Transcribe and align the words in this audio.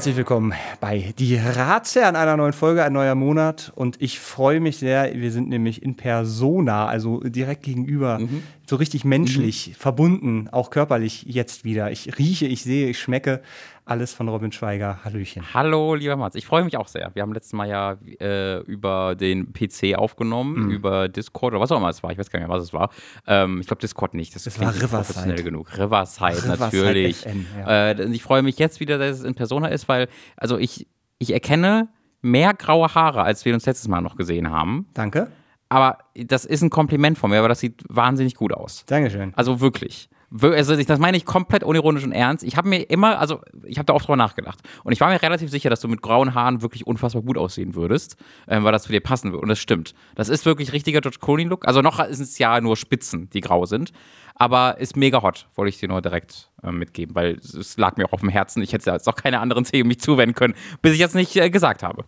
Herzlich 0.00 0.16
willkommen 0.16 0.54
bei 0.80 1.12
Die 1.18 1.36
Ratsherren 1.36 2.16
einer 2.16 2.34
neuen 2.38 2.54
Folge, 2.54 2.82
ein 2.82 2.94
neuer 2.94 3.14
Monat. 3.14 3.70
Und 3.74 4.00
ich 4.00 4.18
freue 4.18 4.58
mich 4.58 4.78
sehr, 4.78 5.12
wir 5.14 5.30
sind 5.30 5.50
nämlich 5.50 5.82
in 5.82 5.94
Persona, 5.94 6.86
also 6.86 7.20
direkt 7.20 7.64
gegenüber, 7.64 8.18
mhm. 8.18 8.42
So 8.70 8.76
richtig 8.76 9.04
menschlich, 9.04 9.68
mhm. 9.68 9.72
verbunden, 9.74 10.48
auch 10.50 10.70
körperlich 10.70 11.24
jetzt 11.24 11.64
wieder. 11.64 11.90
Ich 11.90 12.18
rieche, 12.18 12.46
ich 12.46 12.62
sehe, 12.62 12.88
ich 12.88 12.98
schmecke 12.98 13.42
alles 13.84 14.14
von 14.14 14.28
Robin 14.28 14.52
Schweiger. 14.52 15.00
Hallöchen. 15.04 15.52
Hallo, 15.52 15.96
lieber 15.96 16.16
Mats. 16.16 16.36
Ich 16.36 16.46
freue 16.46 16.62
mich 16.62 16.76
auch 16.76 16.86
sehr. 16.86 17.10
Wir 17.14 17.22
haben 17.22 17.32
letztes 17.32 17.52
Mal 17.52 17.68
ja 17.68 17.98
äh, 18.20 18.60
über 18.60 19.16
den 19.16 19.52
PC 19.52 19.96
aufgenommen, 19.96 20.66
mhm. 20.66 20.70
über 20.70 21.08
Discord 21.08 21.52
oder 21.52 21.60
was 21.60 21.72
auch 21.72 21.78
immer 21.78 21.88
es 21.88 22.02
war. 22.02 22.12
Ich 22.12 22.18
weiß 22.18 22.30
gar 22.30 22.38
nicht 22.38 22.48
mehr, 22.48 22.56
was 22.56 22.62
es 22.62 22.72
war. 22.72 22.90
Ähm, 23.26 23.60
ich 23.60 23.66
glaube, 23.66 23.80
Discord 23.80 24.14
nicht. 24.14 24.34
Das, 24.34 24.44
das 24.44 24.60
war 24.60 24.72
Riverside. 24.72 25.42
genug. 25.42 25.76
Riverside, 25.76 26.36
Riverside 26.36 26.58
natürlich. 26.60 27.16
FM, 27.18 27.46
ja. 27.58 27.90
äh, 27.90 28.04
ich 28.12 28.22
freue 28.22 28.42
mich 28.42 28.58
jetzt 28.58 28.78
wieder, 28.78 28.96
dass 28.96 29.18
es 29.18 29.24
in 29.24 29.34
Persona 29.34 29.66
ist, 29.68 29.88
weil, 29.88 30.08
also 30.36 30.56
ich, 30.56 30.86
ich 31.18 31.32
erkenne 31.32 31.88
mehr 32.22 32.54
graue 32.54 32.94
Haare, 32.94 33.22
als 33.22 33.44
wir 33.44 33.52
uns 33.52 33.66
letztes 33.66 33.88
Mal 33.88 34.00
noch 34.00 34.14
gesehen 34.14 34.50
haben. 34.50 34.86
Danke. 34.94 35.32
Aber 35.70 35.98
das 36.14 36.44
ist 36.44 36.62
ein 36.62 36.70
Kompliment 36.70 37.16
von 37.16 37.30
mir, 37.30 37.38
aber 37.38 37.48
das 37.48 37.60
sieht 37.60 37.82
wahnsinnig 37.88 38.34
gut 38.34 38.52
aus. 38.52 38.84
Dankeschön. 38.86 39.32
Also 39.36 39.60
wirklich. 39.60 40.10
Also 40.42 40.76
das 40.76 40.98
meine 41.00 41.16
ich 41.16 41.24
komplett 41.24 41.64
unironisch 41.64 42.04
und 42.04 42.12
ernst. 42.12 42.44
Ich 42.44 42.56
habe 42.56 42.68
mir 42.68 42.82
immer, 42.82 43.18
also 43.18 43.40
ich 43.64 43.78
habe 43.78 43.86
da 43.86 43.94
oft 43.94 44.06
drüber 44.06 44.16
nachgedacht. 44.16 44.60
Und 44.84 44.92
ich 44.92 45.00
war 45.00 45.08
mir 45.08 45.20
relativ 45.22 45.50
sicher, 45.50 45.70
dass 45.70 45.80
du 45.80 45.88
mit 45.88 46.02
grauen 46.02 46.34
Haaren 46.34 46.62
wirklich 46.62 46.86
unfassbar 46.86 47.22
gut 47.22 47.36
aussehen 47.38 47.74
würdest, 47.74 48.16
ähm, 48.46 48.62
weil 48.62 48.72
das 48.72 48.84
zu 48.84 48.92
dir 48.92 49.00
passen 49.00 49.32
würde. 49.32 49.42
Und 49.42 49.48
das 49.48 49.58
stimmt. 49.58 49.94
Das 50.14 50.28
ist 50.28 50.44
wirklich 50.46 50.72
richtiger 50.72 51.00
George 51.00 51.18
Clooney-Look. 51.20 51.66
Also 51.66 51.82
noch 51.82 51.98
ist 52.00 52.20
es 52.20 52.38
ja 52.38 52.60
nur 52.60 52.76
Spitzen, 52.76 53.28
die 53.30 53.40
grau 53.40 53.64
sind. 53.64 53.92
Aber 54.34 54.78
ist 54.78 54.96
mega 54.96 55.22
hot, 55.22 55.48
wollte 55.54 55.70
ich 55.70 55.78
dir 55.78 55.88
nur 55.88 56.00
direkt 56.00 56.50
äh, 56.62 56.70
mitgeben, 56.70 57.14
weil 57.14 57.34
es 57.34 57.76
lag 57.76 57.96
mir 57.96 58.06
auch 58.06 58.12
auf 58.12 58.20
dem 58.20 58.28
Herzen. 58.28 58.62
Ich 58.62 58.72
hätte 58.72 58.90
jetzt 58.90 59.08
auch 59.08 59.16
keine 59.16 59.40
anderen 59.40 59.64
Themen 59.64 59.88
mich 59.88 60.00
zuwenden 60.00 60.34
können, 60.34 60.54
bis 60.80 60.94
ich 60.94 61.00
jetzt 61.00 61.14
nicht 61.14 61.36
äh, 61.36 61.50
gesagt 61.50 61.82
habe. 61.82 62.04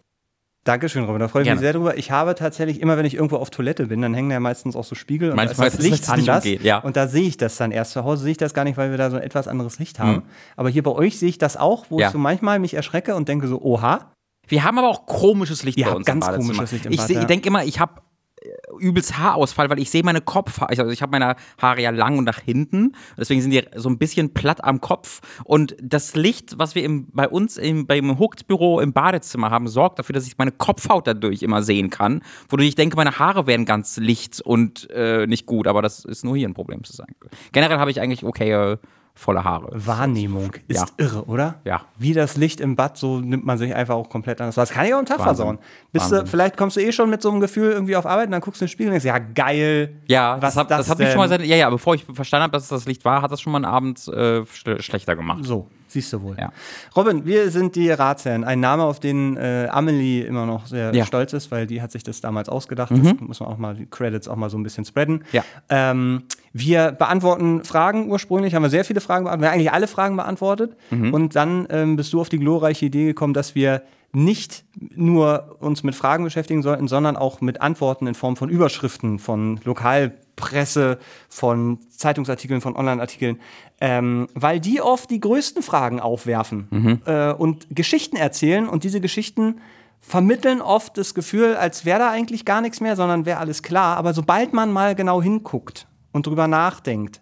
Dankeschön, 0.65 1.05
Robin. 1.05 1.19
Da 1.19 1.27
freue 1.27 1.43
ich 1.43 1.47
Gerne. 1.47 1.61
mich 1.61 1.65
sehr 1.65 1.73
drüber. 1.73 1.99
Ich 1.99 2.13
habe 2.13 2.37
tatsächlich 2.37 2.81
immer, 2.81 2.97
wenn 2.97 3.05
ich 3.05 3.15
irgendwo 3.15 3.37
auf 3.37 3.51
Toilette 3.51 3.87
bin, 3.87 4.01
dann 4.01 4.15
hängen 4.15 4.31
ja 4.31 4.39
meistens 4.39 4.77
auch 4.77 4.85
so 4.85 4.95
Spiegel 4.95 5.31
und 5.31 5.37
Manchmal 5.37 5.71
da 5.71 5.75
ist 5.75 5.79
das 5.79 5.91
Licht 5.91 6.09
anders. 6.09 6.45
Umgeht, 6.45 6.63
ja. 6.63 6.79
Und 6.79 6.97
da 6.97 7.09
sehe 7.09 7.27
ich 7.27 7.37
das 7.37 7.57
dann 7.57 7.73
erst. 7.73 7.93
Zu 7.93 8.05
Hause 8.05 8.23
sehe 8.23 8.33
ich 8.33 8.39
das 8.39 8.55
gar 8.55 8.63
nicht, 8.63 8.77
weil 8.77 8.91
wir 8.91 8.99
da 8.99 9.11
so 9.11 9.17
ein 9.17 9.23
etwas 9.23 9.49
anderes 9.49 9.81
Licht 9.81 9.99
haben. 9.99 10.13
Mhm. 10.13 10.23
Aber 10.57 10.69
hier 10.69 10.85
bei 10.85 10.93
euch 10.93 11.19
sehe 11.19 11.29
ich 11.29 11.39
das 11.39 11.57
auch, 11.57 11.87
wo 11.89 11.99
ja. 11.99 12.07
ich 12.07 12.13
so 12.13 12.19
manchmal 12.19 12.61
mich 12.61 12.75
erschrecke 12.75 13.17
und 13.17 13.29
denke 13.29 13.49
so, 13.49 13.61
oha. 13.61 14.13
Wir 14.47 14.63
haben 14.63 14.79
aber 14.79 14.89
auch 14.89 15.07
komisches 15.07 15.65
Licht 15.65 15.79
Wir 15.79 15.87
bei 15.87 15.93
uns. 15.95 16.07
Ganz 16.07 16.27
komisches 16.27 16.73
Licht 16.73 16.87
im 16.87 16.93
Ich, 16.93 17.09
ich 17.09 17.25
denke 17.25 17.49
immer, 17.49 17.65
ich 17.65 17.81
habe 17.81 18.02
übelst 18.79 19.19
Haarausfall, 19.19 19.71
weil 19.71 19.79
ich 19.79 19.91
sehe 19.91 20.03
meine 20.03 20.21
Kopf, 20.21 20.61
also 20.63 20.89
ich 20.89 21.03
habe 21.03 21.13
meine 21.13 21.37
Haare 21.61 21.83
ja 21.83 21.91
lang 21.91 22.19
und 22.19 22.25
nach 22.25 22.41
hinten, 22.41 22.95
deswegen 23.17 23.41
sind 23.41 23.51
die 23.51 23.63
so 23.77 23.89
ein 23.89 23.99
bisschen 23.99 24.35
platt 24.35 24.65
am 24.65 24.81
Kopf. 24.81 25.21
Und 25.45 25.77
das 25.83 26.15
Licht, 26.15 26.59
was 26.59 26.75
wir 26.75 26.85
im, 26.85 27.09
bei 27.13 27.29
uns 27.29 27.57
im, 27.57 27.87
beim 27.87 28.19
Hooked-Büro 28.19 28.81
im 28.81 28.93
Badezimmer 28.93 29.51
haben, 29.51 29.69
sorgt 29.69 29.99
dafür, 29.99 30.15
dass 30.15 30.27
ich 30.27 30.39
meine 30.39 30.53
Kopfhaut 30.53 31.07
dadurch 31.07 31.43
immer 31.43 31.63
sehen 31.63 31.91
kann, 31.91 32.23
wodurch 32.49 32.69
ich 32.69 32.75
denke, 32.75 32.97
meine 32.97 33.19
Haare 33.19 33.47
wären 33.47 33.65
ganz 33.65 33.97
licht 33.97 34.41
und 34.41 34.91
äh, 34.91 35.27
nicht 35.27 35.47
gut, 35.47 35.67
aber 35.67 35.83
das 35.83 36.05
ist 36.05 36.25
nur 36.25 36.37
hier 36.37 36.49
ein 36.49 36.55
Problem 36.55 36.85
zu 36.85 36.93
sein. 36.93 37.15
Generell 37.53 37.79
habe 37.79 37.91
ich 37.91 38.01
eigentlich 38.01 38.25
okay 38.25 38.53
äh, 38.53 38.77
volle 39.15 39.45
Haare. 39.45 39.71
Wahrnehmung 39.73 40.53
ist 40.69 40.81
ja. 40.81 40.87
irre, 40.97 41.25
oder? 41.27 41.57
Ja. 41.65 41.83
Wie 41.99 42.13
das 42.13 42.37
Licht 42.37 42.61
im 42.61 42.77
Bad, 42.77 42.97
so 42.97 43.21
nimmt 43.21 43.45
man 43.45 43.59
sich 43.59 43.75
einfach 43.75 43.95
auch 43.95 44.09
komplett 44.09 44.41
anders. 44.41 44.55
Das 44.55 44.71
kann 44.71 44.87
ich 44.87 44.95
auch 44.95 44.99
am 44.99 45.07
Tag 45.07 45.19
Wahnsinn. 45.19 45.37
versauen. 45.37 45.59
Bist 45.93 46.11
du, 46.11 46.27
vielleicht 46.27 46.57
kommst 46.57 46.77
du 46.77 46.81
eh 46.81 46.93
schon 46.93 47.11
mit 47.11 47.23
so 47.23 47.31
einem 47.31 47.41
Gefühl 47.41 47.73
irgendwie 47.73 47.97
auf 47.97 48.07
Arbeit 48.07 48.27
und 48.27 48.33
dann 48.33 48.41
guckst 48.41 48.61
du 48.61 48.65
in 48.65 48.69
den 48.69 48.73
Spiegel 48.73 48.93
und 48.93 49.03
denkst, 49.03 49.07
ja, 49.07 49.19
geil. 49.19 49.97
Ja, 50.07 50.37
was 50.41 50.55
das, 50.55 50.57
hat, 50.57 50.71
das, 50.71 50.79
das 50.79 50.91
hat 50.91 50.99
mich 50.99 51.09
schon 51.11 51.19
mal 51.19 51.29
seit, 51.29 51.45
ja, 51.45 51.57
ja, 51.57 51.71
bevor 51.71 51.95
ich 51.95 52.05
verstanden 52.05 52.45
habe, 52.45 52.53
dass 52.53 52.65
es 52.65 52.69
das 52.71 52.87
Licht 52.87 53.05
war, 53.05 53.23
hat 53.23 53.31
das 53.31 53.41
schon 53.41 53.53
mal 53.53 53.59
einen 53.59 53.67
Abend 53.67 54.09
äh, 54.09 54.45
schlechter 54.47 55.15
gemacht. 55.15 55.45
So. 55.45 55.69
Siehst 55.93 56.11
du 56.15 56.23
wohl. 56.23 56.37
Ja. 56.39 56.51
Robin, 56.97 57.27
wir 57.27 57.51
sind 57.51 57.77
die 57.77 57.91
Ratsherren. 57.91 58.45
Ein 58.45 58.61
Name, 58.61 58.83
auf 58.83 58.99
den 58.99 59.37
äh, 59.37 59.69
Amelie 59.71 60.25
immer 60.25 60.47
noch 60.47 60.65
sehr 60.65 60.95
ja. 60.95 61.05
stolz 61.05 61.35
ist, 61.35 61.51
weil 61.51 61.67
die 61.67 61.83
hat 61.83 61.93
sich 61.93 62.03
das 62.03 62.23
damals 62.23 62.49
ausgedacht. 62.49 62.91
Mhm. 62.91 63.05
Das 63.05 63.21
muss 63.21 63.41
man 63.41 63.51
auch 63.51 63.59
mal, 63.59 63.75
die 63.75 63.85
Credits 63.85 64.27
auch 64.27 64.37
mal 64.37 64.49
so 64.49 64.57
ein 64.57 64.63
bisschen 64.63 64.87
spreaden. 64.87 65.23
Ja. 65.33 65.45
Ähm, 65.69 66.23
wir 66.53 66.93
beantworten 66.93 67.65
Fragen 67.65 68.11
ursprünglich, 68.11 68.55
haben 68.55 68.63
wir 68.63 68.71
sehr 68.71 68.85
viele 68.85 69.01
Fragen 69.01 69.25
beantwortet, 69.25 69.43
wir 69.43 69.49
haben 69.49 69.55
eigentlich 69.55 69.73
alle 69.73 69.87
Fragen 69.87 70.17
beantwortet. 70.17 70.77
Mhm. 70.91 71.15
Und 71.15 71.37
dann 71.37 71.67
ähm, 71.71 71.97
bist 71.97 72.13
du 72.13 72.21
auf 72.21 72.29
die 72.29 72.39
glorreiche 72.39 72.87
Idee 72.87 73.07
gekommen, 73.07 73.35
dass 73.35 73.55
wir 73.55 73.83
nicht 74.15 74.65
nur 74.77 75.57
uns 75.61 75.83
mit 75.83 75.95
Fragen 75.95 76.25
beschäftigen 76.25 76.63
sollten, 76.63 76.87
sondern 76.87 77.17
auch 77.17 77.41
mit 77.41 77.63
Antworten 77.63 78.07
in 78.07 78.15
Form 78.15 78.37
von 78.37 78.51
Überschriften, 78.51 79.19
von 79.19 79.59
Lokalpresse, 79.65 80.99
von 81.31 81.79
Zeitungsartikeln, 81.89 82.61
von 82.61 82.77
Online-Artikeln, 82.77 83.41
ähm, 83.81 84.29
weil 84.35 84.61
die 84.61 84.83
oft 84.83 85.11
die 85.11 85.21
größten 85.21 85.63
Fragen 85.63 85.99
aufwerfen 85.99 86.69
mhm. 86.71 87.01
äh, 87.07 87.33
und 87.33 87.67
Geschichten 87.71 88.17
erzählen 88.17 88.69
und 88.69 88.85
diese 88.85 89.01
Geschichten 89.01 89.61
vermitteln 90.01 90.61
oft 90.61 90.99
das 90.99 91.15
Gefühl, 91.15 91.57
als 91.57 91.87
wäre 91.87 92.01
da 92.01 92.11
eigentlich 92.11 92.45
gar 92.45 92.61
nichts 92.61 92.81
mehr, 92.81 92.97
sondern 92.97 93.25
wäre 93.25 93.39
alles 93.39 93.63
klar. 93.63 93.97
Aber 93.97 94.13
sobald 94.13 94.53
man 94.53 94.73
mal 94.73 94.95
genau 94.95 95.23
hinguckt 95.23 95.87
und 96.13 96.27
drüber 96.27 96.49
nachdenkt, 96.49 97.21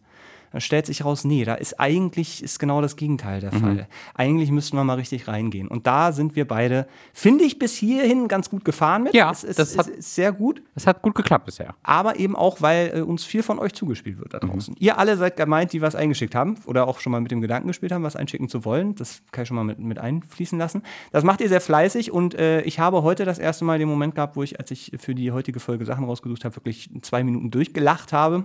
dann 0.53 0.61
stellt 0.61 0.87
sich 0.87 1.05
raus, 1.05 1.25
nee, 1.25 1.45
da 1.45 1.55
ist 1.55 1.79
eigentlich 1.79 2.43
ist 2.43 2.59
genau 2.59 2.83
das 2.83 2.97
Gegenteil 2.97 3.41
der 3.41 3.55
mhm. 3.55 3.61
Fall. 3.61 3.89
Eigentlich 4.15 4.51
müssten 4.51 4.77
wir 4.77 4.85
mal 4.85 4.95
richtig 4.95 5.29
reingehen. 5.29 5.69
Und 5.69 5.87
da 5.87 6.13
sind 6.13 6.35
wir 6.35 6.47
beide, 6.47 6.87
finde 7.13 7.45
ich, 7.45 7.59
bis 7.59 7.77
hierhin 7.77 8.27
ganz 8.27 8.51
gut 8.51 8.65
gefahren 8.65 9.05
mit. 9.05 9.15
Ja, 9.15 9.31
es, 9.31 9.45
es, 9.45 9.57
das 9.57 9.79
hat, 9.79 9.87
ist 9.87 10.15
sehr 10.15 10.33
gut. 10.33 10.63
Es 10.75 10.87
hat 10.87 11.03
gut 11.03 11.15
geklappt 11.15 11.47
bisher. 11.47 11.75
Aber 11.83 12.19
eben 12.19 12.35
auch, 12.35 12.61
weil 12.61 12.93
äh, 12.95 13.01
uns 13.03 13.25
viel 13.25 13.43
von 13.43 13.59
euch 13.59 13.75
zugespielt 13.75 14.19
wird 14.19 14.35
da 14.35 14.41
mhm. 14.43 14.51
draußen. 14.51 14.75
Mhm. 14.75 14.85
Ihr 14.85 14.99
alle 14.99 15.17
seid 15.17 15.37
gemeint, 15.37 15.73
die 15.73 15.83
was 15.83 15.95
eingeschickt 15.95 16.35
haben 16.35 16.57
oder 16.67 16.89
auch 16.89 16.99
schon 16.99 17.13
mal 17.13 17.21
mit 17.21 17.31
dem 17.31 17.41
Gedanken 17.41 17.69
gespielt 17.69 17.93
haben, 17.93 18.03
was 18.03 18.17
einschicken 18.17 18.49
zu 18.49 18.65
wollen. 18.65 18.97
Das 18.97 19.23
kann 19.31 19.43
ich 19.43 19.49
schon 19.49 19.57
mal 19.57 19.65
mit, 19.65 19.79
mit 19.79 19.99
einfließen 19.99 20.59
lassen. 20.59 20.83
Das 21.13 21.23
macht 21.23 21.41
ihr 21.41 21.49
sehr 21.49 21.61
fleißig 21.61 22.11
und 22.11 22.35
äh, 22.35 22.63
ich 22.63 22.81
habe 22.81 23.03
heute 23.03 23.25
das 23.25 23.39
erste 23.39 23.65
Mal 23.65 23.79
den 23.79 23.89
Moment 23.89 24.17
gehabt, 24.17 24.35
wo 24.35 24.43
ich, 24.43 24.59
als 24.59 24.71
ich 24.73 24.93
für 24.99 25.15
die 25.15 25.31
heutige 25.31 25.61
Folge 25.61 25.85
Sachen 25.85 26.05
rausgesucht 26.05 26.45
habe, 26.45 26.57
wirklich 26.57 26.91
zwei 27.03 27.23
Minuten 27.23 27.53
durchgelacht 27.53 28.13
habe. 28.13 28.45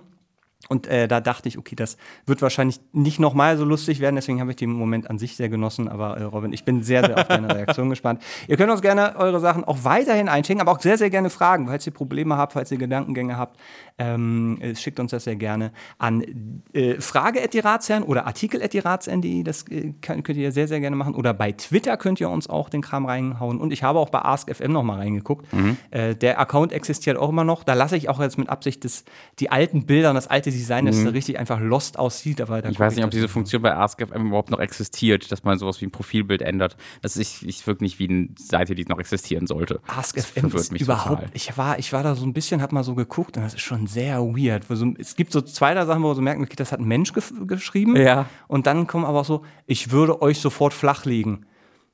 Und 0.68 0.88
äh, 0.88 1.08
da 1.08 1.22
dachte 1.22 1.48
ich, 1.48 1.58
okay, 1.58 1.76
das 1.76 1.98
wird 2.26 2.42
wahrscheinlich 2.42 2.80
nicht 2.92 3.20
nochmal 3.20 3.58
so 3.58 3.66
lustig 3.66 4.00
werden, 4.00 4.16
deswegen 4.16 4.40
habe 4.40 4.52
ich 4.52 4.56
den 4.56 4.72
Moment 4.72 5.10
an 5.10 5.20
sich 5.20 5.36
sehr 5.36 5.50
genossen. 5.50 5.88
Aber 5.88 6.18
äh, 6.18 6.24
Robin, 6.24 6.54
ich 6.54 6.66
bin 6.66 6.82
sehr, 6.82 7.06
sehr 7.06 7.18
auf 7.18 7.28
deine 7.28 7.54
Reaktion 7.54 7.90
gespannt. 7.92 8.24
Ihr 8.48 8.58
könnt 8.58 8.72
uns 8.72 8.82
gerne 8.82 9.16
eure 9.18 9.40
Sachen 9.40 9.64
auch 9.64 9.84
weiterhin 9.84 10.28
einschicken, 10.28 10.62
aber 10.62 10.72
auch 10.72 10.80
sehr, 10.80 10.98
sehr 10.98 11.10
gerne 11.10 11.30
fragen, 11.30 11.68
falls 11.68 11.86
ihr 11.86 11.94
Probleme 11.94 12.38
habt, 12.38 12.54
falls 12.54 12.72
ihr 12.72 12.78
Gedankengänge 12.78 13.38
habt. 13.38 13.60
Ähm, 13.98 14.58
äh, 14.60 14.76
schickt 14.76 15.00
uns 15.00 15.12
das 15.12 15.26
sehr 15.26 15.36
gerne 15.36 15.72
an 16.00 16.64
äh, 16.74 17.00
frage.diratsherren 17.00 18.04
oder 18.04 18.26
artikel.diratsherren.de. 18.26 19.44
Das 19.44 19.68
äh, 19.70 19.94
könnt, 20.02 20.28
ihr 20.30 20.52
sehr, 20.52 20.68
sehr 20.68 20.80
gerne 20.80 20.96
machen. 20.96 21.14
Oder 21.14 21.34
bei 21.34 21.52
Twitter 21.52 21.96
könnt 21.98 22.20
ihr 22.20 22.30
uns 22.30 22.50
auch 22.50 22.70
den 22.70 22.82
Kram 22.82 23.06
reinhauen. 23.06 23.60
Und 23.60 23.72
ich 23.72 23.84
habe 23.84 24.00
auch 24.00 24.10
bei 24.10 24.20
AskFM 24.20 24.72
nochmal 24.72 24.98
reingeguckt. 24.98 25.52
Mhm. 25.54 25.78
Äh, 25.92 26.16
der 26.16 26.40
Account 26.40 26.74
existiert 26.74 27.18
auch 27.18 27.30
immer 27.30 27.44
noch. 27.44 27.64
Da 27.64 27.74
lasse 27.74 27.96
ich 27.96 28.10
auch 28.10 28.20
jetzt 28.20 28.38
mit 28.38 28.50
Absicht 28.50 28.84
das, 28.84 29.06
die 29.40 29.52
alten 29.52 29.86
Bilder 29.86 30.10
und 30.10 30.16
das 30.16 30.28
alte 30.28 30.45
Design, 30.52 30.86
dass 30.86 30.98
mhm. 30.98 31.08
es 31.08 31.14
richtig 31.14 31.40
einfach 31.40 31.60
lost 31.60 31.98
aussieht. 32.00 32.42
Aber 32.42 32.64
ich 32.66 32.80
weiß 32.80 32.96
nicht, 32.96 33.06
ob 33.06 33.12
diese 33.12 33.28
Funktion 33.28 33.62
bei 33.62 33.76
AskFM 33.76 34.28
überhaupt 34.28 34.52
noch 34.52 34.60
existiert, 34.60 35.32
dass 35.32 35.44
man 35.44 35.58
sowas 35.58 35.82
wie 35.82 35.86
ein 35.86 35.92
Profilbild 35.92 36.42
ändert. 36.42 36.78
Das 37.02 37.18
ist, 37.18 37.44
ich 37.44 37.66
wirkt 37.68 37.82
nicht 37.82 38.00
wie 38.00 38.10
eine 38.10 38.30
Seite, 38.38 38.76
die 38.76 38.86
noch 38.86 39.00
existieren 39.00 39.48
sollte. 39.48 39.80
AskFM 39.88 40.48
ist 40.56 40.72
überhaupt. 40.72 41.22
Total. 41.22 41.30
Ich 41.34 41.58
war, 41.58 41.80
ich 41.80 41.94
war 41.94 42.04
da 42.04 42.16
so 42.16 42.26
ein 42.26 42.34
bisschen, 42.34 42.62
hab 42.62 42.72
mal 42.72 42.84
so 42.84 42.96
geguckt 42.96 43.38
und 43.38 43.44
das 43.44 43.54
ist 43.54 43.62
schon 43.62 43.88
sehr 43.88 44.20
weird. 44.20 44.66
So, 44.70 44.94
es 44.98 45.16
gibt 45.16 45.32
so 45.32 45.42
zwei, 45.42 45.74
drei 45.74 45.86
Sachen, 45.86 46.04
wo 46.04 46.08
man 46.08 46.16
so 46.16 46.22
merkt, 46.22 46.42
okay, 46.42 46.56
das 46.56 46.72
hat 46.72 46.80
ein 46.80 46.88
Mensch 46.88 47.14
ge 47.14 47.24
geschrieben. 47.46 47.96
Ja. 47.96 48.28
Und 48.48 48.68
dann 48.68 48.88
kommen 48.88 49.06
aber 49.06 49.22
auch 49.22 49.26
so, 49.26 49.44
ich 49.66 49.92
würde 49.92 50.22
euch 50.22 50.40
sofort 50.40 50.74
flachlegen. 50.74 51.46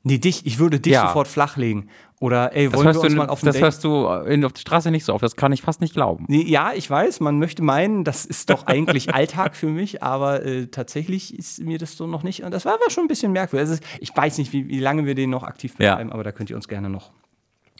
Nee, 0.03 0.17
dich, 0.17 0.45
ich 0.45 0.57
würde 0.57 0.79
dich 0.79 0.93
ja. 0.93 1.07
sofort 1.07 1.27
flachlegen. 1.27 1.89
Oder 2.21 2.55
ey, 2.55 2.71
wollen 2.71 2.93
wir 2.93 3.01
uns 3.01 3.13
du, 3.13 3.17
mal 3.17 3.29
auf 3.29 3.41
Das 3.41 3.55
Date? 3.55 3.63
hörst 3.63 3.83
du 3.83 4.05
in, 4.05 4.45
auf 4.45 4.53
der 4.53 4.61
Straße 4.61 4.91
nicht 4.91 5.05
so 5.05 5.15
oft, 5.15 5.23
das 5.23 5.35
kann 5.35 5.51
ich 5.53 5.63
fast 5.63 5.81
nicht 5.81 5.95
glauben. 5.95 6.25
Nee, 6.27 6.43
ja, 6.43 6.71
ich 6.71 6.87
weiß, 6.87 7.19
man 7.19 7.39
möchte 7.39 7.63
meinen, 7.63 8.03
das 8.03 8.27
ist 8.27 8.51
doch 8.51 8.67
eigentlich 8.67 9.11
Alltag 9.15 9.55
für 9.55 9.65
mich, 9.65 10.03
aber 10.03 10.45
äh, 10.45 10.67
tatsächlich 10.67 11.35
ist 11.35 11.61
mir 11.61 11.79
das 11.79 11.97
so 11.97 12.05
noch 12.05 12.21
nicht. 12.21 12.43
Und 12.43 12.53
das 12.53 12.63
war 12.63 12.75
aber 12.75 12.91
schon 12.91 13.05
ein 13.05 13.07
bisschen 13.07 13.31
merkwürdig. 13.31 13.67
Also, 13.71 13.83
ich 13.99 14.15
weiß 14.15 14.37
nicht, 14.37 14.53
wie, 14.53 14.67
wie 14.67 14.79
lange 14.79 15.07
wir 15.07 15.15
den 15.15 15.31
noch 15.31 15.41
aktiv 15.41 15.75
betreiben, 15.75 16.09
ja. 16.09 16.13
aber 16.13 16.23
da 16.23 16.31
könnt 16.31 16.51
ihr 16.51 16.55
uns 16.55 16.67
gerne 16.67 16.91
noch 16.91 17.09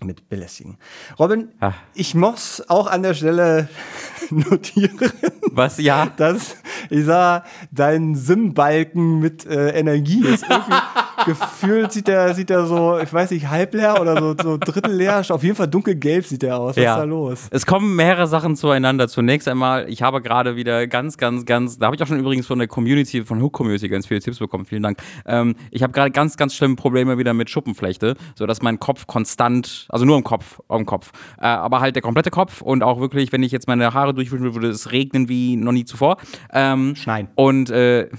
mit 0.03 0.27
belästigen. 0.27 0.79
Robin, 1.19 1.49
Ach. 1.59 1.75
ich 1.93 2.15
muss 2.15 2.63
auch 2.67 2.87
an 2.87 3.03
der 3.03 3.13
Stelle 3.13 3.69
notieren. 4.31 4.97
Was, 5.51 5.77
ja? 5.77 6.07
Dass, 6.17 6.55
ich 6.89 7.05
sah, 7.05 7.43
dein 7.71 8.15
Sim-Balken 8.15 9.19
mit 9.19 9.45
äh, 9.45 9.69
Energie 9.69 10.25
ist 10.25 10.45
irgendwie 10.49 10.73
gefühlt 11.25 11.91
sieht 11.91 12.07
der, 12.07 12.33
sieht 12.33 12.49
der 12.49 12.65
so, 12.65 12.99
ich 12.99 13.11
weiß 13.11 13.31
nicht, 13.31 13.49
halb 13.49 13.73
leer 13.73 14.01
oder 14.01 14.19
so, 14.19 14.35
so 14.41 14.57
drittel 14.57 14.93
leer. 14.93 15.23
Auf 15.29 15.43
jeden 15.43 15.55
Fall 15.55 15.67
dunkelgelb 15.67 16.25
sieht 16.25 16.41
der 16.41 16.57
aus. 16.57 16.75
Was 16.75 16.83
ja. 16.83 16.93
ist 16.93 16.99
da 16.99 17.03
los? 17.03 17.47
Es 17.51 17.65
kommen 17.65 17.95
mehrere 17.95 18.27
Sachen 18.27 18.55
zueinander. 18.55 19.07
Zunächst 19.07 19.47
einmal, 19.47 19.89
ich 19.89 20.01
habe 20.01 20.21
gerade 20.21 20.55
wieder 20.55 20.87
ganz, 20.87 21.17
ganz, 21.17 21.45
ganz, 21.45 21.77
da 21.77 21.87
habe 21.87 21.95
ich 21.95 22.03
auch 22.03 22.07
schon 22.07 22.19
übrigens 22.19 22.47
von 22.47 22.59
der 22.59 22.67
Community, 22.67 23.23
von 23.23 23.41
Hook 23.41 23.53
Community 23.53 23.89
ganz 23.89 24.07
viele 24.07 24.19
Tipps 24.19 24.39
bekommen. 24.39 24.65
Vielen 24.65 24.83
Dank. 24.83 24.97
Ähm, 25.25 25.55
ich 25.71 25.83
habe 25.83 25.93
gerade 25.93 26.11
ganz, 26.11 26.37
ganz 26.37 26.55
schlimme 26.55 26.75
Probleme 26.75 27.17
wieder 27.17 27.33
mit 27.33 27.49
Schuppenflechte, 27.49 28.15
sodass 28.35 28.61
mein 28.61 28.79
Kopf 28.79 29.07
konstant 29.07 29.85
also 29.89 30.05
nur 30.05 30.17
im 30.17 30.23
Kopf, 30.23 30.59
im 30.69 30.85
Kopf. 30.85 31.11
Äh, 31.37 31.45
aber 31.45 31.79
halt 31.79 31.95
der 31.95 32.01
komplette 32.01 32.31
Kopf 32.31 32.61
und 32.61 32.83
auch 32.83 32.99
wirklich, 32.99 33.31
wenn 33.31 33.43
ich 33.43 33.51
jetzt 33.51 33.67
meine 33.67 33.93
Haare 33.93 34.13
durchwischen 34.13 34.43
würde, 34.43 34.55
würde 34.55 34.69
es 34.69 34.91
regnen 34.91 35.29
wie 35.29 35.55
noch 35.55 35.71
nie 35.71 35.85
zuvor. 35.85 36.17
Ähm, 36.51 36.95
schneien. 36.95 37.29
Und 37.35 37.69
äh, 37.69 38.09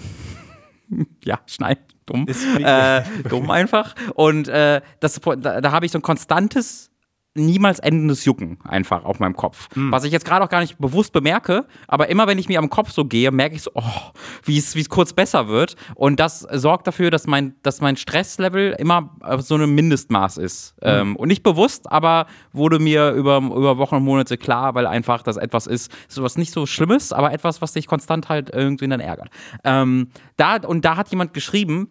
ja, 1.25 1.41
schneien. 1.47 1.79
Dumm. 2.13 2.27
Äh, 2.65 3.03
dumm 3.29 3.51
einfach. 3.51 3.95
Und 4.15 4.49
äh, 4.49 4.81
das, 5.01 5.21
da, 5.21 5.61
da 5.61 5.73
habe 5.73 5.87
ich 5.87 5.93
so 5.93 5.99
ein 5.99 6.03
konstantes 6.03 6.93
niemals 7.35 7.79
endendes 7.79 8.25
Jucken 8.25 8.59
einfach 8.65 9.05
auf 9.05 9.19
meinem 9.19 9.35
Kopf. 9.35 9.69
Mhm. 9.75 9.91
Was 9.91 10.05
ich 10.05 10.13
jetzt 10.13 10.25
gerade 10.25 10.45
auch 10.45 10.51
gar 10.51 10.61
nicht 10.61 10.79
bewusst 10.79 11.13
bemerke, 11.13 11.67
aber 11.89 12.09
immer 12.09 12.27
wenn 12.27 12.39
ich 12.39 12.49
mir 12.49 12.59
am 12.59 12.69
Kopf 12.69 12.91
so 12.93 13.07
gehe, 13.07 13.31
merke 13.31 13.57
ich 13.57 13.63
so, 13.63 13.71
oh, 13.75 13.83
wie 14.45 14.59
es 14.59 14.89
kurz 14.89 15.13
besser 15.13 15.49
wird. 15.49 15.77
Und 15.95 16.21
das 16.21 16.41
sorgt 16.41 16.87
dafür, 16.87 17.11
dass 17.11 17.27
mein, 17.27 17.55
dass 17.63 17.81
mein 17.81 17.97
Stresslevel 17.97 18.77
immer 18.79 19.17
auf 19.21 19.43
so 19.43 19.55
einem 19.55 19.75
Mindestmaß 19.75 20.37
ist. 20.39 20.75
Mhm. 20.83 20.89
Ähm, 20.89 21.17
und 21.17 21.29
nicht 21.29 21.43
bewusst, 21.43 21.91
aber 21.91 22.27
wurde 22.53 22.79
mir 22.79 23.13
über, 23.13 23.39
über 23.39 23.79
Wochen 23.79 23.97
und 23.97 24.05
Monate 24.05 24.37
klar, 24.37 24.75
weil 24.75 24.87
einfach 24.87 25.23
das 25.23 25.37
etwas 25.39 25.67
ist, 25.67 25.91
so 26.09 26.23
was 26.23 26.37
nicht 26.37 26.53
so 26.53 26.67
Schlimmes, 26.67 27.13
aber 27.13 27.33
etwas, 27.33 27.63
was 27.63 27.73
dich 27.73 27.87
konstant 27.87 28.29
halt 28.29 28.51
irgendwie 28.53 28.89
dann 28.89 29.01
ärgert. 29.01 29.31
Ähm, 29.65 30.09
da, 30.37 30.57
und 30.57 30.85
da 30.85 30.97
hat 30.97 31.09
jemand 31.11 31.33
geschrieben, 31.33 31.89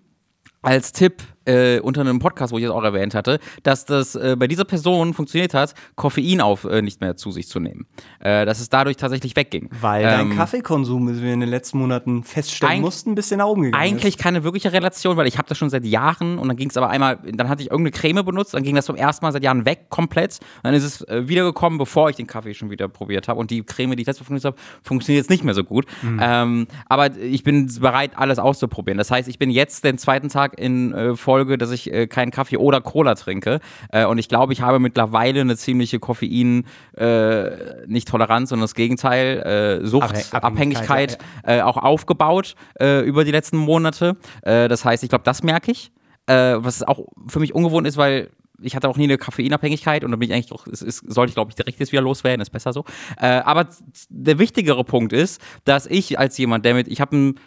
als 0.62 0.92
Tipp, 0.92 1.22
äh, 1.46 1.80
unter 1.80 2.02
einem 2.02 2.20
Podcast, 2.20 2.54
wo 2.54 2.58
ich 2.58 2.66
es 2.66 2.72
auch 2.72 2.84
erwähnt 2.84 3.16
hatte, 3.16 3.40
dass 3.64 3.86
das 3.86 4.16
äh, 4.16 4.36
bei 4.38 4.48
dieser 4.48 4.66
Person 4.66 5.14
funktioniert 5.14 5.54
hat, 5.54 5.74
Koffein 5.96 6.42
auf 6.42 6.66
äh, 6.66 6.82
nicht 6.82 7.02
mehr 7.02 7.16
zu 7.16 7.32
sich 7.32 7.48
zu 7.48 7.60
nehmen. 7.60 7.86
Äh, 8.20 8.46
dass 8.46 8.60
es 8.60 8.70
dadurch 8.70 8.98
tatsächlich 8.98 9.36
wegging. 9.36 9.70
Weil 9.80 10.04
ähm, 10.04 10.10
dein 10.10 10.38
Kaffeekonsum, 10.38 11.08
wie 11.10 11.22
wir 11.22 11.34
in 11.34 11.40
den 11.40 11.50
letzten 11.50 11.80
Monaten 11.80 12.24
feststellen 12.24 12.82
mussten, 12.82 13.12
ein 13.12 13.16
bisschen 13.16 13.38
nach 13.38 13.48
oben 13.48 13.64
gegangen 13.64 13.82
Eigentlich 13.82 14.16
ist. 14.16 14.22
keine 14.22 14.44
wirkliche 14.44 14.72
Relation, 14.72 15.18
weil 15.18 15.28
ich 15.28 15.38
habe 15.38 15.48
das 15.48 15.58
schon 15.58 15.70
seit 15.70 15.86
Jahren 15.86 16.38
und 16.38 16.48
dann 16.48 16.58
ging 16.58 16.70
es 16.70 16.78
aber 16.78 16.90
einmal, 16.90 17.20
dann 17.24 17.50
hatte 17.50 17.64
ich 17.64 17.72
irgendeine 17.72 17.92
Creme 17.92 18.26
benutzt, 18.26 18.54
dann 18.54 18.64
ging 18.64 18.76
das 18.76 18.86
zum 18.86 18.96
ersten 18.96 19.26
Mal 19.26 19.32
seit 19.32 19.44
Jahren 19.44 19.66
weg, 19.66 19.90
komplett. 19.90 20.40
dann 20.64 20.74
ist 20.74 20.84
es 20.84 21.02
äh, 21.08 21.28
wiedergekommen, 21.28 21.78
bevor 21.78 22.10
ich 22.10 22.16
den 22.16 22.28
Kaffee 22.28 22.54
schon 22.54 22.70
wieder 22.70 22.88
probiert 22.88 23.28
habe. 23.28 23.40
Und 23.40 23.52
die 23.52 23.64
Creme, 23.64 23.96
die 23.96 24.02
ich 24.02 24.08
letztes 24.08 24.26
Mal 24.26 24.30
benutzt 24.30 24.46
habe, 24.46 24.58
funktioniert 24.84 25.24
jetzt 25.24 25.30
nicht 25.30 25.44
mehr 25.44 25.54
so 25.54 25.64
gut. 25.64 25.86
Mhm. 26.02 26.20
Ähm, 26.22 26.68
aber 26.88 27.16
ich 27.18 27.44
bin 27.44 27.72
bereit, 27.80 28.12
alles 28.16 28.40
auszuprobieren. 28.40 28.98
Das 28.98 29.12
heißt, 29.12 29.28
ich 29.28 29.40
bin 29.40 29.50
jetzt 29.50 29.84
den 29.84 29.98
zweiten 29.98 30.30
Tag 30.30 30.60
in 30.60 30.94
äh, 30.94 31.16
Folge, 31.42 31.58
dass 31.58 31.72
ich 31.72 31.92
keinen 32.10 32.30
Kaffee 32.30 32.58
oder 32.58 32.82
Cola 32.82 33.16
trinke. 33.16 33.60
Äh, 33.90 34.06
und 34.06 34.20
ich 34.20 34.30
glaube, 34.30 34.54
ich 34.54 34.62
habe 34.62 34.80
mittlerweile 34.80 35.42
eine 35.42 35.58
ziemliche 35.58 36.00
Koffein, 36.00 36.66
äh, 36.96 37.88
nicht 37.88 38.08
Toleranz, 38.08 38.50
sondern 38.50 38.66
das 38.66 38.76
Gegenteil, 38.76 39.82
äh, 39.82 39.88
Sucht, 39.88 40.34
Abhängigkeit, 40.34 41.18
ja, 41.44 41.54
ja. 41.54 41.60
Äh, 41.60 41.62
auch 41.64 41.78
aufgebaut 41.78 42.54
äh, 42.80 43.02
über 43.02 43.24
die 43.24 43.32
letzten 43.32 43.58
Monate. 43.58 44.18
Äh, 44.44 44.68
das 44.68 44.86
heißt, 44.86 45.04
ich 45.04 45.10
glaube, 45.10 45.24
das 45.24 45.42
merke 45.42 45.72
ich. 45.72 45.92
was 46.28 46.84
auch 46.84 47.08
für 47.28 47.40
mich 47.40 47.56
ungewohnt 47.56 47.88
ist, 47.88 47.98
weil 47.98 48.30
ich 48.62 48.76
hatte 48.76 48.88
auch 48.88 48.98
nie 48.98 49.06
eine 49.06 49.18
Koffeinabhängigkeit 49.18 50.04
und 50.04 50.12
da 50.12 50.18
bin 50.18 50.30
ich 50.30 50.36
eigentlich 50.36 50.52
auch, 50.52 50.68
es, 50.68 50.82
es 50.82 50.98
sollte 50.98 51.32
ich 51.32 51.36
glaube 51.36 51.50
ich 51.50 51.56
direkt 51.56 51.80
jetzt 51.80 51.92
wieder 51.92 52.02
loswerden, 52.02 52.42
ist 52.42 52.52
besser 52.52 52.74
so. 52.74 52.86
Äh, 53.18 53.28
aber 53.28 53.68
der 54.10 54.40
wichtigere 54.40 54.84
Punkt 54.84 55.14
ist, 55.14 55.42
dass 55.66 55.88
ich 55.88 56.20
als 56.20 56.38
jemand, 56.38 56.64
der 56.64 56.76
mit, 56.76 56.88
ich 56.88 57.02
habe 57.02 57.16
ein, 57.16 57.40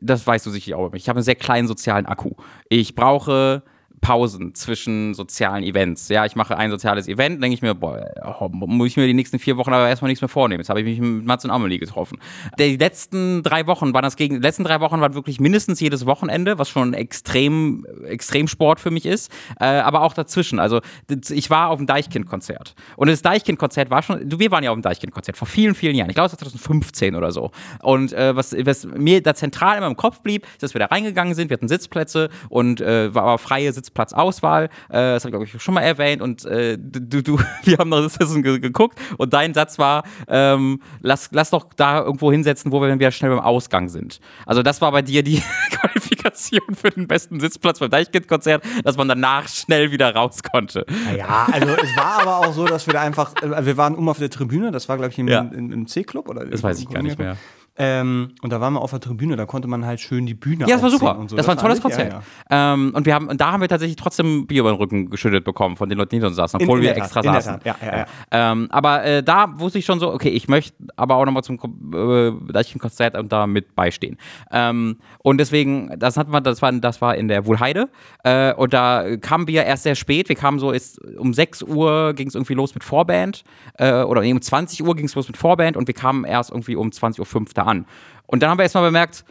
das 0.00 0.26
weißt 0.26 0.46
du 0.46 0.50
sicherlich 0.50 0.74
auch, 0.74 0.92
ich 0.94 1.08
habe 1.08 1.18
einen 1.18 1.24
sehr 1.24 1.34
kleinen 1.34 1.68
sozialen 1.68 2.06
Akku. 2.06 2.32
Ich 2.68 2.94
brauche 2.94 3.62
Pausen 4.04 4.54
zwischen 4.54 5.14
sozialen 5.14 5.64
Events. 5.64 6.10
Ja, 6.10 6.26
ich 6.26 6.36
mache 6.36 6.58
ein 6.58 6.70
soziales 6.70 7.08
Event, 7.08 7.42
denke 7.42 7.54
ich 7.54 7.62
mir, 7.62 7.74
boah, 7.74 8.50
muss 8.50 8.88
ich 8.88 8.96
mir 8.98 9.06
die 9.06 9.14
nächsten 9.14 9.38
vier 9.38 9.56
Wochen 9.56 9.72
aber 9.72 9.88
erstmal 9.88 10.10
nichts 10.10 10.20
mehr 10.20 10.28
vornehmen. 10.28 10.60
Jetzt 10.60 10.68
habe 10.68 10.80
ich 10.80 10.84
mich 10.84 11.00
mit 11.00 11.24
Mats 11.24 11.46
und 11.46 11.50
Amelie 11.50 11.78
getroffen. 11.78 12.18
Die 12.58 12.76
letzten 12.76 13.42
drei 13.42 13.66
Wochen 13.66 13.94
waren 13.94 14.02
das 14.02 14.16
gegen, 14.16 14.34
die 14.34 14.40
letzten 14.42 14.62
drei 14.62 14.80
Wochen 14.80 15.00
waren 15.00 15.14
wirklich 15.14 15.40
mindestens 15.40 15.80
jedes 15.80 16.04
Wochenende, 16.04 16.58
was 16.58 16.68
schon 16.68 16.92
extrem, 16.92 17.86
extrem 18.06 18.46
Sport 18.46 18.78
für 18.78 18.90
mich 18.90 19.06
ist, 19.06 19.32
äh, 19.58 19.64
aber 19.64 20.02
auch 20.02 20.12
dazwischen. 20.12 20.58
Also, 20.58 20.82
ich 21.30 21.48
war 21.48 21.70
auf 21.70 21.78
dem 21.78 21.86
Deichkind-Konzert. 21.86 22.74
Und 22.96 23.08
das 23.08 23.22
Deichkind-Konzert 23.22 23.88
war 23.88 24.02
schon, 24.02 24.20
wir 24.38 24.50
waren 24.50 24.64
ja 24.64 24.70
auf 24.70 24.76
dem 24.76 24.82
Deichkind-Konzert 24.82 25.38
vor 25.38 25.48
vielen, 25.48 25.74
vielen 25.74 25.96
Jahren. 25.96 26.10
Ich 26.10 26.14
glaube, 26.14 26.26
es 26.26 26.32
war 26.32 26.40
2015 26.40 27.14
oder 27.14 27.32
so. 27.32 27.52
Und 27.80 28.12
äh, 28.12 28.36
was, 28.36 28.52
was 28.52 28.84
mir 28.84 29.22
da 29.22 29.34
zentral 29.34 29.78
immer 29.78 29.86
im 29.86 29.96
Kopf 29.96 30.20
blieb, 30.20 30.44
ist, 30.44 30.62
dass 30.62 30.74
wir 30.74 30.80
da 30.80 30.86
reingegangen 30.86 31.34
sind, 31.34 31.48
wir 31.48 31.54
hatten 31.54 31.68
Sitzplätze 31.68 32.28
und 32.50 32.82
äh, 32.82 33.14
war 33.14 33.38
freie 33.38 33.72
Sitzplätze 33.72 33.93
Sitzplatzauswahl. 33.94 34.64
Äh, 34.64 34.68
das 34.88 35.24
habe 35.24 35.28
ich, 35.28 35.32
glaube 35.32 35.44
ich, 35.44 35.62
schon 35.62 35.74
mal 35.74 35.82
erwähnt. 35.82 36.20
Und 36.20 36.44
äh, 36.44 36.76
du, 36.78 37.22
du, 37.22 37.38
wir 37.64 37.78
haben 37.78 37.88
noch 37.88 38.02
das 38.02 38.18
bisschen 38.18 38.42
geguckt 38.42 38.98
und 39.16 39.32
dein 39.32 39.54
Satz 39.54 39.78
war, 39.78 40.04
ähm, 40.28 40.80
lass, 41.00 41.30
lass 41.32 41.50
doch 41.50 41.66
da 41.76 42.00
irgendwo 42.00 42.30
hinsetzen, 42.30 42.72
wo 42.72 42.80
wir 42.80 42.88
dann 42.88 42.98
wieder 42.98 43.10
schnell 43.10 43.30
beim 43.30 43.40
Ausgang 43.40 43.88
sind. 43.88 44.20
Also 44.46 44.62
das 44.62 44.80
war 44.80 44.92
bei 44.92 45.02
dir 45.02 45.22
die 45.22 45.42
Qualifikation 45.70 46.74
für 46.74 46.90
den 46.90 47.06
besten 47.06 47.40
Sitzplatz 47.40 47.78
beim 47.78 47.90
Deichkind-Konzert, 47.90 48.64
dass 48.82 48.96
man 48.96 49.08
danach 49.08 49.48
schnell 49.48 49.90
wieder 49.90 50.14
raus 50.14 50.42
konnte. 50.42 50.84
Ja, 51.16 51.46
also 51.50 51.68
es 51.68 51.96
war 51.96 52.22
aber 52.22 52.38
auch 52.38 52.52
so, 52.52 52.66
dass 52.66 52.86
wir 52.86 52.94
da 52.94 53.02
einfach, 53.02 53.34
äh, 53.42 53.64
wir 53.64 53.76
waren 53.76 53.94
um 53.94 54.08
auf 54.08 54.18
der 54.18 54.30
Tribüne, 54.30 54.70
das 54.70 54.88
war, 54.88 54.96
glaube 54.96 55.12
ich, 55.12 55.18
im, 55.18 55.28
ja. 55.28 55.40
im 55.40 55.86
C-Club 55.86 56.28
oder 56.28 56.44
Das 56.44 56.62
weiß 56.62 56.80
ich 56.80 56.88
gar 56.88 57.02
nicht 57.02 57.18
mehr. 57.18 57.36
Ähm, 57.76 58.34
und 58.40 58.52
da 58.52 58.60
waren 58.60 58.74
wir 58.74 58.80
auf 58.80 58.92
der 58.92 59.00
Tribüne, 59.00 59.34
da 59.34 59.46
konnte 59.46 59.66
man 59.66 59.84
halt 59.84 59.98
schön 59.98 60.26
die 60.26 60.34
Bühne 60.34 60.64
Ja, 60.68 60.76
das 60.76 60.82
war 60.82 60.90
super. 60.90 61.16
So. 61.16 61.36
Das, 61.36 61.44
das, 61.44 61.46
war 61.48 61.54
ein 61.56 61.60
tolles 61.60 61.80
Konzert. 61.80 62.12
Ja, 62.12 62.22
ja. 62.50 62.74
Ähm, 62.74 62.92
und 62.94 63.04
wir 63.04 63.14
haben, 63.14 63.26
und 63.26 63.40
da 63.40 63.50
haben 63.50 63.60
wir 63.60 63.68
tatsächlich 63.68 63.96
trotzdem 63.96 64.46
Bier 64.46 64.60
über 64.60 64.70
den 64.70 64.76
Rücken 64.76 65.10
geschüttet 65.10 65.44
bekommen 65.44 65.76
von 65.76 65.88
den 65.88 65.98
Leuten, 65.98 66.10
die 66.10 66.16
hinter 66.16 66.28
uns 66.28 66.36
saßen, 66.36 66.60
obwohl 66.60 66.78
in, 66.78 66.84
in 66.84 66.94
wir 66.94 67.02
extra 67.02 67.20
Tat, 67.20 67.42
saßen. 67.42 67.60
Ja, 67.64 67.76
ja, 67.84 67.96
ja. 67.96 68.06
Ähm, 68.30 68.68
aber 68.70 69.04
äh, 69.04 69.22
da 69.24 69.58
wusste 69.58 69.80
ich 69.80 69.84
schon 69.84 69.98
so, 69.98 70.12
okay, 70.12 70.28
ich 70.28 70.46
möchte 70.46 70.76
aber 70.94 71.16
auch 71.16 71.24
nochmal 71.24 71.42
zum 71.42 71.56
äh, 71.56 72.78
Konzert 72.78 73.16
und 73.16 73.32
da 73.32 73.48
mit 73.48 73.74
beistehen. 73.74 74.18
Ähm, 74.52 74.98
und 75.18 75.38
deswegen, 75.38 75.98
das 75.98 76.16
hatten 76.16 76.30
wir, 76.30 76.40
das 76.40 76.62
war, 76.62 76.70
das 76.70 77.00
war 77.00 77.16
in 77.16 77.26
der 77.26 77.44
Wohlheide. 77.44 77.88
Äh, 78.22 78.54
und 78.54 78.72
da 78.72 79.16
kamen 79.16 79.48
wir 79.48 79.64
erst 79.64 79.82
sehr 79.82 79.96
spät. 79.96 80.28
Wir 80.28 80.36
kamen 80.36 80.60
so, 80.60 80.70
ist, 80.70 81.00
um 81.16 81.34
6 81.34 81.64
Uhr 81.64 82.12
ging 82.14 82.28
es 82.28 82.36
irgendwie 82.36 82.54
los 82.54 82.72
mit 82.74 82.84
Vorband. 82.84 83.42
Äh, 83.78 84.02
oder 84.02 84.20
um 84.20 84.40
20 84.40 84.84
Uhr 84.84 84.94
ging 84.94 85.06
es 85.06 85.16
los 85.16 85.26
mit 85.26 85.36
Vorband 85.36 85.76
und 85.76 85.88
wir 85.88 85.94
kamen 85.94 86.22
erst 86.24 86.50
irgendwie 86.50 86.76
um 86.76 86.90
20.05 86.90 87.18
Uhr 87.18 87.46
da 87.52 87.63
an. 87.64 87.86
Und 88.26 88.42
dann 88.42 88.50
haben 88.50 88.58
wir 88.58 88.62
erstmal 88.62 88.84
bemerkt, 88.84 89.24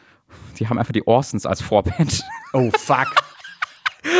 die 0.60 0.68
haben 0.68 0.78
einfach 0.78 0.94
die 0.94 1.06
Orsons 1.06 1.46
als 1.46 1.62
Vorband. 1.62 2.24
Oh, 2.54 2.70
fuck. 2.78 3.08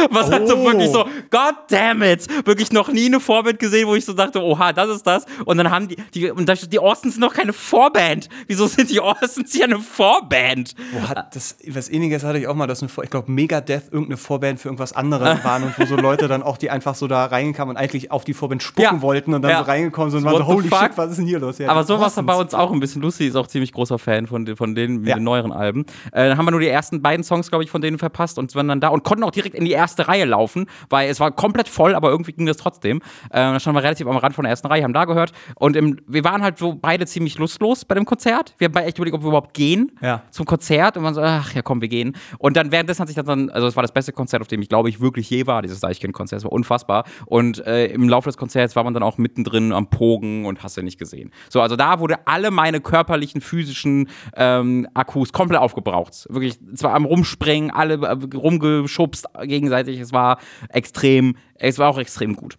Was 0.10 0.28
oh. 0.28 0.32
halt 0.32 0.48
so 0.48 0.64
wirklich 0.64 0.92
so, 0.92 1.06
God 1.30 1.56
damn 1.70 2.02
it, 2.04 2.28
wirklich 2.46 2.72
noch 2.72 2.90
nie 2.90 3.08
eine 3.08 3.20
Vorband 3.20 3.60
gesehen, 3.60 3.88
wo 3.88 3.96
ich 3.96 4.06
so 4.06 4.14
dachte, 4.14 4.42
oha, 4.42 4.74
das 4.74 4.90
ist 4.90 5.08
das. 5.08 5.26
Und 5.46 5.58
dann 5.58 5.70
haben 5.70 5.88
die, 5.88 5.98
die 6.14 6.32
und 6.32 6.48
da, 6.48 6.54
die 6.54 6.80
Austins 6.80 7.16
sind 7.16 7.22
noch 7.22 7.34
keine 7.34 7.54
Vorband. 7.54 8.30
Wieso 8.48 8.68
sind 8.68 8.90
die 8.90 9.00
Austins 9.00 9.56
ja 9.56 9.66
eine 9.66 9.80
Vorband? 9.80 10.76
Hat 11.08 11.36
das, 11.36 11.58
was 11.68 11.90
ähnliches 11.90 12.24
hatte 12.24 12.40
ich 12.40 12.48
auch 12.48 12.56
mal, 12.56 12.68
dass 12.68 12.82
eine, 12.82 12.92
ich 13.04 13.10
glaube, 13.10 13.32
Megadeth 13.32 13.86
irgendeine 13.92 14.18
Vorband 14.18 14.60
für 14.60 14.70
irgendwas 14.70 14.94
anderes 14.94 15.44
waren 15.44 15.64
und 15.64 15.78
wo 15.78 15.86
so 15.86 15.96
Leute 15.96 16.28
dann 16.28 16.44
auch, 16.44 16.58
die 16.58 16.70
einfach 16.70 16.96
so 16.96 17.08
da 17.08 17.26
reinkamen 17.26 17.76
und 17.76 17.82
eigentlich 17.82 18.12
auf 18.12 18.24
die 18.24 18.34
Vorband 18.34 18.64
spucken 18.64 18.98
ja. 18.98 19.02
wollten 19.02 19.34
und 19.34 19.42
dann 19.42 19.52
ja. 19.52 19.60
so 19.60 19.66
reingekommen 19.66 20.12
sind 20.12 20.20
und 20.20 20.26
waren 20.26 20.38
so, 20.38 20.48
holy 20.48 20.68
fuck? 20.68 20.80
shit, 20.80 20.98
was 20.98 21.12
ist 21.12 21.18
denn 21.18 21.26
hier 21.26 21.40
los? 21.40 21.58
Ja, 21.58 21.70
Aber 21.70 21.84
sowas 21.84 22.16
war 22.18 22.24
bei 22.24 22.36
uns 22.36 22.54
auch 22.54 22.72
ein 22.72 22.80
bisschen 22.80 23.02
lustig, 23.02 23.28
ist 23.28 23.36
auch 23.36 23.48
ziemlich 23.48 23.72
großer 23.74 24.00
Fan 24.00 24.28
von, 24.28 24.56
von 24.56 24.76
denen, 24.76 25.06
ja. 25.06 25.16
den 25.16 25.24
neueren 25.24 25.52
Alben. 25.52 25.86
Äh, 26.12 26.30
dann 26.30 26.38
haben 26.38 26.46
wir 26.46 26.52
nur 26.52 26.60
die 26.60 26.68
ersten 26.68 27.02
beiden 27.02 27.24
Songs, 27.24 27.50
glaube 27.50 27.64
ich, 27.64 27.70
von 27.70 27.82
denen 27.82 27.98
verpasst 27.98 28.38
und 28.38 28.54
waren 28.56 28.68
dann 28.68 28.80
da 28.80 28.90
und 28.90 29.04
konnten 29.04 29.24
auch 29.24 29.32
direkt 29.32 29.56
in 29.56 29.66
die 29.66 29.73
erste 29.74 30.08
Reihe 30.08 30.26
laufen, 30.26 30.68
weil 30.90 31.10
es 31.10 31.20
war 31.20 31.32
komplett 31.32 31.68
voll, 31.68 31.96
aber 31.96 32.10
irgendwie 32.10 32.34
ging 32.34 32.46
das 32.46 32.58
trotzdem. 32.58 32.98
Äh, 33.30 33.38
da 33.38 33.60
standen 33.60 33.78
wir 33.78 33.84
relativ 33.84 34.08
am 34.08 34.18
Rand 34.18 34.36
von 34.36 34.44
der 34.44 34.52
ersten 34.52 34.68
Reihe, 34.68 34.84
haben 34.84 34.94
da 34.94 35.06
gehört. 35.06 35.32
Und 35.56 35.76
im, 35.76 36.00
wir 36.08 36.24
waren 36.24 36.42
halt 36.42 36.58
so 36.58 36.74
beide 36.74 37.06
ziemlich 37.06 37.38
lustlos 37.38 37.86
bei 37.86 37.96
dem 37.96 38.06
Konzert. 38.06 38.54
Wir 38.58 38.68
haben 38.68 38.76
echt 38.78 38.98
überlegt, 38.98 39.16
ob 39.16 39.24
wir 39.24 39.28
überhaupt 39.28 39.54
gehen 39.54 39.92
ja. 40.02 40.24
zum 40.32 40.46
Konzert. 40.46 40.98
Und 40.98 41.04
man 41.04 41.14
so, 41.14 41.22
ach 41.22 41.54
ja, 41.54 41.62
komm, 41.62 41.82
wir 41.82 41.88
gehen. 41.88 42.16
Und 42.38 42.58
dann 42.58 42.72
währenddessen 42.72 43.02
hat 43.02 43.08
sich 43.08 43.16
das 43.16 43.26
dann, 43.26 43.50
also 43.50 43.68
es 43.68 43.76
war 43.76 43.84
das 43.84 43.92
beste 43.92 44.12
Konzert, 44.12 44.42
auf 44.42 44.48
dem 44.48 44.62
ich 44.62 44.70
glaube 44.70 44.90
ich 44.90 45.00
wirklich 45.02 45.30
je 45.30 45.48
war, 45.48 45.62
dieses 45.62 45.80
Deichkind-Konzert. 45.80 46.40
Es 46.40 46.44
war 46.44 46.52
unfassbar. 46.52 47.06
Und 47.26 47.66
äh, 47.66 47.88
im 47.88 48.10
Laufe 48.10 48.30
des 48.30 48.38
Konzerts 48.38 48.76
war 48.76 48.84
man 48.84 48.94
dann 48.94 49.04
auch 49.04 49.18
mittendrin 49.18 49.72
am 49.72 49.90
Pogen 49.90 50.46
und 50.46 50.64
hast 50.64 50.78
du 50.78 50.84
nicht 50.84 51.00
gesehen. 51.00 51.32
So, 51.50 51.62
also 51.62 51.76
da 51.76 52.00
wurde 52.00 52.28
alle 52.28 52.52
meine 52.52 52.82
körperlichen, 52.82 53.42
physischen 53.42 54.10
ähm, 54.36 54.88
Akkus 54.94 55.34
komplett 55.34 55.60
aufgebraucht. 55.60 56.28
Wirklich, 56.30 56.60
zwar 56.76 56.94
am 56.94 57.06
Rumspringen, 57.06 57.72
alle 57.72 57.96
äh, 57.96 58.36
rumgeschubst 58.36 59.28
gegenseitig. 59.64 60.00
Es 60.00 60.12
war 60.12 60.40
extrem, 60.70 61.36
es 61.56 61.80
war 61.80 61.90
auch 61.90 61.98
extrem 61.98 62.36
gut. 62.36 62.58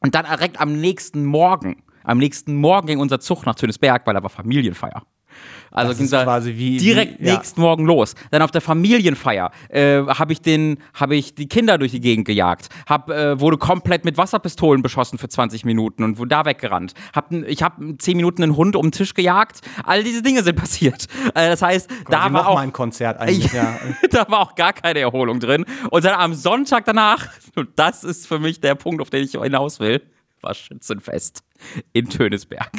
Und 0.00 0.14
dann 0.14 0.24
direkt 0.24 0.60
am 0.60 0.80
nächsten 0.80 1.24
Morgen, 1.24 1.82
am 2.04 2.18
nächsten 2.18 2.54
Morgen 2.56 2.86
ging 2.86 2.98
unser 2.98 3.20
Zug 3.20 3.44
nach 3.44 3.54
Tönesberg, 3.54 4.06
weil 4.06 4.14
da 4.14 4.22
war 4.22 4.30
Familienfeier. 4.30 5.02
Also 5.70 5.94
ging 5.94 6.10
da 6.10 6.44
wie, 6.44 6.78
direkt 6.78 7.20
wie, 7.20 7.26
ja. 7.26 7.34
nächsten 7.34 7.60
Morgen 7.60 7.84
los. 7.84 8.14
Dann 8.30 8.42
auf 8.42 8.50
der 8.50 8.60
Familienfeier 8.60 9.50
äh, 9.68 10.02
habe 10.06 10.32
ich 10.32 10.42
den, 10.42 10.78
habe 10.94 11.16
ich 11.16 11.34
die 11.34 11.48
Kinder 11.48 11.78
durch 11.78 11.92
die 11.92 12.00
Gegend 12.00 12.26
gejagt, 12.26 12.68
hab, 12.88 13.10
äh, 13.10 13.38
wurde 13.40 13.56
komplett 13.56 14.04
mit 14.04 14.16
Wasserpistolen 14.16 14.82
beschossen 14.82 15.18
für 15.18 15.28
20 15.28 15.64
Minuten 15.64 16.02
und 16.02 16.18
wurde 16.18 16.30
da 16.30 16.44
weggerannt. 16.44 16.94
Hab, 17.14 17.32
ich 17.32 17.62
habe 17.62 17.96
10 17.96 18.16
Minuten 18.16 18.42
einen 18.42 18.56
Hund 18.56 18.74
um 18.76 18.86
den 18.86 18.92
Tisch 18.92 19.14
gejagt. 19.14 19.60
All 19.84 20.02
diese 20.02 20.22
Dinge 20.22 20.42
sind 20.42 20.56
passiert. 20.60 21.06
Äh, 21.34 21.50
das 21.50 21.62
heißt, 21.62 21.88
quasi 21.88 22.04
da 22.10 22.32
war 22.32 22.48
auch 22.48 22.56
mein 22.56 22.72
Konzert 22.72 23.18
eigentlich. 23.18 23.52
ja. 23.52 23.78
da 24.10 24.26
war 24.28 24.40
auch 24.40 24.54
gar 24.54 24.72
keine 24.72 24.98
Erholung 25.00 25.40
drin. 25.40 25.64
Und 25.90 26.04
dann 26.04 26.14
am 26.14 26.34
Sonntag 26.34 26.84
danach, 26.84 27.28
und 27.54 27.68
das 27.76 28.04
ist 28.04 28.26
für 28.26 28.38
mich 28.38 28.60
der 28.60 28.74
Punkt, 28.74 29.00
auf 29.00 29.10
den 29.10 29.24
ich 29.24 29.32
hinaus 29.32 29.80
will, 29.80 30.02
war 30.40 30.54
Schützenfest 30.54 31.42
in 31.92 32.08
Tönesberg. 32.08 32.70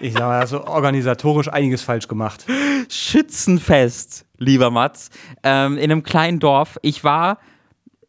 Ich 0.00 0.14
sag 0.14 0.22
mal, 0.22 0.40
also 0.40 0.64
organisatorisch 0.64 1.48
einiges 1.48 1.82
falsch 1.82 2.08
gemacht. 2.08 2.46
Schützenfest, 2.88 4.24
lieber 4.38 4.70
Mats, 4.70 5.10
ähm, 5.42 5.76
in 5.76 5.92
einem 5.92 6.02
kleinen 6.02 6.40
Dorf. 6.40 6.78
Ich 6.82 7.04
war 7.04 7.38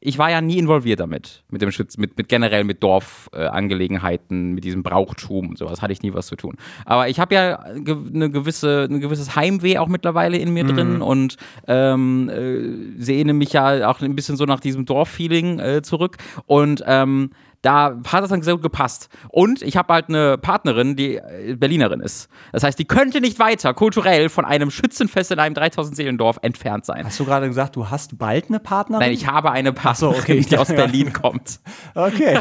ich 0.03 0.17
war 0.17 0.31
ja 0.31 0.41
nie 0.41 0.57
involviert 0.57 0.99
damit, 0.99 1.43
mit 1.51 1.61
dem 1.61 1.71
Schütz, 1.71 1.95
mit, 1.95 2.17
mit 2.17 2.27
generell 2.27 2.63
mit 2.63 2.81
Dorfangelegenheiten, 2.81 4.49
äh, 4.49 4.53
mit 4.55 4.63
diesem 4.63 4.81
Brauchtum 4.81 5.49
und 5.49 5.59
sowas, 5.59 5.83
hatte 5.83 5.93
ich 5.93 6.01
nie 6.01 6.11
was 6.11 6.25
zu 6.25 6.35
tun. 6.35 6.57
Aber 6.85 7.07
ich 7.07 7.19
habe 7.19 7.35
ja 7.35 7.63
ge 7.75 7.95
eine 8.11 8.31
gewisse, 8.31 8.87
ein 8.89 8.99
gewisses 8.99 9.35
Heimweh 9.35 9.77
auch 9.77 9.87
mittlerweile 9.87 10.37
in 10.37 10.51
mir 10.53 10.63
mhm. 10.63 10.67
drin 10.69 11.01
und 11.03 11.37
ähm, 11.67 12.29
äh, 12.29 12.99
sehne 12.99 13.33
mich 13.33 13.53
ja 13.53 13.87
auch 13.87 14.01
ein 14.01 14.15
bisschen 14.15 14.37
so 14.37 14.45
nach 14.45 14.59
diesem 14.59 14.85
Dorffeeling 14.85 15.59
äh, 15.59 15.81
zurück. 15.83 16.17
Und 16.47 16.83
ähm, 16.87 17.29
da 17.61 17.97
hat 18.07 18.23
das 18.23 18.29
dann 18.29 18.41
sehr 18.41 18.55
gut 18.55 18.63
gepasst. 18.63 19.09
Und 19.29 19.61
ich 19.61 19.77
habe 19.77 19.93
halt 19.93 20.09
eine 20.09 20.37
Partnerin, 20.37 20.95
die 20.95 21.17
äh, 21.17 21.55
Berlinerin 21.55 21.99
ist. 22.01 22.27
Das 22.51 22.63
heißt, 22.63 22.79
die 22.79 22.85
könnte 22.85 23.21
nicht 23.21 23.37
weiter 23.39 23.73
kulturell 23.73 24.29
von 24.29 24.45
einem 24.45 24.71
Schützenfest 24.71 25.31
in 25.31 25.39
einem 25.39 25.53
3000 25.53 25.95
Seelendorf 25.95 26.39
entfernt 26.41 26.85
sein. 26.85 27.05
Hast 27.05 27.19
du 27.19 27.25
gerade 27.25 27.47
gesagt, 27.47 27.75
du 27.75 27.89
hast 27.89 28.17
bald 28.17 28.49
eine 28.49 28.59
Partnerin? 28.59 29.01
Nein, 29.01 29.11
ich 29.11 29.27
habe 29.27 29.51
eine 29.51 29.73
Partnerin, 29.73 30.15
so, 30.15 30.21
okay. 30.21 30.39
die 30.41 30.57
aus 30.57 30.67
Berlin 30.69 31.13
kommt. 31.13 31.59
Okay. 31.93 32.39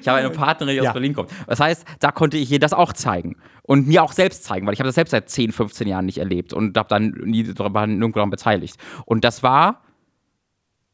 ich 0.00 0.06
habe 0.06 0.18
eine 0.18 0.30
Partnerin, 0.30 0.74
die 0.74 0.82
ja. 0.82 0.90
aus 0.90 0.92
Berlin 0.92 1.14
kommt. 1.14 1.30
Das 1.46 1.60
heißt, 1.60 1.86
da 2.00 2.12
konnte 2.12 2.36
ich 2.36 2.52
ihr 2.52 2.60
das 2.60 2.74
auch 2.74 2.92
zeigen. 2.92 3.36
Und 3.62 3.86
mir 3.86 4.02
auch 4.02 4.12
selbst 4.12 4.44
zeigen, 4.44 4.66
weil 4.66 4.74
ich 4.74 4.80
habe 4.80 4.88
das 4.88 4.96
selbst 4.96 5.12
seit 5.12 5.30
10, 5.30 5.52
15 5.52 5.86
Jahren 5.86 6.04
nicht 6.04 6.18
erlebt 6.18 6.52
und 6.52 6.76
habe 6.76 6.88
dann 6.88 7.10
nie 7.24 7.44
daran 7.54 7.98
nirgendwo 7.98 8.26
beteiligt. 8.26 8.76
Und 9.06 9.24
das 9.24 9.42
war 9.42 9.82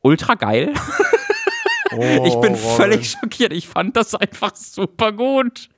ultra 0.02 0.34
geil. 0.34 0.72
Oh, 1.96 2.24
ich 2.26 2.34
bin 2.36 2.52
oh, 2.54 2.76
völlig 2.76 3.10
schockiert. 3.10 3.52
Ich 3.52 3.68
fand 3.68 3.96
das 3.96 4.14
einfach 4.14 4.54
super 4.54 5.12
gut. 5.12 5.68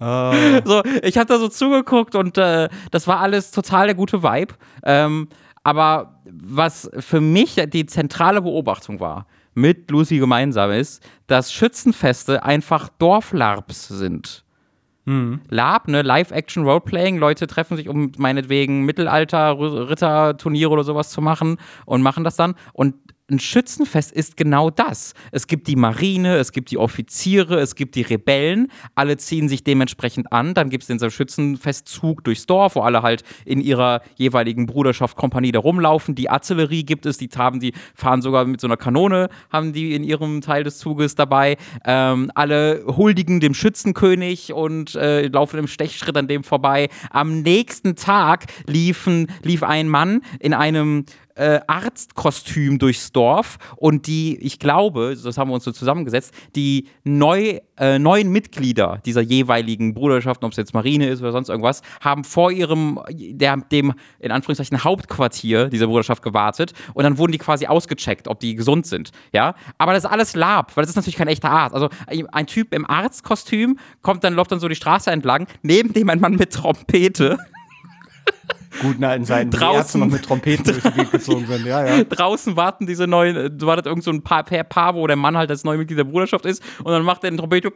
Oh. 0.00 0.32
So, 0.64 0.82
ich 1.02 1.18
habe 1.18 1.26
da 1.26 1.38
so 1.38 1.48
zugeguckt 1.48 2.14
und 2.14 2.38
äh, 2.38 2.68
das 2.90 3.06
war 3.06 3.20
alles 3.20 3.50
total 3.50 3.86
der 3.86 3.94
gute 3.94 4.22
Vibe. 4.22 4.54
Ähm, 4.84 5.28
aber 5.64 6.20
was 6.24 6.90
für 6.98 7.20
mich 7.20 7.56
die 7.68 7.86
zentrale 7.86 8.40
Beobachtung 8.42 9.00
war, 9.00 9.26
mit 9.54 9.90
Lucy 9.90 10.18
gemeinsam 10.18 10.70
ist, 10.70 11.02
dass 11.26 11.52
Schützenfeste 11.52 12.44
einfach 12.44 12.88
Dorflarps 12.88 13.88
sind. 13.88 14.44
Mhm. 15.04 15.40
Lab, 15.48 15.88
ne, 15.88 16.02
Live-Action-Roleplaying. 16.02 17.18
Leute 17.18 17.46
treffen 17.46 17.76
sich, 17.76 17.88
um 17.88 18.12
meinetwegen 18.18 18.84
Mittelalter-Ritter-Turniere 18.84 20.70
oder 20.70 20.84
sowas 20.84 21.10
zu 21.10 21.20
machen 21.20 21.56
und 21.86 22.02
machen 22.02 22.24
das 22.24 22.36
dann. 22.36 22.54
Und 22.72 22.94
ein 23.30 23.38
Schützenfest 23.38 24.10
ist 24.10 24.38
genau 24.38 24.70
das. 24.70 25.12
Es 25.32 25.46
gibt 25.46 25.68
die 25.68 25.76
Marine, 25.76 26.36
es 26.36 26.52
gibt 26.52 26.70
die 26.70 26.78
Offiziere, 26.78 27.60
es 27.60 27.74
gibt 27.74 27.94
die 27.94 28.02
Rebellen. 28.02 28.68
Alle 28.94 29.18
ziehen 29.18 29.50
sich 29.50 29.62
dementsprechend 29.62 30.32
an. 30.32 30.54
Dann 30.54 30.70
gibt 30.70 30.84
es 30.84 30.88
den 30.88 31.10
Schützenfestzug 31.10 32.24
durchs 32.24 32.46
Dorf, 32.46 32.76
wo 32.76 32.80
alle 32.80 33.02
halt 33.02 33.24
in 33.44 33.60
ihrer 33.60 34.00
jeweiligen 34.16 34.64
Bruderschaft, 34.64 35.16
Kompanie 35.16 35.52
da 35.52 35.58
rumlaufen. 35.58 36.14
Die 36.14 36.30
Artillerie 36.30 36.84
gibt 36.84 37.04
es, 37.04 37.18
die 37.18 37.28
haben, 37.36 37.60
die 37.60 37.74
fahren 37.94 38.22
sogar 38.22 38.46
mit 38.46 38.62
so 38.62 38.66
einer 38.66 38.78
Kanone, 38.78 39.28
haben 39.50 39.74
die 39.74 39.94
in 39.94 40.04
ihrem 40.04 40.40
Teil 40.40 40.64
des 40.64 40.78
Zuges 40.78 41.14
dabei. 41.14 41.58
Ähm, 41.84 42.32
alle 42.34 42.82
huldigen 42.86 43.40
dem 43.40 43.52
Schützenkönig 43.52 44.54
und 44.54 44.94
äh, 44.94 45.26
laufen 45.26 45.58
im 45.58 45.66
Stechschritt 45.66 46.16
an 46.16 46.28
dem 46.28 46.44
vorbei. 46.44 46.88
Am 47.10 47.42
nächsten 47.42 47.94
Tag 47.94 48.46
liefen, 48.66 49.26
lief 49.42 49.62
ein 49.62 49.88
Mann 49.88 50.22
in 50.40 50.54
einem 50.54 51.04
äh, 51.38 51.60
Arztkostüm 51.66 52.78
durchs 52.78 53.12
Dorf 53.12 53.58
und 53.76 54.06
die, 54.06 54.36
ich 54.38 54.58
glaube, 54.58 55.16
das 55.22 55.38
haben 55.38 55.50
wir 55.50 55.54
uns 55.54 55.64
so 55.64 55.72
zusammengesetzt, 55.72 56.34
die 56.56 56.88
neu, 57.04 57.60
äh, 57.78 57.98
neuen 57.98 58.30
Mitglieder 58.30 59.00
dieser 59.06 59.20
jeweiligen 59.20 59.94
Bruderschaften, 59.94 60.44
ob 60.44 60.52
es 60.52 60.56
jetzt 60.56 60.74
Marine 60.74 61.08
ist 61.08 61.20
oder 61.20 61.32
sonst 61.32 61.48
irgendwas, 61.48 61.82
haben 62.00 62.24
vor 62.24 62.50
ihrem, 62.50 62.98
der, 63.10 63.56
dem, 63.56 63.94
in 64.18 64.32
Anführungszeichen, 64.32 64.82
Hauptquartier 64.82 65.68
dieser 65.68 65.86
Bruderschaft 65.86 66.22
gewartet 66.22 66.72
und 66.94 67.04
dann 67.04 67.18
wurden 67.18 67.32
die 67.32 67.38
quasi 67.38 67.66
ausgecheckt, 67.66 68.26
ob 68.26 68.40
die 68.40 68.54
gesund 68.56 68.86
sind, 68.86 69.12
ja. 69.32 69.54
Aber 69.78 69.92
das 69.92 70.04
ist 70.04 70.10
alles 70.10 70.34
Lab, 70.34 70.76
weil 70.76 70.82
das 70.82 70.90
ist 70.90 70.96
natürlich 70.96 71.16
kein 71.16 71.28
echter 71.28 71.50
Arzt. 71.50 71.74
Also 71.74 71.88
ein 72.32 72.46
Typ 72.46 72.74
im 72.74 72.88
Arztkostüm 72.88 73.78
kommt 74.02 74.24
dann, 74.24 74.34
läuft 74.34 74.50
dann 74.52 74.60
so 74.60 74.68
die 74.68 74.74
Straße 74.74 75.10
entlang, 75.10 75.46
neben 75.62 75.92
dem 75.92 76.10
ein 76.10 76.20
Mann 76.20 76.34
mit 76.34 76.52
Trompete 76.52 77.38
guten 78.80 79.04
alten 79.04 79.24
Zeiten, 79.24 79.50
draußen 79.50 80.00
noch 80.00 80.08
mit 80.08 80.24
Trompeten 80.24 80.64
durch 80.64 80.82
die 80.82 80.90
Gegend 80.90 81.12
gezogen 81.12 81.46
sind. 81.46 81.66
Ja, 81.66 81.84
ja. 81.86 82.04
Draußen 82.04 82.56
warten 82.56 82.86
diese 82.86 83.06
neuen, 83.06 83.36
äh, 83.36 83.50
wartet 83.60 83.86
irgend 83.86 84.04
so 84.04 84.10
ein 84.10 84.22
Paar, 84.22 84.44
Paar, 84.44 84.94
wo 84.94 85.06
der 85.06 85.16
Mann 85.16 85.36
halt 85.36 85.50
das 85.50 85.64
neue 85.64 85.78
Mitglied 85.78 85.98
der 85.98 86.04
Bruderschaft 86.04 86.46
ist 86.46 86.62
und 86.82 86.92
dann 86.92 87.02
macht 87.02 87.24
er 87.24 87.30
den 87.30 87.38
Trompete 87.38 87.70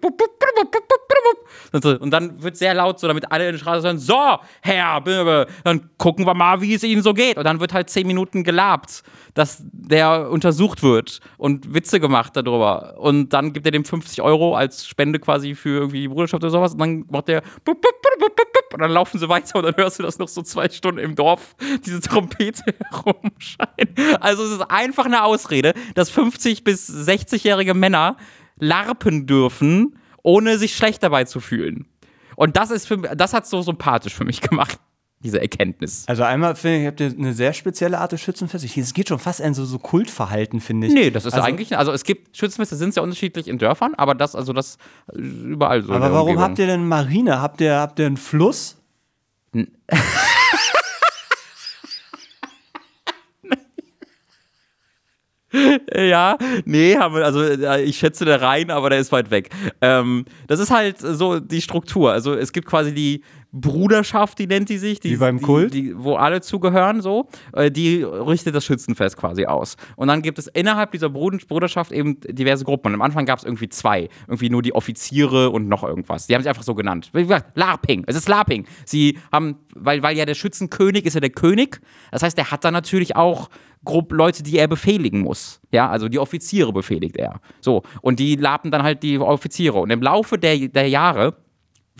und 1.72 2.10
dann 2.10 2.42
wird 2.42 2.56
sehr 2.56 2.74
laut, 2.74 3.00
so 3.00 3.06
damit 3.06 3.30
alle 3.30 3.46
in 3.46 3.52
der 3.52 3.58
Straße 3.58 3.82
sagen, 3.82 3.98
so, 3.98 4.38
Herr, 4.60 5.00
dann 5.64 5.90
gucken 5.98 6.26
wir 6.26 6.34
mal, 6.34 6.60
wie 6.60 6.74
es 6.74 6.82
Ihnen 6.82 7.02
so 7.02 7.14
geht. 7.14 7.36
Und 7.36 7.44
dann 7.44 7.60
wird 7.60 7.72
halt 7.72 7.90
zehn 7.90 8.06
Minuten 8.06 8.44
gelabt, 8.44 9.02
dass 9.34 9.62
der 9.72 10.30
untersucht 10.30 10.82
wird 10.82 11.20
und 11.38 11.74
Witze 11.74 12.00
gemacht 12.00 12.36
darüber. 12.36 12.98
Und 12.98 13.32
dann 13.32 13.52
gibt 13.52 13.66
er 13.66 13.72
dem 13.72 13.84
50 13.84 14.22
Euro 14.22 14.54
als 14.54 14.86
Spende 14.86 15.18
quasi 15.18 15.54
für 15.54 15.80
irgendwie 15.80 16.02
die 16.02 16.08
Bruderschaft 16.08 16.42
oder 16.42 16.50
sowas. 16.50 16.72
Und 16.72 16.80
dann 16.80 17.04
macht 17.10 17.28
der 17.28 17.42
und 18.72 18.80
dann 18.80 18.90
laufen 18.90 19.18
sie 19.18 19.28
weiter 19.28 19.58
und 19.58 19.64
dann 19.64 19.76
hörst 19.76 19.98
du 19.98 20.02
das 20.02 20.18
noch 20.18 20.28
so 20.28 20.42
zwei 20.42 20.68
Stunden 20.68 21.00
im 21.00 21.14
Dorf, 21.14 21.54
diese 21.84 22.00
Trompete 22.00 22.62
herumscheinen. 22.90 24.18
Also 24.20 24.44
es 24.44 24.52
ist 24.52 24.62
einfach 24.62 25.06
eine 25.06 25.24
Ausrede, 25.24 25.74
dass 25.94 26.12
50- 26.12 26.64
bis 26.64 26.88
60-jährige 26.88 27.74
Männer 27.74 28.16
larpen 28.58 29.26
dürfen, 29.26 29.98
ohne 30.22 30.58
sich 30.58 30.76
schlecht 30.76 31.02
dabei 31.02 31.24
zu 31.24 31.40
fühlen. 31.40 31.86
Und 32.36 32.56
das 32.56 32.70
ist 32.70 32.86
für 32.86 32.98
das 32.98 33.34
hat 33.34 33.46
so 33.46 33.62
sympathisch 33.62 34.14
für 34.14 34.24
mich 34.24 34.40
gemacht 34.40 34.78
diese 35.22 35.40
Erkenntnis. 35.40 36.04
Also 36.08 36.24
einmal 36.24 36.56
finde 36.56 36.80
ich, 36.80 36.86
habt 36.86 37.00
ihr 37.00 37.14
eine 37.16 37.32
sehr 37.32 37.52
spezielle 37.52 37.98
Art 37.98 38.12
des 38.12 38.20
Schützenfestes. 38.20 38.76
Es 38.76 38.92
geht 38.92 39.08
schon 39.08 39.18
fast 39.18 39.40
in 39.40 39.54
so, 39.54 39.64
so 39.64 39.78
Kultverhalten, 39.78 40.60
finde 40.60 40.88
ich. 40.88 40.92
Nee, 40.92 41.10
das 41.10 41.24
ist 41.24 41.34
also, 41.34 41.46
eigentlich, 41.46 41.76
also 41.78 41.92
es 41.92 42.04
gibt 42.04 42.36
Schützenfeste, 42.36 42.76
sind 42.76 42.94
sehr 42.94 43.02
unterschiedlich 43.02 43.48
in 43.48 43.58
Dörfern, 43.58 43.94
aber 43.94 44.14
das, 44.14 44.34
also 44.34 44.52
das 44.52 44.78
überall 45.14 45.82
so. 45.82 45.92
Aber 45.92 46.12
warum 46.12 46.30
Umgebung. 46.30 46.42
habt 46.42 46.58
ihr 46.58 46.66
denn 46.66 46.86
Marine? 46.86 47.40
Habt 47.40 47.60
ihr, 47.60 47.76
habt 47.76 47.98
ihr 47.98 48.06
einen 48.06 48.16
Fluss? 48.16 48.78
ja, 55.94 56.36
nee, 56.64 56.96
haben 56.96 57.14
wir, 57.14 57.24
also 57.24 57.42
äh, 57.42 57.82
ich 57.82 57.98
schätze 57.98 58.24
der 58.24 58.40
Rhein, 58.40 58.70
aber 58.70 58.90
der 58.90 58.98
ist 58.98 59.12
weit 59.12 59.30
weg. 59.30 59.50
Ähm, 59.80 60.24
das 60.46 60.60
ist 60.60 60.70
halt 60.70 60.98
so 60.98 61.40
die 61.40 61.60
Struktur. 61.60 62.12
Also 62.12 62.34
es 62.34 62.52
gibt 62.52 62.66
quasi 62.66 62.92
die, 62.94 63.22
Bruderschaft, 63.52 64.38
die 64.38 64.46
nennt 64.46 64.70
die 64.70 64.78
sich. 64.78 64.98
Die, 64.98 65.10
Wie 65.10 65.16
beim 65.16 65.40
Kult? 65.40 65.74
Die, 65.74 65.92
wo 65.96 66.16
alle 66.16 66.40
zugehören, 66.40 67.02
so. 67.02 67.28
Äh, 67.52 67.70
die 67.70 68.02
richtet 68.02 68.54
das 68.54 68.64
Schützenfest 68.64 69.18
quasi 69.18 69.44
aus. 69.44 69.76
Und 69.96 70.08
dann 70.08 70.22
gibt 70.22 70.38
es 70.38 70.46
innerhalb 70.46 70.90
dieser 70.92 71.10
Bruderschaft 71.10 71.92
eben 71.92 72.18
diverse 72.20 72.64
Gruppen. 72.64 72.88
Und 72.88 72.94
am 72.94 73.02
Anfang 73.02 73.26
gab 73.26 73.38
es 73.38 73.44
irgendwie 73.44 73.68
zwei. 73.68 74.08
Irgendwie 74.26 74.48
nur 74.48 74.62
die 74.62 74.74
Offiziere 74.74 75.50
und 75.50 75.68
noch 75.68 75.84
irgendwas. 75.84 76.26
Die 76.26 76.34
haben 76.34 76.40
sich 76.40 76.48
einfach 76.48 76.62
so 76.62 76.74
genannt. 76.74 77.10
Wie 77.12 77.22
gesagt, 77.22 77.56
LARPing. 77.56 78.04
Es 78.06 78.16
ist 78.16 78.26
LARPing. 78.26 78.66
Sie 78.86 79.18
haben, 79.30 79.56
weil, 79.74 80.02
weil 80.02 80.16
ja 80.16 80.24
der 80.24 80.34
Schützenkönig 80.34 81.04
ist 81.04 81.14
ja 81.14 81.20
der 81.20 81.30
König. 81.30 81.80
Das 82.10 82.22
heißt, 82.22 82.38
der 82.38 82.50
hat 82.50 82.64
dann 82.64 82.72
natürlich 82.72 83.16
auch 83.16 83.50
grob 83.84 84.12
Leute, 84.12 84.42
die 84.42 84.58
er 84.58 84.68
befehligen 84.68 85.20
muss. 85.20 85.60
Ja, 85.72 85.88
also 85.88 86.08
die 86.08 86.18
Offiziere 86.18 86.72
befehligt 86.72 87.16
er. 87.16 87.40
So. 87.60 87.82
Und 88.00 88.18
die 88.18 88.36
lapen 88.36 88.70
dann 88.70 88.82
halt 88.82 89.02
die 89.02 89.18
Offiziere. 89.18 89.78
Und 89.78 89.90
im 89.90 90.02
Laufe 90.02 90.38
der, 90.38 90.68
der 90.68 90.88
Jahre 90.88 91.34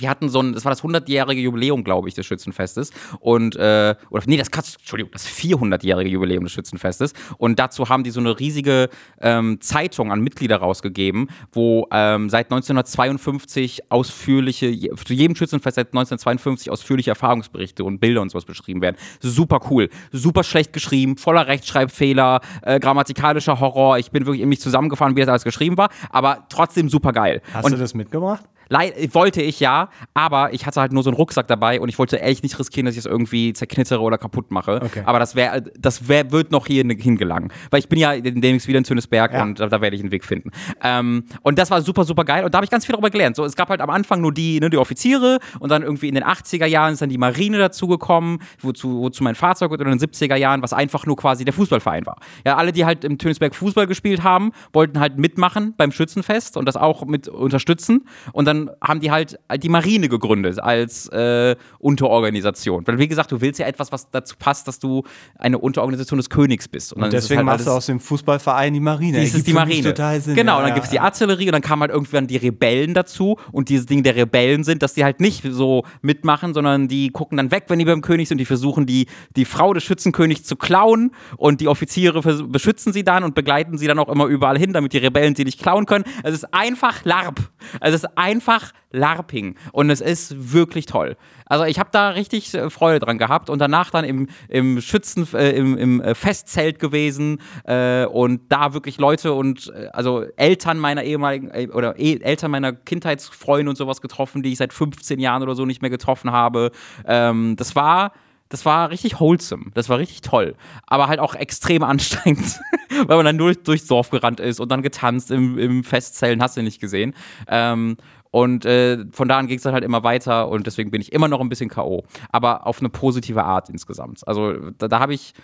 wir 0.02 0.10
hatten 0.10 0.28
so 0.28 0.40
ein, 0.40 0.52
das 0.52 0.64
war 0.64 0.72
das 0.72 0.82
100-jährige 0.82 1.40
Jubiläum, 1.40 1.84
glaube 1.84 2.08
ich, 2.08 2.14
des 2.14 2.26
Schützenfestes. 2.26 2.90
Und, 3.20 3.56
äh, 3.56 3.94
oder, 4.10 4.22
nee, 4.26 4.36
das, 4.36 4.48
Entschuldigung, 4.48 5.12
das 5.12 5.26
400-jährige 5.26 6.10
Jubiläum 6.10 6.44
des 6.44 6.52
Schützenfestes. 6.52 7.14
Und 7.38 7.58
dazu 7.58 7.88
haben 7.88 8.02
die 8.02 8.10
so 8.10 8.20
eine 8.20 8.38
riesige 8.38 8.90
ähm, 9.20 9.60
Zeitung 9.60 10.10
an 10.10 10.20
Mitglieder 10.20 10.56
rausgegeben, 10.56 11.28
wo 11.52 11.86
ähm, 11.92 12.28
seit 12.28 12.46
1952 12.46 13.90
ausführliche, 13.90 14.76
zu 14.96 15.14
jedem 15.14 15.36
Schützenfest 15.36 15.76
seit 15.76 15.88
1952 15.88 16.70
ausführliche 16.70 17.10
Erfahrungsberichte 17.10 17.84
und 17.84 18.00
Bilder 18.00 18.20
und 18.22 18.30
sowas 18.30 18.44
beschrieben 18.44 18.82
werden. 18.82 18.96
Super 19.20 19.60
cool, 19.70 19.88
super 20.10 20.42
schlecht 20.42 20.72
geschrieben, 20.72 21.16
voller 21.16 21.46
Rechtschreibfehler, 21.46 22.40
äh, 22.62 22.80
grammatikalischer 22.80 23.60
Horror. 23.60 23.98
Ich 23.98 24.10
bin 24.10 24.26
wirklich 24.26 24.42
in 24.42 24.48
mich 24.48 24.60
zusammengefahren, 24.60 25.14
wie 25.14 25.20
das 25.20 25.28
alles 25.28 25.44
geschrieben 25.44 25.78
war, 25.78 25.90
aber 26.10 26.46
trotzdem 26.48 26.88
super 26.88 27.12
geil. 27.12 27.40
Hast 27.54 27.66
und, 27.66 27.72
du 27.72 27.78
das 27.78 27.94
mitgebracht? 27.94 28.42
Wollte 28.72 29.42
ich 29.42 29.60
ja, 29.60 29.88
aber 30.14 30.52
ich 30.52 30.66
hatte 30.66 30.80
halt 30.80 30.92
nur 30.92 31.02
so 31.02 31.10
einen 31.10 31.16
Rucksack 31.16 31.46
dabei 31.46 31.80
und 31.80 31.88
ich 31.88 31.98
wollte 31.98 32.16
ehrlich 32.16 32.42
nicht 32.42 32.58
riskieren, 32.58 32.86
dass 32.86 32.94
ich 32.94 33.00
es 33.00 33.06
irgendwie 33.06 33.52
zerknittere 33.52 34.00
oder 34.00 34.18
kaputt 34.18 34.50
mache. 34.50 34.80
Okay. 34.82 35.02
Aber 35.04 35.18
das 35.18 35.34
wäre, 35.34 35.62
das 35.78 36.08
wär, 36.08 36.30
wird 36.32 36.50
noch 36.50 36.66
hier 36.66 36.84
hingelangen. 36.84 37.52
Weil 37.70 37.80
ich 37.80 37.88
bin 37.88 37.98
ja 37.98 38.18
demnächst 38.18 38.68
wieder 38.68 38.78
in 38.78 38.84
Zündesberg 38.84 39.32
ja. 39.32 39.42
und 39.42 39.60
da, 39.60 39.68
da 39.68 39.80
werde 39.80 39.96
ich 39.96 40.02
einen 40.02 40.12
Weg 40.12 40.24
finden. 40.24 40.50
Ähm, 40.82 41.24
und 41.42 41.58
das 41.58 41.70
war 41.70 41.82
super, 41.82 42.04
super 42.04 42.24
geil 42.24 42.44
und 42.44 42.54
da 42.54 42.58
habe 42.58 42.64
ich 42.64 42.70
ganz 42.70 42.86
viel 42.86 42.92
darüber 42.92 43.10
gelernt. 43.10 43.36
So, 43.36 43.44
es 43.44 43.56
gab 43.56 43.68
halt 43.68 43.80
am 43.80 43.90
Anfang 43.90 44.20
nur 44.20 44.32
die, 44.32 44.60
ne, 44.60 44.70
die 44.70 44.78
Offiziere 44.78 45.38
und 45.60 45.70
dann 45.70 45.82
irgendwie 45.82 46.08
in 46.08 46.14
den 46.14 46.24
80er 46.24 46.66
Jahren 46.66 46.94
ist 46.94 47.02
dann 47.02 47.08
die 47.08 47.18
Marine 47.18 47.58
dazugekommen, 47.58 48.38
wozu, 48.60 49.02
wozu 49.02 49.22
mein 49.24 49.34
Fahrzeug 49.34 49.70
und 49.70 49.80
in 49.80 49.88
den 49.88 49.98
70er 49.98 50.36
Jahren, 50.36 50.62
was 50.62 50.72
einfach 50.72 51.06
nur 51.06 51.16
quasi 51.16 51.44
der 51.44 51.54
Fußballverein 51.54 52.06
war. 52.06 52.16
Ja, 52.46 52.56
alle, 52.56 52.72
die 52.72 52.84
halt 52.84 53.04
im 53.04 53.18
Tönisberg 53.18 53.54
Fußball 53.54 53.86
gespielt 53.86 54.22
haben, 54.22 54.52
wollten 54.72 55.00
halt 55.00 55.18
mitmachen 55.18 55.74
beim 55.76 55.92
Schützenfest 55.92 56.56
und 56.56 56.66
das 56.66 56.76
auch 56.76 57.04
mit 57.04 57.28
unterstützen 57.28 58.06
und 58.32 58.46
dann 58.46 58.61
dann 58.66 58.76
haben 58.82 59.00
die 59.00 59.10
halt 59.10 59.38
die 59.58 59.68
Marine 59.68 60.08
gegründet 60.08 60.60
als 60.60 61.08
äh, 61.08 61.56
Unterorganisation. 61.78 62.86
Weil, 62.86 62.98
wie 62.98 63.08
gesagt, 63.08 63.32
du 63.32 63.40
willst 63.40 63.58
ja 63.58 63.66
etwas, 63.66 63.92
was 63.92 64.10
dazu 64.10 64.36
passt, 64.38 64.68
dass 64.68 64.78
du 64.78 65.04
eine 65.38 65.58
Unterorganisation 65.58 66.18
des 66.18 66.30
Königs 66.30 66.68
bist. 66.68 66.92
Und, 66.92 67.02
und 67.02 67.12
deswegen 67.12 67.38
halt 67.38 67.46
machst 67.46 67.66
du 67.66 67.70
aus 67.70 67.86
dem 67.86 68.00
Fußballverein 68.00 68.74
die 68.74 68.80
Marine. 68.80 69.20
Das 69.20 69.34
ist 69.34 69.46
die 69.46 69.52
Marine. 69.52 69.88
Total 69.88 70.20
Sinn. 70.20 70.34
Genau, 70.34 70.56
und 70.56 70.62
dann 70.62 70.70
ja, 70.70 70.74
gibt 70.74 70.84
es 70.84 70.90
die 70.90 71.00
Artillerie 71.00 71.46
und 71.46 71.52
dann 71.52 71.62
kamen 71.62 71.82
halt 71.82 71.92
irgendwann 71.92 72.26
die 72.26 72.36
Rebellen 72.36 72.94
dazu. 72.94 73.36
Und 73.50 73.68
dieses 73.68 73.86
Ding 73.86 74.02
der 74.02 74.16
Rebellen 74.16 74.64
sind, 74.64 74.82
dass 74.82 74.94
die 74.94 75.04
halt 75.04 75.20
nicht 75.20 75.44
so 75.50 75.84
mitmachen, 76.00 76.54
sondern 76.54 76.88
die 76.88 77.10
gucken 77.10 77.36
dann 77.36 77.50
weg, 77.50 77.64
wenn 77.68 77.78
die 77.78 77.84
beim 77.84 78.02
König 78.02 78.28
sind. 78.28 78.38
Die 78.38 78.44
versuchen, 78.44 78.86
die, 78.86 79.06
die 79.36 79.44
Frau 79.44 79.72
des 79.72 79.84
Schützenkönigs 79.84 80.44
zu 80.44 80.56
klauen. 80.56 81.12
Und 81.36 81.60
die 81.60 81.68
Offiziere 81.68 82.22
beschützen 82.48 82.92
sie 82.92 83.04
dann 83.04 83.24
und 83.24 83.34
begleiten 83.34 83.78
sie 83.78 83.86
dann 83.86 83.98
auch 83.98 84.08
immer 84.08 84.26
überall 84.26 84.58
hin, 84.58 84.72
damit 84.72 84.92
die 84.92 84.98
Rebellen 84.98 85.34
sie 85.34 85.44
nicht 85.44 85.60
klauen 85.60 85.86
können. 85.86 86.04
Es 86.22 86.34
ist 86.34 86.52
einfach 86.52 87.04
LARP. 87.04 87.40
Es 87.80 87.94
ist 87.94 88.06
einfach 88.16 88.41
LARPing. 88.90 89.56
Und 89.72 89.90
es 89.90 90.00
ist 90.00 90.52
wirklich 90.52 90.86
toll. 90.86 91.16
Also 91.46 91.64
ich 91.64 91.78
habe 91.78 91.90
da 91.92 92.10
richtig 92.10 92.54
äh, 92.54 92.70
Freude 92.70 93.00
dran 93.00 93.18
gehabt 93.18 93.50
und 93.50 93.58
danach 93.58 93.90
dann 93.90 94.04
im, 94.04 94.28
im 94.48 94.80
Schützen, 94.80 95.26
äh, 95.34 95.50
im, 95.52 95.76
im 95.76 96.00
äh, 96.00 96.14
Festzelt 96.14 96.78
gewesen 96.78 97.40
äh, 97.64 98.04
und 98.06 98.50
da 98.50 98.74
wirklich 98.74 98.98
Leute 98.98 99.32
und 99.32 99.72
äh, 99.74 99.88
also 99.92 100.24
Eltern 100.36 100.78
meiner 100.78 101.02
ehemaligen 101.02 101.50
äh, 101.50 101.68
oder 101.72 101.98
e 101.98 102.18
Eltern 102.20 102.50
meiner 102.50 102.72
Kindheitsfreunde 102.72 103.70
und 103.70 103.76
sowas 103.76 104.00
getroffen, 104.00 104.42
die 104.42 104.52
ich 104.52 104.58
seit 104.58 104.72
15 104.72 105.18
Jahren 105.18 105.42
oder 105.42 105.54
so 105.54 105.64
nicht 105.64 105.82
mehr 105.82 105.90
getroffen 105.90 106.32
habe. 106.32 106.70
Ähm, 107.06 107.56
das 107.56 107.74
war 107.74 108.12
das 108.52 108.66
war 108.66 108.90
richtig 108.90 109.18
wholesome. 109.18 109.70
Das 109.72 109.88
war 109.88 109.98
richtig 109.98 110.20
toll. 110.20 110.56
Aber 110.86 111.08
halt 111.08 111.20
auch 111.20 111.34
extrem 111.34 111.82
anstrengend, 111.82 112.60
weil 113.06 113.16
man 113.16 113.24
dann 113.24 113.36
nur 113.36 113.54
durchs 113.54 113.86
Dorf 113.86 114.10
gerannt 114.10 114.40
ist 114.40 114.60
und 114.60 114.70
dann 114.70 114.82
getanzt 114.82 115.30
im, 115.30 115.58
im 115.58 115.82
Festzellen, 115.82 116.42
hast 116.42 116.58
du 116.58 116.62
nicht 116.62 116.78
gesehen. 116.78 117.14
Ähm, 117.48 117.96
und 118.32 118.64
äh, 118.64 119.04
von 119.12 119.28
da 119.28 119.38
an 119.38 119.46
ging 119.46 119.58
es 119.58 119.62
dann 119.62 119.74
halt 119.74 119.84
immer 119.84 120.02
weiter 120.02 120.48
und 120.48 120.66
deswegen 120.66 120.90
bin 120.90 121.02
ich 121.02 121.12
immer 121.12 121.28
noch 121.28 121.40
ein 121.40 121.50
bisschen 121.50 121.68
K.O. 121.68 122.02
Aber 122.30 122.66
auf 122.66 122.80
eine 122.80 122.88
positive 122.88 123.44
Art 123.44 123.68
insgesamt. 123.68 124.26
Also 124.26 124.70
da, 124.78 124.88
da 124.88 124.98
habe 124.98 125.12
ich 125.12 125.34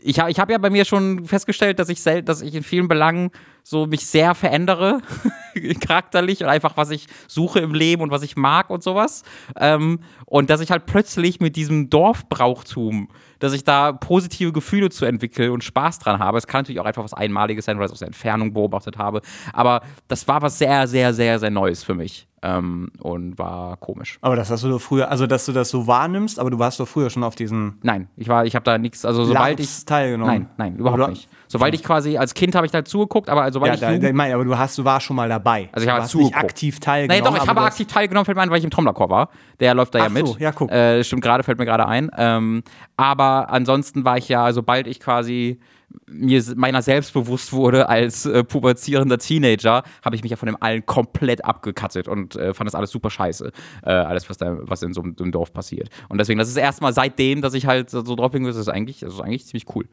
ich, 0.00 0.18
ich 0.18 0.38
habe 0.38 0.52
ja 0.52 0.58
bei 0.58 0.70
mir 0.70 0.84
schon 0.84 1.24
festgestellt, 1.24 1.78
dass 1.78 1.88
ich, 1.88 2.02
dass 2.02 2.42
ich 2.42 2.54
in 2.54 2.62
vielen 2.62 2.86
Belangen 2.86 3.30
so 3.62 3.86
mich 3.86 4.06
sehr 4.06 4.34
verändere, 4.34 5.00
charakterlich 5.80 6.42
und 6.42 6.48
einfach, 6.48 6.76
was 6.76 6.90
ich 6.90 7.06
suche 7.26 7.60
im 7.60 7.74
Leben 7.74 8.02
und 8.02 8.10
was 8.10 8.22
ich 8.22 8.36
mag 8.36 8.70
und 8.70 8.82
sowas. 8.82 9.24
Ähm, 9.56 10.00
und 10.26 10.50
dass 10.50 10.60
ich 10.60 10.70
halt 10.70 10.86
plötzlich 10.86 11.40
mit 11.40 11.56
diesem 11.56 11.90
Dorfbrauchtum, 11.90 13.08
dass 13.38 13.52
ich 13.52 13.64
da 13.64 13.92
positive 13.92 14.52
Gefühle 14.52 14.90
zu 14.90 15.04
entwickeln 15.04 15.50
und 15.50 15.64
Spaß 15.64 15.98
dran 15.98 16.18
habe. 16.18 16.38
Es 16.38 16.46
kann 16.46 16.60
natürlich 16.60 16.80
auch 16.80 16.86
einfach 16.86 17.04
was 17.04 17.14
Einmaliges 17.14 17.64
sein, 17.64 17.78
weil 17.78 17.86
ich 17.86 17.90
es 17.90 17.92
aus 17.92 17.98
der 18.00 18.08
Entfernung 18.08 18.52
beobachtet 18.52 18.98
habe. 18.98 19.22
Aber 19.52 19.82
das 20.08 20.28
war 20.28 20.42
was 20.42 20.58
sehr, 20.58 20.86
sehr, 20.86 21.14
sehr, 21.14 21.38
sehr 21.38 21.50
Neues 21.50 21.82
für 21.82 21.94
mich. 21.94 22.27
Ähm, 22.42 22.90
und 23.00 23.38
war 23.38 23.76
komisch. 23.78 24.18
Aber 24.20 24.36
das 24.36 24.50
hast 24.50 24.62
du 24.62 24.78
früher, 24.78 25.10
also 25.10 25.26
dass 25.26 25.44
du 25.46 25.52
das 25.52 25.70
so 25.70 25.86
wahrnimmst, 25.86 26.38
aber 26.38 26.50
du 26.50 26.58
warst 26.58 26.78
doch 26.78 26.86
früher 26.86 27.10
schon 27.10 27.24
auf 27.24 27.34
diesen. 27.34 27.78
Nein, 27.82 28.08
ich 28.16 28.28
war, 28.28 28.46
ich 28.46 28.54
habe 28.54 28.64
da 28.64 28.78
nichts, 28.78 29.04
also 29.04 29.24
sobald 29.24 29.58
ich 29.58 29.84
teilgenommen. 29.84 30.32
Nein, 30.32 30.48
nein, 30.56 30.76
überhaupt 30.76 31.00
oder? 31.00 31.08
nicht. 31.08 31.28
Sobald 31.48 31.74
ich 31.74 31.82
quasi 31.82 32.16
als 32.16 32.34
Kind 32.34 32.54
habe 32.54 32.66
ich 32.66 32.72
da 32.72 32.84
zugeguckt, 32.84 33.28
aber 33.28 33.50
sobald 33.52 33.80
ja, 33.80 33.92
ich 33.92 34.00
da, 34.00 34.12
meine, 34.12 34.34
aber 34.34 34.44
du 34.44 34.56
hast, 34.56 34.78
du 34.78 34.84
warst 34.84 35.06
schon 35.06 35.16
mal 35.16 35.28
dabei. 35.28 35.68
Also 35.72 35.86
ich 35.86 35.92
habe 35.92 36.18
nicht 36.18 36.36
aktiv 36.36 36.78
teilgenommen. 36.78 37.24
Nein, 37.24 37.34
doch, 37.34 37.42
ich 37.42 37.48
habe 37.48 37.60
aktiv 37.62 37.86
teilgenommen, 37.86 38.24
fällt 38.24 38.36
mir 38.36 38.42
ein, 38.42 38.50
weil 38.50 38.58
ich 38.58 38.64
im 38.64 38.70
Trommlerchor 38.70 39.08
war. 39.08 39.30
Der 39.58 39.74
läuft 39.74 39.94
da 39.94 40.00
Ach 40.00 40.04
ja 40.04 40.08
mit. 40.10 40.26
So, 40.26 40.36
ja, 40.38 40.52
guck. 40.52 40.70
Äh, 40.70 41.02
stimmt 41.02 41.22
gerade, 41.22 41.42
fällt 41.42 41.58
mir 41.58 41.64
gerade 41.64 41.86
ein. 41.86 42.10
Ähm, 42.16 42.62
aber 42.96 43.50
ansonsten 43.50 44.04
war 44.04 44.18
ich 44.18 44.28
ja, 44.28 44.52
sobald 44.52 44.86
ich 44.86 45.00
quasi 45.00 45.58
mir 46.06 46.42
meiner 46.56 46.82
selbst 46.82 47.12
bewusst 47.12 47.52
wurde 47.52 47.88
als 47.88 48.26
äh, 48.26 48.44
pubertierender 48.44 49.18
Teenager, 49.18 49.82
habe 50.04 50.16
ich 50.16 50.22
mich 50.22 50.30
ja 50.30 50.36
von 50.36 50.46
dem 50.46 50.56
allen 50.60 50.84
komplett 50.84 51.44
abgekattet 51.44 52.08
und 52.08 52.36
äh, 52.36 52.54
fand 52.54 52.66
das 52.66 52.74
alles 52.74 52.90
super 52.90 53.10
scheiße. 53.10 53.52
Äh, 53.84 53.90
alles, 53.90 54.28
was, 54.28 54.36
da, 54.36 54.56
was 54.60 54.82
in 54.82 54.92
so 54.92 55.02
einem 55.02 55.32
Dorf 55.32 55.52
passiert. 55.52 55.88
Und 56.08 56.18
deswegen, 56.18 56.38
das 56.38 56.48
ist 56.48 56.56
erstmal 56.56 56.92
seitdem, 56.92 57.42
dass 57.42 57.54
ich 57.54 57.66
halt 57.66 57.90
so 57.90 58.02
bin, 58.02 58.44
das 58.44 58.56
ist 58.56 58.68
eigentlich, 58.68 59.00
das 59.00 59.14
ist 59.14 59.20
eigentlich 59.20 59.46
ziemlich 59.46 59.74
cool. 59.74 59.86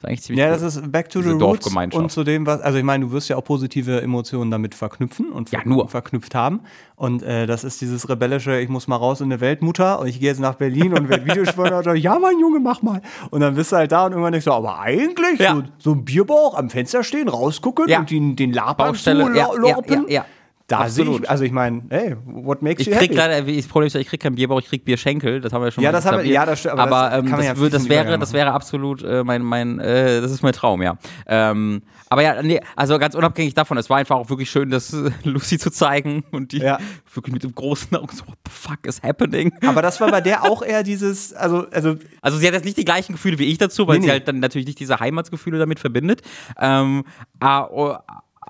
Das 0.00 0.04
ist 0.04 0.08
eigentlich 0.08 0.22
ziemlich 0.22 0.40
ja, 0.40 0.46
cool. 0.46 0.60
das 0.60 0.76
ist 0.76 0.92
back 0.92 1.10
to 1.10 1.20
the 1.20 1.30
roots 1.30 1.66
und 1.92 2.10
zu 2.10 2.24
dem, 2.24 2.46
was, 2.46 2.62
also 2.62 2.78
ich 2.78 2.84
meine, 2.84 3.04
du 3.04 3.12
wirst 3.12 3.28
ja 3.28 3.36
auch 3.36 3.44
positive 3.44 4.00
Emotionen 4.00 4.50
damit 4.50 4.74
verknüpfen 4.74 5.30
und 5.30 5.50
ja, 5.50 5.60
nur. 5.64 5.88
verknüpft 5.88 6.34
haben. 6.34 6.60
Und 6.96 7.22
äh, 7.22 7.46
das 7.46 7.64
ist 7.64 7.82
dieses 7.82 8.08
rebellische, 8.08 8.58
ich 8.60 8.70
muss 8.70 8.88
mal 8.88 8.96
raus 8.96 9.20
in 9.20 9.28
der 9.28 9.40
Weltmutter 9.40 10.00
und 10.00 10.06
ich 10.06 10.18
gehe 10.18 10.30
jetzt 10.30 10.40
nach 10.40 10.54
Berlin 10.54 10.94
und 10.94 11.10
werde 11.10 11.26
Videospiele 11.26 11.76
und 11.76 11.96
ja, 11.96 12.18
mein 12.18 12.38
Junge, 12.38 12.60
mach 12.60 12.80
mal. 12.80 13.02
Und 13.30 13.40
dann 13.40 13.54
bist 13.54 13.72
du 13.72 13.76
halt 13.76 13.92
da 13.92 14.06
und 14.06 14.12
irgendwann 14.12 14.32
denkst 14.32 14.46
du, 14.46 14.52
aber 14.52 14.80
eigentlich 14.80 15.38
ja. 15.38 15.54
so, 15.54 15.62
so, 15.78 15.92
ein 15.92 16.04
Bierbauch 16.04 16.54
am 16.56 16.70
Fenster 16.70 17.04
stehen, 17.04 17.28
rausgucken 17.28 17.88
ja. 17.88 18.00
und 18.00 18.10
den, 18.10 18.36
den 18.36 18.54
Labern 18.54 18.94
zu 18.94 19.10
ja, 19.10 19.28
ja, 19.34 19.78
ja, 20.08 20.24
ja. 20.70 20.78
Da 20.78 20.84
Absolut. 20.84 21.22
Ich, 21.22 21.30
also 21.30 21.44
ich 21.44 21.52
meine, 21.52 21.82
hey, 21.90 22.16
what 22.24 22.62
makes 22.62 22.80
ich 22.80 22.86
you 22.86 22.92
krieg 22.92 23.10
happy? 23.10 23.14
Leider, 23.14 23.48
ich, 23.48 23.68
Problem 23.68 23.88
ist, 23.88 23.94
ich 23.96 24.06
krieg 24.06 24.20
keinen 24.20 24.36
Bierbauch, 24.36 24.60
ich 24.60 24.68
krieg 24.68 24.84
Bierschenkel. 24.84 25.40
Das 25.40 25.52
haben 25.52 25.64
wir 25.64 25.70
schon 25.70 25.82
ja, 25.82 25.90
mal 25.90 25.98
das 25.98 26.06
haben 26.06 26.18
wir, 26.18 26.26
Ja, 26.26 26.46
das 26.46 26.60
stimmt. 26.60 26.78
Aber, 26.78 26.96
aber 26.96 27.22
das, 27.22 27.24
ähm, 27.24 27.30
das, 27.30 27.44
ja 27.44 27.68
das, 27.68 27.88
wäre, 27.88 28.18
das 28.18 28.32
wäre 28.32 28.52
absolut 28.52 29.02
äh, 29.02 29.24
mein, 29.24 29.42
mein 29.42 29.80
äh, 29.80 30.20
das 30.20 30.30
ist 30.30 30.42
mein 30.42 30.52
Traum, 30.52 30.82
ja. 30.82 30.96
Ähm, 31.26 31.82
aber 32.08 32.22
ja, 32.22 32.42
nee, 32.42 32.60
also 32.76 32.98
ganz 32.98 33.14
unabhängig 33.14 33.54
davon, 33.54 33.78
es 33.78 33.88
war 33.90 33.98
einfach 33.98 34.16
auch 34.16 34.30
wirklich 34.30 34.50
schön, 34.50 34.70
das 34.70 34.92
äh, 34.92 35.10
Lucy 35.24 35.58
zu 35.58 35.70
zeigen 35.70 36.24
und 36.30 36.52
die 36.52 36.58
ja. 36.58 36.78
wirklich 37.12 37.32
mit 37.32 37.42
dem 37.42 37.54
großen 37.54 37.96
Augen 37.96 38.14
so, 38.14 38.26
what 38.26 38.38
the 38.46 38.50
fuck 38.50 38.86
is 38.86 39.02
happening? 39.02 39.52
Aber 39.66 39.82
das 39.82 40.00
war 40.00 40.10
bei 40.10 40.20
der 40.20 40.44
auch 40.44 40.62
eher 40.66 40.82
dieses, 40.82 41.32
also, 41.32 41.66
also. 41.70 41.96
Also 42.22 42.38
sie 42.38 42.46
hat 42.46 42.54
jetzt 42.54 42.64
nicht 42.64 42.76
die 42.76 42.84
gleichen 42.84 43.12
Gefühle 43.12 43.38
wie 43.38 43.46
ich 43.46 43.58
dazu, 43.58 43.88
weil 43.88 43.96
nee, 43.96 44.02
sie 44.02 44.06
nee. 44.06 44.12
halt 44.12 44.28
dann 44.28 44.40
natürlich 44.40 44.66
nicht 44.66 44.78
diese 44.78 45.00
Heimatsgefühle 45.00 45.58
damit 45.58 45.80
verbindet. 45.80 46.22
Ähm, 46.60 47.04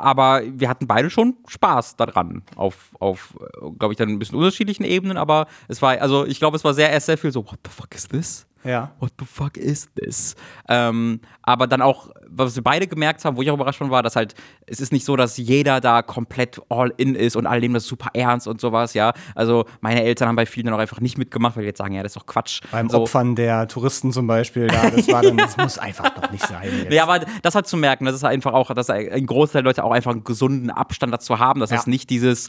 aber 0.03 0.43
wir 0.47 0.69
hatten 0.69 0.87
beide 0.87 1.11
schon 1.11 1.37
Spaß 1.47 1.97
daran. 1.97 2.43
Auf, 2.57 2.91
auf 2.99 3.37
glaube 3.79 3.95
ich, 3.95 3.99
dann 3.99 4.09
ein 4.09 4.19
bisschen 4.19 4.39
unterschiedlichen 4.39 4.85
Ebenen, 4.85 5.17
aber 5.17 5.47
es 5.69 5.81
war, 5.83 6.01
also 6.01 6.27
ich 6.27 6.39
glaube, 6.39 6.57
es 6.57 6.65
war 6.65 6.75
sehr, 6.75 6.99
sehr 7.01 7.19
viel 7.19 7.33
so, 7.33 7.45
what 7.45 7.59
the 7.65 7.71
fuck 7.71 7.95
is 7.95 8.09
this? 8.09 8.47
Ja. 8.65 8.93
What 8.99 9.13
the 9.19 9.25
fuck 9.25 9.57
is 9.57 9.89
this? 9.95 10.37
Ähm, 10.69 11.21
aber 11.43 11.67
dann 11.67 11.81
auch, 11.81 12.11
was 12.27 12.55
wir 12.57 12.63
beide 12.63 12.87
gemerkt 12.87 13.25
haben, 13.25 13.37
wo 13.37 13.43
ich 13.43 13.51
auch 13.51 13.55
überrascht 13.55 13.81
war, 13.81 14.03
dass 14.03 14.17
halt, 14.17 14.35
es 14.71 14.81
ist 14.81 14.93
nicht 14.93 15.05
so, 15.05 15.17
dass 15.17 15.37
jeder 15.37 15.81
da 15.81 16.03
komplett 16.03 16.61
all 16.69 16.93
in 16.97 17.15
ist 17.15 17.37
und 17.37 17.47
alle 17.47 17.61
nehmen 17.61 17.75
das 17.75 17.87
super 17.87 18.11
ernst 18.15 18.47
und 18.47 18.61
sowas, 18.61 18.95
ja. 18.95 19.13
Also 19.35 19.65
meine 19.81 20.03
Eltern 20.03 20.29
haben 20.29 20.37
bei 20.37 20.47
vielen 20.47 20.67
dann 20.67 20.75
auch 20.75 20.79
einfach 20.79 21.01
nicht 21.01 21.19
mitgemacht, 21.19 21.57
weil 21.57 21.65
die 21.65 21.69
jetzt 21.69 21.79
sagen, 21.79 21.95
ja, 21.95 22.03
das 22.03 22.13
ist 22.13 22.17
doch 22.17 22.27
Quatsch. 22.27 22.61
Beim 22.71 22.89
so. 22.89 23.03
Opfern 23.03 23.35
der 23.35 23.67
Touristen 23.69 24.13
zum 24.13 24.27
Beispiel, 24.27 24.69
da, 24.69 24.91
das 24.91 25.09
war 25.09 25.23
dann, 25.23 25.37
das 25.37 25.57
muss 25.57 25.79
einfach 25.79 26.11
doch 26.11 26.31
nicht 26.31 26.47
sein. 26.47 26.69
Jetzt. 26.83 26.93
Ja, 26.93 27.03
aber 27.03 27.25
das 27.43 27.55
hat 27.55 27.67
zu 27.67 27.77
merken, 27.77 28.05
das 28.05 28.15
ist 28.15 28.25
einfach 28.25 28.53
auch, 28.53 28.73
dass 28.73 28.91
ein 28.91 29.27
Großteil 29.27 29.63
der 29.63 29.71
Leute 29.71 29.85
auch 29.85 29.93
einfach 29.93 30.13
einen 30.13 30.25
gesunden 30.25 30.71
Abstand 30.71 31.13
dazu 31.13 31.39
haben, 31.39 31.61
dass 31.61 31.71
ja. 31.71 31.79
es 31.79 31.87
nicht 31.87 32.11
dieses 32.11 32.49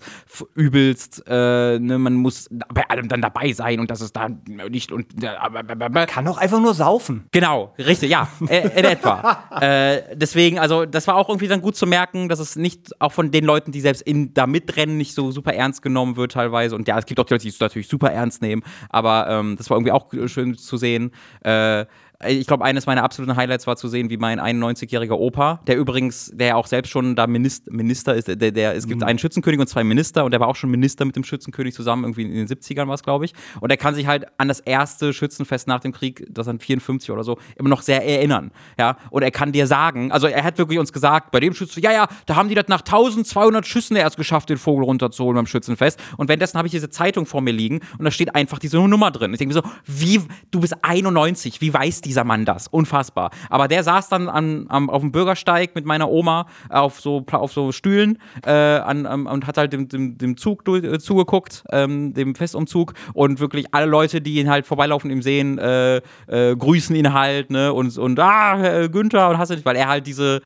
übelst, 0.56 1.24
äh, 1.28 1.80
ne, 1.80 1.98
man 1.98 2.14
muss 2.14 2.50
bei 2.74 2.88
allem 2.90 3.08
dann 3.08 3.22
dabei 3.22 3.52
sein 3.54 3.80
und 3.80 3.90
das 3.90 4.02
ist 4.02 4.16
da 4.16 4.30
nicht 4.70 4.92
und 4.92 5.24
äh, 5.24 6.06
kann 6.06 6.28
auch 6.28 6.38
einfach 6.38 6.60
nur 6.60 6.74
saufen. 6.74 7.26
Genau, 7.32 7.74
richtig, 7.78 8.12
ja, 8.12 8.28
äh, 8.48 8.68
in 8.78 8.86
etwa. 8.86 9.44
äh, 9.60 10.16
deswegen, 10.16 10.60
also 10.60 10.86
das 10.86 11.08
war 11.08 11.16
auch 11.16 11.30
irgendwie 11.30 11.48
dann 11.48 11.62
gut 11.62 11.76
zu 11.76 11.88
merken, 11.88 12.11
dass 12.14 12.40
es 12.40 12.56
nicht 12.56 12.92
auch 13.00 13.12
von 13.12 13.32
den 13.32 13.46
Leuten, 13.46 13.72
die 13.72 13.82
selbst 13.82 14.02
in, 14.02 14.34
da 14.34 14.48
mitrennen, 14.48 14.98
nicht 14.98 15.14
so 15.14 15.32
super 15.32 15.54
ernst 15.54 15.82
genommen 15.82 16.16
wird 16.16 16.34
teilweise. 16.34 16.76
Und 16.76 16.88
ja, 16.88 16.98
es 16.98 17.06
gibt 17.06 17.20
auch 17.20 17.26
die 17.26 17.34
Leute, 17.34 17.44
die 17.44 17.50
es 17.50 17.60
natürlich 17.60 17.88
super 17.88 18.12
ernst 18.12 18.42
nehmen, 18.42 18.64
aber 18.90 19.28
ähm, 19.30 19.56
das 19.58 19.70
war 19.70 19.78
irgendwie 19.78 19.92
auch 19.92 20.08
schön 20.28 20.58
zu 20.58 20.78
sehen. 20.78 21.12
Äh, 21.44 21.86
ich 22.28 22.48
glaube, 22.48 22.64
eines 22.64 22.86
meiner 22.86 23.04
absoluten 23.04 23.36
Highlights 23.36 23.68
war 23.68 23.76
zu 23.76 23.88
sehen, 23.88 24.10
wie 24.10 24.18
mein 24.18 24.40
91-jähriger 24.40 25.14
Opa, 25.14 25.62
der 25.68 25.78
übrigens, 25.78 26.32
der 26.34 26.48
ja 26.48 26.56
auch 26.56 26.68
selbst 26.68 26.90
schon 26.90 27.16
da 27.16 27.28
Minister, 27.28 27.72
Minister 27.72 28.16
ist, 28.16 28.28
der, 28.28 28.52
der, 28.52 28.76
es 28.76 28.88
gibt 28.88 29.02
mhm. 29.02 29.08
einen 29.08 29.20
Schützenkönig 29.20 29.60
und 29.60 29.68
zwei 29.68 29.84
Minister 29.84 30.26
und 30.26 30.32
der 30.32 30.40
war 30.40 30.48
auch 30.48 30.56
schon 30.56 30.70
Minister 30.72 31.06
mit 31.06 31.16
dem 31.16 31.24
Schützenkönig 31.24 31.74
zusammen, 31.74 32.04
irgendwie 32.04 32.24
in 32.24 32.34
den 32.34 32.48
70ern 32.48 32.88
war 32.88 32.96
es, 32.96 33.04
glaube 33.04 33.26
ich. 33.26 33.34
Und 33.60 33.70
er 33.70 33.78
kann 33.78 33.96
sich 33.96 34.08
halt 34.08 34.26
an 34.38 34.48
das 34.48 34.60
erste 34.60 35.14
Schützenfest 35.14 35.68
nach 35.68 35.80
dem 35.80 35.92
Krieg, 35.92 36.26
das 36.30 36.46
dann 36.46 36.60
54 36.60 37.12
oder 37.12 37.24
so, 37.24 37.38
immer 37.56 37.70
noch 37.70 37.82
sehr 37.82 38.06
erinnern. 38.06 38.52
Ja, 38.78 38.98
und 39.10 39.24
er 39.24 39.32
kann 39.32 39.52
dir 39.52 39.68
sagen, 39.68 40.12
also 40.12 40.28
er 40.28 40.44
hat 40.44 40.58
wirklich 40.58 40.80
uns 40.80 40.94
gesagt, 40.94 41.32
bei 41.32 41.40
dem 41.40 41.54
Schützen, 41.54 41.82
ja, 41.82 41.92
ja, 41.92 42.08
da 42.26 42.36
haben 42.36 42.50
die 42.50 42.56
das 42.56 42.68
nach 42.68 42.82
1200 42.82 43.66
Schüssen 43.66 43.96
erst 43.96 44.18
geschafft, 44.18 44.50
den 44.50 44.58
Vogel 44.58 44.86
runterzuholen 44.86 45.36
beim 45.36 45.48
Schützenfest. 45.48 46.00
Und 46.18 46.28
währenddessen 46.28 46.58
habe 46.58 46.68
ich 46.68 46.72
diese 46.72 46.90
Zeitung 46.90 47.26
vor 47.26 47.42
mir 47.42 47.52
liegen 47.52 47.80
und 47.98 48.06
da 48.06 48.12
steht 48.12 48.36
einfach 48.36 48.60
diese 48.60 48.78
Nummer 48.78 49.12
drin. 49.12 49.34
Ich 49.34 49.40
denke 49.40 49.56
mir 49.56 49.62
so, 49.62 49.70
wie, 49.86 50.22
du 50.52 50.60
bist 50.60 50.76
91, 50.84 51.62
wie 51.62 51.74
weiß 51.74 52.02
die 52.02 52.11
dieser 52.12 52.26
Mann 52.26 52.44
das. 52.44 52.68
Unfassbar. 52.68 53.32
Aber 53.50 53.70
der 53.70 53.84
saß 53.84 54.10
dann 54.10 54.28
an, 54.28 54.66
am, 54.68 54.90
auf 54.90 55.02
dem 55.02 55.14
Bürgersteig 55.14 55.76
mit 55.76 55.86
meiner 55.86 56.10
Oma 56.10 56.46
auf 56.70 57.00
so, 57.00 57.26
auf 57.32 57.54
so 57.54 57.72
Stühlen 57.72 58.18
äh, 58.46 58.52
an, 58.52 59.06
an, 59.06 59.28
und 59.28 59.48
hat 59.48 59.58
halt 59.58 59.72
dem, 59.72 59.88
dem, 59.88 60.18
dem 60.18 60.36
Zug 60.36 60.66
durch, 60.66 60.84
äh, 60.84 61.00
zugeguckt, 61.00 61.64
ähm, 61.72 62.14
dem 62.14 62.36
Festumzug. 62.36 62.94
Und 63.14 63.40
wirklich 63.40 63.74
alle 63.74 63.86
Leute, 63.86 64.20
die 64.20 64.40
ihn 64.40 64.50
halt 64.50 64.68
vorbeilaufen, 64.68 65.10
ihm 65.10 65.22
sehen, 65.22 65.58
äh, 65.58 66.02
äh 66.28 66.56
grüßen 66.56 66.96
ihn 66.96 67.14
halt, 67.14 67.50
ne? 67.50 67.72
Und, 67.72 67.98
und 67.98 68.20
ah, 68.20 68.88
Günther 68.88 69.30
und 69.30 69.38
hast 69.38 69.50
du 69.50 69.56
nicht, 69.56 69.66
weil 69.66 69.78
er 69.78 69.88
halt 69.88 70.06
diese 70.06 70.42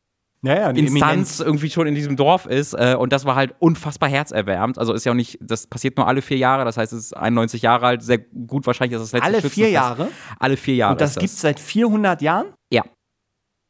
ja, 0.45 0.55
ja, 0.55 0.69
Instanz 0.69 1.39
irgendwie 1.39 1.69
schon 1.69 1.87
in 1.87 1.95
diesem 1.95 2.15
Dorf 2.15 2.45
ist. 2.45 2.73
Äh, 2.73 2.95
und 2.97 3.11
das 3.11 3.25
war 3.25 3.35
halt 3.35 3.55
unfassbar 3.59 4.09
herzerwärmend. 4.09 4.77
Also 4.77 4.93
ist 4.93 5.05
ja 5.05 5.11
auch 5.11 5.15
nicht, 5.15 5.37
das 5.41 5.67
passiert 5.67 5.97
nur 5.97 6.07
alle 6.07 6.21
vier 6.21 6.37
Jahre. 6.37 6.65
Das 6.65 6.77
heißt, 6.77 6.93
es 6.93 7.05
ist 7.05 7.13
91 7.17 7.61
Jahre 7.61 7.87
alt. 7.87 8.03
Sehr 8.03 8.19
gut 8.19 8.65
wahrscheinlich, 8.67 8.97
dass 8.97 9.09
das 9.09 9.13
letzte 9.13 9.25
Alle 9.25 9.41
vier 9.49 9.69
Jahre? 9.69 10.09
Alle 10.39 10.57
vier 10.57 10.75
Jahre. 10.75 10.93
Und 10.93 11.01
das 11.01 11.15
gibt 11.15 11.31
es 11.31 11.41
seit 11.41 11.59
400 11.59 12.21
Jahren? 12.21 12.47
Ja. 12.71 12.83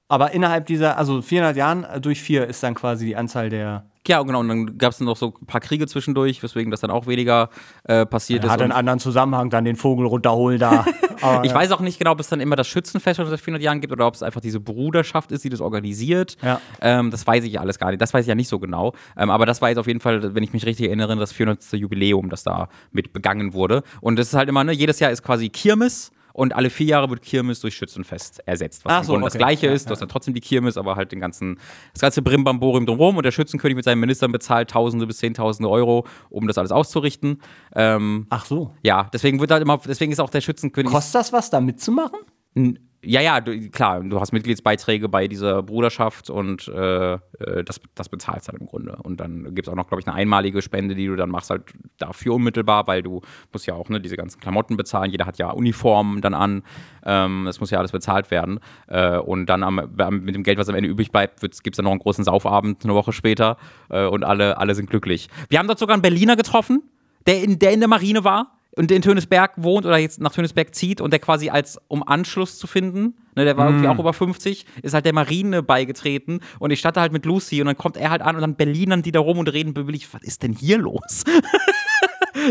Aber 0.07 0.31
innerhalb 0.31 0.67
dieser, 0.67 0.97
also 0.97 1.21
400 1.21 1.57
Jahren 1.57 1.83
äh, 1.83 1.99
durch 1.99 2.21
vier 2.21 2.45
ist 2.45 2.61
dann 2.61 2.75
quasi 2.75 3.05
die 3.05 3.15
Anzahl 3.15 3.49
der. 3.49 3.85
Ja, 4.07 4.21
genau. 4.21 4.41
Und 4.41 4.49
dann 4.49 4.77
gab 4.77 4.91
es 4.91 4.99
noch 4.99 5.17
so 5.17 5.33
ein 5.41 5.47
paar 5.47 5.61
Kriege 5.61 5.87
zwischendurch, 5.87 6.43
weswegen 6.43 6.69
das 6.69 6.81
dann 6.81 6.91
auch 6.91 7.07
weniger 7.07 7.49
äh, 7.85 8.05
passiert 8.05 8.43
Hat 8.43 8.57
ist. 8.57 8.61
einen 8.61 8.71
Und 8.71 8.77
anderen 8.77 8.99
Zusammenhang, 8.99 9.49
dann 9.49 9.65
den 9.65 9.75
Vogel 9.75 10.05
runterholen 10.05 10.59
da. 10.59 10.85
Aber, 11.21 11.43
ich 11.43 11.51
weiß 11.51 11.71
auch 11.71 11.79
nicht 11.79 11.97
genau, 11.97 12.11
ob 12.11 12.19
es 12.19 12.29
dann 12.29 12.39
immer 12.39 12.55
das 12.55 12.67
Schützenfest 12.67 13.17
schon 13.17 13.27
seit 13.27 13.39
400 13.39 13.63
Jahren 13.63 13.81
gibt 13.81 13.91
oder 13.91 14.05
ob 14.05 14.13
es 14.13 14.21
einfach 14.21 14.41
diese 14.41 14.59
Bruderschaft 14.59 15.31
ist, 15.31 15.43
die 15.43 15.49
das 15.49 15.59
organisiert. 15.59 16.37
Ja. 16.43 16.61
Ähm, 16.81 17.09
das 17.09 17.25
weiß 17.25 17.43
ich 17.45 17.53
ja 17.53 17.61
alles 17.61 17.79
gar 17.79 17.89
nicht. 17.89 17.99
Das 17.99 18.13
weiß 18.13 18.25
ich 18.25 18.29
ja 18.29 18.35
nicht 18.35 18.49
so 18.49 18.59
genau. 18.59 18.93
Ähm, 19.17 19.31
aber 19.31 19.47
das 19.47 19.63
war 19.63 19.69
jetzt 19.69 19.79
auf 19.79 19.87
jeden 19.87 20.01
Fall, 20.01 20.35
wenn 20.35 20.43
ich 20.43 20.53
mich 20.53 20.67
richtig 20.67 20.85
erinnere, 20.85 21.15
das 21.15 21.31
400. 21.31 21.73
Jubiläum, 21.73 22.29
das 22.29 22.43
da 22.43 22.69
mit 22.91 23.11
begangen 23.11 23.53
wurde. 23.53 23.81
Und 24.01 24.19
das 24.19 24.27
ist 24.27 24.33
halt 24.35 24.49
immer, 24.49 24.63
ne, 24.63 24.71
jedes 24.71 24.99
Jahr 24.99 25.09
ist 25.09 25.23
quasi 25.23 25.49
Kirmes. 25.49 26.11
Und 26.37 26.53
alle 26.53 26.69
vier 26.69 26.87
Jahre 26.87 27.09
wird 27.09 27.21
Kirmes 27.21 27.61
durch 27.61 27.75
Schützenfest 27.77 28.45
ersetzt. 28.45 28.83
Was 28.83 28.91
Ach 28.91 28.99
im 28.99 29.05
so, 29.05 29.17
das 29.19 29.27
okay. 29.35 29.37
Gleiche 29.37 29.67
Ja, 29.67 29.71
ist. 29.71 29.85
Du 29.85 29.91
hast 29.91 30.01
dann 30.01 30.09
trotzdem 30.09 30.33
die 30.33 30.41
Kirmes, 30.41 30.75
aber 30.75 30.97
halt 30.97 31.13
den 31.13 31.21
ganzen, 31.21 31.57
das 31.93 32.01
ganze 32.01 32.21
Brimbamborium 32.21 32.85
drumherum. 32.85 33.15
Und 33.15 33.23
der 33.23 33.31
Schützenkönig 33.31 33.77
mit 33.77 33.85
seinen 33.85 34.01
Ministern 34.01 34.33
bezahlt 34.33 34.69
Tausende 34.69 35.07
bis 35.07 35.19
Zehntausende 35.19 35.69
Euro, 35.69 36.05
um 36.29 36.45
das 36.47 36.57
alles 36.57 36.71
auszurichten. 36.73 37.41
Ähm, 37.73 38.27
Ach 38.29 38.43
so. 38.45 38.73
ja, 38.83 39.09
deswegen 39.13 39.39
wird 39.39 39.49
halt 39.49 39.61
immer, 39.61 39.77
deswegen 39.87 40.11
ist 40.11 40.19
auch 40.19 40.29
der 40.29 40.41
Schützenkönig. 40.41 40.91
Kostet 40.91 41.15
das 41.15 41.31
was, 41.31 41.49
da 41.49 41.61
mitzumachen? 41.61 42.19
N- 42.53 42.79
Ja, 43.07 43.21
ja, 43.21 43.39
du, 43.39 43.69
klar, 43.69 44.01
du 44.01 44.19
hast 44.19 44.31
Mitgliedsbeiträge 44.31 45.07
bei 45.09 45.27
dieser 45.27 45.61
Bruderschaft 45.61 46.29
und 46.29 46.67
äh, 46.67 47.13
äh, 47.13 47.19
das, 47.63 47.79
das 47.93 48.09
bezahlst 48.09 48.47
halt 48.47 48.59
im 48.59 48.65
Grunde. 48.65 48.97
Und 49.03 49.19
dann 49.19 49.53
gibt 49.53 49.67
es 49.67 49.71
auch 49.71 49.75
noch, 49.75 49.87
glaube 49.87 50.01
ich, 50.01 50.07
eine 50.07 50.15
einmalige 50.15 50.61
Spende, 50.61 50.95
die 50.95 51.05
du 51.05 51.15
dann 51.15 51.29
machst 51.29 51.51
halt 51.51 51.63
dafür 51.99 52.33
unmittelbar, 52.33 52.87
weil 52.87 53.03
du 53.03 53.21
musst 53.53 53.67
ja 53.67 53.75
auch 53.75 53.89
ne, 53.89 54.01
diese 54.01 54.17
ganzen 54.17 54.39
Klamotten 54.39 54.75
bezahlen. 54.75 55.11
Jeder 55.11 55.27
hat 55.27 55.37
ja 55.37 55.51
Uniformen 55.51 56.21
dann 56.21 56.33
an. 56.33 56.63
Ähm, 57.05 57.43
das 57.45 57.59
muss 57.59 57.69
ja 57.69 57.77
alles 57.77 57.91
bezahlt 57.91 58.31
werden. 58.31 58.59
Äh, 58.87 59.17
und 59.17 59.45
dann 59.45 59.61
am, 59.61 59.75
mit 59.75 60.33
dem 60.35 60.43
Geld, 60.43 60.57
was 60.57 60.67
am 60.67 60.75
Ende 60.75 60.89
übrig 60.89 61.11
bleibt, 61.11 61.41
gibt 61.41 61.67
es 61.67 61.77
dann 61.77 61.85
noch 61.85 61.91
einen 61.91 61.99
großen 61.99 62.23
Saufabend 62.23 62.83
eine 62.83 62.95
Woche 62.95 63.13
später 63.13 63.57
äh, 63.89 64.05
und 64.07 64.23
alle, 64.23 64.57
alle 64.57 64.73
sind 64.73 64.89
glücklich. 64.89 65.29
Wir 65.49 65.59
haben 65.59 65.67
dort 65.67 65.79
sogar 65.79 65.93
einen 65.93 66.01
Berliner 66.01 66.35
getroffen, 66.35 66.81
der 67.27 67.43
in, 67.43 67.59
der 67.59 67.71
in 67.71 67.79
der 67.79 67.89
Marine 67.89 68.23
war 68.23 68.54
und 68.77 68.91
in 68.91 69.01
Tönesberg 69.01 69.53
wohnt 69.57 69.85
oder 69.85 69.97
jetzt 69.97 70.19
nach 70.21 70.33
Tönesberg 70.33 70.75
zieht 70.75 71.01
und 71.01 71.11
der 71.11 71.19
quasi 71.19 71.49
als, 71.49 71.79
um 71.87 72.03
Anschluss 72.07 72.57
zu 72.57 72.67
finden, 72.67 73.15
ne, 73.35 73.45
der 73.45 73.57
war 73.57 73.67
irgendwie 73.69 73.87
auch 73.87 73.99
über 73.99 74.13
50, 74.13 74.65
ist 74.81 74.93
halt 74.93 75.05
der 75.05 75.13
Marine 75.13 75.63
beigetreten 75.63 76.39
und 76.59 76.71
ich 76.71 76.79
starte 76.79 77.01
halt 77.01 77.11
mit 77.13 77.25
Lucy 77.25 77.61
und 77.61 77.67
dann 77.67 77.77
kommt 77.77 77.97
er 77.97 78.09
halt 78.09 78.21
an 78.21 78.35
und 78.35 78.41
dann 78.41 78.55
Berlinern 78.55 79.01
die 79.01 79.11
da 79.11 79.19
rum 79.19 79.39
und 79.39 79.51
reden 79.51 79.73
billig, 79.73 80.13
was 80.13 80.23
ist 80.23 80.43
denn 80.43 80.53
hier 80.53 80.77
los? 80.77 81.23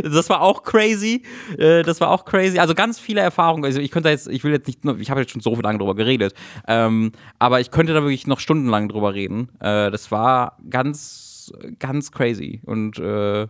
Das 0.02 0.28
war 0.30 0.40
auch 0.40 0.62
crazy. 0.62 1.22
Äh, 1.58 1.82
Das 1.82 2.00
war 2.00 2.10
auch 2.10 2.24
crazy. 2.24 2.58
Also 2.58 2.74
ganz 2.74 2.98
viele 2.98 3.20
Erfahrungen. 3.20 3.64
Also 3.64 3.80
ich 3.80 3.90
könnte 3.90 4.08
jetzt, 4.08 4.26
ich 4.28 4.42
will 4.42 4.50
jetzt 4.50 4.66
nicht, 4.66 4.80
ich 4.98 5.10
habe 5.10 5.20
jetzt 5.20 5.30
schon 5.30 5.40
so 5.42 5.54
viel 5.54 5.62
lange 5.62 5.78
drüber 5.78 5.94
geredet, 5.94 6.34
ähm, 6.66 7.12
aber 7.38 7.60
ich 7.60 7.70
könnte 7.70 7.92
da 7.92 8.02
wirklich 8.02 8.26
noch 8.26 8.40
stundenlang 8.40 8.88
drüber 8.88 9.14
reden. 9.14 9.50
Äh, 9.60 9.90
das 9.90 10.10
war 10.10 10.56
ganz, 10.70 11.52
ganz 11.78 12.10
crazy 12.10 12.60
und 12.64 12.98
äh, 12.98 13.46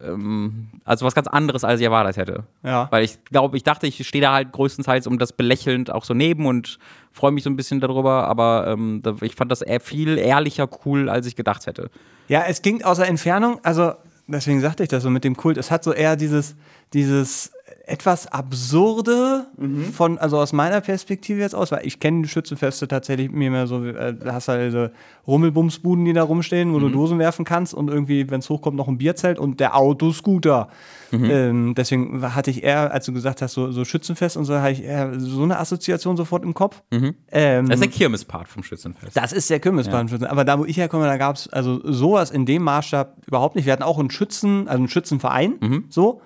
ähm, 0.00 0.68
also 0.84 1.06
was 1.06 1.14
ganz 1.14 1.26
anderes, 1.26 1.64
als 1.64 1.80
ich 1.80 1.84
erwartet 1.84 2.16
hätte. 2.16 2.44
Ja. 2.62 2.88
Weil 2.90 3.04
ich 3.04 3.22
glaube, 3.24 3.56
ich 3.56 3.62
dachte, 3.62 3.86
ich 3.86 4.06
stehe 4.06 4.22
da 4.22 4.32
halt 4.32 4.52
größtenteils 4.52 5.06
um 5.06 5.18
das 5.18 5.32
belächelnd 5.32 5.90
auch 5.90 6.04
so 6.04 6.14
neben 6.14 6.46
und 6.46 6.78
freue 7.12 7.32
mich 7.32 7.44
so 7.44 7.50
ein 7.50 7.56
bisschen 7.56 7.80
darüber, 7.80 8.26
aber 8.26 8.66
ähm, 8.68 9.02
ich 9.20 9.34
fand 9.34 9.50
das 9.50 9.62
eher 9.62 9.80
viel 9.80 10.18
ehrlicher 10.18 10.68
cool, 10.84 11.08
als 11.08 11.26
ich 11.26 11.36
gedacht 11.36 11.66
hätte. 11.66 11.90
Ja, 12.28 12.44
es 12.46 12.62
ging 12.62 12.82
aus 12.82 12.98
der 12.98 13.08
Entfernung, 13.08 13.60
also 13.62 13.92
deswegen 14.26 14.60
sagte 14.60 14.82
ich 14.82 14.88
das 14.88 15.02
so 15.02 15.10
mit 15.10 15.24
dem 15.24 15.36
Kult, 15.36 15.56
es 15.56 15.70
hat 15.70 15.84
so 15.84 15.92
eher 15.92 16.16
dieses, 16.16 16.56
dieses 16.92 17.52
etwas 17.84 18.26
absurde 18.28 19.46
von, 19.92 20.16
also 20.18 20.38
aus 20.38 20.52
meiner 20.52 20.80
Perspektive 20.80 21.40
jetzt 21.40 21.54
aus, 21.54 21.72
weil 21.72 21.84
ich 21.84 21.98
kenne 21.98 22.22
die 22.22 22.28
Schützenfeste 22.28 22.86
tatsächlich 22.86 23.30
mir 23.32 23.50
mehr 23.50 23.66
so, 23.66 23.84
äh, 23.84 24.14
hast 24.26 24.46
halt 24.48 24.68
diese 24.68 24.92
Rummelbumsbuden, 25.26 26.04
die 26.04 26.12
da 26.12 26.22
rumstehen, 26.22 26.72
wo 26.74 26.78
du 26.78 26.88
Dosen 26.90 27.18
werfen 27.18 27.44
kannst 27.44 27.74
und 27.74 27.88
irgendwie, 27.88 28.30
wenn 28.30 28.38
es 28.40 28.48
hochkommt, 28.48 28.76
noch 28.76 28.86
ein 28.88 28.98
Bierzelt 28.98 29.38
und 29.38 29.58
der 29.60 29.76
Autoscooter. 29.76 30.68
Ähm, 31.12 31.74
deswegen 31.76 32.22
hatte 32.34 32.50
ich 32.50 32.62
eher, 32.62 32.92
als 32.92 33.04
du 33.06 33.12
gesagt 33.12 33.42
hast, 33.42 33.52
so, 33.52 33.70
so 33.72 33.84
Schützenfest 33.84 34.36
und 34.36 34.44
so, 34.46 34.54
hatte 34.58 34.72
ich 34.72 34.84
eher 34.84 35.18
so 35.20 35.42
eine 35.42 35.58
Assoziation 35.58 36.16
sofort 36.16 36.42
im 36.44 36.54
Kopf. 36.54 36.82
Ähm, 36.90 37.66
Das 37.68 37.74
ist 37.76 37.80
der 37.84 37.90
Kirmespart 37.90 38.48
vom 38.48 38.62
Schützenfest. 38.62 39.16
das 39.16 39.32
ist 39.32 39.50
der 39.50 39.60
Kirmesbahnschützen. 39.60 40.26
Aber 40.26 40.44
da, 40.44 40.58
wo 40.58 40.64
ich 40.64 40.76
herkomme, 40.76 41.04
da 41.06 41.16
gab 41.18 41.36
es 41.36 41.48
also 41.48 41.80
sowas 41.84 42.30
in 42.30 42.46
dem 42.46 42.62
Maßstab 42.62 43.16
überhaupt 43.26 43.56
nicht. 43.56 43.66
Wir 43.66 43.72
hatten 43.74 43.82
auch 43.82 43.98
einen 43.98 44.10
Schützen, 44.10 44.68
also 44.68 44.78
einen 44.78 44.88
Schützenverein, 44.88 45.84
so. 45.90 46.20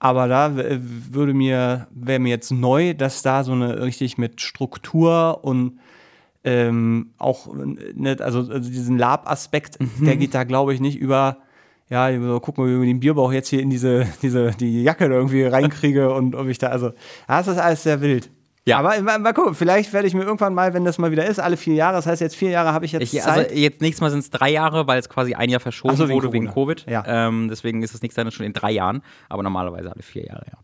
Aber 0.00 0.28
da 0.28 0.48
äh, 0.58 0.78
würde 0.80 1.34
mir, 1.34 1.86
wäre 1.90 2.18
mir 2.18 2.30
jetzt 2.30 2.50
neu, 2.50 2.94
dass 2.94 3.22
da 3.22 3.44
so 3.44 3.52
eine 3.52 3.82
richtig 3.82 4.18
mit 4.18 4.40
Struktur 4.40 5.44
und 5.44 5.78
ähm, 6.42 7.10
auch, 7.18 7.54
äh, 7.54 7.92
ne, 7.94 8.16
also, 8.20 8.40
also 8.40 8.58
diesen 8.58 8.98
Lab-Aspekt, 8.98 9.78
der 10.00 10.16
geht 10.16 10.34
da, 10.34 10.44
glaube 10.44 10.72
ich, 10.72 10.80
nicht 10.80 10.98
über, 10.98 11.36
ja, 11.90 12.10
so, 12.18 12.40
gucken, 12.40 12.66
wie 12.66 12.82
ich 12.82 12.90
den 12.90 13.00
Bierbauch 13.00 13.30
jetzt 13.30 13.48
hier 13.48 13.60
in 13.60 13.68
diese, 13.68 14.06
diese, 14.22 14.52
die 14.52 14.82
Jacke 14.82 15.04
irgendwie 15.04 15.44
reinkriege 15.44 16.12
und 16.14 16.34
ob 16.34 16.48
ich 16.48 16.56
da, 16.56 16.68
also, 16.68 16.92
das 17.28 17.46
ist 17.46 17.58
alles 17.58 17.82
sehr 17.82 18.00
wild. 18.00 18.30
Ja. 18.66 18.78
Aber 18.78 19.00
mal, 19.00 19.18
mal 19.18 19.32
gucken, 19.32 19.54
vielleicht 19.54 19.92
werde 19.92 20.06
ich 20.06 20.14
mir 20.14 20.22
irgendwann 20.22 20.54
mal, 20.54 20.74
wenn 20.74 20.84
das 20.84 20.98
mal 20.98 21.10
wieder 21.10 21.26
ist, 21.26 21.38
alle 21.38 21.56
vier 21.56 21.74
Jahre, 21.74 21.96
das 21.96 22.06
heißt 22.06 22.20
jetzt 22.20 22.36
vier 22.36 22.50
Jahre 22.50 22.72
habe 22.72 22.84
ich 22.84 22.92
jetzt 22.92 23.02
Ich, 23.02 23.20
Zeit. 23.20 23.26
also 23.48 23.54
jetzt 23.54 23.80
nächstes 23.80 24.00
Mal 24.00 24.10
sind 24.10 24.20
es 24.20 24.30
drei 24.30 24.50
Jahre, 24.50 24.86
weil 24.86 24.98
es 24.98 25.08
quasi 25.08 25.34
ein 25.34 25.48
Jahr 25.48 25.60
verschoben 25.60 25.96
so, 25.96 26.08
wegen 26.08 26.14
wurde 26.14 26.32
wegen 26.32 26.46
Corona. 26.46 26.74
Covid. 26.74 26.86
Ja. 26.90 27.28
Ähm, 27.28 27.48
deswegen 27.48 27.82
ist 27.82 27.94
es 27.94 28.02
nächstes 28.02 28.22
Jahr 28.22 28.30
schon 28.30 28.46
in 28.46 28.52
drei 28.52 28.72
Jahren, 28.72 29.02
aber 29.28 29.42
normalerweise 29.42 29.90
alle 29.90 30.02
vier 30.02 30.26
Jahre, 30.26 30.44
ja. 30.46 30.58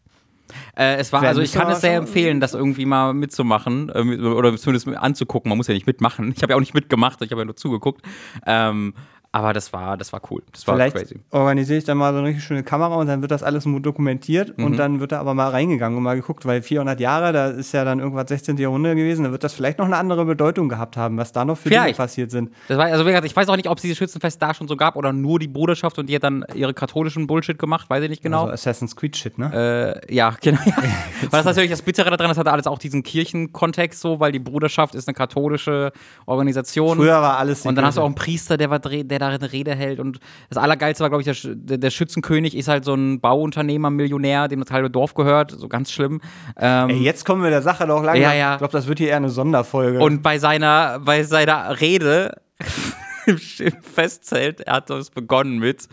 Äh, 0.76 0.96
es 0.96 1.12
war, 1.12 1.22
Werden 1.22 1.30
also 1.30 1.40
ich 1.40 1.52
kann 1.52 1.70
es 1.70 1.80
sehr 1.80 1.96
empfehlen, 1.96 2.40
das 2.40 2.54
irgendwie 2.54 2.86
mal 2.86 3.12
mitzumachen 3.14 3.90
äh, 3.92 4.26
oder 4.26 4.56
zumindest 4.56 4.88
anzugucken. 4.88 5.48
Man 5.48 5.56
muss 5.56 5.66
ja 5.66 5.74
nicht 5.74 5.86
mitmachen. 5.86 6.32
Ich 6.36 6.42
habe 6.42 6.52
ja 6.52 6.56
auch 6.56 6.60
nicht 6.60 6.74
mitgemacht, 6.74 7.20
ich 7.22 7.30
habe 7.30 7.40
ja 7.40 7.44
nur 7.44 7.56
zugeguckt. 7.56 8.02
Ähm, 8.46 8.94
aber 9.36 9.52
das 9.52 9.72
war, 9.74 9.98
das 9.98 10.12
war 10.14 10.22
cool. 10.30 10.42
Das 10.52 10.66
war 10.66 10.74
Vielleicht 10.76 10.96
crazy. 10.96 11.20
organisiere 11.30 11.78
ich 11.78 11.84
dann 11.84 11.98
mal 11.98 12.12
so 12.12 12.18
eine 12.20 12.28
richtig 12.28 12.44
schöne 12.44 12.62
Kamera 12.62 12.94
und 12.94 13.06
dann 13.06 13.20
wird 13.20 13.30
das 13.30 13.42
alles 13.42 13.64
dokumentiert 13.64 14.56
Mhm. 14.56 14.64
und 14.64 14.76
dann 14.78 14.98
wird 15.00 15.12
da 15.12 15.20
aber 15.20 15.34
mal 15.34 15.50
reingegangen 15.50 15.96
und 15.98 16.02
mal 16.02 16.16
geguckt, 16.16 16.46
weil 16.46 16.62
400 16.62 16.98
Jahre, 17.00 17.32
da 17.34 17.48
ist 17.48 17.72
ja 17.72 17.84
dann 17.84 17.98
irgendwas 18.00 18.28
16. 18.28 18.56
Jahrhundert 18.56 18.96
gewesen, 18.96 19.24
da 19.24 19.32
wird 19.32 19.44
das 19.44 19.52
vielleicht 19.52 19.78
noch 19.78 19.84
eine 19.86 19.96
andere 19.98 20.24
Bedeutung 20.24 20.68
gehabt 20.70 20.96
haben, 20.96 21.18
was 21.18 21.32
da 21.32 21.44
noch 21.44 21.58
für 21.58 21.68
Dinge 21.68 21.82
Vielleicht. 21.82 21.98
passiert 21.98 22.30
sind. 22.30 22.50
Das 22.68 22.78
war, 22.78 22.86
also 22.86 23.04
wie 23.04 23.10
gesagt, 23.10 23.26
ich 23.26 23.36
weiß 23.36 23.48
auch 23.50 23.56
nicht, 23.56 23.68
ob 23.68 23.76
es 23.76 23.82
dieses 23.82 23.98
Schützenfest 23.98 24.40
da 24.40 24.54
schon 24.54 24.68
so 24.68 24.76
gab 24.76 24.96
oder 24.96 25.12
nur 25.12 25.38
die 25.38 25.48
Bruderschaft 25.48 25.98
und 25.98 26.06
die 26.08 26.14
hat 26.14 26.22
dann 26.24 26.44
ihre 26.54 26.72
katholischen 26.72 27.26
Bullshit 27.26 27.58
gemacht, 27.58 27.90
weiß 27.90 28.02
ich 28.04 28.08
nicht 28.10 28.22
genau. 28.22 28.42
Also 28.44 28.52
Assassin's 28.54 28.96
Creed 28.96 29.16
Shit, 29.16 29.36
ne? 29.38 30.00
Äh, 30.06 30.14
ja, 30.14 30.34
genau. 30.40 30.58
weil 30.64 31.30
das 31.30 31.40
ist 31.40 31.44
natürlich 31.46 31.70
das 31.70 31.82
Bittere 31.82 32.10
daran, 32.10 32.28
das 32.30 32.38
hatte 32.38 32.52
alles 32.52 32.66
auch 32.66 32.78
diesen 32.78 33.02
Kirchenkontext 33.02 34.00
so, 34.00 34.18
weil 34.20 34.32
die 34.32 34.38
Bruderschaft 34.38 34.94
ist 34.94 35.08
eine 35.08 35.14
katholische 35.14 35.92
Organisation. 36.26 36.96
Früher 36.98 37.20
war 37.22 37.38
alles 37.38 37.64
Und 37.66 37.74
dann 37.74 37.84
hast 37.84 37.96
du 37.96 38.00
auch 38.00 38.04
Kirche. 38.04 38.06
einen 38.06 38.14
Priester, 38.14 38.56
der, 38.56 38.70
war, 38.70 38.78
der 38.78 39.18
da 39.18 39.25
eine 39.34 39.52
Rede 39.52 39.74
hält. 39.74 40.00
Und 40.00 40.20
das 40.48 40.58
Allergeilste 40.58 41.02
war, 41.02 41.10
glaube 41.10 41.22
ich, 41.22 41.42
der, 41.42 41.78
der, 41.78 41.90
Schützenkönig 41.90 42.56
ist 42.56 42.68
halt 42.68 42.84
so 42.84 42.94
ein 42.94 43.20
Bauunternehmer, 43.20 43.90
Millionär, 43.90 44.48
dem 44.48 44.60
das 44.60 44.70
halbe 44.70 44.90
Dorf 44.90 45.14
gehört. 45.14 45.52
So 45.52 45.68
ganz 45.68 45.92
schlimm. 45.92 46.20
Ähm, 46.58 46.90
Ey, 46.90 46.98
jetzt 46.98 47.24
kommen 47.24 47.42
wir 47.42 47.50
der 47.50 47.62
Sache 47.62 47.86
doch 47.86 48.02
langsam. 48.02 48.22
Ja, 48.22 48.34
ja. 48.34 48.52
Ich 48.54 48.58
glaube, 48.58 48.72
das 48.72 48.86
wird 48.86 48.98
hier 48.98 49.08
eher 49.08 49.16
eine 49.16 49.30
Sonderfolge. 49.30 50.00
und 50.00 50.22
bei 50.22 50.38
seiner, 50.38 51.00
bei 51.00 51.22
seiner 51.22 51.80
Rede 51.80 52.40
im 53.26 53.82
Festzelt, 53.82 54.60
er 54.62 54.74
hat 54.74 54.90
das 54.90 55.10
begonnen 55.10 55.58
mit 55.58 55.88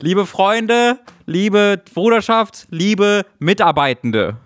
Liebe 0.00 0.26
Freunde, 0.26 1.00
liebe 1.26 1.82
Bruderschaft, 1.92 2.68
liebe 2.70 3.26
Mitarbeitende. 3.40 4.36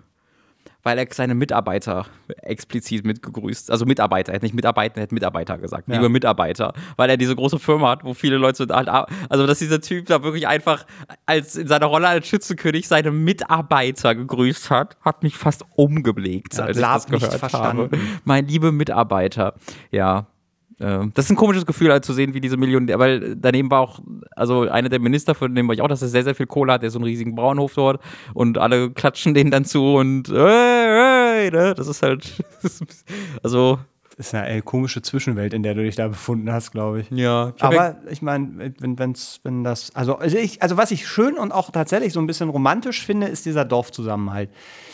Weil 0.83 0.97
er 0.97 1.07
seine 1.11 1.33
Mitarbeiter 1.33 2.05
explizit 2.41 3.05
mitgegrüßt. 3.05 3.71
Also 3.71 3.85
Mitarbeiter, 3.85 4.31
er 4.31 4.35
hätte 4.35 4.45
nicht 4.45 4.53
Mitarbeiter, 4.55 4.97
er 4.97 5.03
hätte 5.03 5.13
Mitarbeiter 5.13 5.57
gesagt. 5.57 5.87
Ja. 5.87 5.95
Liebe 5.95 6.09
Mitarbeiter. 6.09 6.73
Weil 6.97 7.09
er 7.09 7.15
diese 7.17 7.35
große 7.35 7.57
Firma 7.57 7.91
hat, 7.91 8.03
wo 8.03 8.13
viele 8.13 8.37
Leute 8.37 8.67
halt. 8.69 8.89
ar- 8.89 9.07
Also, 9.29 9.47
dass 9.47 9.59
dieser 9.59 9.79
Typ 9.79 10.07
da 10.07 10.23
wirklich 10.23 10.47
einfach 10.47 10.85
als 11.25 11.55
in 11.55 11.67
seiner 11.67 11.85
Rolle 11.85 12.07
als 12.09 12.27
Schützenkönig 12.27 12.87
seine 12.87 13.11
Mitarbeiter 13.11 14.13
gegrüßt 14.15 14.69
hat, 14.69 14.97
hat 15.01 15.23
mich 15.23 15.37
fast 15.37 15.63
umgelegt, 15.75 16.55
Ja, 16.57 16.65
als 16.65 16.77
ich 16.77 16.83
das 16.83 17.07
gehört 17.07 17.33
verstanden. 17.35 17.83
habe. 17.83 17.99
Mein 18.25 18.47
liebe 18.47 18.71
Mitarbeiter. 18.71 19.53
Ja. 19.91 20.27
Äh, 20.83 21.07
Das 21.13 21.25
ist 21.25 21.31
ein 21.31 21.35
komisches 21.35 21.65
Gefühl, 21.65 21.91
halt 21.91 22.05
zu 22.05 22.13
sehen, 22.13 22.33
wie 22.33 22.41
diese 22.41 22.57
Millionen, 22.57 22.87
weil 22.99 23.35
daneben 23.35 23.71
war 23.71 23.81
auch, 23.81 23.99
also 24.35 24.61
einer 24.61 24.89
der 24.89 24.99
Minister, 24.99 25.35
von 25.35 25.53
dem 25.55 25.67
war 25.67 25.75
ich 25.75 25.81
auch, 25.81 25.87
dass 25.87 26.01
er 26.01 26.09
sehr, 26.09 26.23
sehr 26.23 26.35
viel 26.35 26.47
Kohle 26.47 26.73
hat, 26.73 26.83
der 26.83 26.91
so 26.91 26.99
einen 26.99 27.05
riesigen 27.05 27.35
Bauernhof 27.35 27.73
dort 27.73 28.01
und 28.33 28.57
alle 28.57 28.91
klatschen 28.91 29.33
denen 29.33 29.51
dann 29.51 29.65
zu 29.65 29.95
und 29.95 30.29
hey, 30.29 31.49
hey, 31.49 31.51
ne? 31.51 31.73
das 31.73 31.87
ist 31.87 32.01
halt, 32.03 32.43
also, 33.43 33.79
das 34.17 34.27
ist 34.27 34.35
eine 34.35 34.47
ey, 34.47 34.61
komische 34.61 35.01
Zwischenwelt, 35.01 35.53
in 35.53 35.63
der 35.63 35.73
du 35.73 35.83
dich 35.83 35.95
da 35.95 36.07
befunden 36.07 36.51
hast, 36.51 36.71
glaube 36.71 37.01
ich. 37.01 37.09
ja. 37.09 37.53
Ich 37.55 37.63
Aber 37.63 37.97
ich 38.09 38.21
meine, 38.21 38.73
wenn, 38.79 38.99
wenn's, 38.99 39.39
wenn 39.43 39.63
das, 39.63 39.95
also, 39.95 40.17
also, 40.17 40.37
ich, 40.37 40.61
also 40.61 40.77
was 40.77 40.91
ich 40.91 41.07
schön 41.07 41.37
und 41.37 41.51
auch 41.51 41.71
tatsächlich 41.71 42.13
so 42.13 42.19
ein 42.19 42.27
bisschen 42.27 42.49
romantisch 42.49 43.03
finde, 43.03 43.27
ist 43.27 43.45
dieser 43.45 43.65
Dorfzusammenhalt. 43.65 44.51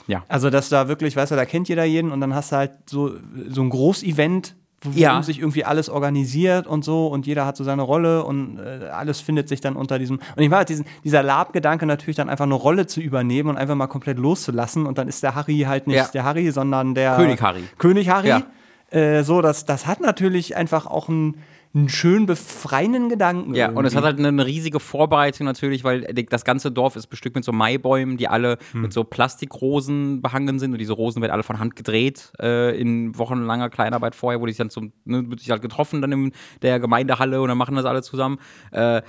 Ja. 0.07 0.23
Also, 0.29 0.49
dass 0.49 0.69
da 0.69 0.87
wirklich, 0.87 1.15
weißt 1.15 1.33
du, 1.33 1.35
da 1.35 1.45
kennt 1.45 1.67
jeder 1.67 1.83
jeden 1.83 2.11
und 2.11 2.21
dann 2.21 2.33
hast 2.33 2.51
du 2.51 2.55
halt 2.55 2.71
so, 2.89 3.11
so 3.49 3.61
ein 3.61 3.69
Großevent, 3.69 4.55
wo 4.81 4.91
Ja. 4.97 5.21
sich 5.23 5.39
irgendwie 5.39 5.65
alles 5.65 5.89
organisiert 5.89 6.67
und 6.67 6.83
so 6.85 7.07
und 7.07 7.27
jeder 7.27 7.45
hat 7.45 7.57
so 7.57 7.63
seine 7.63 7.81
Rolle 7.81 8.23
und 8.23 8.59
äh, 8.59 8.87
alles 8.89 9.19
findet 9.19 9.49
sich 9.49 9.59
dann 9.61 9.75
unter 9.75 9.99
diesem. 9.99 10.17
Und 10.17 10.41
ich 10.43 10.49
mag 10.49 10.67
diesen, 10.67 10.85
dieser 11.03 11.21
Lab-Gedanke 11.23 11.85
natürlich 11.85 12.15
dann 12.15 12.29
einfach 12.29 12.45
eine 12.45 12.53
Rolle 12.53 12.87
zu 12.87 13.01
übernehmen 13.01 13.49
und 13.49 13.57
einfach 13.57 13.75
mal 13.75 13.87
komplett 13.87 14.17
loszulassen 14.17 14.85
und 14.85 14.97
dann 14.97 15.07
ist 15.07 15.21
der 15.23 15.35
Harry 15.35 15.65
halt 15.67 15.87
nicht 15.87 15.97
Ja. 15.97 16.07
der 16.13 16.23
Harry, 16.23 16.49
sondern 16.51 16.95
der 16.95 17.15
König 17.15 17.41
Harry. 17.41 17.63
König 17.77 18.09
Harry. 18.09 18.29
Ja. 18.29 18.43
Äh, 18.91 19.23
so, 19.23 19.41
das, 19.41 19.65
das 19.65 19.85
hat 19.85 20.01
natürlich 20.01 20.55
einfach 20.55 20.85
auch 20.87 21.09
einen, 21.09 21.35
einen 21.73 21.87
schön 21.87 22.25
befreienden 22.25 23.09
Gedanken. 23.09 23.53
Ja, 23.53 23.69
und 23.69 23.85
es 23.85 23.95
hat 23.95 24.03
irgendwie. 24.03 24.23
halt 24.23 24.33
eine 24.33 24.45
riesige 24.45 24.79
Vorbereitung 24.79 25.45
natürlich, 25.45 25.83
weil 25.83 26.01
das 26.01 26.43
ganze 26.43 26.71
Dorf 26.71 26.95
ist 26.95 27.07
bestückt 27.07 27.35
mit 27.35 27.45
so 27.45 27.51
Maibäumen, 27.51 28.17
die 28.17 28.27
alle 28.27 28.57
Hm. 28.71 28.81
mit 28.81 28.93
so 28.93 29.03
Plastikrosen 29.03 30.21
behangen 30.21 30.57
sind. 30.59 30.71
Und 30.71 30.79
diese 30.79 30.93
Rosen 30.93 31.21
werden 31.21 31.31
alle 31.31 31.43
von 31.43 31.59
Hand 31.59 31.75
gedreht 31.75 32.31
äh, 32.41 32.79
in 32.79 33.17
wochenlanger 33.17 33.69
Kleinarbeit 33.69 34.15
vorher, 34.15 34.41
wo 34.41 34.45
die 34.45 34.51
sich 34.53 34.57
dann 34.57 34.69
zum, 34.71 34.93
ne, 35.05 35.29
wird 35.29 35.39
sich 35.39 35.51
halt 35.51 35.61
getroffen 35.61 36.01
dann 36.01 36.11
in 36.11 36.31
der 36.61 36.79
Gemeindehalle 36.79 37.41
und 37.41 37.49
dann 37.49 37.57
machen 37.57 37.75
das 37.75 37.85
alle 37.85 38.01
zusammen. 38.01 38.39
Äh, 38.71 39.01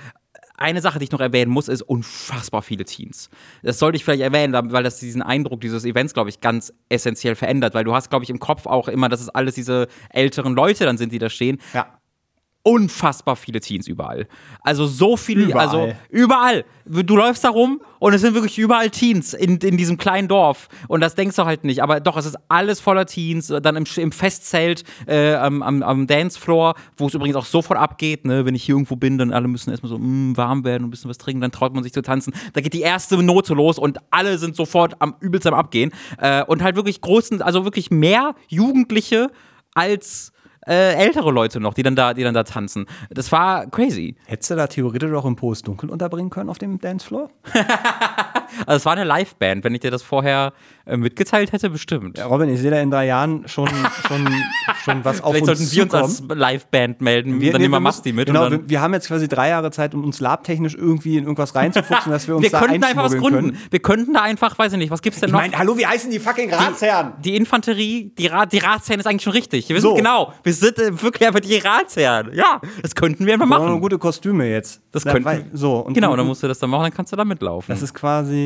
eine 0.57 0.81
Sache, 0.81 0.99
die 0.99 1.05
ich 1.05 1.11
noch 1.11 1.19
erwähnen 1.21 1.49
muss, 1.49 1.67
ist 1.67 1.81
unfassbar 1.81 2.61
viele 2.61 2.85
Teens. 2.85 3.31
Das 3.63 3.79
sollte 3.79 3.95
ich 3.95 4.03
vielleicht 4.05 4.21
erwähnen, 4.21 4.53
weil 4.71 4.83
das 4.83 4.99
diesen 4.99 5.23
Eindruck 5.23 5.61
dieses 5.61 5.85
Events, 5.85 6.13
glaube 6.13 6.29
ich, 6.29 6.39
ganz 6.39 6.71
essentiell 6.87 7.33
verändert, 7.33 7.73
weil 7.73 7.83
du 7.83 7.95
hast, 7.95 8.11
glaube 8.11 8.23
ich, 8.23 8.29
im 8.29 8.37
Kopf 8.37 8.67
auch 8.67 8.87
immer, 8.87 9.09
dass 9.09 9.21
es 9.21 9.29
alles 9.29 9.55
diese 9.55 9.87
älteren 10.11 10.53
Leute 10.53 10.85
dann 10.85 10.99
sind, 10.99 11.11
die 11.11 11.17
da 11.17 11.29
stehen 11.31 11.57
Ja. 11.73 11.87
Unfassbar 12.63 13.35
viele 13.35 13.59
Teens 13.59 13.87
überall. 13.87 14.27
Also 14.61 14.85
so 14.85 15.17
viele, 15.17 15.45
Überall. 15.45 15.67
also 15.67 15.93
überall. 16.09 16.65
Du 16.85 17.15
läufst 17.15 17.43
da 17.43 17.49
rum 17.49 17.81
und 17.99 18.13
es 18.13 18.21
sind 18.21 18.33
wirklich 18.33 18.57
überall 18.59 18.89
Teens 18.89 19.33
in, 19.33 19.57
in 19.57 19.77
diesem 19.77 19.97
kleinen 19.97 20.27
Dorf. 20.27 20.67
Und 20.87 21.01
das 21.01 21.15
denkst 21.15 21.35
du 21.35 21.45
halt 21.45 21.63
nicht. 21.63 21.81
Aber 21.81 21.99
doch, 21.99 22.17
es 22.17 22.25
ist 22.25 22.37
alles 22.49 22.79
voller 22.79 23.05
Teens. 23.05 23.47
Dann 23.47 23.75
im, 23.75 23.85
im 23.95 24.11
Festzelt, 24.11 24.83
äh, 25.07 25.33
am, 25.35 25.63
am, 25.63 25.81
am 25.81 26.07
Dancefloor, 26.07 26.75
wo 26.97 27.07
es 27.07 27.13
übrigens 27.13 27.35
auch 27.35 27.45
sofort 27.45 27.79
abgeht. 27.79 28.25
Ne? 28.25 28.45
Wenn 28.45 28.55
ich 28.55 28.63
hier 28.63 28.75
irgendwo 28.75 28.95
bin, 28.95 29.17
dann 29.17 29.33
alle 29.33 29.47
müssen 29.47 29.71
erstmal 29.71 29.89
so 29.89 29.97
mm, 29.97 30.37
warm 30.37 30.63
werden 30.63 30.83
und 30.83 30.89
ein 30.89 30.91
bisschen 30.91 31.09
was 31.09 31.17
trinken. 31.17 31.41
Dann 31.41 31.51
traut 31.51 31.73
man 31.73 31.83
sich 31.83 31.93
zu 31.93 32.01
tanzen. 32.01 32.33
Da 32.53 32.61
geht 32.61 32.73
die 32.73 32.81
erste 32.81 33.21
Note 33.21 33.53
los 33.53 33.79
und 33.79 33.99
alle 34.11 34.37
sind 34.37 34.55
sofort 34.55 34.95
am 34.99 35.15
übelst 35.19 35.47
am 35.47 35.53
Abgehen. 35.53 35.91
Äh, 36.19 36.43
und 36.43 36.61
halt 36.61 36.75
wirklich 36.75 37.01
großen, 37.01 37.41
also 37.41 37.65
wirklich 37.65 37.89
mehr 37.89 38.35
Jugendliche 38.49 39.31
als 39.73 40.31
äh, 40.67 40.93
ältere 40.93 41.31
Leute 41.31 41.59
noch, 41.59 41.73
die 41.73 41.83
dann 41.83 41.95
da, 41.95 42.13
die 42.13 42.23
dann 42.23 42.33
da 42.33 42.43
tanzen. 42.43 42.85
Das 43.09 43.31
war 43.31 43.67
crazy. 43.67 44.15
Hättest 44.25 44.51
du 44.51 44.55
da 44.55 44.67
theoretisch 44.67 45.11
auch 45.13 45.25
im 45.25 45.35
Post 45.35 45.67
dunkel 45.67 45.89
unterbringen 45.89 46.29
können 46.29 46.49
auf 46.49 46.57
dem 46.57 46.79
Dancefloor? 46.79 47.29
Also 48.65 48.77
es 48.77 48.85
war 48.85 48.93
eine 48.93 49.03
Liveband. 49.03 49.63
Wenn 49.63 49.73
ich 49.73 49.81
dir 49.81 49.91
das 49.91 50.01
vorher 50.03 50.53
äh, 50.85 50.97
mitgeteilt 50.97 51.51
hätte, 51.51 51.69
bestimmt. 51.69 52.17
Ja, 52.17 52.25
Robin, 52.25 52.49
ich 52.49 52.59
sehe 52.59 52.71
da 52.71 52.79
in 52.81 52.89
drei 52.91 53.05
Jahren 53.05 53.47
schon, 53.47 53.67
schon, 54.07 54.27
schon 54.83 55.05
was 55.05 55.21
auf 55.23 55.33
Vielleicht 55.33 55.49
uns 55.49 55.59
sollten 55.71 55.91
wir 55.91 55.99
uns 56.01 56.21
als. 56.29 56.37
Liveband 56.37 57.01
melden. 57.01 57.39
Wir- 57.41 57.51
dann 57.51 57.61
nee, 57.61 57.65
nehmen 57.67 57.73
wir 57.73 57.77
wir 57.77 57.79
Masti 57.81 58.13
mit. 58.13 58.27
Genau, 58.27 58.49
wir, 58.49 58.67
wir 58.69 58.81
haben 58.81 58.93
jetzt 58.93 59.07
quasi 59.07 59.27
drei 59.27 59.49
Jahre 59.49 59.71
Zeit, 59.71 59.93
um 59.93 60.03
uns 60.03 60.19
labtechnisch 60.19 60.75
irgendwie 60.75 61.17
in 61.17 61.23
irgendwas 61.23 61.53
reinzufuchsen, 61.55 62.11
dass 62.11 62.27
wir 62.27 62.35
uns 62.35 62.43
wir 62.43 62.49
da 62.51 62.59
könnten 62.59 62.83
einfach 62.83 63.03
was 63.03 63.15
gründen. 63.17 63.51
können. 63.51 63.57
Wir 63.69 63.79
könnten 63.79 64.13
da 64.13 64.21
einfach, 64.21 64.57
weiß 64.57 64.73
ich 64.73 64.77
nicht, 64.79 64.91
was 64.91 65.01
gibt's 65.01 65.19
denn 65.19 65.29
Ich 65.29 65.33
noch? 65.33 65.39
meine, 65.41 65.57
hallo, 65.57 65.77
wie 65.77 65.85
heißen 65.85 66.09
die 66.11 66.19
fucking 66.19 66.53
Ratsherren? 66.53 67.13
die 67.23 67.35
Infanterie, 67.35 68.11
die, 68.17 68.27
Ra 68.27 68.45
die 68.45 68.57
Ratsherren 68.59 68.99
ist 68.99 69.05
eigentlich 69.07 69.23
schon 69.23 69.33
richtig. 69.33 69.67
Wir 69.69 69.79
So. 69.81 69.95
genau. 69.95 70.33
Wir 70.43 70.53
sind 70.53 70.77
äh, 70.79 71.01
wirklich 71.01 71.27
einfach 71.27 71.39
die 71.41 71.57
Ratsherren. 71.57 72.31
Ja, 72.33 72.59
das 72.81 72.95
könnten 72.95 73.25
wir 73.25 73.33
einfach 73.33 73.45
Wir 73.45 73.59
machen. 73.59 73.81
gute 73.81 73.97
Kostüme 73.97 74.49
jetzt. 74.49 74.81
Das 74.91 75.03
könnten 75.03 75.45
So, 75.53 75.77
und 75.79 75.93
Genau, 75.93 76.11
und- 76.11 76.17
dann 76.17 76.27
musst 76.27 76.43
du 76.43 76.47
das 76.47 76.59
dann 76.59 76.69
machen, 76.69 76.83
dann 76.83 76.93
kannst 76.93 77.11
du 77.11 77.15
da 77.15 77.23
mitlaufen. 77.25 77.73
Das 77.73 77.81
ist 77.81 77.93
quasi. 77.93 78.40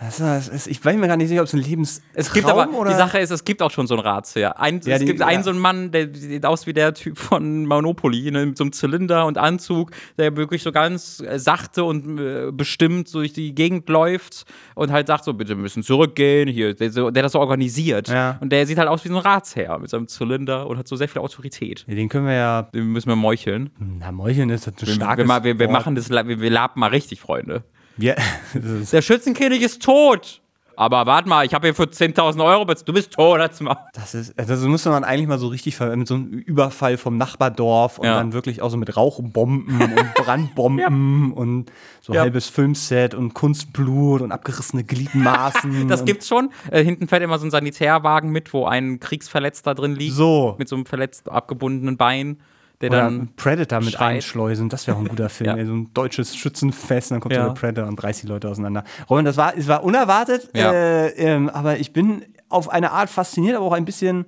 Das 0.00 0.48
ist, 0.48 0.66
ich 0.66 0.82
weiß 0.82 0.96
mir 0.96 1.08
gar 1.08 1.18
nicht 1.18 1.28
sicher, 1.28 1.42
ob 1.42 1.46
es 1.46 1.52
ein 1.52 1.60
Lebens. 1.60 2.00
Es 2.14 2.32
gibt 2.32 2.46
aber, 2.48 2.66
die 2.88 2.94
Sache 2.94 3.18
ist, 3.18 3.30
es 3.30 3.44
gibt 3.44 3.60
auch 3.60 3.70
schon 3.70 3.86
so 3.86 3.94
einen 3.94 4.02
Ratsherr. 4.02 4.58
Ein, 4.58 4.80
Ja, 4.84 4.94
es 4.94 5.00
die- 5.00 5.04
gibt 5.04 5.20
ja. 5.20 5.26
einen 5.26 5.42
so 5.42 5.50
einen 5.50 5.58
Mann, 5.58 5.90
der 5.90 6.08
sieht 6.14 6.46
aus 6.46 6.66
wie 6.66 6.72
der 6.72 6.94
Typ 6.94 7.18
von 7.18 7.66
Monopoly, 7.66 8.30
ne, 8.30 8.46
mit 8.46 8.56
so 8.56 8.64
einem 8.64 8.72
Zylinder 8.72 9.26
und 9.26 9.36
Anzug, 9.36 9.90
der 10.16 10.34
wirklich 10.36 10.62
so 10.62 10.72
ganz 10.72 11.20
äh, 11.20 11.38
sachte 11.38 11.84
und 11.84 12.18
äh, 12.18 12.50
bestimmt 12.50 13.12
durch 13.12 13.34
die 13.34 13.54
Gegend 13.54 13.88
läuft 13.90 14.44
und 14.74 14.90
halt 14.90 15.06
sagt 15.06 15.24
so, 15.24 15.34
bitte 15.34 15.50
wir 15.50 15.56
müssen 15.56 15.82
zurückgehen, 15.82 16.48
hier, 16.48 16.72
der, 16.72 16.90
so, 16.90 17.10
der 17.10 17.22
das 17.22 17.32
so 17.32 17.38
organisiert. 17.40 18.08
Ja. 18.08 18.38
Und 18.40 18.50
der 18.52 18.66
sieht 18.66 18.78
halt 18.78 18.88
aus 18.88 19.04
wie 19.04 19.08
so 19.08 19.16
ein 19.16 19.20
Ratsherr 19.22 19.78
mit 19.78 19.90
seinem 19.90 20.08
Zylinder 20.08 20.66
und 20.66 20.78
hat 20.78 20.88
so 20.88 20.96
sehr 20.96 21.08
viel 21.08 21.20
Autorität. 21.20 21.84
Den 21.86 22.08
können 22.08 22.24
wir 22.26 22.34
ja. 22.34 22.62
Den 22.62 22.86
müssen 22.92 23.08
wir 23.10 23.16
meucheln. 23.16 23.68
Na, 23.78 24.10
Meucheln 24.12 24.48
ist 24.48 24.66
das 24.66 24.74
ein 24.80 24.86
Wir, 24.86 24.94
starkes 24.94 25.28
wir, 25.28 25.44
wir, 25.44 25.58
wir 25.58 25.68
machen 25.68 25.94
das, 25.94 26.08
wir, 26.08 26.40
wir 26.40 26.50
laben 26.50 26.80
mal 26.80 26.88
richtig, 26.88 27.20
Freunde. 27.20 27.64
Ist, 28.82 28.92
Der 28.92 29.02
Schützenkönig 29.02 29.62
ist 29.62 29.82
tot. 29.82 30.40
Aber 30.76 31.04
warte 31.04 31.28
mal, 31.28 31.44
ich 31.44 31.52
habe 31.52 31.66
hier 31.66 31.74
für 31.74 31.82
10.000 31.82 32.42
Euro, 32.42 32.64
bez- 32.64 32.84
du 32.84 32.94
bist 32.94 33.12
tot, 33.12 33.38
halt's 33.38 33.60
mal. 33.60 33.76
das 33.92 34.14
ist, 34.14 34.32
das 34.38 34.60
müsste 34.62 34.88
man 34.88 35.04
eigentlich 35.04 35.26
mal 35.28 35.38
so 35.38 35.48
richtig 35.48 35.78
mit 35.78 36.08
so 36.08 36.14
einem 36.14 36.28
Überfall 36.30 36.96
vom 36.96 37.18
Nachbardorf 37.18 37.98
und 37.98 38.06
Ja. 38.06 38.14
dann 38.14 38.32
wirklich 38.32 38.62
auch 38.62 38.70
so 38.70 38.78
mit 38.78 38.96
Rauchbomben 38.96 39.78
und 39.78 40.14
Brandbomben 40.14 41.32
und 41.34 41.70
so 42.00 42.14
Ja. 42.14 42.22
halbes 42.22 42.48
Filmset 42.48 43.14
und 43.14 43.34
Kunstblut 43.34 44.22
und 44.22 44.32
abgerissene 44.32 44.82
Gliedmaßen. 44.84 45.86
Das 45.88 46.06
gibt's 46.06 46.26
schon. 46.28 46.50
Äh, 46.70 46.82
hinten 46.82 47.08
fährt 47.08 47.22
immer 47.22 47.38
so 47.38 47.46
ein 47.46 47.50
Sanitärwagen 47.50 48.30
mit, 48.30 48.54
wo 48.54 48.64
ein 48.64 49.00
Kriegsverletzter 49.00 49.74
drin 49.74 49.94
liegt. 49.96 50.14
So. 50.14 50.54
Mit 50.58 50.68
so 50.70 50.76
einem 50.76 50.86
verletzt 50.86 51.28
abgebundenen 51.30 51.98
Bein, 51.98 52.40
der 52.80 52.90
Oder 52.90 53.00
dann. 53.02 53.28
Predator 53.36 53.80
mit 53.80 53.92
schreit. 53.92 54.16
einschleusen, 54.16 54.68
das 54.68 54.86
wäre 54.86 54.96
auch 54.96 55.00
ein 55.02 55.08
guter 55.08 55.28
Film. 55.28 55.56
Ja. 55.58 55.66
So 55.66 55.72
ein 55.74 55.90
deutsches 55.94 56.34
Schützenfest, 56.36 57.10
und 57.10 57.16
dann 57.16 57.20
kommt 57.20 57.34
Ja. 57.34 57.46
der 57.46 57.54
Predator 57.54 57.88
und 57.88 58.02
reißt 58.02 58.22
die 58.22 58.26
Leute 58.26 58.48
auseinander. 58.48 58.84
Robin, 59.08 59.24
das 59.24 59.36
war, 59.36 59.56
es 59.56 59.68
war 59.68 59.84
unerwartet, 59.84 60.48
Ja. 60.54 60.72
äh, 60.72 61.08
ähm, 61.16 61.48
aber 61.50 61.78
ich 61.78 61.92
bin 61.92 62.22
auf 62.48 62.68
eine 62.70 62.90
Art 62.92 63.10
fasziniert, 63.10 63.56
aber 63.56 63.66
auch 63.66 63.72
ein 63.72 63.84
bisschen. 63.84 64.24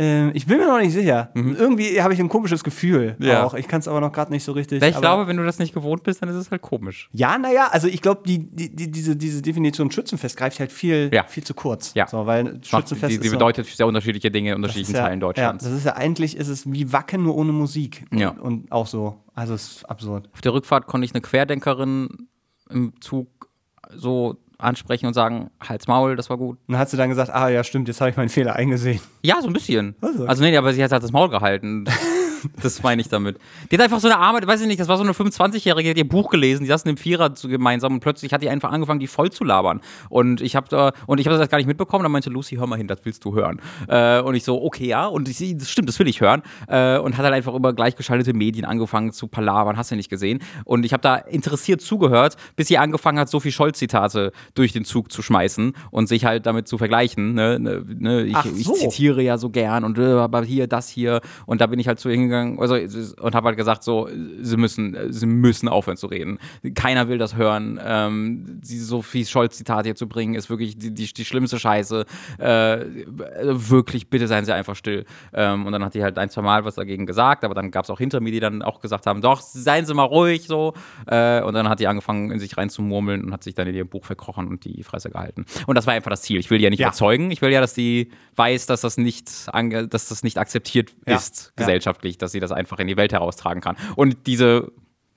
Äh, 0.00 0.30
ich 0.30 0.46
bin 0.46 0.58
mir 0.58 0.66
noch 0.66 0.78
nicht 0.80 0.92
sicher. 0.92 1.30
Irgendwie 1.34 2.00
habe 2.02 2.14
ich 2.14 2.20
ein 2.20 2.28
komisches 2.28 2.64
Gefühl 2.64 3.16
Mhm. 3.18 3.26
Ja. 3.26 3.44
auch. 3.44 3.54
Ich 3.54 3.68
kann 3.68 3.80
es 3.80 3.86
aber 3.88 4.00
noch 4.00 4.12
gerade 4.12 4.30
nicht 4.32 4.42
so 4.44 4.52
richtig. 4.52 4.82
ich 4.82 4.96
glaube, 4.96 5.26
wenn 5.26 5.36
du 5.36 5.44
das 5.44 5.58
nicht 5.58 5.74
gewohnt 5.74 6.02
bist, 6.02 6.22
dann 6.22 6.28
ist 6.28 6.36
es 6.36 6.50
halt 6.50 6.62
komisch. 6.62 7.08
Ja, 7.12 7.36
naja, 7.38 7.68
also 7.70 7.86
ich 7.88 8.00
glaube, 8.00 8.22
die, 8.26 8.38
die, 8.38 8.74
die, 8.74 8.90
diese, 8.90 9.14
diese 9.16 9.42
Definition 9.42 9.90
Schützenfest 9.90 10.36
greift 10.36 10.58
halt 10.60 10.72
viel, 10.72 11.10
Ja. 11.12 11.24
viel 11.24 11.44
zu 11.44 11.54
kurz. 11.54 11.92
Ja. 11.94 12.06
So, 12.06 12.24
weil 12.26 12.44
Macht, 12.44 12.66
Schützenfest 12.66 13.22
so- 13.22 13.30
bedeutet 13.30 13.66
sehr 13.66 13.86
unterschiedliche 13.86 14.30
Dinge 14.30 14.50
in 14.50 14.56
unterschiedlichen 14.56 14.94
ja, 14.94 15.02
Teilen 15.04 15.20
Deutschlands. 15.20 15.64
Ja, 15.64 15.70
das 15.70 15.78
ist 15.78 15.84
ja 15.84 15.92
eigentlich 15.96 16.36
ist 16.36 16.48
es 16.48 16.70
wie 16.72 16.92
Wacken 16.92 17.22
nur 17.22 17.36
ohne 17.36 17.52
Musik. 17.52 18.04
Ja. 18.12 18.30
Und, 18.30 18.40
und 18.40 18.72
auch 18.72 18.86
so. 18.86 19.22
Also 19.34 19.54
es 19.54 19.76
ist 19.76 19.84
absurd. 19.90 20.28
Auf 20.32 20.40
der 20.40 20.52
Rückfahrt 20.54 20.86
konnte 20.86 21.04
ich 21.04 21.12
eine 21.14 21.20
Querdenkerin 21.20 22.08
im 22.70 22.92
Zug 23.00 23.28
so 23.94 24.36
ansprechen 24.60 25.06
und 25.06 25.14
sagen, 25.14 25.50
Hals 25.66 25.86
Maul, 25.86 26.16
das 26.16 26.30
war 26.30 26.36
gut. 26.36 26.58
Und 26.66 26.72
dann 26.72 26.78
hat 26.78 26.90
sie 26.90 26.96
dann 26.96 27.08
gesagt, 27.08 27.30
ah 27.30 27.48
ja, 27.48 27.64
stimmt, 27.64 27.88
jetzt 27.88 28.00
habe 28.00 28.10
ich 28.10 28.16
meinen 28.16 28.28
Fehler 28.28 28.56
eingesehen. 28.56 29.00
Ja, 29.22 29.40
so 29.40 29.48
ein 29.48 29.52
bisschen. 29.52 29.94
Also. 30.00 30.26
Also 30.26 30.42
nee, 30.42 30.56
aber 30.56 30.72
sie 30.72 30.82
hat 30.82 30.92
halt 30.92 31.02
das 31.02 31.12
Maul 31.12 31.28
gehalten. 31.28 31.84
Das 32.62 32.82
meine 32.82 33.00
ich 33.00 33.08
damit. 33.08 33.38
Die 33.70 33.76
hat 33.76 33.82
einfach 33.82 34.00
so 34.00 34.08
eine 34.08 34.18
arme, 34.18 34.46
weiß 34.46 34.60
ich 34.60 34.66
nicht, 34.66 34.80
das 34.80 34.88
war 34.88 34.96
so 34.96 35.02
eine 35.02 35.12
25-Jährige, 35.12 35.82
die 35.82 35.90
hat 35.90 35.96
ihr 35.96 36.08
Buch 36.08 36.30
gelesen, 36.30 36.64
die 36.64 36.68
saßen 36.68 36.90
im 36.90 36.96
Vierer 36.96 37.34
zu 37.34 37.48
gemeinsam 37.48 37.94
und 37.94 38.00
plötzlich 38.00 38.32
hat 38.32 38.42
die 38.42 38.48
einfach 38.48 38.70
angefangen, 38.70 39.00
die 39.00 39.06
voll 39.06 39.30
zu 39.30 39.44
labern. 39.44 39.80
Und 40.08 40.40
ich 40.40 40.56
habe 40.56 40.68
da, 40.68 40.92
und 41.06 41.20
ich 41.20 41.26
habe 41.26 41.38
das 41.38 41.48
gar 41.48 41.58
nicht 41.58 41.66
mitbekommen, 41.66 42.02
dann 42.02 42.12
meinte 42.12 42.30
Lucy, 42.30 42.56
hör 42.56 42.66
mal 42.66 42.76
hin, 42.76 42.86
das 42.86 43.00
willst 43.04 43.24
du 43.24 43.34
hören. 43.34 43.60
Äh, 43.88 44.20
und 44.20 44.34
ich 44.34 44.44
so, 44.44 44.62
okay, 44.62 44.86
ja, 44.86 45.06
und 45.06 45.28
ich, 45.28 45.56
das 45.56 45.70
stimmt, 45.70 45.88
das 45.88 45.98
will 45.98 46.08
ich 46.08 46.20
hören. 46.20 46.42
Äh, 46.68 46.98
und 46.98 47.16
hat 47.16 47.24
halt 47.24 47.34
einfach 47.34 47.54
über 47.54 47.72
gleichgeschaltete 47.72 48.32
Medien 48.34 48.64
angefangen 48.64 49.12
zu 49.12 49.28
palabern, 49.28 49.76
hast 49.76 49.90
du 49.90 49.96
nicht 49.96 50.10
gesehen. 50.10 50.40
Und 50.64 50.84
ich 50.84 50.92
habe 50.92 51.02
da 51.02 51.16
interessiert 51.16 51.80
zugehört, 51.80 52.36
bis 52.56 52.68
sie 52.68 52.78
angefangen 52.78 53.18
hat, 53.18 53.28
Sophie 53.28 53.52
Scholz-Zitate 53.52 54.32
durch 54.54 54.72
den 54.72 54.84
Zug 54.84 55.12
zu 55.12 55.22
schmeißen 55.22 55.74
und 55.90 56.08
sich 56.08 56.24
halt 56.24 56.46
damit 56.46 56.68
zu 56.68 56.78
vergleichen. 56.78 57.34
Ne? 57.34 57.58
Ne, 57.58 57.84
ne, 57.86 58.22
ich, 58.22 58.36
Ach 58.36 58.44
ich 58.44 58.64
so. 58.64 58.74
zitiere 58.74 59.22
ja 59.22 59.38
so 59.38 59.50
gern 59.50 59.84
und 59.84 59.98
äh, 59.98 60.02
aber 60.02 60.42
hier, 60.44 60.66
das 60.66 60.88
hier. 60.88 61.20
Und 61.46 61.60
da 61.60 61.66
bin 61.66 61.78
ich 61.78 61.88
halt 61.88 61.98
zu 61.98 62.08
ihr 62.08 62.16
hingegangen 62.30 62.58
also, 62.58 62.74
und 63.22 63.34
habe 63.34 63.48
halt 63.48 63.56
gesagt, 63.56 63.82
so, 63.82 64.08
sie 64.40 64.56
müssen, 64.56 64.96
sie 65.12 65.26
müssen 65.26 65.68
aufhören 65.68 65.96
zu 65.96 66.06
reden. 66.06 66.38
Keiner 66.74 67.08
will 67.08 67.18
das 67.18 67.36
hören. 67.36 67.80
Ähm, 67.84 68.60
die 68.62 68.78
Sophie 68.78 69.24
Scholz-Zitate 69.24 69.88
hier 69.88 69.94
zu 69.96 70.08
bringen, 70.08 70.34
ist 70.34 70.50
wirklich 70.50 70.78
die, 70.78 70.92
die, 70.92 71.12
die 71.12 71.24
schlimmste 71.24 71.58
Scheiße. 71.58 72.04
Äh, 72.38 72.78
wirklich, 73.18 74.08
bitte 74.08 74.26
seien 74.28 74.44
Sie 74.44 74.54
einfach 74.54 74.76
still. 74.76 75.04
Ähm, 75.32 75.66
und 75.66 75.72
dann 75.72 75.84
hat 75.84 75.94
die 75.94 76.02
halt 76.02 76.18
ein, 76.18 76.30
zwei 76.30 76.42
Mal 76.42 76.64
was 76.64 76.74
dagegen 76.76 77.06
gesagt, 77.06 77.44
aber 77.44 77.54
dann 77.54 77.70
gab 77.70 77.84
es 77.84 77.90
auch 77.90 77.98
hinter 77.98 78.20
mir, 78.20 78.32
die 78.32 78.40
dann 78.40 78.62
auch 78.62 78.80
gesagt 78.80 79.06
haben, 79.06 79.20
doch, 79.20 79.40
seien 79.40 79.86
Sie 79.86 79.94
mal 79.94 80.04
ruhig, 80.04 80.46
so. 80.46 80.74
Äh, 81.06 81.42
und 81.42 81.54
dann 81.54 81.68
hat 81.68 81.80
die 81.80 81.86
angefangen, 81.86 82.30
in 82.30 82.38
sich 82.38 82.56
reinzumurmeln 82.56 83.24
und 83.24 83.32
hat 83.32 83.42
sich 83.42 83.54
dann 83.54 83.66
in 83.68 83.74
ihrem 83.74 83.88
Buch 83.88 84.04
verkrochen 84.04 84.48
und 84.48 84.64
die 84.64 84.82
Fresse 84.82 85.10
gehalten. 85.10 85.44
Und 85.66 85.74
das 85.74 85.86
war 85.86 85.94
einfach 85.94 86.10
das 86.10 86.22
Ziel. 86.22 86.38
Ich 86.38 86.50
will 86.50 86.58
die 86.58 86.64
ja 86.64 86.70
nicht 86.70 86.80
Ja. 86.80 86.88
überzeugen. 86.88 87.30
Ich 87.30 87.42
will 87.42 87.50
ja, 87.50 87.60
dass 87.60 87.74
die 87.74 88.10
weiß, 88.36 88.66
dass 88.66 88.80
das 88.82 88.96
nicht, 88.96 89.30
ange 89.52 89.88
dass 89.88 90.08
das 90.08 90.22
nicht 90.22 90.38
akzeptiert 90.38 90.94
Ja. 91.06 91.16
ist, 91.16 91.52
gesellschaftlich, 91.56 92.18
dass 92.22 92.32
sie 92.32 92.40
das 92.40 92.52
einfach 92.52 92.78
in 92.78 92.86
die 92.86 92.96
Welt 92.96 93.12
heraustragen 93.12 93.62
kann. 93.62 93.76
Und 93.96 94.26
diese 94.26 94.72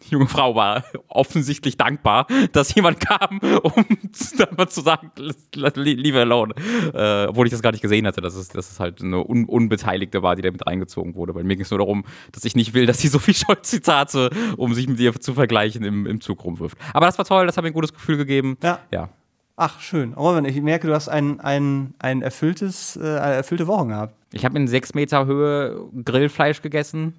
junge 0.10 0.28
Frau 0.28 0.56
war 0.56 0.84
offensichtlich 1.08 1.78
dankbar, 1.78 2.28
dass 2.52 2.74
jemand 2.76 3.00
kam, 3.00 3.40
um 3.40 3.86
dann 4.38 4.56
mal 4.58 4.68
zu 4.68 4.82
sagen, 4.82 5.12
leave 5.54 6.20
alone. 6.20 6.54
Äh, 6.94 7.28
obwohl 7.28 7.48
ich 7.48 7.52
das 7.52 7.62
gar 7.62 7.72
nicht 7.72 7.82
gesehen 7.82 8.06
hatte, 8.08 8.22
dass 8.22 8.36
es, 8.36 8.50
dass 8.50 8.72
es 8.72 8.80
halt 8.80 9.02
eine 9.02 9.28
Un 9.28 9.46
Unbeteiligte 9.46 10.24
war, 10.24 10.36
die 10.36 10.42
da 10.42 10.52
mit 10.52 10.66
reingezogen 10.66 11.16
wurde. 11.16 11.36
Weil 11.36 11.44
mir 11.44 11.56
ging 11.56 11.64
es 11.64 11.72
nur 11.72 11.80
darum, 11.80 12.06
dass 12.32 12.46
ich 12.46 12.56
nicht 12.56 12.74
will, 12.74 12.86
dass 12.86 13.00
sie 13.00 13.08
so 13.08 13.20
viel 13.20 13.34
Scholz-Zitate, 13.36 14.30
um 14.58 14.74
sich 14.74 14.88
mit 14.88 15.00
ihr 15.00 15.14
zu 15.20 15.34
vergleichen, 15.34 15.84
im, 15.84 16.06
im 16.06 16.22
Zug 16.22 16.44
rumwirft. 16.44 16.78
Aber 16.94 17.06
das 17.06 17.18
war 17.18 17.26
toll, 17.26 17.46
das 17.46 17.58
hat 17.58 17.64
mir 17.64 17.70
ein 17.70 17.74
gutes 17.74 17.94
Gefühl 17.94 18.18
gegeben. 18.18 18.58
Ja. 18.62 18.80
Ja. 18.92 19.10
Ach, 19.56 19.80
schön. 19.80 20.14
Robin, 20.14 20.46
ich 20.46 20.60
merke, 20.62 20.88
du 20.88 20.94
hast 20.94 21.10
ein, 21.10 21.40
ein, 21.40 21.94
ein 22.00 22.22
erfülltes, 22.22 22.96
äh, 22.96 23.02
eine 23.02 23.36
erfüllte 23.36 23.68
Woche 23.68 23.88
gehabt. 23.88 24.16
Ich 24.32 24.46
habe 24.46 24.58
in 24.58 24.68
sechs 24.68 24.96
Meter 24.96 25.26
Höhe 25.26 25.90
Grillfleisch 26.04 26.62
gegessen. 26.62 27.14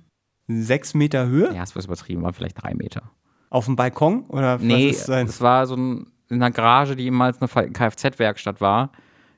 Sechs 0.48 0.94
Meter 0.94 1.26
Höhe? 1.26 1.54
Ja, 1.54 1.62
es 1.62 1.74
war 1.76 1.84
übertrieben, 1.84 2.22
war 2.22 2.32
vielleicht 2.32 2.60
drei 2.62 2.74
Meter. 2.74 3.02
Auf 3.50 3.66
dem 3.66 3.76
Balkon? 3.76 4.24
Oder 4.28 4.58
Nee, 4.58 4.88
es 4.90 5.40
war 5.40 5.66
so 5.66 5.76
ein, 5.76 6.06
in 6.28 6.42
einer 6.42 6.50
Garage, 6.50 6.96
die 6.96 7.04
ehemals 7.04 7.40
eine 7.40 7.48
Kfz-Werkstatt 7.70 8.60
war. 8.60 8.90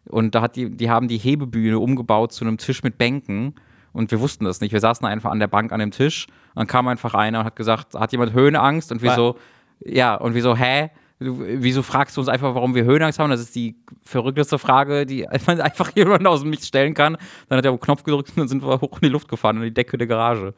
Und 0.08 0.34
da 0.34 0.40
hat 0.40 0.56
die, 0.56 0.70
die 0.70 0.88
haben 0.88 1.08
die 1.08 1.18
Hebebühne 1.18 1.78
umgebaut 1.78 2.32
zu 2.32 2.44
einem 2.44 2.56
Tisch 2.56 2.82
mit 2.82 2.96
Bänken. 2.96 3.54
Und 3.92 4.10
wir 4.10 4.20
wussten 4.20 4.44
das 4.44 4.60
nicht. 4.60 4.72
Wir 4.72 4.80
saßen 4.80 5.06
einfach 5.06 5.30
an 5.30 5.38
der 5.38 5.48
Bank 5.48 5.72
an 5.72 5.80
dem 5.80 5.90
Tisch. 5.90 6.26
Und 6.54 6.60
dann 6.60 6.66
kam 6.66 6.88
einfach 6.88 7.14
einer 7.14 7.40
und 7.40 7.44
hat 7.44 7.56
gesagt, 7.56 7.94
hat 7.94 8.12
jemand 8.12 8.32
Höhenangst? 8.32 8.90
Und 8.90 9.02
wir 9.02 9.12
so, 9.12 9.36
ja, 9.84 10.14
und 10.14 10.34
wir 10.34 10.42
so, 10.42 10.56
hä? 10.56 10.90
Du, 11.18 11.38
wieso 11.40 11.82
fragst 11.82 12.16
du 12.16 12.20
uns 12.20 12.28
einfach, 12.28 12.54
warum 12.54 12.74
wir 12.74 12.84
Höhenangst 12.84 13.18
haben? 13.18 13.30
Das 13.30 13.40
ist 13.40 13.54
die 13.54 13.76
verrückteste 14.02 14.58
Frage, 14.58 15.06
die 15.06 15.26
man 15.46 15.60
einfach 15.60 15.90
jemand 15.94 16.26
aus 16.26 16.40
dem 16.42 16.50
Nichts 16.50 16.68
stellen 16.68 16.92
kann. 16.92 17.16
Dann 17.48 17.58
hat 17.58 17.64
er 17.64 17.72
auf 17.72 17.78
den 17.78 17.84
Knopf 17.84 18.02
gedrückt 18.02 18.30
und 18.30 18.38
dann 18.38 18.48
sind 18.48 18.62
wir 18.62 18.80
hoch 18.80 18.98
in 19.00 19.06
die 19.06 19.08
Luft 19.08 19.28
gefahren, 19.28 19.56
in 19.56 19.62
die 19.62 19.74
Decke 19.74 19.96
der 19.96 20.06
Garage. 20.06 20.52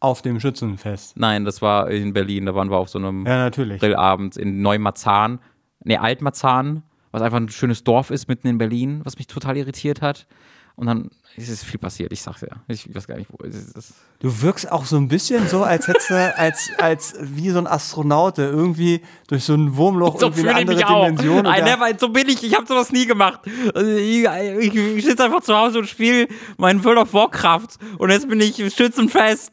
Auf 0.00 0.20
dem 0.20 0.40
Schützenfest. 0.40 1.16
Nein, 1.16 1.44
das 1.44 1.62
war 1.62 1.88
in 1.88 2.12
Berlin. 2.12 2.46
Da 2.46 2.54
waren 2.56 2.68
wir 2.68 2.78
auf 2.78 2.88
so 2.88 2.98
einem 2.98 3.24
Ja, 3.24 3.36
natürlich. 3.36 3.78
Grillabend 3.78 4.36
in 4.36 4.60
Neumarzahn. 4.60 5.38
Nee, 5.84 5.96
Altmarzahn, 5.96 6.82
was 7.12 7.22
einfach 7.22 7.38
ein 7.38 7.48
schönes 7.48 7.84
Dorf 7.84 8.10
ist 8.10 8.26
mitten 8.26 8.48
in 8.48 8.58
Berlin, 8.58 9.02
was 9.04 9.16
mich 9.18 9.28
total 9.28 9.56
irritiert 9.56 10.02
hat. 10.02 10.26
Und 10.74 10.86
dann 10.86 11.10
ist 11.36 11.48
es 11.48 11.62
viel 11.62 11.78
passiert, 11.78 12.12
ich 12.12 12.20
sag's 12.22 12.40
ja. 12.42 12.48
Ich 12.68 12.94
weiß 12.94 13.06
gar 13.06 13.16
nicht, 13.16 13.30
wo 13.30 13.44
es 13.44 13.54
ist. 13.54 13.94
Du 14.20 14.42
wirkst 14.42 14.70
auch 14.70 14.84
so 14.84 14.96
ein 14.96 15.08
bisschen 15.08 15.46
so, 15.48 15.62
als 15.64 15.86
hättest 15.88 16.10
du, 16.10 16.36
als, 16.36 16.70
als 16.78 17.14
wie 17.20 17.50
so 17.50 17.58
ein 17.58 17.66
Astronaut, 17.66 18.38
der 18.38 18.50
irgendwie 18.50 19.00
durch 19.28 19.44
so 19.44 19.54
ein 19.54 19.76
Wurmloch 19.76 20.18
So 20.18 20.26
irgendwie 20.26 20.48
eine 20.48 20.50
ich 20.50 20.56
andere 20.56 20.76
mich 20.76 20.86
auch. 20.86 21.04
Dimension. 21.06 21.46
I 21.46 21.54
der- 21.56 21.64
never, 21.64 21.98
so 21.98 22.08
bin 22.08 22.28
ich, 22.28 22.42
ich 22.42 22.54
habe 22.54 22.66
sowas 22.66 22.90
nie 22.92 23.06
gemacht. 23.06 23.40
Also 23.74 23.90
ich 23.90 24.24
ich, 24.60 24.74
ich 24.74 25.04
sitze 25.04 25.24
einfach 25.24 25.42
zu 25.42 25.54
Hause 25.56 25.78
und 25.78 25.88
spiele 25.88 26.28
meinen 26.56 26.82
World 26.84 26.98
of 26.98 27.12
Warcraft 27.14 27.78
und 27.98 28.10
jetzt 28.10 28.28
bin 28.28 28.40
ich 28.40 28.56
schützenfest 28.74 29.52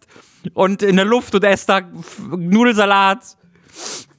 und 0.53 0.81
in 0.83 0.95
der 0.95 1.05
Luft 1.05 1.35
und 1.35 1.43
esse 1.43 1.67
da 1.67 1.81
Nudelsalat. 2.35 3.37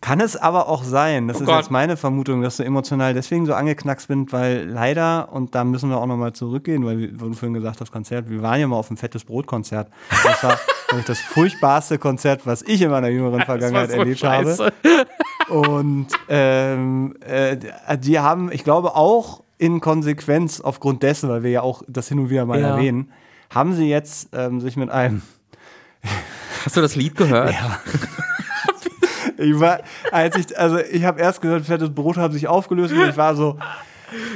Kann 0.02 0.20
es 0.20 0.34
aber 0.34 0.68
auch 0.68 0.82
sein, 0.82 1.28
das 1.28 1.36
Oh 1.36 1.40
ist 1.40 1.46
Gott. 1.46 1.56
jetzt 1.58 1.70
meine 1.70 1.96
Vermutung, 1.98 2.40
dass 2.40 2.56
du 2.56 2.62
emotional 2.64 3.12
deswegen 3.12 3.44
so 3.44 3.52
angeknackst 3.52 4.08
bist, 4.08 4.32
weil 4.32 4.66
leider, 4.66 5.30
und 5.30 5.54
da 5.54 5.62
müssen 5.62 5.90
wir 5.90 5.98
auch 5.98 6.06
nochmal 6.06 6.32
zurückgehen, 6.32 6.86
weil 6.86 6.98
wir- 6.98 7.08
du 7.12 7.32
vorhin 7.34 7.52
gesagt 7.52 7.80
hast, 7.82 7.92
Konzert, 7.92 8.30
wir 8.30 8.40
waren 8.40 8.58
ja 8.58 8.66
mal 8.66 8.76
auf 8.76 8.88
dem 8.88 8.96
fettes 8.96 9.24
Brot-Konzert. 9.24 9.88
Das 10.24 10.42
war 10.42 10.58
nämlich 10.90 11.06
das 11.06 11.18
furchtbarste 11.20 11.98
Konzert, 11.98 12.46
was 12.46 12.62
ich 12.62 12.80
in 12.80 12.90
meiner 12.90 13.08
jüngeren 13.08 13.40
Vergangenheit 13.44 13.90
so 13.90 13.98
erlebt 13.98 14.20
scheiße. 14.20 14.64
habe. 14.64 15.54
Und 15.54 16.06
ähm, 16.30 17.14
äh, 17.20 17.58
die 17.98 18.18
haben, 18.20 18.50
ich 18.52 18.64
glaube, 18.64 18.94
auch 18.96 19.42
in 19.58 19.80
Konsequenz 19.80 20.62
aufgrund 20.62 21.02
dessen, 21.02 21.28
weil 21.28 21.42
wir 21.42 21.50
ja 21.50 21.60
auch 21.60 21.82
das 21.88 22.08
hin 22.08 22.18
und 22.20 22.30
wieder 22.30 22.46
mal 22.46 22.58
Ja. 22.58 22.68
erwähnen, 22.76 23.12
haben 23.50 23.74
sie 23.74 23.88
jetzt 23.90 24.30
ähm, 24.32 24.60
sich 24.60 24.76
mit 24.76 24.88
einem 24.90 25.20
Hast 26.64 26.76
du 26.76 26.80
das 26.80 26.96
Lied 26.96 27.16
gehört? 27.16 27.54
Ich 29.40 29.58
war, 29.58 29.80
als 30.12 30.36
ich, 30.36 30.58
also 30.58 30.78
ich 30.78 31.04
habe 31.04 31.20
erst 31.20 31.40
gehört, 31.40 31.64
fettes 31.66 31.90
Brot 31.94 32.16
haben 32.16 32.32
sich 32.34 32.46
aufgelöst 32.48 32.92
und 32.94 33.08
ich 33.08 33.16
war 33.16 33.34
so, 33.34 33.56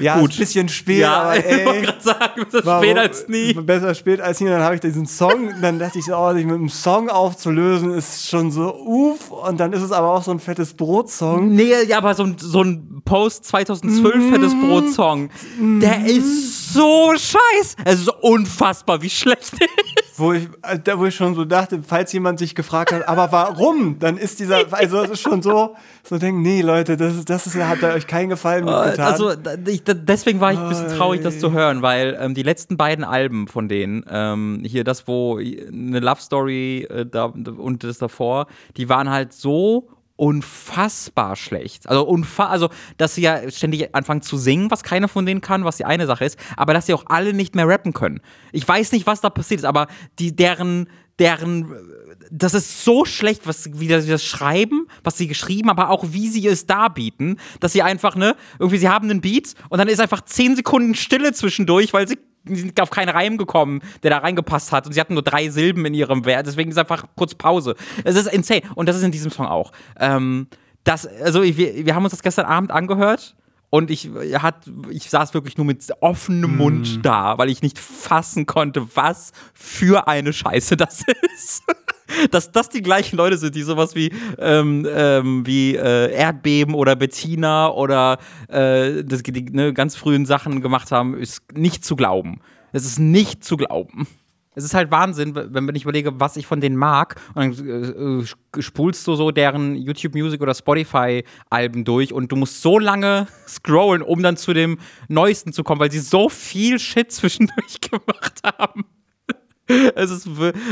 ja, 0.00 0.20
Gut. 0.20 0.30
ein 0.30 0.36
bisschen 0.38 0.68
spät, 0.68 0.98
Ja, 1.00 1.22
aber 1.22 1.36
ich 1.38 1.44
wollte 1.44 1.70
ey. 1.78 1.82
gerade 1.82 2.00
sagen, 2.00 2.42
ist 2.42 2.64
warum- 2.64 2.84
später 2.84 3.00
als 3.00 3.26
nie. 3.28 3.54
Besser 3.54 3.92
spät 3.96 4.20
als 4.20 4.40
nie. 4.40 4.48
Dann 4.48 4.62
habe 4.62 4.76
ich 4.76 4.80
diesen 4.80 5.04
Song, 5.06 5.50
dann 5.60 5.80
dachte 5.80 5.98
ich 5.98 6.04
so, 6.04 6.14
oh, 6.16 6.32
sich 6.32 6.44
mit 6.46 6.54
einem 6.54 6.68
Song 6.68 7.08
aufzulösen, 7.10 7.92
ist 7.92 8.28
schon 8.28 8.52
so 8.52 8.72
uff. 8.72 9.32
Und 9.32 9.58
dann 9.58 9.72
ist 9.72 9.82
es 9.82 9.90
aber 9.90 10.12
auch 10.12 10.22
so 10.22 10.30
ein 10.30 10.38
fettes 10.38 10.74
Brot-Song. 10.74 11.48
Nee, 11.56 11.72
ja, 11.88 11.98
aber 11.98 12.14
so 12.14 12.22
ein, 12.22 12.36
so 12.38 12.62
ein 12.62 13.02
Post 13.04 13.46
2012 13.46 14.14
Mm. 14.14 14.32
fettes 14.32 14.52
Brot-Song, 14.60 15.30
der 15.58 16.06
ist 16.06 16.72
so 16.72 17.12
scheiß. 17.16 17.74
Es 17.84 18.00
ist 18.02 18.08
unfassbar, 18.22 19.02
wie 19.02 19.10
schlecht 19.10 19.60
der 19.60 19.66
ist. 19.66 20.03
Wo 20.16 20.32
ich, 20.32 20.48
äh, 20.62 20.78
da 20.78 20.98
wo 20.98 21.06
ich 21.06 21.14
schon 21.14 21.34
so 21.34 21.44
dachte, 21.44 21.80
falls 21.84 22.12
jemand 22.12 22.38
sich 22.38 22.54
gefragt 22.54 22.92
hat, 22.92 23.08
aber 23.08 23.32
warum? 23.32 23.98
Dann 23.98 24.16
ist 24.16 24.38
dieser, 24.38 24.72
also 24.72 25.02
es 25.02 25.10
ist 25.10 25.20
schon 25.20 25.42
so, 25.42 25.74
so 26.04 26.18
denken, 26.18 26.42
nee, 26.42 26.62
Leute, 26.62 26.96
das 26.96 27.16
ist, 27.16 27.30
das 27.30 27.46
ist 27.46 27.56
hat 27.56 27.82
euch 27.82 28.06
keinen 28.06 28.28
Gefallen 28.28 28.64
mit 28.64 28.74
getan. 28.74 29.12
Also 29.12 29.32
ich, 29.66 29.82
deswegen 29.84 30.40
war 30.40 30.52
ich 30.52 30.58
ein 30.58 30.68
bisschen 30.68 30.96
traurig, 30.96 31.22
das 31.22 31.40
zu 31.40 31.52
hören, 31.52 31.82
weil 31.82 32.16
ähm, 32.20 32.34
die 32.34 32.44
letzten 32.44 32.76
beiden 32.76 33.04
Alben 33.04 33.48
von 33.48 33.68
denen, 33.68 34.04
ähm, 34.08 34.62
hier 34.64 34.84
das, 34.84 35.08
wo 35.08 35.38
eine 35.38 35.98
Love 35.98 36.20
Story 36.20 36.86
äh, 36.88 37.04
da, 37.06 37.24
und 37.24 37.82
das 37.82 37.98
davor, 37.98 38.46
die 38.76 38.88
waren 38.88 39.10
halt 39.10 39.32
so 39.32 39.88
unfassbar 40.16 41.34
schlecht. 41.36 41.88
Also, 41.88 42.06
unfa 42.06 42.46
also, 42.46 42.70
dass 42.98 43.14
sie 43.14 43.22
ja 43.22 43.50
ständig 43.50 43.94
anfangen 43.94 44.22
zu 44.22 44.36
singen, 44.36 44.70
was 44.70 44.82
keiner 44.82 45.08
von 45.08 45.26
denen 45.26 45.40
kann, 45.40 45.64
was 45.64 45.76
die 45.76 45.84
eine 45.84 46.06
Sache 46.06 46.24
ist, 46.24 46.38
aber 46.56 46.72
dass 46.72 46.86
sie 46.86 46.94
auch 46.94 47.04
alle 47.06 47.32
nicht 47.32 47.54
mehr 47.54 47.66
rappen 47.66 47.92
können. 47.92 48.20
Ich 48.52 48.66
weiß 48.66 48.92
nicht, 48.92 49.06
was 49.06 49.20
da 49.20 49.30
passiert 49.30 49.60
ist, 49.60 49.64
aber 49.64 49.88
die, 50.20 50.34
deren, 50.34 50.88
deren, 51.18 51.74
das 52.30 52.54
ist 52.54 52.84
so 52.84 53.04
schlecht, 53.04 53.46
was, 53.46 53.80
wie 53.80 53.88
das, 53.88 54.06
wie 54.06 54.10
das 54.10 54.24
schreiben, 54.24 54.86
was 55.02 55.18
sie 55.18 55.26
geschrieben, 55.26 55.68
aber 55.68 55.90
auch 55.90 56.04
wie 56.08 56.28
sie 56.28 56.46
es 56.46 56.66
darbieten, 56.66 57.40
dass 57.58 57.72
sie 57.72 57.82
einfach, 57.82 58.14
ne, 58.14 58.36
irgendwie, 58.58 58.78
sie 58.78 58.88
haben 58.88 59.10
einen 59.10 59.20
Beat 59.20 59.54
und 59.68 59.78
dann 59.78 59.88
ist 59.88 60.00
einfach 60.00 60.20
10 60.20 60.56
Sekunden 60.56 60.94
Stille 60.94 61.32
zwischendurch, 61.32 61.92
weil 61.92 62.06
sie 62.06 62.18
die 62.44 62.56
sind 62.56 62.80
auf 62.80 62.90
keinen 62.90 63.08
Reim 63.08 63.38
gekommen, 63.38 63.80
der 64.02 64.10
da 64.10 64.18
reingepasst 64.18 64.72
hat. 64.72 64.86
Und 64.86 64.92
sie 64.92 65.00
hatten 65.00 65.14
nur 65.14 65.22
drei 65.22 65.48
Silben 65.48 65.84
in 65.86 65.94
ihrem 65.94 66.24
Wert. 66.24 66.46
Deswegen 66.46 66.70
ist 66.70 66.78
einfach 66.78 67.04
kurz 67.16 67.34
Pause. 67.34 67.74
Es 68.04 68.16
ist 68.16 68.26
insane. 68.26 68.62
Und 68.74 68.88
das 68.88 68.96
ist 68.96 69.02
in 69.02 69.12
diesem 69.12 69.30
Song 69.30 69.46
auch. 69.46 69.72
Ähm, 69.98 70.48
das, 70.84 71.06
also 71.06 71.42
wir, 71.42 71.86
wir 71.86 71.94
haben 71.94 72.04
uns 72.04 72.12
das 72.12 72.22
gestern 72.22 72.46
Abend 72.46 72.70
angehört. 72.70 73.34
Und 73.74 73.90
ich, 73.90 74.08
hat, 74.38 74.70
ich 74.88 75.10
saß 75.10 75.34
wirklich 75.34 75.56
nur 75.56 75.66
mit 75.66 75.84
offenem 75.98 76.58
Mund 76.58 77.04
da, 77.04 77.38
weil 77.38 77.50
ich 77.50 77.60
nicht 77.60 77.80
fassen 77.80 78.46
konnte, 78.46 78.86
was 78.94 79.32
für 79.52 80.06
eine 80.06 80.32
Scheiße 80.32 80.76
das 80.76 81.02
ist. 81.34 81.64
Dass 82.30 82.52
das 82.52 82.68
die 82.68 82.82
gleichen 82.82 83.16
Leute 83.16 83.36
sind, 83.36 83.56
die 83.56 83.62
sowas 83.62 83.96
wie, 83.96 84.12
ähm, 84.38 84.86
ähm, 84.88 85.44
wie 85.44 85.74
äh, 85.74 86.12
Erdbeben 86.12 86.72
oder 86.76 86.94
Bettina 86.94 87.68
oder 87.68 88.18
äh, 88.46 89.02
das, 89.02 89.24
die 89.24 89.42
ne, 89.42 89.72
ganz 89.74 89.96
frühen 89.96 90.24
Sachen 90.24 90.60
gemacht 90.60 90.92
haben, 90.92 91.18
ist 91.18 91.42
nicht 91.52 91.84
zu 91.84 91.96
glauben. 91.96 92.42
Es 92.70 92.84
ist 92.84 93.00
nicht 93.00 93.42
zu 93.42 93.56
glauben. 93.56 94.06
Es 94.54 94.64
ist 94.64 94.74
halt 94.74 94.90
Wahnsinn, 94.90 95.34
wenn 95.34 95.74
ich 95.74 95.82
überlege, 95.82 96.20
was 96.20 96.36
ich 96.36 96.46
von 96.46 96.60
denen 96.60 96.76
mag. 96.76 97.20
Und 97.34 97.58
dann 97.58 97.68
äh, 97.68 98.22
äh, 98.22 98.62
spulst 98.62 99.06
du 99.06 99.14
so 99.14 99.30
deren 99.30 99.74
YouTube 99.74 100.14
Music 100.14 100.40
oder 100.40 100.54
Spotify 100.54 101.24
Alben 101.50 101.84
durch 101.84 102.12
und 102.12 102.30
du 102.30 102.36
musst 102.36 102.62
so 102.62 102.78
lange 102.78 103.26
scrollen, 103.48 104.02
um 104.02 104.22
dann 104.22 104.36
zu 104.36 104.52
dem 104.52 104.78
neuesten 105.08 105.52
zu 105.52 105.64
kommen, 105.64 105.80
weil 105.80 105.90
sie 105.90 106.00
so 106.00 106.28
viel 106.28 106.78
Shit 106.78 107.12
zwischendurch 107.12 107.80
gemacht 107.90 108.40
haben. 108.44 108.84
Es 109.94 110.10
ist 110.10 110.28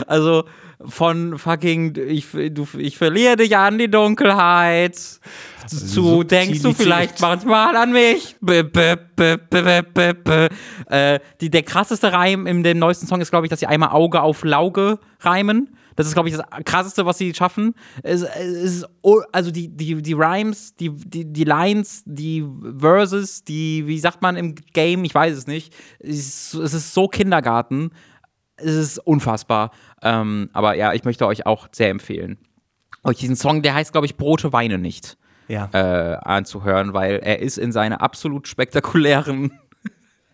also 0.06 0.44
von 0.84 1.38
fucking 1.38 1.96
ich, 1.96 2.26
du, 2.50 2.68
ich 2.76 2.98
verliere 2.98 3.36
dich 3.36 3.56
an 3.56 3.78
die 3.78 3.90
Dunkelheit 3.90 5.18
zu 5.66 5.86
so 5.86 6.22
denkst 6.22 6.62
du 6.62 6.72
vielleicht 6.72 7.20
manchmal 7.20 7.76
an 7.76 7.92
mich. 7.92 8.36
B 8.40 8.60
-b 8.60 8.98
-b. 9.12 10.50
Äh, 10.88 11.20
die, 11.40 11.50
der 11.50 11.62
krasseste 11.62 12.12
Reim 12.12 12.46
in 12.46 12.62
dem 12.62 12.78
neuesten 12.78 13.06
Song 13.06 13.20
ist, 13.20 13.30
glaube 13.30 13.46
ich, 13.46 13.50
dass 13.50 13.60
sie 13.60 13.66
einmal 13.66 13.90
Auge 13.90 14.22
auf 14.22 14.44
Lauge 14.44 14.98
reimen. 15.20 15.76
Das 15.96 16.06
ist, 16.06 16.14
glaube 16.14 16.28
ich, 16.28 16.36
das 16.36 16.44
krasseste, 16.64 17.04
was 17.04 17.18
sie 17.18 17.34
schaffen. 17.34 17.74
Es, 18.02 18.22
es 18.22 18.82
ist, 18.82 18.86
also 19.32 19.50
die, 19.50 19.68
die, 19.68 20.00
die 20.00 20.12
Rhymes, 20.14 20.74
die, 20.76 20.90
die, 20.90 21.30
die 21.30 21.44
Lines, 21.44 22.02
die 22.06 22.46
Verses, 22.78 23.44
die, 23.44 23.86
wie 23.86 23.98
sagt 23.98 24.22
man 24.22 24.36
im 24.36 24.54
Game, 24.54 25.04
ich 25.04 25.14
weiß 25.14 25.36
es 25.36 25.46
nicht. 25.46 25.74
Es 25.98 26.54
ist, 26.54 26.54
es 26.54 26.74
ist 26.74 26.94
so 26.94 27.08
Kindergarten. 27.08 27.90
Es 28.56 28.74
ist 28.74 28.98
unfassbar. 28.98 29.70
Ähm, 30.02 30.48
aber 30.52 30.74
ja, 30.76 30.92
ich 30.92 31.04
möchte 31.04 31.26
euch 31.26 31.46
auch 31.46 31.68
sehr 31.72 31.90
empfehlen. 31.90 32.38
Euch 33.04 33.18
diesen 33.18 33.36
Song, 33.36 33.62
der 33.62 33.74
heißt, 33.74 33.92
glaube 33.92 34.06
ich, 34.06 34.16
Brote 34.16 34.52
weine 34.52 34.78
nicht 34.78 35.18
ja. 35.52 35.68
äh, 35.72 36.16
anzuhören, 36.22 36.94
weil 36.94 37.16
er 37.16 37.40
ist 37.40 37.58
in 37.58 37.72
seiner 37.72 38.00
absolut 38.00 38.48
spektakulären. 38.48 39.52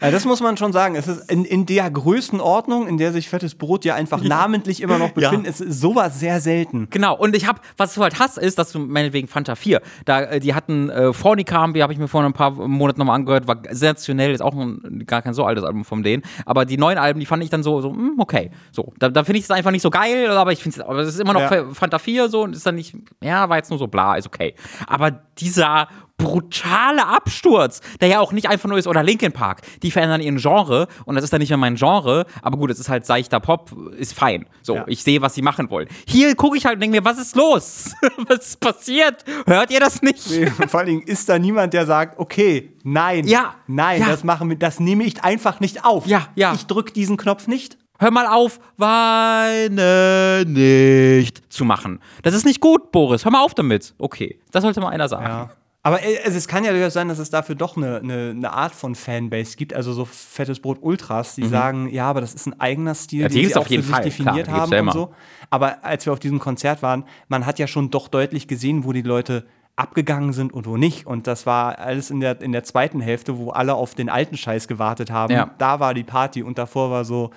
Ja, 0.00 0.10
das 0.12 0.24
muss 0.24 0.40
man 0.40 0.56
schon 0.56 0.72
sagen. 0.72 0.94
Es 0.94 1.08
ist 1.08 1.30
in, 1.30 1.44
in 1.44 1.66
der 1.66 1.90
Größenordnung, 1.90 2.86
in 2.86 2.98
der 2.98 3.12
sich 3.12 3.28
fettes 3.28 3.54
Brot 3.56 3.84
ja 3.84 3.94
einfach 3.94 4.22
namentlich 4.22 4.80
immer 4.80 4.96
noch 4.98 5.08
Ja. 5.16 5.30
befindet, 5.30 5.60
ist 5.60 5.80
sowas 5.80 6.20
sehr 6.20 6.40
selten. 6.40 6.86
Genau, 6.90 7.16
und 7.16 7.34
ich 7.34 7.46
habe, 7.48 7.60
was 7.76 7.94
du 7.94 8.02
halt 8.02 8.18
hast, 8.20 8.38
ist, 8.38 8.58
dass 8.58 8.70
du 8.72 8.78
meinetwegen 8.78 9.26
Fanta 9.28 9.56
4, 9.56 9.80
da, 10.04 10.20
äh, 10.22 10.40
die 10.40 10.54
hatten 10.54 10.88
äh, 10.90 11.12
Fornica, 11.12 11.56
haben 11.60 11.74
wir, 11.74 11.82
habe 11.82 11.92
ich 11.92 11.98
mir 11.98 12.06
vor 12.08 12.22
ein 12.22 12.32
paar 12.32 12.52
Monaten 12.52 13.00
nochmal 13.00 13.16
angehört, 13.16 13.48
war 13.48 13.56
sensationell, 13.70 14.32
ist 14.32 14.40
auch 14.40 14.54
ein, 14.54 15.04
gar 15.06 15.22
kein 15.22 15.34
so 15.34 15.44
altes 15.44 15.64
Album 15.64 15.84
von 15.84 16.02
denen, 16.02 16.22
aber 16.46 16.64
die 16.64 16.78
neuen 16.78 16.98
Alben, 16.98 17.18
die 17.20 17.26
fand 17.26 17.42
ich 17.42 17.50
dann 17.50 17.62
so, 17.62 17.80
so 17.80 17.90
hm, 17.90 18.14
okay, 18.18 18.50
so, 18.70 18.92
da, 18.98 19.08
da 19.08 19.24
finde 19.24 19.38
ich 19.38 19.44
es 19.44 19.50
einfach 19.50 19.70
nicht 19.72 19.82
so 19.82 19.90
geil, 19.90 20.28
aber 20.30 20.52
ich 20.52 20.62
finde 20.62 20.80
es, 20.80 20.86
aber 20.86 21.00
es 21.00 21.08
ist 21.08 21.20
immer 21.20 21.32
noch 21.32 21.50
Ja. 21.50 21.64
Fanta 21.72 21.98
4 21.98 22.28
so 22.28 22.42
und 22.42 22.54
ist 22.54 22.64
dann 22.64 22.76
nicht, 22.76 22.94
ja, 23.20 23.48
war 23.48 23.56
jetzt 23.56 23.70
nur 23.70 23.78
so 23.78 23.88
bla, 23.88 24.14
ist 24.16 24.26
okay. 24.26 24.54
Aber 24.86 25.10
dieser 25.38 25.88
brutale 26.18 27.06
Absturz, 27.06 27.80
der 28.00 28.08
ja 28.08 28.20
auch 28.20 28.32
nicht 28.32 28.48
einfach 28.48 28.68
nur 28.68 28.76
ist, 28.76 28.86
oder 28.88 29.02
Linkin 29.02 29.32
Park, 29.32 29.62
die 29.82 29.90
verändern 29.90 30.20
ihren 30.20 30.36
Genre 30.38 30.88
und 31.04 31.14
das 31.14 31.24
ist 31.24 31.32
dann 31.32 31.40
nicht 31.40 31.48
mehr 31.50 31.56
mein 31.58 31.76
Genre, 31.76 32.26
aber 32.42 32.58
gut, 32.58 32.70
es 32.70 32.78
ist 32.80 32.88
halt 32.88 33.06
seichter 33.06 33.40
Pop, 33.40 33.70
ist 33.96 34.12
fein. 34.14 34.46
So, 34.62 34.74
Ja. 34.74 34.84
ich 34.88 35.02
sehe, 35.02 35.22
was 35.22 35.34
sie 35.34 35.42
machen 35.42 35.70
wollen. 35.70 35.88
Hier 36.06 36.34
gucke 36.34 36.56
ich 36.58 36.66
halt 36.66 36.74
und 36.74 36.80
denke 36.80 36.98
mir, 37.00 37.04
was 37.04 37.18
ist 37.18 37.36
los? 37.36 37.92
was 38.28 38.38
ist 38.48 38.60
passiert? 38.60 39.24
Hört 39.46 39.70
ihr 39.70 39.80
das 39.80 40.02
nicht? 40.02 40.28
Nee, 40.30 40.46
Vor 40.46 40.80
allen 40.80 40.88
Dingen 40.88 41.02
ist 41.02 41.28
da 41.28 41.38
niemand, 41.38 41.72
der 41.72 41.86
sagt, 41.86 42.18
okay, 42.18 42.72
nein, 42.82 43.26
Ja, 43.26 43.54
nein, 43.68 44.00
ja. 44.02 44.08
das 44.08 44.24
machen 44.24 44.48
wir, 44.50 44.58
das 44.58 44.80
nehme 44.80 45.04
ich 45.04 45.22
einfach 45.22 45.60
nicht 45.60 45.84
auf. 45.84 46.06
Ja, 46.06 46.26
ja. 46.34 46.52
Ich 46.54 46.66
drücke 46.66 46.92
diesen 46.92 47.16
Knopf 47.16 47.46
nicht. 47.46 47.78
Hör 48.00 48.10
mal 48.12 48.26
auf, 48.26 48.60
weine 48.76 50.44
nicht 50.46 51.52
zu 51.52 51.64
machen. 51.64 52.00
Das 52.22 52.34
ist 52.34 52.44
nicht 52.44 52.60
gut, 52.60 52.92
Boris. 52.92 53.24
Hör 53.24 53.32
mal 53.32 53.42
auf 53.44 53.54
damit. 53.54 53.94
Okay, 53.98 54.38
das 54.52 54.62
sollte 54.62 54.80
mal 54.80 54.90
einer 54.90 55.08
sagen. 55.08 55.24
Ja. 55.26 55.50
Aber 55.88 56.02
äh, 56.02 56.18
es, 56.22 56.34
es 56.34 56.46
kann 56.46 56.64
ja 56.64 56.72
durchaus 56.72 56.92
sein, 56.92 57.08
dass 57.08 57.18
es 57.18 57.30
dafür 57.30 57.54
doch 57.54 57.78
eine, 57.78 57.96
eine, 57.96 58.30
eine 58.30 58.52
Art 58.52 58.74
von 58.74 58.94
Fanbase 58.94 59.56
gibt, 59.56 59.72
also 59.72 59.94
so 59.94 60.04
fettes 60.04 60.60
Brot 60.60 60.78
Ultras, 60.82 61.34
die 61.34 61.46
sagen, 61.46 61.88
ja, 61.90 62.04
aber 62.10 62.20
das 62.20 62.34
ist 62.34 62.46
ein 62.46 62.60
eigener 62.60 62.94
Stil, 62.94 63.18
Mhm. 63.18 63.22
Ja, 63.22 63.28
den 63.28 63.48
sie 63.48 63.56
auf 63.56 63.64
auch 63.64 63.70
jeden 63.70 63.82
für 63.82 63.86
sich 63.86 63.94
Fall, 63.94 64.04
definiert 64.04 64.46
klar, 64.48 64.60
haben 64.60 64.72
ja 64.72 64.80
und 64.82 64.92
so. 64.92 65.14
Aber 65.48 65.82
als 65.82 66.04
wir 66.04 66.12
auf 66.12 66.20
diesem 66.20 66.40
Konzert 66.40 66.82
waren, 66.82 67.04
man 67.28 67.46
hat 67.46 67.58
ja 67.58 67.66
schon 67.66 67.90
doch 67.90 68.08
deutlich 68.08 68.48
gesehen, 68.48 68.84
wo 68.84 68.92
die 68.92 69.00
Leute 69.00 69.46
abgegangen 69.76 70.34
sind 70.34 70.52
und 70.52 70.66
wo 70.66 70.76
nicht. 70.76 71.06
Und 71.06 71.26
das 71.26 71.46
war 71.46 71.78
alles 71.78 72.10
in 72.10 72.20
der, 72.20 72.40
in 72.42 72.52
der 72.52 72.64
zweiten 72.64 73.00
Hälfte, 73.00 73.38
wo 73.38 73.50
alle 73.50 73.74
auf 73.74 73.94
den 73.94 74.10
alten 74.10 74.36
Scheiß 74.36 74.68
gewartet 74.68 75.10
haben. 75.10 75.32
Ja. 75.32 75.54
Da 75.56 75.80
war 75.80 75.94
die 75.94 76.04
Party 76.04 76.42
und 76.42 76.58
davor 76.58 76.90
war 76.90 77.06
so, 77.06 77.30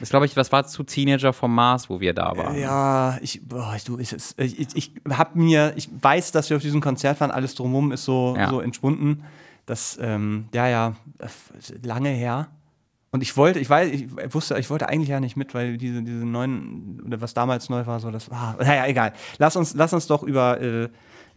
Das 0.00 0.10
glaube 0.10 0.26
ich, 0.26 0.34
das 0.34 0.52
war 0.52 0.66
zu 0.66 0.82
Teenager 0.82 1.32
vom 1.32 1.54
Mars, 1.54 1.88
wo 1.88 2.00
wir 2.00 2.12
da 2.12 2.36
waren. 2.36 2.58
Ja, 2.58 3.18
ich, 3.22 3.40
boah, 3.46 3.72
ich, 3.76 3.84
du, 3.84 3.98
ich, 3.98 4.12
ich, 4.36 4.58
ich, 4.60 4.68
ich 4.76 4.92
hab 5.10 5.34
mir, 5.36 5.72
ich 5.76 5.88
weiß, 6.00 6.32
dass 6.32 6.50
wir 6.50 6.56
auf 6.56 6.62
diesem 6.62 6.80
Konzert 6.80 7.20
waren, 7.20 7.30
alles 7.30 7.54
drumherum 7.54 7.92
ist 7.92 8.04
so, 8.04 8.34
Ja. 8.36 8.48
so 8.50 8.60
entschwunden. 8.60 9.24
Das, 9.64 9.98
ähm, 10.00 10.46
ja, 10.54 10.68
ja, 10.68 10.94
äh, 11.18 11.28
lange 11.86 12.10
her. 12.10 12.48
Und 13.10 13.22
ich 13.22 13.36
wollte, 13.36 13.58
ich 13.60 13.70
weiß, 13.70 13.90
ich 13.90 14.06
wusste, 14.34 14.58
ich 14.58 14.68
wollte 14.68 14.88
eigentlich 14.88 15.08
ja 15.08 15.20
nicht 15.20 15.36
mit, 15.36 15.54
weil 15.54 15.78
diese, 15.78 16.02
diese 16.02 16.26
neuen, 16.26 17.00
oder 17.06 17.20
was 17.20 17.32
damals 17.34 17.70
neu 17.70 17.86
war, 17.86 17.98
so, 17.98 18.10
das 18.10 18.30
war, 18.30 18.56
naja, 18.60 18.86
egal. 18.86 19.12
Lass 19.38 19.56
uns, 19.56 19.74
lass 19.74 19.92
uns 19.94 20.06
doch 20.06 20.22
über, 20.22 20.60
äh, 20.60 20.88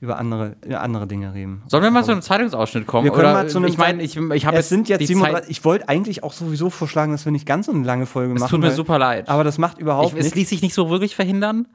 über 0.01 0.17
andere, 0.17 0.55
über 0.65 0.81
andere 0.81 1.07
Dinge 1.07 1.33
reden. 1.33 1.61
Sollen 1.67 1.83
wir 1.83 1.91
mal 1.91 2.03
zu 2.05 2.11
einem 2.11 2.21
Zeitungsausschnitt 2.21 2.87
kommen? 2.87 3.03
Wir 3.05 3.11
können 3.11 3.25
Oder, 3.25 3.33
mal 3.33 3.49
zu 3.49 3.57
einem 3.57 3.67
ich 3.67 3.77
meine, 3.77 4.01
ich, 4.01 4.15
ich 4.15 4.45
habe 4.45 4.57
es 4.57 4.69
sind 4.69 4.87
jetzt 4.87 5.01
die 5.01 5.07
37, 5.07 5.41
Zeit, 5.43 5.49
ich 5.51 5.65
wollte 5.65 5.89
eigentlich 5.89 6.23
auch 6.23 6.33
sowieso 6.33 6.69
vorschlagen, 6.69 7.11
dass 7.11 7.25
wir 7.25 7.31
nicht 7.31 7.45
ganz 7.45 7.65
so 7.65 7.73
eine 7.73 7.83
lange 7.83 8.05
Folge 8.05 8.33
Es 8.33 8.39
machen. 8.39 8.49
tut 8.51 8.59
mir 8.61 8.67
weil- 8.67 8.75
super 8.75 8.97
leid. 8.97 9.27
Aber 9.29 9.43
das 9.43 9.57
macht 9.57 9.77
überhaupt 9.77 10.13
ich, 10.13 10.19
es 10.19 10.23
nichts. 10.25 10.35
ließ 10.37 10.49
sich 10.49 10.61
nicht 10.61 10.73
so 10.73 10.89
wirklich 10.89 11.15
verhindern. 11.15 11.67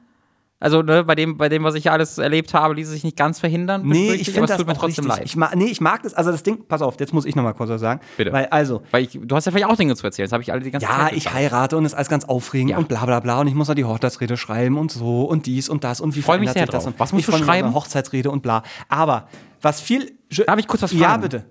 Also, 0.57 0.81
ne, 0.81 1.03
bei 1.03 1.15
dem, 1.15 1.37
bei 1.37 1.49
dem, 1.49 1.63
was 1.63 1.75
ich 1.75 1.91
alles 1.91 2.17
erlebt 2.17 2.53
habe, 2.53 2.73
ließ 2.75 2.87
es 2.87 2.93
sich 2.93 3.03
nicht 3.03 3.17
ganz 3.17 3.39
verhindern. 3.39 3.81
Nee, 3.85 4.13
ich 4.13 4.31
finde 4.31 4.47
das 4.47 4.57
tut 4.57 4.67
mir 4.67 4.73
trotzdem 4.73 5.03
richtig. 5.05 5.19
leid. 5.19 5.25
Ich 5.25 5.35
mag, 5.35 5.53
nee, 5.55 5.65
ich 5.65 5.81
mag 5.81 6.01
das. 6.03 6.13
Also 6.13 6.31
das 6.31 6.43
Ding, 6.43 6.65
pass 6.65 6.81
auf, 6.81 6.97
jetzt 6.99 7.13
muss 7.13 7.25
ich 7.25 7.35
noch 7.35 7.43
mal 7.43 7.53
kurz 7.53 7.69
was 7.69 7.81
sagen. 7.81 7.99
Bitte. 8.15 8.31
Weil 8.31 8.45
also, 8.45 8.81
Weil 8.91 9.03
ich, 9.03 9.19
du 9.21 9.35
hast 9.35 9.45
ja 9.45 9.51
vielleicht 9.51 9.67
auch 9.69 9.75
Dinge 9.75 9.95
zu 9.97 10.05
erzählen. 10.05 10.25
Das 10.27 10.31
habe 10.31 10.43
ich 10.43 10.51
alle 10.53 10.61
die 10.61 10.71
ganze 10.71 10.87
ja, 10.87 10.95
Zeit 10.97 11.11
ich 11.11 11.25
gesagt. 11.25 11.35
heirate 11.35 11.77
und 11.77 11.83
es 11.85 11.91
ist 11.91 11.97
alles 11.97 12.07
ganz 12.09 12.23
aufregend 12.25 12.71
Ja. 12.71 12.77
und 12.77 12.87
bla 12.87 13.05
bla 13.05 13.19
bla 13.19 13.41
und 13.41 13.47
ich 13.47 13.53
muss 13.53 13.67
noch 13.67 13.75
die 13.75 13.83
Hochzeitsrede 13.83 14.37
schreiben 14.37 14.77
und 14.77 14.91
so 14.91 15.23
und 15.25 15.45
dies 15.45 15.67
und 15.67 15.83
das 15.83 15.99
und 15.99 16.15
wie 16.15 16.21
freu 16.21 16.39
mich 16.39 16.51
sehr 16.51 16.65
drauf. 16.65 16.85
und 16.87 16.97
Was 16.99 17.11
musst 17.11 17.27
ich 17.27 17.33
du 17.33 17.37
mich 17.37 17.45
schreiben? 17.45 17.73
Hochzeitsrede 17.73 18.31
und 18.31 18.41
bla. 18.41 18.63
Aber 18.87 19.27
was 19.61 19.81
viel 19.81 20.13
Darf 20.47 20.57
ich 20.57 20.67
kurz 20.67 20.81
was 20.81 20.91
Ja, 20.93 21.09
fragen? 21.09 21.21
bitte. 21.23 21.45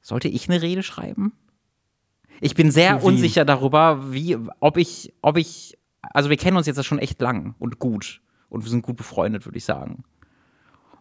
Sollte 0.00 0.28
ich 0.28 0.48
eine 0.48 0.62
Rede 0.62 0.82
schreiben? 0.82 1.32
Ich 2.40 2.54
bin 2.54 2.70
sehr 2.70 3.04
unsicher 3.04 3.44
darüber, 3.44 4.12
wie, 4.12 4.36
ob 4.60 4.76
ich, 4.78 5.12
ob 5.20 5.36
ich, 5.36 5.76
also 6.10 6.30
wir 6.30 6.36
kennen 6.36 6.56
uns 6.56 6.66
jetzt 6.66 6.84
schon 6.84 6.98
echt 6.98 7.20
lang 7.20 7.54
und 7.58 7.78
gut 7.78 8.20
und 8.48 8.64
wir 8.64 8.70
sind 8.70 8.82
gut 8.82 8.96
befreundet, 8.96 9.46
würde 9.46 9.58
ich 9.58 9.64
sagen. 9.64 10.04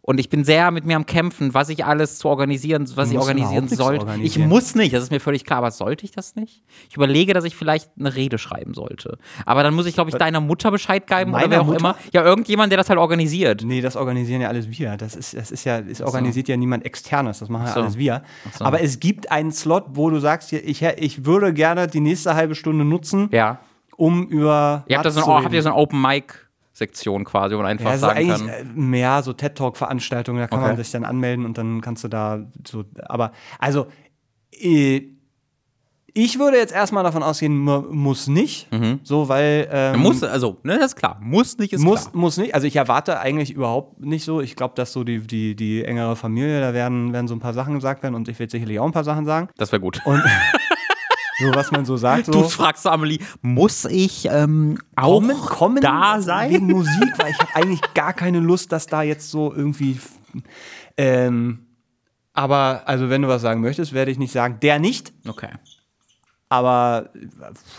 Und 0.02 0.18
ich 0.20 0.30
bin 0.30 0.44
sehr 0.44 0.72
mit 0.72 0.86
mir 0.86 0.96
am 0.96 1.06
Kämpfen, 1.06 1.54
was 1.54 1.70
ich 1.70 1.86
alles 1.86 2.18
zu 2.18 2.30
organisieren, 2.30 2.90
was 2.96 3.12
ich 3.12 3.18
organisieren 3.20 3.68
sollte. 3.68 3.98
Ich 3.98 4.08
organisieren. 4.08 4.50
muss 4.50 4.74
nicht, 4.74 4.94
das 4.94 5.04
ist 5.04 5.12
mir 5.12 5.20
völlig 5.20 5.44
klar, 5.46 5.60
aber 5.60 5.70
sollte 5.70 6.04
ich 6.04 6.10
das 6.12 6.36
nicht? 6.36 6.64
Ich 6.90 6.96
überlege, 6.96 7.34
dass 7.34 7.44
ich 7.44 7.56
vielleicht 7.56 7.92
eine 8.00 8.16
Rede 8.16 8.40
schreiben 8.40 8.74
sollte. 8.74 9.20
Aber 9.46 9.62
dann 9.62 9.76
muss 9.76 9.86
ich, 9.86 9.94
glaube 9.94 10.10
ich, 10.10 10.16
deiner 10.16 10.40
Mutter 10.40 10.72
Bescheid 10.72 11.06
geben 11.06 11.32
oder 11.32 11.42
Meiner 11.42 11.52
wer 11.52 11.62
auch 11.62 11.66
Mutter? 11.66 11.80
immer. 11.80 11.96
Ja, 12.12 12.24
irgendjemand, 12.24 12.72
der 12.72 12.78
das 12.78 12.90
halt 12.90 12.98
organisiert. 12.98 13.62
Nee, 13.64 13.82
das 13.82 13.96
organisieren 13.96 14.42
ja 14.42 14.48
alles 14.48 14.68
wir. 14.72 14.98
Das 14.98 15.16
ist, 15.16 15.36
das 15.36 15.52
ist 15.52 15.66
ja, 15.66 15.78
es 15.80 16.02
organisiert 16.02 16.48
ja 16.48 16.58
niemand 16.58 16.86
externes, 16.86 17.38
das 17.40 17.50
machen 17.50 17.68
ja 17.68 17.74
so. 17.74 17.82
alles 17.82 17.98
wir. 17.98 18.24
so. 18.58 18.66
Aber 18.66 18.82
es 18.82 19.00
gibt 19.00 19.30
einen 19.30 19.52
Slot, 19.52 19.84
wo 19.90 20.10
du 20.10 20.18
sagst, 20.20 20.52
ich, 20.54 20.82
ich 20.82 21.26
würde 21.26 21.54
gerne 21.54 21.86
die 21.86 22.00
nächste 22.00 22.34
halbe 22.34 22.56
Stunde 22.56 22.84
nutzen, 22.84 23.30
Ja. 23.32 23.60
Um 24.00 24.28
über. 24.28 24.84
Ihr 24.88 24.98
habt, 24.98 25.06
da 25.06 25.12
so, 25.12 25.22
reden. 25.22 25.44
habt 25.46 25.54
ihr 25.54 25.62
so 25.62 25.70
eine 25.70 25.78
Open-Mic-Sektion 25.78 27.26
quasi, 27.26 27.54
wo 27.56 27.60
man 27.60 27.68
einfach 27.68 27.86
Ja, 27.86 27.92
also 27.92 28.06
sagen 28.08 28.18
eigentlich 28.20 28.38
kann. 28.40 28.50
äh, 28.50 28.64
mehr 28.80 29.22
so 29.24 29.34
TED-Talk-Veranstaltungen, 29.34 30.40
da 30.40 30.48
kann 30.48 30.60
Okay. 30.60 30.68
man 30.70 30.78
sich 30.78 30.92
dann 30.92 31.04
anmelden 31.06 31.46
und 31.46 31.58
dann 31.58 31.82
kannst 31.82 32.04
du 32.04 32.08
da 32.08 32.46
so, 32.68 32.84
aber 33.08 33.32
also 33.60 33.88
äh, 34.62 35.02
ich 36.14 36.40
würde 36.40 36.58
jetzt 36.58 36.74
erstmal 36.74 37.04
davon 37.04 37.22
ausgehen, 37.22 37.56
mu- 37.56 37.84
muss 37.92 38.28
nicht, 38.28 38.68
so, 39.04 39.30
weil 39.30 39.70
ähm, 39.72 40.00
Muss, 40.00 40.24
also, 40.24 40.58
ne, 40.64 40.78
das 40.80 40.88
ist 40.94 40.96
klar. 40.96 41.18
Muss 41.22 41.60
nicht, 41.60 41.72
ist 41.72 41.82
muss, 41.84 42.02
klar. 42.10 42.12
muss 42.16 42.38
nicht. 42.38 42.56
Also 42.56 42.66
ich 42.66 42.76
erwarte 42.76 43.20
eigentlich 43.20 43.52
überhaupt 43.52 44.00
nicht 44.04 44.26
so. 44.26 44.42
Ich 44.42 44.56
glaube, 44.56 44.74
dass 44.76 44.92
so 44.92 45.04
die, 45.04 45.20
die, 45.20 45.56
die 45.56 45.86
engere 45.86 46.16
Familie, 46.16 46.62
da 46.62 46.74
werden, 46.74 47.14
werden 47.14 47.28
so 47.28 47.36
ein 47.36 47.40
paar 47.40 47.54
Sachen 47.54 47.76
gesagt 47.76 48.02
werden 48.02 48.16
und 48.16 48.28
ich 48.28 48.40
werde 48.40 48.50
sicherlich 48.50 48.80
auch 48.80 48.86
ein 48.88 48.92
paar 48.92 49.04
Sachen 49.04 49.26
sagen. 49.26 49.50
Das 49.58 49.72
wäre 49.72 49.80
gut. 49.82 50.02
Und 50.04 50.24
so, 51.40 51.56
was 51.56 51.72
man 51.72 51.86
so 51.86 51.98
sagt. 51.98 52.26
So. 52.26 52.32
Du 52.32 52.44
fragst 52.50 52.86
Amelie, 52.88 53.20
muss 53.42 53.86
ich 53.86 54.28
ähm, 54.32 54.80
auch 54.96 55.20
kommen, 55.20 55.38
kommen 55.40 55.82
da 55.82 56.22
sein? 56.22 56.52
wegen 56.52 56.68
Musik, 56.68 57.14
weil 57.18 57.32
ich 57.32 57.40
habe 57.40 57.56
eigentlich 57.56 57.82
gar 57.94 58.14
keine 58.14 58.40
Lust, 58.40 58.72
dass 58.72 58.86
da 58.88 59.02
jetzt 59.02 59.30
so 59.30 59.54
irgendwie. 59.54 60.00
Ähm, 60.98 61.66
aber 62.34 62.84
also 62.86 63.10
wenn 63.10 63.22
du 63.22 63.28
was 63.28 63.42
sagen 63.42 63.62
möchtest, 63.62 63.94
werde 63.94 64.12
ich 64.12 64.18
nicht 64.20 64.32
sagen, 64.32 64.60
der 64.62 64.80
nicht. 64.80 65.14
Okay. 65.28 65.50
Aber 66.50 67.10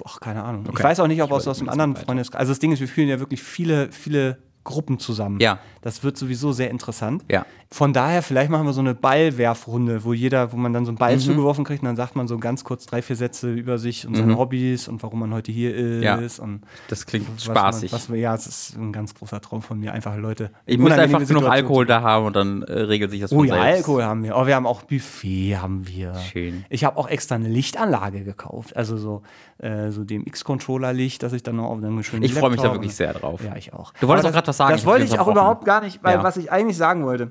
ach, 0.04 0.20
keine 0.20 0.44
Ahnung. 0.44 0.62
Ich 0.64 0.70
Okay. 0.70 0.82
weiß 0.84 1.00
auch 1.00 1.06
nicht, 1.08 1.22
ob 1.22 1.30
Ich 1.30 1.34
aus, 1.34 1.48
aus 1.48 1.58
das 1.58 1.68
anderen. 1.68 1.96
Freundeskreis. 1.96 2.40
Also 2.40 2.52
das 2.52 2.60
Ding 2.60 2.72
ist, 2.72 2.80
wir 2.80 2.88
führen 2.88 3.08
ja 3.08 3.18
wirklich 3.18 3.42
viele, 3.42 3.90
viele 3.90 4.38
Gruppen 4.62 4.98
zusammen. 4.98 5.40
Ja. 5.40 5.58
Das 5.80 6.04
wird 6.04 6.16
sowieso 6.16 6.52
sehr 6.52 6.70
interessant. 6.70 7.24
Ja. 7.30 7.46
Von 7.72 7.92
daher, 7.92 8.20
vielleicht 8.24 8.50
machen 8.50 8.66
wir 8.66 8.72
so 8.72 8.80
eine 8.80 8.96
Ballwerfrunde, 8.96 10.02
wo 10.02 10.12
jeder, 10.12 10.52
wo 10.52 10.56
man 10.56 10.72
dann 10.72 10.84
so 10.84 10.90
einen 10.90 10.98
Ball 10.98 11.14
Mhm. 11.14 11.20
zugeworfen 11.20 11.64
kriegt 11.64 11.82
und 11.82 11.86
dann 11.86 11.94
sagt 11.94 12.16
man 12.16 12.26
so 12.26 12.36
ganz 12.36 12.64
kurz 12.64 12.84
drei, 12.84 13.00
vier 13.00 13.14
Sätze 13.14 13.52
über 13.52 13.78
sich 13.78 14.08
und 14.08 14.16
seine 14.16 14.36
Hobbys 14.36 14.88
und 14.88 15.00
warum 15.04 15.20
man 15.20 15.32
heute 15.32 15.52
hier 15.52 15.72
ist. 15.72 15.98
Mhm. 15.98 16.02
Ja. 16.02 16.16
Und 16.42 16.62
Das 16.88 17.06
klingt 17.06 17.28
was 17.32 17.44
spaßig. 17.44 17.92
Man, 17.92 18.00
was, 18.00 18.08
ja, 18.18 18.34
es 18.34 18.48
ist 18.48 18.76
ein 18.76 18.92
ganz 18.92 19.14
großer 19.14 19.40
Traum 19.40 19.62
von 19.62 19.78
mir, 19.78 19.92
einfach 19.92 20.16
Leute. 20.16 20.50
ich 20.66 20.78
muss 20.78 20.90
einfach 20.90 21.24
genug 21.24 21.44
Alkohol 21.44 21.86
da 21.86 22.02
haben 22.02 22.26
und 22.26 22.34
dann 22.34 22.62
äh, 22.62 22.72
regelt 22.72 23.12
sich 23.12 23.20
das 23.20 23.30
Oh 23.32 23.44
ja, 23.44 23.54
selbst. 23.54 23.76
Alkohol 23.76 24.02
haben 24.02 24.24
wir. 24.24 24.36
Oh, 24.36 24.48
wir 24.48 24.56
haben 24.56 24.66
auch 24.66 24.82
Buffet, 24.82 25.56
haben 25.58 25.86
wir. 25.86 26.16
Schön. 26.16 26.64
Ich 26.70 26.82
habe 26.84 26.96
auch 26.96 27.08
extra 27.08 27.36
eine 27.36 27.48
Lichtanlage 27.48 28.24
gekauft. 28.24 28.74
Also 28.76 28.96
so, 28.96 29.22
äh, 29.58 29.92
so 29.92 30.02
dem 30.02 30.26
X-Controller-Licht, 30.26 31.22
dass 31.22 31.32
ich 31.32 31.44
dann 31.44 31.54
noch 31.54 31.66
auf 31.66 31.78
einem 31.78 32.02
schönen 32.02 32.24
Ich 32.24 32.34
freue 32.34 32.50
mich 32.50 32.60
da 32.60 32.72
wirklich 32.72 32.96
sehr 32.96 33.12
drauf. 33.12 33.44
Ja, 33.44 33.54
ich 33.54 33.72
auch. 33.72 33.92
Du 34.00 34.08
wolltest 34.08 34.26
Aber 34.26 34.32
auch 34.32 34.34
grad 34.38 34.48
was 34.48 34.56
sagen, 34.56 34.72
Das 34.72 34.84
wollte 34.84 35.04
ich 35.04 35.16
auch 35.20 35.28
überhaupt 35.28 35.64
gar 35.64 35.82
nicht, 35.82 36.02
weil 36.02 36.16
Ja. 36.16 36.24
was 36.24 36.36
ich 36.36 36.50
eigentlich 36.50 36.76
sagen 36.76 37.04
wollte. 37.04 37.30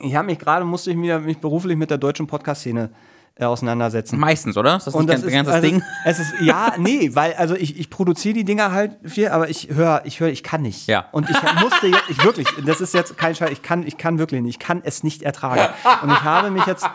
Ich 0.00 0.14
habe 0.14 0.26
mich 0.26 0.38
gerade, 0.38 0.64
musste 0.64 0.90
ich 0.90 0.96
mir, 0.96 1.18
mich 1.18 1.38
beruflich 1.38 1.76
mit 1.76 1.90
der 1.90 1.98
deutschen 1.98 2.26
Podcast-Szene 2.26 2.90
äh, 3.38 3.44
auseinandersetzen. 3.44 4.18
Meistens, 4.18 4.56
oder? 4.56 4.76
Ist 4.76 4.86
das 4.86 4.94
nicht 4.94 5.08
das 5.08 5.24
ein 5.24 5.30
ganzes 5.30 5.54
also, 5.54 5.68
Ding? 5.68 5.82
Es 6.04 6.18
ist, 6.18 6.34
ja, 6.40 6.74
nee, 6.78 7.10
weil, 7.14 7.34
also 7.34 7.54
ich, 7.54 7.78
ich 7.78 7.90
produziere 7.90 8.34
die 8.34 8.44
Dinger 8.44 8.72
halt 8.72 8.96
viel, 9.04 9.28
aber 9.28 9.48
ich 9.50 9.68
höre, 9.70 10.02
ich 10.04 10.20
höre, 10.20 10.28
ich 10.28 10.42
kann 10.42 10.62
nicht. 10.62 10.86
Ja. 10.86 11.06
Und 11.12 11.28
ich 11.28 11.36
musste 11.60 11.86
jetzt, 11.86 12.08
ich 12.08 12.24
wirklich, 12.24 12.48
das 12.64 12.80
ist 12.80 12.94
jetzt 12.94 13.18
kein 13.18 13.34
Scheiß, 13.34 13.50
ich 13.50 13.62
kann, 13.62 13.86
ich 13.86 13.98
kann 13.98 14.18
wirklich 14.18 14.40
nicht, 14.40 14.56
ich 14.56 14.58
kann 14.58 14.80
es 14.84 15.02
nicht 15.02 15.22
ertragen. 15.22 15.72
Und 16.02 16.10
ich 16.10 16.22
habe 16.22 16.50
mich 16.50 16.64
jetzt 16.66 16.86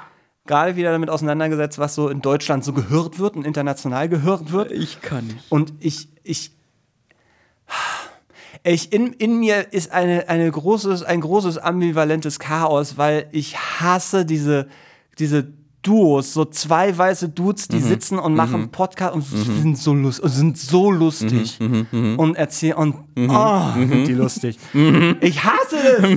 gerade 0.48 0.76
wieder 0.76 0.92
damit 0.92 1.10
auseinandergesetzt, 1.10 1.80
was 1.80 1.96
so 1.96 2.10
in 2.10 2.22
Deutschland 2.22 2.64
so 2.64 2.74
gehört 2.74 3.20
wird 3.20 3.36
und 3.36 3.46
international 3.46 4.10
gehört 4.10 4.52
wird. 4.52 4.72
Ich 4.72 5.02
kann 5.02 5.28
nicht. 5.28 5.52
Und 5.52 5.74
ich, 5.80 6.10
ich, 6.24 6.52
ich 8.64 8.94
in, 8.94 9.14
in 9.14 9.40
mir 9.40 9.74
ist 9.74 9.92
eine, 9.92 10.30
eine 10.30 10.50
großes, 10.50 11.04
ein 11.04 11.22
großes 11.22 11.58
ambivalentes 11.58 12.40
Chaos, 12.40 12.98
weil 12.98 13.28
ich 13.32 13.58
hasse 13.58 14.26
diese, 14.26 14.68
diese 15.18 15.52
Duos, 15.84 16.34
so 16.34 16.46
zwei 16.46 16.96
weiße 16.96 17.30
Dudes, 17.30 17.68
Mhm. 17.70 17.74
die 17.74 17.80
sitzen 17.82 18.20
und 18.20 18.36
machen 18.36 18.70
Podcast 18.70 19.16
und 19.16 19.24
sind 19.24 19.78
so 19.78 19.94
lust, 19.94 20.20
und 20.20 20.30
sind 20.30 20.58
so 20.58 20.92
lustig 20.92 21.58
Mhm. 21.60 22.16
und 22.20 22.36
erzählen 22.36 22.76
und 22.78 22.96
oh, 23.18 23.62
sind 23.76 24.06
die 24.08 24.14
lustig. 24.14 24.58
Mhm. 24.74 25.18
Ich 25.22 25.44
hasse 25.44 25.78
das. 25.84 26.10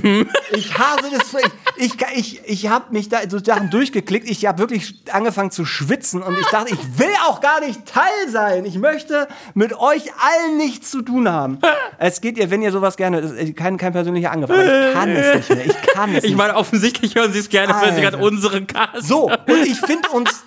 Ich 0.57 0.77
hasse 0.77 1.09
das. 1.11 1.41
Ich, 1.77 1.93
ich, 1.95 1.95
ich, 2.15 2.41
ich 2.45 2.67
habe 2.69 2.93
mich 2.93 3.09
da 3.09 3.17
so 3.27 3.39
Sachen 3.43 3.69
durchgeklickt. 3.71 4.29
Ich 4.29 4.45
habe 4.45 4.59
wirklich 4.59 5.03
angefangen 5.11 5.51
zu 5.51 5.65
schwitzen 5.65 6.21
und 6.21 6.37
ich 6.39 6.45
dachte, 6.47 6.73
ich 6.73 6.99
will 6.99 7.09
auch 7.27 7.41
gar 7.41 7.59
nicht 7.59 7.85
Teil 7.85 8.03
sein. 8.29 8.65
Ich 8.65 8.77
möchte 8.77 9.27
mit 9.55 9.73
euch 9.73 10.03
allen 10.13 10.57
nichts 10.57 10.91
zu 10.91 11.01
tun 11.01 11.27
haben. 11.27 11.57
Es 11.97 12.21
geht 12.21 12.37
ihr, 12.37 12.49
wenn 12.51 12.61
ihr 12.61 12.71
sowas 12.71 12.95
gerne, 12.97 13.17
ist 13.19 13.55
kein, 13.57 13.77
kein 13.77 13.91
persönlicher 13.93 14.31
Angriff, 14.31 14.51
aber 14.51 14.63
ich 14.89 14.93
kann 14.93 15.09
es 15.09 15.35
nicht 15.35 15.49
mehr. 15.49 15.65
Ich 15.65 15.81
kann 15.93 16.09
es 16.11 16.23
Ich 16.23 16.29
nicht. 16.29 16.37
meine, 16.37 16.55
offensichtlich 16.55 17.15
hören 17.15 17.33
sie 17.33 17.39
es 17.39 17.49
gerne, 17.49 17.73
wenn 17.81 17.95
sie 17.95 18.01
gerade 18.01 18.17
Alter. 18.17 18.27
unseren 18.27 18.67
Cast. 18.67 19.07
So, 19.07 19.29
und 19.59 19.65
ich 19.67 19.79
finde 19.79 20.09
uns. 20.09 20.43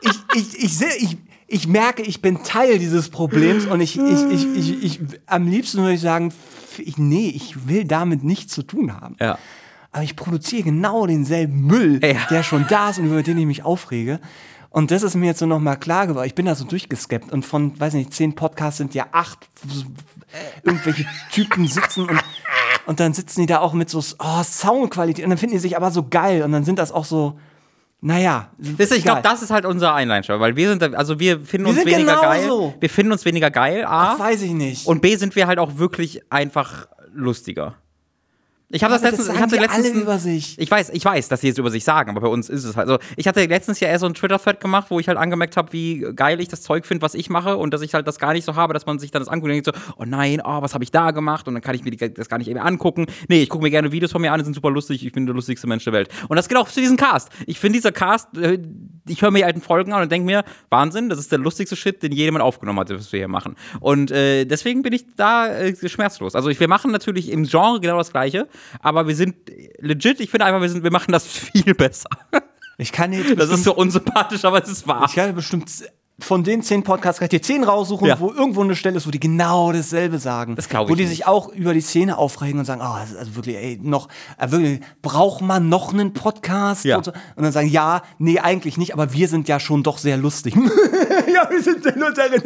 Ich, 0.00 0.12
ich, 0.34 0.64
ich, 0.64 0.78
seh- 0.78 0.96
ich, 0.98 1.16
ich 1.46 1.66
merke, 1.66 2.02
ich 2.02 2.22
bin 2.22 2.42
Teil 2.44 2.78
dieses 2.78 3.08
Problems 3.08 3.66
und 3.66 3.80
ich, 3.80 3.98
ich, 3.98 4.22
ich, 4.30 4.46
ich, 4.54 4.82
ich 4.84 5.00
am 5.26 5.48
liebsten 5.48 5.78
würde 5.78 5.94
ich 5.94 6.00
sagen, 6.00 6.32
ich, 6.78 6.98
nee, 6.98 7.28
ich 7.34 7.66
will 7.68 7.84
damit 7.84 8.22
nichts 8.22 8.52
zu 8.54 8.62
tun 8.62 8.94
haben. 9.00 9.16
Ja. 9.20 9.38
Aber 9.90 10.04
ich 10.04 10.14
produziere 10.16 10.62
genau 10.64 11.06
denselben 11.06 11.62
Müll, 11.66 12.00
Ja. 12.04 12.26
der 12.30 12.42
schon 12.42 12.66
da 12.68 12.90
ist 12.90 12.98
und 12.98 13.06
über 13.06 13.22
den 13.22 13.38
ich 13.38 13.46
mich 13.46 13.64
aufrege. 13.64 14.20
Und 14.70 14.90
das 14.90 15.02
ist 15.02 15.14
mir 15.16 15.26
jetzt 15.26 15.38
so 15.38 15.46
nochmal 15.46 15.78
klar 15.78 16.06
geworden. 16.06 16.26
Ich 16.26 16.34
bin 16.34 16.44
da 16.46 16.54
so 16.54 16.64
durchgeskeppt 16.64 17.32
und 17.32 17.44
von, 17.44 17.80
weiß 17.80 17.94
nicht, 17.94 18.12
zehn 18.12 18.34
Podcasts 18.34 18.76
sind 18.78 18.94
ja 18.94 19.06
acht 19.12 19.48
irgendwelche 20.62 21.06
Typen 21.32 21.66
sitzen 21.66 22.02
und, 22.08 22.20
und 22.86 23.00
dann 23.00 23.14
sitzen 23.14 23.40
die 23.40 23.46
da 23.46 23.60
auch 23.60 23.72
mit 23.72 23.88
so 23.90 23.98
oh, 24.18 24.42
Soundqualität 24.44 25.24
und 25.24 25.30
dann 25.30 25.38
finden 25.38 25.54
die 25.54 25.60
sich 25.60 25.76
aber 25.76 25.90
so 25.90 26.06
geil 26.08 26.42
und 26.42 26.52
dann 26.52 26.64
sind 26.64 26.78
das 26.78 26.92
auch 26.92 27.06
so, 27.06 27.38
naja. 28.00 28.50
Ihr, 28.58 28.90
ich 28.92 29.02
glaube, 29.02 29.22
das 29.22 29.42
ist 29.42 29.50
halt 29.50 29.64
unser 29.64 29.94
Einleinshow, 29.94 30.38
weil 30.40 30.54
wir 30.56 30.68
sind, 30.70 30.82
da- 30.82 30.90
also 30.92 31.18
wir 31.18 31.40
finden 31.40 31.66
Wir 31.66 31.74
uns 31.74 31.84
weniger 31.84 32.20
geil. 32.20 32.42
genauso. 32.42 32.74
Wir 32.78 32.90
finden 32.90 33.12
uns 33.12 33.24
weniger 33.24 33.50
geil, 33.50 33.84
A. 33.84 34.18
Weiß 34.18 34.42
ich 34.42 34.52
nicht. 34.52 34.86
Und 34.86 35.02
B 35.02 35.16
sind 35.16 35.34
wir 35.36 35.46
halt 35.46 35.58
auch 35.58 35.78
wirklich 35.78 36.22
einfach 36.30 36.86
lustiger. 37.12 37.74
Ich 38.70 38.84
habe 38.84 38.92
das 38.92 39.02
letztens, 39.02 39.28
ich 39.28 39.32
sagen 39.32 39.40
hatte 39.40 39.56
letztens 39.56 39.86
alle 39.86 40.00
über 40.02 40.18
sich. 40.18 40.58
Ich 40.58 40.70
weiß, 40.70 40.90
ich 40.90 41.02
weiß, 41.02 41.28
dass 41.28 41.40
sie 41.40 41.46
jetzt 41.46 41.58
über 41.58 41.70
sich 41.70 41.84
sagen, 41.84 42.10
aber 42.10 42.20
bei 42.20 42.28
uns 42.28 42.50
ist 42.50 42.64
es 42.64 42.76
halt 42.76 42.86
so. 42.86 42.98
Ich 43.16 43.26
hatte 43.26 43.42
letztens 43.46 43.80
ja 43.80 43.88
eher 43.88 43.98
so 43.98 44.04
ein 44.04 44.12
Twitter-Thread 44.12 44.60
gemacht, 44.60 44.88
wo 44.90 45.00
ich 45.00 45.08
halt 45.08 45.16
angemerkt 45.16 45.56
habe, 45.56 45.72
wie 45.72 46.06
geil 46.14 46.38
ich 46.38 46.48
das 46.48 46.60
Zeug 46.60 46.84
finde, 46.84 47.00
was 47.00 47.14
ich 47.14 47.30
mache 47.30 47.56
und 47.56 47.72
dass 47.72 47.80
ich 47.80 47.94
halt 47.94 48.06
das 48.06 48.18
gar 48.18 48.34
nicht 48.34 48.44
so 48.44 48.56
habe, 48.56 48.74
dass 48.74 48.84
man 48.84 48.98
sich 48.98 49.10
dann 49.10 49.22
das 49.22 49.28
anguckt 49.28 49.50
und 49.50 49.64
denkt 49.64 49.66
so, 49.66 49.94
oh 49.96 50.04
nein, 50.06 50.42
oh, 50.44 50.60
was 50.60 50.74
habe 50.74 50.84
ich 50.84 50.90
da 50.90 51.12
gemacht 51.12 51.48
und 51.48 51.54
dann 51.54 51.62
kann 51.62 51.74
ich 51.76 51.82
mir 51.82 51.92
das 51.96 52.28
gar 52.28 52.36
nicht 52.36 52.52
mehr 52.52 52.62
angucken. 52.62 53.06
Nee, 53.28 53.42
ich 53.42 53.48
gucke 53.48 53.64
mir 53.64 53.70
gerne 53.70 53.90
Videos 53.90 54.12
von 54.12 54.20
mir 54.20 54.32
an, 54.32 54.38
die 54.38 54.44
sind 54.44 54.54
super 54.54 54.70
lustig, 54.70 55.04
ich 55.04 55.12
bin 55.12 55.24
der 55.24 55.34
lustigste 55.34 55.66
Mensch 55.66 55.84
der 55.84 55.94
Welt. 55.94 56.10
Und 56.28 56.36
das 56.36 56.46
geht 56.46 56.58
auch 56.58 56.68
zu 56.68 56.80
diesem 56.80 56.98
Cast. 56.98 57.30
Ich 57.46 57.58
finde 57.58 57.78
dieser 57.78 57.92
Cast, 57.92 58.36
äh, 58.36 58.58
ich 59.08 59.22
höre 59.22 59.30
mir 59.30 59.38
die 59.38 59.44
alten 59.46 59.62
Folgen 59.62 59.94
an 59.94 60.02
und 60.02 60.12
denke 60.12 60.26
mir, 60.26 60.44
Wahnsinn, 60.68 61.08
das 61.08 61.18
ist 61.18 61.32
der 61.32 61.38
lustigste 61.38 61.74
Shit, 61.74 62.02
den 62.02 62.12
jemand 62.12 62.42
aufgenommen 62.42 62.80
hat, 62.80 62.90
was 62.90 63.10
wir 63.12 63.20
hier 63.20 63.28
machen. 63.28 63.56
Und 63.80 64.10
äh, 64.10 64.44
deswegen 64.44 64.82
bin 64.82 64.92
ich 64.92 65.06
da 65.16 65.48
äh, 65.48 65.88
schmerzlos. 65.88 66.34
Also 66.34 66.50
ich, 66.50 66.60
wir 66.60 66.68
machen 66.68 66.90
natürlich 66.90 67.30
im 67.30 67.44
Genre 67.44 67.80
genau 67.80 67.96
das 67.96 68.10
Gleiche, 68.10 68.46
aber 68.80 69.06
wir 69.08 69.16
sind 69.16 69.36
legit, 69.78 70.20
ich 70.20 70.30
finde 70.30 70.46
einfach, 70.46 70.60
wir, 70.60 70.68
sind, 70.68 70.82
wir 70.84 70.92
machen 70.92 71.12
das 71.12 71.26
viel 71.26 71.74
besser. 71.74 72.08
Ich 72.78 72.92
kann 72.92 73.12
jetzt 73.12 73.30
Das 73.30 73.36
bestimmt, 73.36 73.58
ist 73.58 73.64
so 73.64 73.74
unsympathisch, 73.74 74.44
aber 74.44 74.62
es 74.62 74.68
ist 74.70 74.86
wahr. 74.86 75.04
ich 75.08 75.14
kann 75.14 75.34
bestimmt 75.34 75.70
von 76.20 76.42
den 76.42 76.62
zehn 76.64 76.82
Podcasts 76.82 77.20
kann 77.20 77.26
ich 77.26 77.30
dir 77.30 77.42
zehn 77.42 77.62
raussuchen, 77.62 78.08
Ja. 78.08 78.18
wo 78.18 78.32
irgendwo 78.32 78.62
eine 78.62 78.74
Stelle 78.74 78.96
ist, 78.96 79.06
wo 79.06 79.12
die 79.12 79.20
genau 79.20 79.70
dasselbe 79.70 80.18
sagen. 80.18 80.56
Das 80.56 80.68
glaub 80.68 80.88
Wo 80.88 80.92
ich 80.92 80.96
die 80.96 81.02
nicht. 81.04 81.10
sich 81.10 81.26
auch 81.28 81.48
über 81.52 81.72
die 81.74 81.80
Szene 81.80 82.18
aufregen 82.18 82.58
und 82.58 82.64
sagen, 82.64 82.80
oh, 82.84 82.96
das 83.00 83.10
ist 83.12 83.16
also 83.16 83.36
wirklich, 83.36 83.54
ey, 83.54 83.78
noch, 83.80 84.08
äh, 84.36 84.50
wirklich, 84.50 84.80
braucht 85.00 85.42
man 85.42 85.68
noch 85.68 85.92
einen 85.92 86.14
Podcast? 86.14 86.84
Ja. 86.84 86.96
Und, 86.96 87.04
so. 87.04 87.12
und 87.36 87.44
dann 87.44 87.52
sagen, 87.52 87.68
ja, 87.68 88.02
nee, 88.18 88.40
eigentlich 88.40 88.76
nicht, 88.78 88.94
aber 88.94 89.12
wir 89.12 89.28
sind 89.28 89.46
ja 89.46 89.60
schon 89.60 89.84
doch 89.84 89.98
sehr 89.98 90.16
lustig. 90.16 90.54
ja, 91.32 91.48
wir 91.50 91.62
sind 91.62 91.84
sehr 91.84 91.94
lustig. 91.96 92.42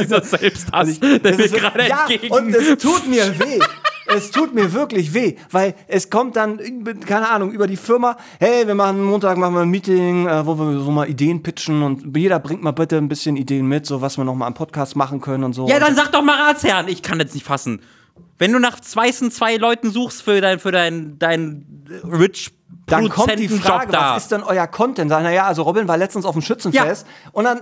Dieser 0.00 0.22
Selbsthass, 0.22 0.88
ich- 0.88 1.00
der 1.00 1.18
das 1.18 1.36
mir 1.38 1.48
gerade 1.48 1.88
ja, 1.88 2.06
entgegen. 2.08 2.32
Und 2.32 2.54
es 2.54 2.78
tut 2.78 3.08
mir 3.08 3.36
weh. 3.40 3.58
Es 4.14 4.30
tut 4.30 4.54
mir 4.54 4.72
wirklich 4.72 5.12
weh, 5.14 5.36
weil 5.50 5.74
es 5.86 6.10
kommt 6.10 6.36
dann, 6.36 6.58
keine 7.04 7.28
Ahnung, 7.28 7.52
über 7.52 7.66
die 7.66 7.76
Firma, 7.76 8.16
hey, 8.38 8.66
wir 8.66 8.74
machen 8.74 9.04
Montag 9.04 9.36
machen 9.36 9.54
wir 9.54 9.62
ein 9.62 9.68
Meeting, 9.68 10.26
äh, 10.26 10.46
wo 10.46 10.58
wir 10.58 10.80
so 10.80 10.90
mal 10.90 11.08
Ideen 11.08 11.42
pitchen 11.42 11.82
und 11.82 12.16
jeder 12.16 12.38
bringt 12.38 12.62
mal 12.62 12.72
bitte 12.72 12.96
ein 12.96 13.08
bisschen 13.08 13.36
Ideen 13.36 13.66
mit, 13.66 13.86
so 13.86 14.00
was 14.00 14.16
wir 14.16 14.24
noch 14.24 14.34
mal 14.34 14.46
am 14.46 14.54
Podcast 14.54 14.96
machen 14.96 15.20
können 15.20 15.44
und 15.44 15.52
so. 15.52 15.68
ja, 15.68 15.78
dann 15.78 15.94
sag 15.94 16.10
doch 16.12 16.22
mal 16.22 16.36
Ratsherrn. 16.36 16.88
Ich 16.88 17.02
kann 17.02 17.18
das 17.18 17.34
nicht 17.34 17.44
fassen. 17.44 17.80
Wenn 18.38 18.52
du 18.52 18.58
nach 18.58 18.80
zwei, 18.80 19.10
zwei 19.10 19.56
Leuten 19.56 19.90
suchst 19.90 20.22
für 20.22 20.40
dein, 20.40 20.58
für 20.58 20.72
dein, 20.72 21.18
dein 21.18 21.84
Rich 22.04 22.52
dann 22.86 23.08
kommt 23.08 23.38
die 23.38 23.48
Frage, 23.48 23.92
da. 23.92 24.14
was 24.14 24.24
ist 24.24 24.32
denn 24.32 24.42
euer 24.42 24.66
Content? 24.66 25.10
Naja, 25.10 25.46
also 25.46 25.62
Robin 25.62 25.88
war 25.88 25.96
letztens 25.96 26.24
auf 26.24 26.32
dem 26.32 26.42
Schützenfest 26.42 27.06
und 27.32 27.44
dann 27.44 27.60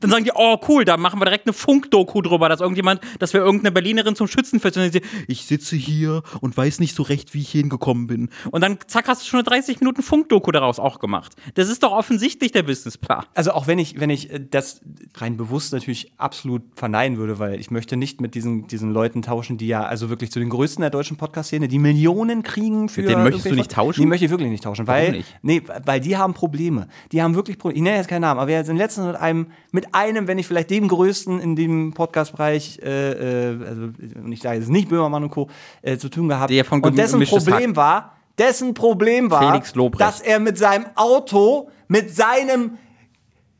Dann 0.00 0.10
sagen 0.10 0.24
die, 0.24 0.32
oh 0.34 0.58
cool, 0.68 0.84
da 0.84 0.96
machen 0.96 1.20
wir 1.20 1.24
direkt 1.24 1.46
eine 1.46 1.52
Funkdoku 1.52 2.22
drüber, 2.22 2.48
dass 2.48 2.60
irgendjemand, 2.60 3.00
dass 3.18 3.32
wir 3.32 3.40
irgendeine 3.40 3.72
Berlinerin 3.72 4.14
zum 4.14 4.28
Schützenfest 4.28 4.76
und 4.76 4.92
sie, 4.92 5.02
ich 5.26 5.44
sitze 5.44 5.76
hier 5.76 6.22
und 6.40 6.56
weiß 6.56 6.80
nicht 6.80 6.94
so 6.94 7.02
recht, 7.02 7.34
wie 7.34 7.40
ich 7.40 7.50
hier 7.50 7.62
hingekommen 7.62 8.06
bin. 8.06 8.30
Und 8.50 8.62
dann 8.62 8.78
zack, 8.86 9.08
hast 9.08 9.22
du 9.22 9.26
schon 9.26 9.40
eine 9.40 9.48
30 9.48 9.80
Minuten 9.80 10.02
Funkdoku 10.02 10.52
daraus 10.52 10.78
auch 10.78 10.98
gemacht. 10.98 11.34
Das 11.54 11.68
ist 11.68 11.82
doch 11.82 11.92
offensichtlich 11.92 12.52
der 12.52 12.62
Businessplan. 12.62 13.24
Also 13.34 13.52
auch 13.52 13.66
wenn 13.66 13.78
ich, 13.78 13.98
wenn 14.00 14.10
ich 14.10 14.30
äh, 14.30 14.40
das 14.40 14.80
rein 15.16 15.36
bewusst 15.36 15.72
natürlich 15.72 16.12
absolut 16.16 16.62
verneinen 16.74 17.18
würde, 17.18 17.38
weil 17.38 17.58
ich 17.58 17.70
möchte 17.70 17.96
nicht 17.96 18.20
mit 18.20 18.34
diesen, 18.34 18.66
diesen 18.68 18.92
Leuten 18.92 19.22
tauschen, 19.22 19.58
die 19.58 19.66
ja 19.66 19.82
also 19.82 20.10
wirklich 20.10 20.30
zu 20.30 20.38
den 20.38 20.48
größten 20.50 20.82
der 20.82 20.90
deutschen 20.90 21.16
Podcast-Szene, 21.16 21.68
die 21.68 21.78
Millionen 21.78 22.42
kriegen 22.42 22.88
für. 22.88 23.00
Mit 23.00 23.10
denen 23.10 23.24
möchtest 23.24 23.46
du 23.46 23.54
nicht 23.54 23.70
tauschen? 23.70 24.00
Die 24.00 24.06
möchte 24.06 24.26
ich 24.26 24.30
wirklich 24.30 24.50
nicht 24.50 24.64
tauschen, 24.64 24.86
Warum 24.86 25.02
weil 25.02 25.12
nicht? 25.12 25.36
nee, 25.42 25.62
weil 25.84 26.00
die 26.00 26.16
haben 26.16 26.34
Probleme. 26.34 26.88
Die 27.12 27.22
haben 27.22 27.34
wirklich 27.34 27.58
Probleme. 27.58 27.78
Ich 27.78 27.82
nenne 27.82 27.96
jetzt 27.96 28.08
keinen 28.08 28.22
Namen, 28.22 28.40
aber 28.40 28.48
wir 28.48 28.64
sind 28.64 28.76
letztens 28.76 29.06
mit 29.08 29.16
einem, 29.16 29.48
mit 29.72 29.87
einem, 29.92 30.26
wenn 30.26 30.36
nicht 30.36 30.46
vielleicht 30.46 30.70
dem 30.70 30.88
größten 30.88 31.40
in 31.40 31.56
dem 31.56 31.92
Podcast-Bereich, 31.92 32.80
äh, 32.82 33.52
äh, 33.52 33.66
also 33.66 33.88
ich 34.30 34.40
sage 34.40 34.58
jetzt 34.58 34.68
nicht 34.68 34.88
Böhmermann 34.88 35.24
und 35.24 35.30
Co. 35.30 35.48
Äh, 35.82 35.98
zu 35.98 36.08
tun 36.08 36.28
gehabt. 36.28 36.50
Der 36.50 36.64
von 36.64 36.82
und 36.82 36.96
dessen 36.96 37.20
Problem 37.24 37.76
war, 37.76 38.16
dessen 38.38 38.74
Problem 38.74 39.30
war, 39.30 39.62
dass 39.98 40.20
er 40.20 40.38
mit 40.38 40.58
seinem 40.58 40.86
Auto, 40.94 41.70
mit 41.88 42.14
seinem 42.14 42.78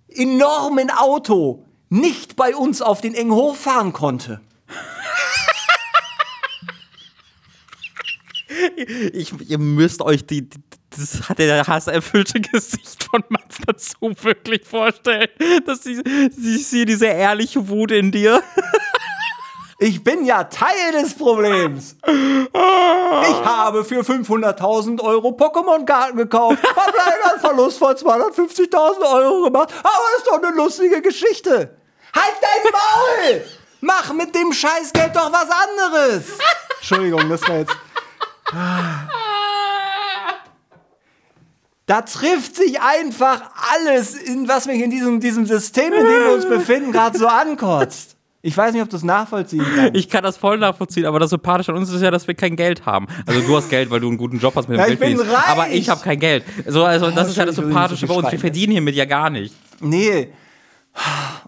enormen 0.09 0.91
Auto 0.91 1.65
nicht 1.89 2.37
bei 2.37 2.55
uns 2.55 2.83
auf 2.83 3.01
den 3.01 3.15
engen 3.15 3.33
Hof 3.33 3.59
fahren 3.59 3.93
konnte. 3.93 4.41
Ich, 9.13 9.33
ihr 9.49 9.59
müsst 9.59 10.03
euch 10.03 10.27
die 10.27 10.49
das 10.99 11.29
hat 11.29 11.39
der 11.39 11.67
hasserfüllte 11.67 12.41
Gesicht 12.41 13.05
von 13.05 13.23
Mats 13.29 13.59
dazu 13.67 14.15
wirklich 14.23 14.65
vorstellen, 14.65 15.29
dass 15.67 15.83
sie, 15.83 16.03
sie, 16.37 16.59
sie 16.59 16.85
diese 16.85 17.07
ehrliche 17.07 17.69
Wut 17.69 17.91
in 17.91 18.11
dir. 18.11 18.43
Ich 19.81 20.03
bin 20.03 20.25
ja 20.25 20.43
Teil 20.43 20.91
des 20.91 21.15
Problems. 21.15 21.95
Ich 22.03 23.45
habe 23.45 23.85
für 23.85 24.01
500.000 24.01 25.01
Euro 25.01 25.29
Pokémon-Karten 25.29 26.17
gekauft, 26.17 26.59
habe 26.77 26.93
leider 26.97 27.33
einen 27.33 27.41
Verlust 27.41 27.79
von 27.79 27.95
250.000 27.95 29.15
Euro 29.15 29.45
gemacht, 29.45 29.73
aber 29.79 30.17
ist 30.17 30.27
doch 30.27 30.43
eine 30.43 30.51
lustige 30.57 31.01
Geschichte. 31.01 31.77
Halt 32.13 32.35
dein 32.41 32.73
Maul! 32.73 33.45
Mach 33.81 34.13
mit 34.15 34.35
dem 34.35 34.53
Scheißgeld 34.53 35.15
doch 35.15 35.33
was 35.33 35.49
anderes. 35.49 36.25
Entschuldigung, 36.81 37.29
das 37.29 37.43
war 37.43 37.59
jetzt. 37.59 37.77
Da 41.89 42.03
trifft 42.03 42.55
sich 42.55 42.81
einfach 42.83 43.51
alles, 43.75 44.15
in 44.15 44.47
was 44.47 44.67
mich 44.67 44.81
in 44.83 44.91
diesem, 44.91 45.21
diesem 45.21 45.47
System, 45.47 45.91
in 45.95 46.05
dem 46.05 46.21
wir 46.27 46.35
uns 46.35 46.47
befinden, 46.47 46.93
gerade 46.93 47.19
so 47.19 47.27
ankotzt. 47.27 48.15
Ich 48.43 48.55
weiß 48.55 48.75
nicht, 48.75 48.83
ob 48.83 48.91
du 48.91 48.97
es 48.97 49.03
nachvollziehen 49.03 49.65
kannst. 49.75 49.97
Ich 49.97 50.09
kann 50.11 50.23
das 50.23 50.37
voll 50.37 50.59
nachvollziehen, 50.59 51.07
aber 51.07 51.19
das 51.19 51.31
Sympathische 51.31 51.73
an 51.73 51.79
uns 51.79 51.91
ist 51.91 52.03
ja, 52.03 52.11
dass 52.11 52.29
wir 52.29 52.35
kein 52.35 52.57
Geld 52.57 52.85
haben. 52.85 53.07
Also 53.27 53.41
du 53.41 53.57
hast 53.57 53.71
Geld, 53.71 53.91
weil 53.91 54.01
du 54.01 54.09
einen 54.09 54.19
guten 54.19 54.39
Job 54.39 54.55
hast 54.55 54.69
mit 54.69 54.77
dem 54.77 54.81
Ja, 54.81 54.87
Geld 54.87 54.95
ich 54.95 55.01
bin 55.01 55.17
verdienst. 55.17 55.37
reich. 55.37 55.49
Aber 55.49 55.71
ich 55.71 55.89
habe 55.89 56.01
kein 56.03 56.21
Geld. 56.21 56.45
So, 56.67 56.85
also 56.85 57.11
das 57.11 57.31
ist 57.31 57.37
ja 57.39 57.47
das 57.47 57.57
Sympathische 57.57 58.07
bei 58.07 58.15
uns. 58.15 58.31
Wir 58.31 58.39
verdienen 58.39 58.73
hiermit 58.73 58.95
ja 58.95 59.07
gar 59.07 59.31
nicht. 59.31 59.55
Nee. 59.81 60.29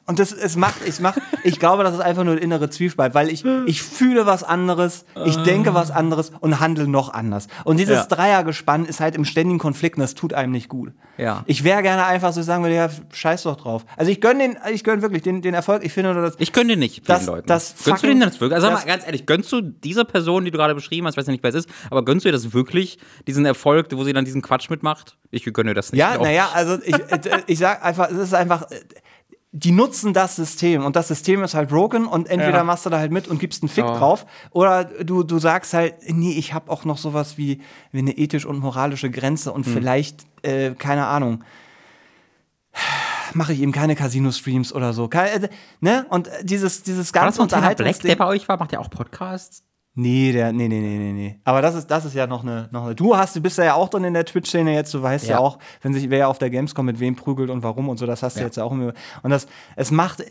Und 0.07 0.19
das, 0.19 0.33
es 0.33 0.57
macht, 0.57 0.77
ich 0.87 0.99
mach, 1.01 1.17
ich 1.45 1.59
glaube, 1.61 1.85
das 1.85 1.95
ist 1.95 2.01
einfach 2.01 2.25
nur 2.25 2.35
der 2.35 2.43
innere 2.43 2.69
Zwiespalt, 2.69 3.15
weil 3.15 3.29
ich, 3.29 3.45
ich 3.67 3.81
fühle 3.83 4.27
was 4.27 4.43
anderes, 4.43 5.05
ich 5.25 5.37
denke 5.45 5.73
was 5.75 5.91
anderes 5.93 6.33
und 6.41 6.59
handle 6.59 6.89
noch 6.89 7.13
anders. 7.15 7.47
Und 7.65 7.79
dieses 7.79 7.97
Ja. 7.99 8.07
Dreiergespann 8.07 8.87
ist 8.87 8.99
halt 9.01 9.15
im 9.15 9.25
ständigen 9.25 9.59
Konflikt 9.59 9.97
und 9.97 10.03
das 10.03 10.15
tut 10.15 10.35
einem 10.35 10.53
nicht 10.53 10.69
gut. 10.69 10.93
Ja. 11.17 11.45
Ich 11.47 11.63
wäre 11.65 11.83
gerne 11.83 12.07
einfach 12.07 12.33
so 12.33 12.43
sagen 12.43 12.65
würde, 12.65 12.75
ja, 12.75 12.89
scheiß 13.13 13.45
doch 13.45 13.57
drauf. 13.57 13.85
Also 13.97 14.11
ich 14.11 14.21
gönne 14.21 14.41
den, 14.49 14.57
ich 14.73 14.83
gönne 14.85 15.03
wirklich 15.03 15.23
den, 15.23 15.43
den 15.43 15.55
Erfolg, 15.55 15.85
ich 15.85 15.93
finde 15.93 16.13
nur, 16.15 16.23
dass, 16.23 16.35
Ich 16.39 16.53
gönne 16.53 16.75
dir 16.75 16.79
nicht, 16.79 17.09
Das- 17.09 17.27
Leuten. 17.27 17.47
das 17.47 17.69
gönnst 17.75 17.87
du 17.87 17.91
fucking- 17.93 18.09
denen 18.11 18.21
das 18.23 18.41
wirklich? 18.41 18.55
Also 18.57 18.69
das- 18.71 18.81
mal 18.81 18.87
ganz 18.87 19.05
ehrlich, 19.07 19.27
gönnst 19.27 19.53
du 19.53 19.61
dieser 19.61 20.05
Person, 20.05 20.45
die 20.45 20.51
du 20.51 20.59
gerade 20.59 20.75
beschrieben 20.75 21.07
hast, 21.07 21.15
ich 21.15 21.19
weiß 21.19 21.27
ja 21.27 21.33
nicht, 21.33 21.43
wer 21.45 21.51
es 21.51 21.57
ist, 21.57 21.69
aber 21.91 22.05
gönnst 22.05 22.25
du 22.25 22.29
ihr 22.31 22.33
das 22.33 22.53
wirklich, 22.53 22.99
diesen 23.29 23.45
Erfolg, 23.47 23.87
wo 23.93 24.03
sie 24.03 24.13
dann 24.13 24.25
diesen 24.25 24.43
Quatsch 24.43 24.71
mitmacht? 24.71 25.17
Ich 25.31 25.45
gönne 25.53 25.71
dir 25.71 25.75
das 25.75 25.93
nicht. 25.93 26.01
Ja, 26.01 26.17
naja, 26.19 26.49
also 26.53 26.79
ich, 26.85 26.95
äh, 26.95 27.43
ich 27.47 27.59
sag 27.59 27.85
einfach, 27.85 28.11
es 28.11 28.17
ist 28.19 28.35
einfach, 28.35 28.69
äh, 28.71 28.81
die 29.53 29.73
nutzen 29.73 30.13
das 30.15 30.37
System 30.37 30.85
und 30.85 30.95
das 30.95 31.09
System 31.09 31.43
ist 31.43 31.55
halt 31.55 31.71
broken 31.71 32.07
und 32.07 32.29
entweder 32.29 32.59
Ja. 32.59 32.65
machst 32.65 32.87
du 32.87 32.91
da 32.91 32.99
halt 32.99 33.11
mit 33.11 33.27
und 33.27 33.41
gibst 33.41 33.63
einen 33.63 33.69
Fick 33.69 33.85
Ja. 33.85 33.99
drauf 33.99 34.25
oder 34.53 34.85
du, 34.85 35.25
du 35.25 35.39
sagst 35.41 35.75
halt, 35.75 35.95
nee, 36.09 36.33
ich 36.33 36.55
habe 36.55 36.71
auch 36.71 36.85
noch 36.85 36.99
sowas 36.99 37.37
wie, 37.37 37.61
wie 37.91 37.99
eine 37.99 38.17
ethisch 38.17 38.47
und 38.47 38.61
moralische 38.61 39.11
Grenze 39.11 39.51
Hm. 39.51 39.57
und 39.57 39.65
vielleicht, 39.65 40.25
äh, 40.43 40.71
keine 40.75 41.07
Ahnung, 41.07 41.43
mache 43.35 43.53
ich 43.53 43.61
eben 43.61 43.73
keine 43.73 43.97
Casino-Streams 43.97 44.73
oder 44.73 44.93
so. 44.93 45.09
Keine, 45.09 45.31
äh, 45.31 45.49
ne? 45.81 46.07
Und 46.11 46.29
äh, 46.29 46.45
dieses, 46.45 46.83
dieses 46.85 47.13
ganze 47.13 47.41
Montana 47.41 47.75
Black, 47.75 47.99
der 48.01 48.17
bei 48.17 48.27
euch 48.27 48.49
war? 48.49 48.57
Macht 48.59 48.73
der 48.73 48.81
auch 48.81 48.91
Podcasts? 48.91 49.65
Nee, 49.95 50.33
der, 50.33 50.53
nee, 50.53 50.69
nee, 50.69 50.79
nee, 50.81 50.99
nee, 50.99 51.13
nee. 51.13 51.41
Aber 51.45 51.61
das 51.63 51.75
ist, 51.75 51.89
das 51.89 52.05
ist 52.05 52.15
ja 52.15 52.27
noch 52.29 52.43
eine, 52.43 52.69
noch 52.71 52.85
eine. 52.85 52.95
Du 52.95 53.17
hast, 53.17 53.35
du 53.35 53.41
bist 53.41 53.59
ja 53.59 53.75
auch 53.75 53.89
drin 53.89 54.05
in 54.05 54.15
der 54.15 54.25
Twitch-Szene 54.25 54.73
jetzt, 54.75 54.95
du 54.95 55.03
weißt 55.03 55.27
ja. 55.27 55.33
Ja. 55.33 55.39
auch, 55.41 55.59
wenn 55.83 55.93
sich 55.93 56.09
wer 56.11 56.29
auf 56.29 56.39
der 56.39 56.49
Gamescom 56.49 56.87
mit 56.87 57.01
wem 57.01 57.17
prügelt 57.17 57.51
und 57.51 57.63
warum 57.65 57.89
und 57.89 57.97
so, 57.99 58.07
das 58.07 58.23
hast 58.23 58.37
du 58.37 58.41
Ja. 58.41 58.47
jetzt 58.47 58.57
ja 58.57 58.65
auch 58.65 58.73
immer. 58.73 58.93
Und 59.23 59.31
das, 59.31 59.47
es 59.77 59.91
macht. 59.91 60.23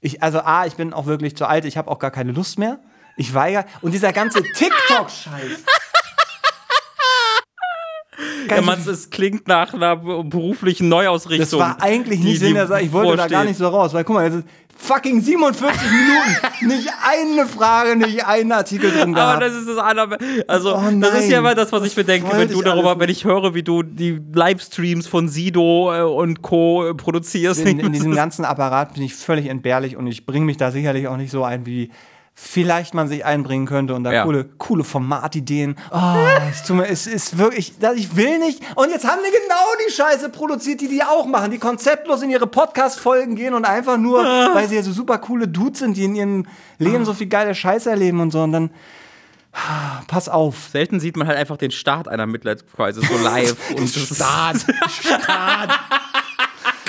Ich, 0.00 0.22
also 0.22 0.40
A, 0.40 0.64
ich 0.64 0.76
bin 0.76 0.92
auch 0.94 1.06
wirklich 1.06 1.36
zu 1.36 1.46
alt, 1.46 1.64
ich 1.66 1.76
habe 1.76 1.90
auch 1.90 1.98
gar 1.98 2.10
keine 2.10 2.32
Lust 2.32 2.58
mehr. 2.58 2.78
Ich 3.16 3.34
weigere. 3.34 3.64
Und 3.82 3.92
dieser 3.92 4.12
ganze 4.12 4.42
TikTok-Scheiß. 4.54 5.64
Ja, 8.50 8.62
man, 8.62 8.80
es 8.88 9.10
klingt 9.10 9.46
nach 9.46 9.74
einer 9.74 9.94
beruflichen 9.96 10.88
Neuausrichtung. 10.88 11.38
das 11.38 11.52
war 11.58 11.82
eigentlich 11.82 12.18
nicht 12.20 12.32
die- 12.40 12.46
Sinn 12.46 12.54
der 12.54 12.66
Sache. 12.66 12.80
Ich 12.82 12.92
wollte 12.92 13.10
da 13.10 13.16
gar 13.16 13.28
vorsteht. 13.28 13.48
nicht 13.50 13.58
so 13.58 13.68
raus, 13.68 13.92
weil 13.94 14.02
guck 14.04 14.14
mal, 14.16 14.24
jetzt 14.32 14.44
fucking 14.78 15.20
47 15.20 15.80
Minuten. 15.90 16.74
nicht 16.74 16.88
eine 17.06 17.46
Frage, 17.46 17.96
nicht 17.96 18.24
einen 18.24 18.52
Artikel 18.52 18.90
drin 18.90 19.12
gehabt. 19.12 19.36
Aber 19.36 19.44
das 19.44 19.54
ist 19.54 19.68
das 19.68 19.76
andere. 19.76 20.18
Also, 20.46 20.74
Oh 20.74 20.90
das 21.00 21.14
ist 21.20 21.28
ja 21.28 21.40
immer 21.40 21.54
das, 21.54 21.72
was 21.72 21.84
ich 21.84 21.96
mir 21.96 22.04
denke, 22.04 22.30
wenn 22.32 22.48
du 22.48 22.62
darüber, 22.62 22.98
wenn 22.98 23.10
ich 23.10 23.24
höre, 23.24 23.54
wie 23.54 23.62
du 23.62 23.82
die 23.82 24.20
Livestreams 24.32 25.06
von 25.06 25.28
Sido 25.28 25.92
äh, 25.92 26.02
und 26.02 26.42
Co. 26.42 26.94
produzierst. 26.96 27.60
in, 27.66 27.80
in 27.80 27.92
diesem 27.92 28.14
ganzen 28.14 28.44
Apparat 28.44 28.94
bin 28.94 29.02
ich 29.02 29.14
völlig 29.14 29.46
entbehrlich 29.46 29.96
und 29.96 30.06
ich 30.06 30.24
bringe 30.24 30.46
mich 30.46 30.56
da 30.56 30.70
sicherlich 30.70 31.08
auch 31.08 31.16
nicht 31.16 31.30
so 31.30 31.44
ein, 31.44 31.66
wie 31.66 31.90
vielleicht 32.40 32.94
man 32.94 33.08
sich 33.08 33.24
einbringen 33.24 33.66
könnte 33.66 33.94
und 33.94 34.04
da 34.04 34.12
Ja. 34.12 34.22
coole, 34.24 34.44
coole 34.58 34.84
Formatideen. 34.84 35.76
Oh, 35.90 36.14
es, 36.50 36.62
tut 36.62 36.76
mir, 36.76 36.86
es 36.86 37.08
ist 37.08 37.36
wirklich, 37.36 37.74
ich 37.96 38.16
will 38.16 38.38
nicht. 38.38 38.62
Und 38.76 38.90
jetzt 38.90 39.04
haben 39.06 39.18
die 39.26 39.30
genau 39.32 39.66
die 39.86 39.92
Scheiße 39.92 40.28
produziert, 40.30 40.80
die 40.80 40.88
die 40.88 41.02
auch 41.02 41.26
machen, 41.26 41.50
die 41.50 41.58
konzeptlos 41.58 42.22
in 42.22 42.30
ihre 42.30 42.46
Podcast-Folgen 42.46 43.34
gehen 43.34 43.54
und 43.54 43.64
einfach 43.64 43.98
nur, 43.98 44.22
weil 44.24 44.68
sie 44.68 44.76
ja 44.76 44.82
so 44.82 44.92
super 44.92 45.18
coole 45.18 45.48
Dudes 45.48 45.80
sind, 45.80 45.96
die 45.96 46.04
in 46.04 46.14
ihrem 46.14 46.46
Leben 46.78 47.04
so 47.04 47.12
viel 47.12 47.26
geile 47.26 47.54
Scheiße 47.56 47.90
erleben 47.90 48.20
und 48.20 48.30
so 48.30 48.40
und 48.42 48.52
dann. 48.52 48.70
Pass 50.06 50.28
auf. 50.28 50.68
Selten 50.70 51.00
sieht 51.00 51.16
man 51.16 51.26
halt 51.26 51.36
einfach 51.38 51.56
den 51.56 51.72
Start 51.72 52.06
einer 52.06 52.26
Midlife-Crisis 52.26 53.04
so 53.08 53.18
live. 53.18 53.56
und 53.76 53.88
Start. 53.88 54.58
Start. 54.88 55.70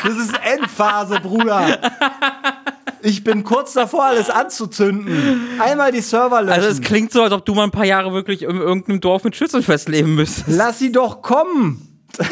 Das 0.04 0.16
ist 0.16 0.34
Endphase, 0.44 1.20
Bruder. 1.20 1.80
Ich 3.02 3.24
bin 3.24 3.44
kurz 3.44 3.74
davor, 3.74 4.06
alles 4.06 4.30
anzuzünden. 4.30 5.42
Einmal 5.60 5.92
die 5.92 6.02
Server 6.02 6.42
löschen. 6.42 6.62
Also 6.62 6.70
es 6.70 6.82
klingt 6.82 7.12
so, 7.12 7.24
als 7.24 7.34
ob 7.34 7.46
du 7.46 7.54
mal 7.54 7.64
ein 7.64 7.72
paar 7.72 7.86
Jahre 7.86 8.12
wirklich 8.14 8.44
in 8.44 8.58
irgendeinem 8.58 9.00
Dorf 9.00 9.24
mit 9.24 9.36
Schützenfest 9.36 9.90
leben 9.90 10.16
müsstest. 10.16 10.48
Lass 10.50 10.80
sie 10.80 10.92
doch 10.92 11.22
kommen. 11.22 11.86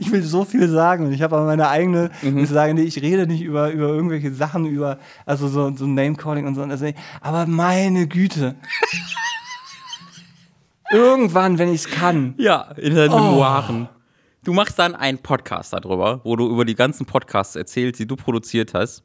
Ich 0.00 0.10
will, 0.10 0.24
so 0.24 0.44
viel 0.44 0.68
sagen 0.68 1.06
und 1.06 1.12
ich 1.12 1.22
habe 1.22 1.36
aber 1.36 1.46
meine 1.46 1.68
eigene, 1.68 2.10
ich 2.20 2.48
sage, 2.48 2.74
nee, 2.74 2.82
ich 2.82 3.00
rede 3.00 3.28
nicht 3.28 3.42
über, 3.42 3.70
über 3.70 3.90
irgendwelche 3.90 4.34
Sachen, 4.34 4.66
über, 4.66 4.98
also 5.24 5.46
so, 5.46 5.72
so 5.76 5.86
Name-Calling 5.86 6.48
und 6.48 6.56
so. 6.56 6.62
Also, 6.62 6.86
aber 7.20 7.46
meine 7.46 8.08
Güte. 8.08 8.56
Irgendwann, 10.90 11.58
wenn 11.58 11.68
ich 11.68 11.84
es 11.86 11.90
kann. 11.90 12.34
Ja, 12.38 12.72
in 12.76 12.96
deinen 12.96 13.14
Memoiren. 13.14 13.88
Du 14.44 14.52
machst 14.52 14.78
dann 14.78 14.94
einen 14.94 15.18
Podcast 15.18 15.72
darüber, 15.72 16.20
wo 16.24 16.34
du 16.36 16.48
über 16.48 16.64
die 16.64 16.74
ganzen 16.74 17.06
Podcasts 17.06 17.54
erzählst, 17.56 18.00
die 18.00 18.06
du 18.06 18.16
produziert 18.16 18.74
hast. 18.74 19.02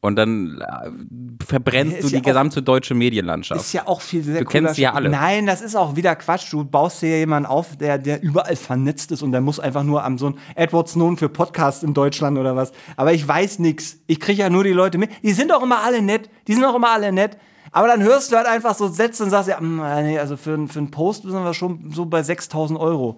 Und 0.00 0.14
dann 0.14 0.60
äh, 0.60 1.44
verbrennst 1.44 1.96
Ist 1.96 2.04
du 2.04 2.06
ja 2.08 2.20
die 2.20 2.24
auch- 2.24 2.28
gesamte 2.28 2.62
deutsche 2.62 2.94
Medienlandschaft. 2.94 3.60
Ist 3.60 3.72
ja 3.72 3.86
auch 3.88 4.00
viel 4.00 4.22
sehr 4.22 4.38
Du 4.38 4.44
kennst 4.44 4.76
sie 4.76 4.82
ja 4.82 4.92
alle. 4.94 5.08
Nein, 5.08 5.44
das 5.44 5.60
ist 5.60 5.74
auch 5.74 5.96
wieder 5.96 6.14
Quatsch. 6.14 6.52
Du 6.52 6.64
baust 6.64 7.02
dir 7.02 7.18
jemanden 7.18 7.46
auf, 7.46 7.76
der, 7.76 7.98
der 7.98 8.22
überall 8.22 8.54
vernetzt 8.54 9.10
ist 9.10 9.22
und 9.22 9.32
der 9.32 9.40
muss 9.40 9.58
einfach 9.58 9.82
nur 9.82 10.04
am 10.04 10.16
so 10.16 10.28
ein 10.28 10.38
Edward 10.54 10.88
Snowden 10.88 11.16
für 11.16 11.28
Podcasts 11.28 11.82
in 11.82 11.94
Deutschland 11.94 12.38
oder 12.38 12.54
was. 12.54 12.70
Aber 12.96 13.12
ich 13.12 13.26
weiß 13.26 13.58
nix. 13.58 13.98
Ich 14.06 14.20
kriege 14.20 14.40
ja 14.40 14.50
nur 14.50 14.62
die 14.62 14.70
Leute 14.72 14.98
mit. 14.98 15.10
Die 15.24 15.32
sind 15.32 15.50
doch 15.50 15.62
immer 15.64 15.82
alle 15.82 16.00
nett. 16.00 16.30
Die 16.46 16.52
sind 16.54 16.62
doch 16.62 16.76
immer 16.76 16.90
alle 16.92 17.10
nett. 17.10 17.36
Aber 17.72 17.88
dann 17.88 18.00
hörst 18.02 18.30
du 18.30 18.36
halt 18.36 18.46
einfach 18.46 18.76
so 18.76 18.86
Sätze 18.86 19.24
und 19.24 19.30
sagst 19.30 19.48
ja, 19.48 19.60
"Mm, 19.60 19.82
nee, 20.04 20.18
also 20.18 20.36
für, 20.36 20.54
einen- 20.54 20.68
für 20.68 20.78
einen 20.78 20.92
Post 20.92 21.24
sind 21.24 21.32
wir 21.32 21.54
schon 21.54 21.90
so 21.92 22.06
bei 22.06 22.22
6000 22.22 22.78
Euro. 22.78 23.16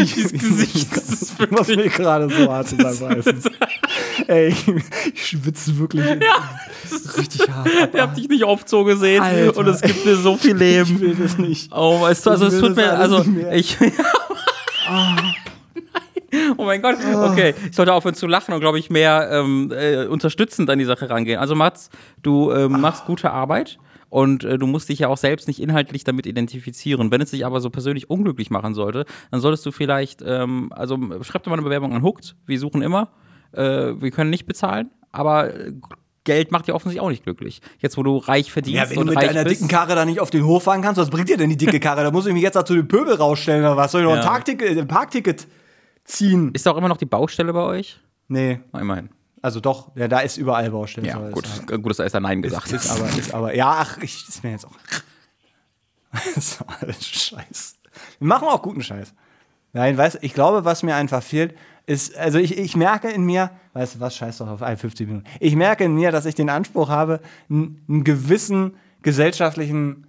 Dieses 0.00 0.32
Gesicht, 0.32 0.96
das 0.96 1.08
ist 1.22 1.32
Was 1.50 1.68
mir 1.68 1.88
gerade 1.88 2.28
so 2.28 2.52
hart 2.52 2.70
in 2.72 2.78
meinem 2.78 3.02
Reifen. 3.02 3.42
Ey, 4.26 4.54
ich 5.14 5.26
schwitze 5.28 5.78
wirklich 5.78 6.04
richtig 7.16 7.48
hart. 7.48 7.66
ab. 7.68 7.88
Ich 7.94 8.00
hab 8.00 8.14
dich 8.14 8.28
nicht 8.28 8.44
oft 8.44 8.68
so 8.68 8.84
gesehen 8.84 9.22
Alter. 9.22 9.56
und 9.56 9.66
es 9.68 9.80
gibt 9.80 10.04
mir 10.04 10.16
so 10.16 10.36
viel 10.36 10.52
Ich 10.54 10.58
Leben. 10.60 11.00
will 11.00 11.14
das 11.14 11.38
nicht. 11.38 11.72
Oh, 11.74 12.00
weißt 12.02 12.26
du, 12.26 12.30
also 12.30 12.46
Ich 12.46 12.54
es 12.54 12.62
will 12.62 12.68
tut 12.68 12.78
das 12.78 12.84
mir, 12.86 12.98
also 12.98 13.24
ich. 13.52 13.76
Oh 16.58 16.64
mein 16.64 16.82
Gott, 16.82 16.96
okay. 17.14 17.54
Ich 17.70 17.74
sollte 17.76 17.94
aufhören 17.94 18.14
zu 18.14 18.26
lachen 18.26 18.52
und, 18.52 18.60
glaube 18.60 18.78
ich, 18.78 18.90
mehr 18.90 19.30
ähm, 19.32 19.72
äh, 19.74 20.04
unterstützend 20.04 20.68
an 20.68 20.78
die 20.78 20.84
Sache 20.84 21.08
rangehen. 21.08 21.40
Also, 21.40 21.54
Mats, 21.54 21.88
du 22.22 22.52
ähm, 22.52 22.80
machst 22.82 23.06
gute 23.06 23.30
Arbeit 23.30 23.78
und 24.10 24.44
äh, 24.44 24.58
du 24.58 24.66
musst 24.66 24.88
dich 24.88 25.00
ja 25.00 25.08
auch 25.08 25.16
selbst 25.18 25.48
nicht 25.48 25.60
inhaltlich 25.60 26.04
damit 26.04 26.26
identifizieren. 26.26 27.10
Wenn 27.10 27.20
es 27.20 27.30
dich 27.30 27.44
aber 27.46 27.60
so 27.60 27.70
persönlich 27.70 28.08
unglücklich 28.10 28.50
machen 28.50 28.74
sollte, 28.74 29.04
dann 29.30 29.40
solltest 29.40 29.64
du 29.66 29.70
vielleicht, 29.70 30.22
ähm, 30.24 30.72
also 30.74 30.98
schreib 31.22 31.42
dir 31.44 31.50
mal 31.50 31.54
eine 31.56 31.62
Bewerbung 31.62 31.92
an 31.94 32.02
Hooked. 32.02 32.36
Wir 32.46 32.58
suchen 32.58 32.82
immer. 32.82 33.10
Äh, 33.52 34.00
wir 34.00 34.10
können 34.10 34.30
nicht 34.30 34.46
bezahlen, 34.46 34.90
aber 35.12 35.54
äh, 35.54 35.72
Geld 36.24 36.52
macht 36.52 36.68
dir 36.68 36.74
offensichtlich 36.74 37.00
auch 37.00 37.08
nicht 37.08 37.22
glücklich. 37.24 37.62
Jetzt, 37.78 37.96
wo 37.96 38.02
du 38.02 38.18
reich 38.18 38.52
verdienst 38.52 38.76
Ja, 38.76 38.88
wenn 38.90 38.96
du 38.96 39.00
und 39.00 39.08
mit 39.08 39.16
deiner 39.22 39.44
bist. 39.44 39.56
dicken 39.62 39.68
Karre 39.68 39.94
da 39.94 40.04
nicht 40.04 40.20
auf 40.20 40.28
den 40.30 40.44
Hof 40.44 40.64
fahren 40.64 40.82
kannst, 40.82 41.00
was 41.00 41.08
bringt 41.08 41.30
dir 41.30 41.38
denn 41.38 41.48
die 41.48 41.56
dicke 41.56 41.80
Karre? 41.80 42.02
Da 42.02 42.10
muss 42.10 42.26
ich 42.26 42.34
mich 42.34 42.42
jetzt 42.42 42.56
dazu 42.56 42.74
den 42.74 42.86
Pöbel 42.86 43.14
rausstellen 43.14 43.62
oder 43.64 43.78
was? 43.78 43.92
Soll 43.92 44.02
ich 44.02 44.06
noch 44.06 44.12
ein, 44.12 44.18
Ja. 44.18 44.24
Tagticket, 44.24 44.76
ein 44.76 44.86
Parkticket 44.88 45.46
ziehen? 46.04 46.50
Ist 46.52 46.66
da 46.66 46.72
auch 46.72 46.76
immer 46.76 46.88
noch 46.88 46.98
die 46.98 47.06
Baustelle 47.06 47.52
bei 47.54 47.62
euch? 47.62 47.98
Nee, 48.28 48.60
Na, 48.72 48.80
immerhin. 48.80 49.08
Also 49.42 49.60
doch, 49.60 49.94
ja, 49.94 50.08
da 50.08 50.20
ist 50.20 50.36
überall 50.36 50.70
Baustelle. 50.70 51.06
Ja, 51.06 51.30
gut, 51.30 51.46
Ist, 51.46 51.66
gut, 51.66 51.90
dass 51.90 51.98
er 51.98 52.04
erst 52.04 52.20
Nein 52.20 52.42
gesagt 52.42 52.72
ist 52.72 52.90
aber, 52.90 53.08
ist 53.10 53.34
aber, 53.34 53.54
ja, 53.54 53.76
ach, 53.80 53.98
ich, 53.98 54.28
ist 54.28 54.42
mir 54.42 54.50
jetzt 54.50 54.66
auch. 54.66 54.76
das 56.12 56.36
ist 56.36 56.64
alles 56.66 57.06
Scheiß. 57.06 57.76
Wir 58.18 58.28
machen 58.28 58.48
auch 58.48 58.62
guten 58.62 58.82
Scheiß. 58.82 59.14
Nein, 59.72 59.96
weißt 59.96 60.18
ich 60.22 60.34
glaube, 60.34 60.64
was 60.64 60.82
mir 60.82 60.96
einfach 60.96 61.22
fehlt, 61.22 61.54
ist, 61.86 62.16
also 62.16 62.38
ich, 62.38 62.58
ich 62.58 62.76
merke 62.76 63.08
in 63.10 63.22
mir, 63.24 63.50
weißt 63.72 63.96
du 63.96 64.00
was, 64.00 64.16
scheiß 64.16 64.38
doch 64.38 64.48
auf 64.48 64.62
51 64.62 65.06
Minuten. 65.06 65.26
Ich 65.40 65.56
merke 65.56 65.84
in 65.84 65.94
mir, 65.94 66.10
dass 66.10 66.26
ich 66.26 66.34
den 66.34 66.50
Anspruch 66.50 66.88
habe, 66.88 67.20
einen 67.48 68.04
gewissen 68.04 68.76
gesellschaftlichen 69.02 70.07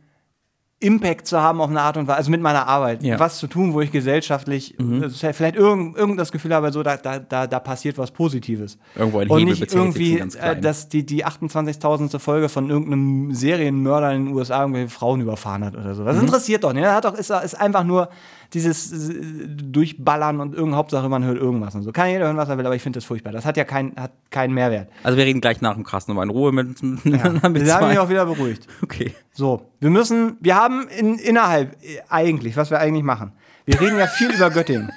Impact 0.81 1.27
zu 1.27 1.41
haben 1.41 1.59
auf 1.59 1.69
eine 1.69 1.81
Art 1.81 1.97
und 1.97 2.07
Weise, 2.07 2.17
also 2.17 2.31
mit 2.31 2.41
meiner 2.41 2.65
Arbeit, 2.67 3.03
Ja. 3.03 3.19
was 3.19 3.37
zu 3.37 3.47
tun, 3.47 3.73
wo 3.73 3.81
ich 3.81 3.91
gesellschaftlich 3.91 4.75
also 4.79 5.27
vielleicht 5.33 5.57
irgend, 5.57 5.97
irgend 5.97 6.17
das 6.19 6.31
Gefühl 6.31 6.53
habe, 6.53 6.71
so 6.71 6.83
da, 6.83 6.95
da, 6.95 7.19
da, 7.19 7.47
da 7.47 7.59
passiert 7.59 7.97
was 7.97 8.11
Positives. 8.11 8.77
Irgendwo 8.95 9.19
ein 9.19 9.29
und 9.29 9.39
Hebel 9.39 9.51
nicht 9.51 9.59
betätigt, 9.59 9.75
irgendwie, 9.99 10.37
äh, 10.39 10.59
dass 10.59 10.87
die, 10.87 11.05
die 11.05 11.25
28.000. 11.25 12.17
Folge 12.19 12.47
von 12.47 12.69
irgendeinem 12.69 13.33
Serienmörder 13.33 14.13
in 14.13 14.25
den 14.27 14.33
USA 14.33 14.61
irgendwelche 14.61 14.89
Frauen 14.89 15.19
überfahren 15.19 15.65
hat 15.65 15.75
oder 15.75 15.93
so. 15.95 16.03
Mhm. 16.03 16.07
Das 16.07 16.21
interessiert 16.21 16.63
doch 16.63 16.71
nicht. 16.71 16.83
Er 16.83 16.95
hat 16.95 17.03
doch, 17.05 17.13
ist, 17.15 17.29
ist 17.29 17.59
einfach 17.59 17.83
nur 17.83 18.09
dieses 18.53 19.09
äh, 19.09 19.47
Durchballern 19.47 20.39
und 20.39 20.53
irgendeine 20.53 20.77
Hauptsache, 20.77 21.07
man 21.09 21.23
hört 21.23 21.37
irgendwas 21.37 21.75
und 21.75 21.83
so. 21.83 21.91
Kann 21.91 22.09
jeder 22.09 22.25
hören, 22.25 22.37
was 22.37 22.49
er 22.49 22.57
will, 22.57 22.65
aber 22.65 22.75
ich 22.75 22.81
finde 22.81 22.97
das 22.97 23.05
furchtbar. 23.05 23.31
Das 23.31 23.45
hat 23.45 23.57
ja 23.57 23.63
kein, 23.63 23.93
hat 23.95 24.11
keinen 24.31 24.53
Mehrwert. 24.53 24.89
Also 25.03 25.17
wir 25.17 25.25
reden 25.25 25.41
gleich 25.41 25.61
nach 25.61 25.75
dem 25.75 25.83
Krass 25.83 26.07
nochmal 26.07 26.25
in 26.25 26.31
Ruhe 26.31 26.51
mit, 26.51 26.81
mit, 27.05 27.05
Ja. 27.05 27.49
mit 27.49 27.67
Da 27.67 27.81
habe 27.81 27.93
ich 27.93 27.99
auch 27.99 28.09
wieder 28.09 28.25
beruhigt. 28.25 28.67
Okay. 28.81 29.13
So, 29.31 29.69
wir 29.79 29.89
müssen, 29.89 30.37
wir 30.39 30.55
haben 30.55 30.87
in, 30.89 31.15
innerhalb, 31.19 31.75
eigentlich, 32.09 32.57
was 32.57 32.71
wir 32.71 32.79
eigentlich 32.79 33.03
machen. 33.03 33.31
Wir 33.65 33.79
reden 33.79 33.97
ja 33.97 34.07
viel 34.07 34.31
über 34.33 34.49
Göttingen. 34.49 34.91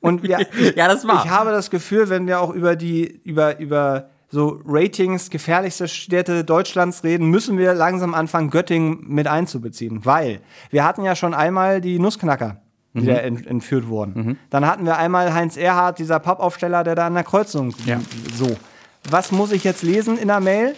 Und 0.00 0.22
wir, 0.22 0.38
Ja, 0.76 0.88
das 0.88 1.06
war. 1.06 1.24
ich 1.24 1.30
habe 1.30 1.50
das 1.50 1.70
Gefühl, 1.70 2.08
wenn 2.08 2.26
wir 2.26 2.40
auch 2.40 2.50
über 2.54 2.76
die, 2.76 3.20
über, 3.24 3.58
über 3.58 4.10
so 4.32 4.60
Ratings, 4.64 5.28
gefährlichste 5.30 5.88
Städte 5.88 6.44
Deutschlands 6.44 7.02
reden, 7.02 7.26
müssen 7.26 7.58
wir 7.58 7.74
langsam 7.74 8.14
anfangen, 8.14 8.50
Göttingen 8.50 9.00
mit 9.08 9.26
einzubeziehen. 9.26 10.04
Weil 10.06 10.40
wir 10.70 10.84
hatten 10.84 11.02
ja 11.02 11.16
schon 11.16 11.34
einmal 11.34 11.80
die 11.80 11.98
Nussknacker, 11.98 12.62
die 12.94 13.06
da 13.06 13.14
ent, 13.14 13.46
entführt 13.46 13.88
wurden. 13.88 14.38
Dann 14.50 14.66
hatten 14.66 14.84
wir 14.84 14.98
einmal 14.98 15.32
Heinz 15.32 15.56
Erhardt, 15.56 15.98
dieser 15.98 16.18
Pappaufsteller, 16.18 16.84
der 16.84 16.94
da 16.94 17.06
an 17.06 17.14
der 17.14 17.24
Kreuzung 17.24 17.74
so. 18.34 18.56
Was 19.08 19.32
muss 19.32 19.52
ich 19.52 19.64
jetzt 19.64 19.82
lesen 19.82 20.18
in 20.18 20.28
der 20.28 20.40
Mail? 20.40 20.74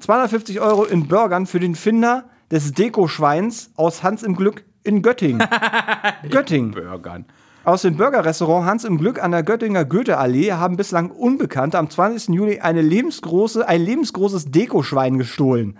250 0.00 0.60
Euro 0.60 0.84
in 0.84 1.08
Burgern 1.08 1.46
für 1.46 1.60
den 1.60 1.74
Finder 1.74 2.24
des 2.50 2.72
Dekoschweins 2.72 3.70
aus 3.76 4.02
Hans 4.02 4.22
im 4.22 4.34
Glück 4.34 4.64
in 4.82 5.02
Göttingen. 5.02 5.46
Göttingen. 6.30 6.72
Burgern. 6.72 7.26
Aus 7.62 7.82
dem 7.82 7.96
Burgerrestaurant 7.96 8.66
Hans 8.66 8.84
im 8.84 8.96
Glück 8.96 9.22
an 9.22 9.32
der 9.32 9.42
Göttinger 9.42 9.84
Goethe-Allee 9.84 10.52
haben 10.52 10.78
bislang 10.78 11.10
Unbekannte 11.10 11.78
am 11.78 11.90
20. 11.90 12.34
Juli 12.34 12.60
eine 12.60 12.80
lebensgroße, 12.80 13.68
ein 13.68 13.84
lebensgroßes 13.84 14.50
Dekoschwein 14.50 15.18
gestohlen. 15.18 15.78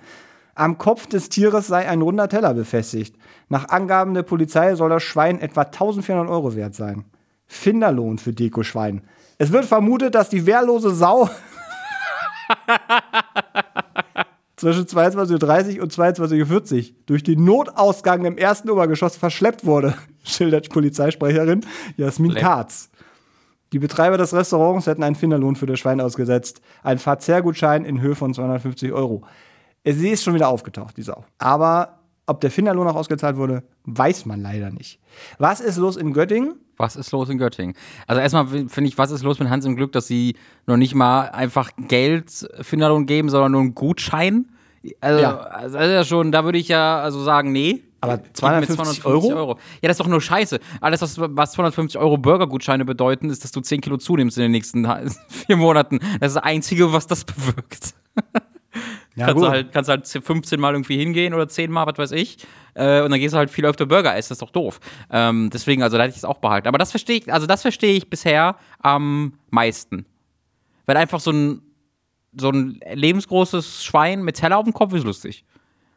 Am 0.55 0.79
Kopf 0.79 1.07
des 1.07 1.29
Tieres 1.29 1.67
sei 1.67 1.89
ein 1.89 2.03
runder 2.03 2.29
Teller 2.29 2.55
befestigt. 2.55 3.17
Nach 3.49 3.69
Angaben 3.69 4.15
der 4.15 4.23
Polizei 4.23 4.75
soll 4.75 4.91
das 4.91 5.03
Schwein 5.03 5.41
etwa 5.41 5.63
1400 5.63 6.29
Euro 6.29 6.55
wert 6.55 6.75
sein. 6.75 7.05
Finderlohn 7.47 8.19
für 8.19 8.33
Dekoschwein. 8.33 9.03
Es 9.39 9.53
wird 9.53 9.65
vermutet, 9.65 10.15
dass 10.15 10.29
die 10.29 10.47
wehrlose 10.47 10.91
Sau 10.91 11.31
zwischen 14.57 14.85
22.30 14.85 15.77
Uhr 15.79 15.83
und 15.83 15.93
22.40 15.93 16.77
Uhr 16.77 16.95
durch 17.07 17.23
den 17.23 17.45
Notausgang 17.45 18.25
im 18.25 18.37
ersten 18.37 18.69
Obergeschoss 18.71 19.17
verschleppt 19.17 19.65
wurde, 19.65 19.95
schildert 20.25 20.69
Polizeisprecherin 20.69 21.65
Jasmin. 21.97 22.35
Karz. 22.35 22.91
Die 23.73 23.79
Betreiber 23.79 24.19
des 24.19 24.35
Restaurants 24.35 24.87
hätten 24.87 25.03
einen 25.03 25.15
Finderlohn 25.15 25.57
für 25.57 25.67
das 25.67 25.79
Schwein 25.79 26.01
ausgesetzt. 26.01 26.61
Ein 26.83 26.99
Verzehrgutschein 26.99 27.85
in 27.85 28.01
Höhe 28.01 28.17
von 28.17 28.35
250 28.35 28.93
Euro. 28.93 29.23
Sie 29.85 30.09
ist 30.11 30.23
schon 30.23 30.35
wieder 30.35 30.49
aufgetaucht, 30.49 30.97
die 30.97 31.03
Sau. 31.03 31.25
Aber 31.39 32.01
ob 32.27 32.41
der 32.41 32.51
Finderlohn 32.51 32.87
auch 32.87 32.95
ausgezahlt 32.95 33.37
wurde, 33.37 33.63
weiß 33.85 34.27
man 34.27 34.41
leider 34.43 34.71
nicht. 34.71 35.01
Was 35.39 35.61
ist 35.61 35.79
los 35.79 35.97
in 35.97 36.13
Göttingen? 36.13 36.55
Was 36.77 36.97
ist 36.97 37.11
los 37.13 37.29
in 37.29 37.39
Göttingen? 37.39 37.75
Also 38.07 38.21
erstmal 38.23 38.47
finde 38.47 38.85
ich, 38.85 38.97
was 38.99 39.11
ist 39.11 39.23
los 39.23 39.39
mit 39.39 39.49
Hans 39.51 39.65
im 39.65 39.77
Glück, 39.77 39.93
dass 39.93 40.07
sie 40.07 40.37
noch 40.67 40.77
nicht 40.77 40.95
mal 40.95 41.23
einfach 41.31 41.71
Geld 41.89 42.31
für 42.61 42.77
Lohn 42.77 43.07
geben, 43.07 43.29
sondern 43.29 43.53
nur 43.53 43.61
einen 43.63 43.75
Gutschein? 43.75 44.47
Also, 45.01 45.21
Ja. 45.21 45.37
also 45.39 45.77
das 45.79 45.87
ist 45.89 45.93
ja 45.93 46.05
schon, 46.05 46.33
da 46.33 46.45
würde 46.45 46.59
ich 46.59 46.69
ja 46.69 47.01
also 47.01 47.23
sagen, 47.23 47.53
nee. 47.53 47.83
Aber 48.03 48.17
Gib 48.17 48.27
mir 48.29 48.33
250 48.35 49.05
Euro? 49.05 49.59
Ja, 49.83 49.89
das 49.89 49.91
ist 49.93 50.01
doch 50.01 50.07
nur 50.07 50.23
Scheiße. 50.23 50.59
Alles, 50.81 51.03
was, 51.03 51.19
was 51.19 51.53
250 51.53 52.01
Euro 52.01 52.17
Burgergutscheine 52.17 52.87
bedeuten, 52.87 53.29
ist, 53.29 53.45
dass 53.45 53.53
du 53.53 53.61
10 53.61 53.83
Kilo 53.83 53.99
zunimmst 53.99 54.39
in 54.39 54.43
den 54.45 54.53
nächsten 54.53 54.87
vier 55.29 55.57
Monaten. 55.57 55.99
Das 56.21 56.29
ist 56.31 56.37
das 56.37 56.45
Einzige, 56.45 56.93
was 56.95 57.07
das 57.07 57.25
bewirkt. 57.27 57.95
Ja, 59.21 59.27
kannst, 59.27 59.41
gut. 59.41 59.47
du 59.47 59.51
halt, 59.51 59.73
kannst 59.73 59.91
halt 59.91 60.07
15 60.07 60.59
Mal 60.59 60.75
irgendwie 60.75 60.97
hingehen 60.97 61.35
oder 61.35 61.49
10 61.49 61.71
Mal, 61.71 61.87
was 61.87 61.99
weiß 61.99 62.13
ich. 62.13 62.39
Äh, 62.75 63.03
und 63.03 63.11
dann 63.11 63.21
gehst 63.21 63.35
du 63.35 63.39
halt 63.39 63.51
viel 63.51 63.67
öfter 63.67 63.87
Burger 63.87 64.17
essen. 64.17 64.31
Das 64.31 64.37
ist 64.37 64.43
doch 64.43 64.51
doof. 64.51 64.81
Ähm, 65.11 65.51
deswegen, 65.53 65.83
also 65.83 65.97
da 65.97 66.05
hätte 66.05 66.13
ich 66.13 66.19
es 66.19 66.25
auch 66.25 66.39
behalten. 66.39 66.69
Aber 66.69 66.79
das 66.79 66.91
verstehe 66.91 67.19
ich, 67.19 67.33
also 67.33 67.47
das 67.47 67.63
verstehe 67.63 67.95
ich 67.95 68.09
bisher 68.09 68.57
am 68.81 69.35
meisten. 69.51 70.07
Weil 70.87 70.97
einfach 70.97 71.21
so 71.21 71.31
ein, 71.31 71.63
so 72.37 72.51
ein 72.51 72.81
lebensgroßes 72.93 73.85
Schwein 73.85 74.23
mit 74.23 74.37
Teller 74.37 74.59
auf 74.59 74.65
dem 74.65 74.73
Kopf 74.73 74.95
ist 74.95 75.05
lustig. 75.05 75.45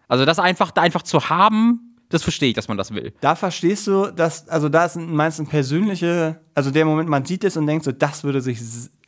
Also 0.08 0.26
das 0.26 0.40
einfach, 0.40 0.76
einfach 0.76 1.04
zu 1.04 1.30
haben, 1.30 1.96
das 2.10 2.22
verstehe 2.22 2.50
ich, 2.50 2.56
dass 2.56 2.68
man 2.68 2.78
das 2.78 2.94
will. 2.94 3.14
Da 3.22 3.36
verstehst 3.36 3.88
du, 3.88 4.12
dass, 4.12 4.48
also 4.48 4.70
da 4.70 4.86
ist 4.86 4.98
meistens 4.98 5.48
ein 5.48 5.50
persönliche, 5.50 6.40
also 6.54 6.70
der 6.70 6.86
Moment, 6.86 7.10
man 7.10 7.26
sieht 7.26 7.44
es 7.44 7.58
und 7.58 7.66
denkt 7.66 7.86
so, 7.86 7.92
das 7.92 8.24
würde 8.24 8.40
sich 8.42 8.60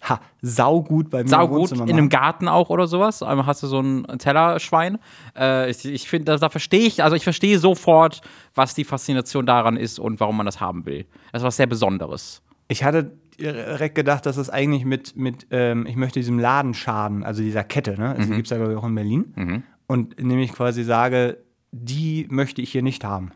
ha, 0.08 0.20
saugut 0.42 1.10
bei 1.10 1.20
mir 1.20 1.24
im 1.24 1.28
Saugut, 1.28 1.60
Wohnzimmer 1.60 1.84
in 1.88 1.98
einem. 1.98 2.10
Garten 2.10 2.48
auch 2.48 2.70
oder 2.70 2.88
sowas. 2.88 3.24
Einmal 3.24 3.46
hast 3.46 3.64
du 3.64 3.68
so 3.68 3.80
ein 3.80 4.06
Tellerschwein. 4.18 5.00
Äh, 5.38 5.70
ich 5.70 5.86
ich 5.86 6.08
finde, 6.08 6.38
da, 6.38 6.50
verstehe 6.50 6.86
ich, 6.88 7.04
also 7.04 7.16
ich 7.16 7.24
verstehe 7.24 7.60
sofort, 7.60 8.22
was 8.54 8.74
die 8.74 8.84
Faszination 8.84 9.46
daran 9.46 9.78
ist 9.78 10.00
und 10.00 10.20
warum 10.20 10.38
man 10.38 10.46
das 10.46 10.60
haben 10.60 10.86
will. 10.86 11.06
Das 11.32 11.42
ist 11.42 11.46
was 11.46 11.58
sehr 11.58 11.68
Besonderes. 11.68 12.42
Ich 12.68 12.84
hatte 12.84 13.12
direkt 13.40 13.96
gedacht, 13.96 14.26
dass 14.26 14.38
es 14.38 14.50
eigentlich 14.50 14.86
mit, 14.86 15.16
mit 15.16 15.48
ähm, 15.52 15.86
ich 15.86 15.96
möchte 15.96 16.20
diesem 16.20 16.40
Laden 16.40 16.74
schaden, 16.74 17.24
also 17.24 17.42
dieser 17.42 17.64
Kette, 17.64 18.00
ne? 18.00 18.10
Also 18.10 18.24
die 18.30 18.36
gibt 18.36 18.48
es 18.48 18.52
ja, 18.52 18.58
glaube 18.58 18.74
ich, 18.74 18.78
auch 18.78 18.86
in 18.86 18.96
Berlin. 18.96 19.64
Und 19.88 20.20
nämlich 20.22 20.54
quasi 20.54 20.84
sage, 20.84 21.38
die 21.72 22.28
möchte 22.30 22.62
ich 22.62 22.72
hier 22.72 22.82
nicht 22.82 23.04
haben. 23.04 23.32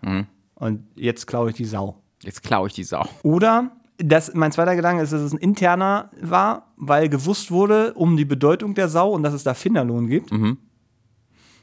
Und 0.55 0.84
jetzt 0.95 1.28
klaue 1.28 1.49
ich 1.49 1.55
die 1.55 1.65
Sau. 1.65 2.01
Jetzt 2.24 2.43
klaue 2.43 2.67
ich 2.67 2.74
die 2.74 2.84
Sau. 2.84 3.05
Oder 3.24 3.72
das, 4.00 4.34
mein 4.34 4.52
zweiter 4.52 4.76
Gedanke 4.76 5.04
ist, 5.04 5.14
dass 5.14 5.22
es 5.22 5.34
ein 5.34 5.38
interner 5.39 6.10
war, 6.22 6.72
weil 6.78 7.10
gewusst 7.10 7.52
wurde 7.52 7.93
um 7.93 8.18
die 8.18 8.26
Bedeutung 8.26 8.74
der 8.74 8.88
Sau 8.89 9.12
und 9.12 9.24
dass 9.24 9.34
es 9.34 9.43
da 9.43 9.54
Finderlohn 9.54 10.08
gibt. 10.08 10.32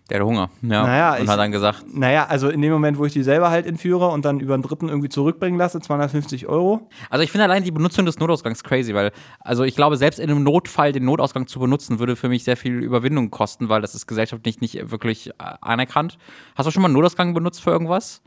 Der 0.08 0.20
hat 0.20 0.24
Hunger. 0.26 0.50
Ja. 0.62 0.84
Naja, 0.86 1.14
und 1.16 1.24
ich- 1.24 1.28
hat 1.28 1.38
dann 1.38 1.50
gesagt, 1.50 1.84
Naja, 1.92 2.26
also 2.28 2.48
in 2.48 2.62
dem 2.62 2.70
Moment, 2.72 2.96
wo 2.96 3.04
ich 3.06 3.12
die 3.12 3.24
selber 3.24 3.50
halt 3.50 3.66
entführe 3.66 4.06
und 4.06 4.24
dann 4.24 4.38
über 4.38 4.54
einen 4.54 4.62
Dritten 4.62 4.88
irgendwie 4.88 5.08
zurückbringen 5.08 5.58
lasse, 5.58 5.80
250 5.80 6.46
Euro. 6.46 6.88
Also 7.10 7.24
ich 7.24 7.32
finde 7.32 7.44
allein 7.44 7.64
die 7.64 7.72
Benutzung 7.72 8.06
des 8.06 8.16
Notausgangs 8.20 8.62
crazy, 8.62 8.94
weil, 8.94 9.10
also 9.40 9.64
ich 9.64 9.74
glaube, 9.74 9.96
selbst 9.96 10.20
in 10.20 10.30
einem 10.30 10.44
Notfall 10.44 10.92
den 10.92 11.04
Notausgang 11.04 11.48
zu 11.48 11.58
benutzen, 11.58 11.98
würde 11.98 12.14
für 12.14 12.28
mich 12.28 12.44
sehr 12.44 12.56
viel 12.56 12.74
Überwindung 12.84 13.30
kosten, 13.32 13.68
weil 13.68 13.80
das 13.80 13.96
ist 13.96 14.06
gesellschaftlich 14.06 14.60
nicht 14.60 14.92
wirklich 14.92 15.32
anerkannt. 15.40 16.18
Hast 16.54 16.66
du 16.66 16.70
schon 16.70 16.82
mal 16.82 16.86
einen 16.88 16.94
Notausgang 16.94 17.34
benutzt 17.34 17.60
für 17.60 17.70
irgendwas? 17.70 18.22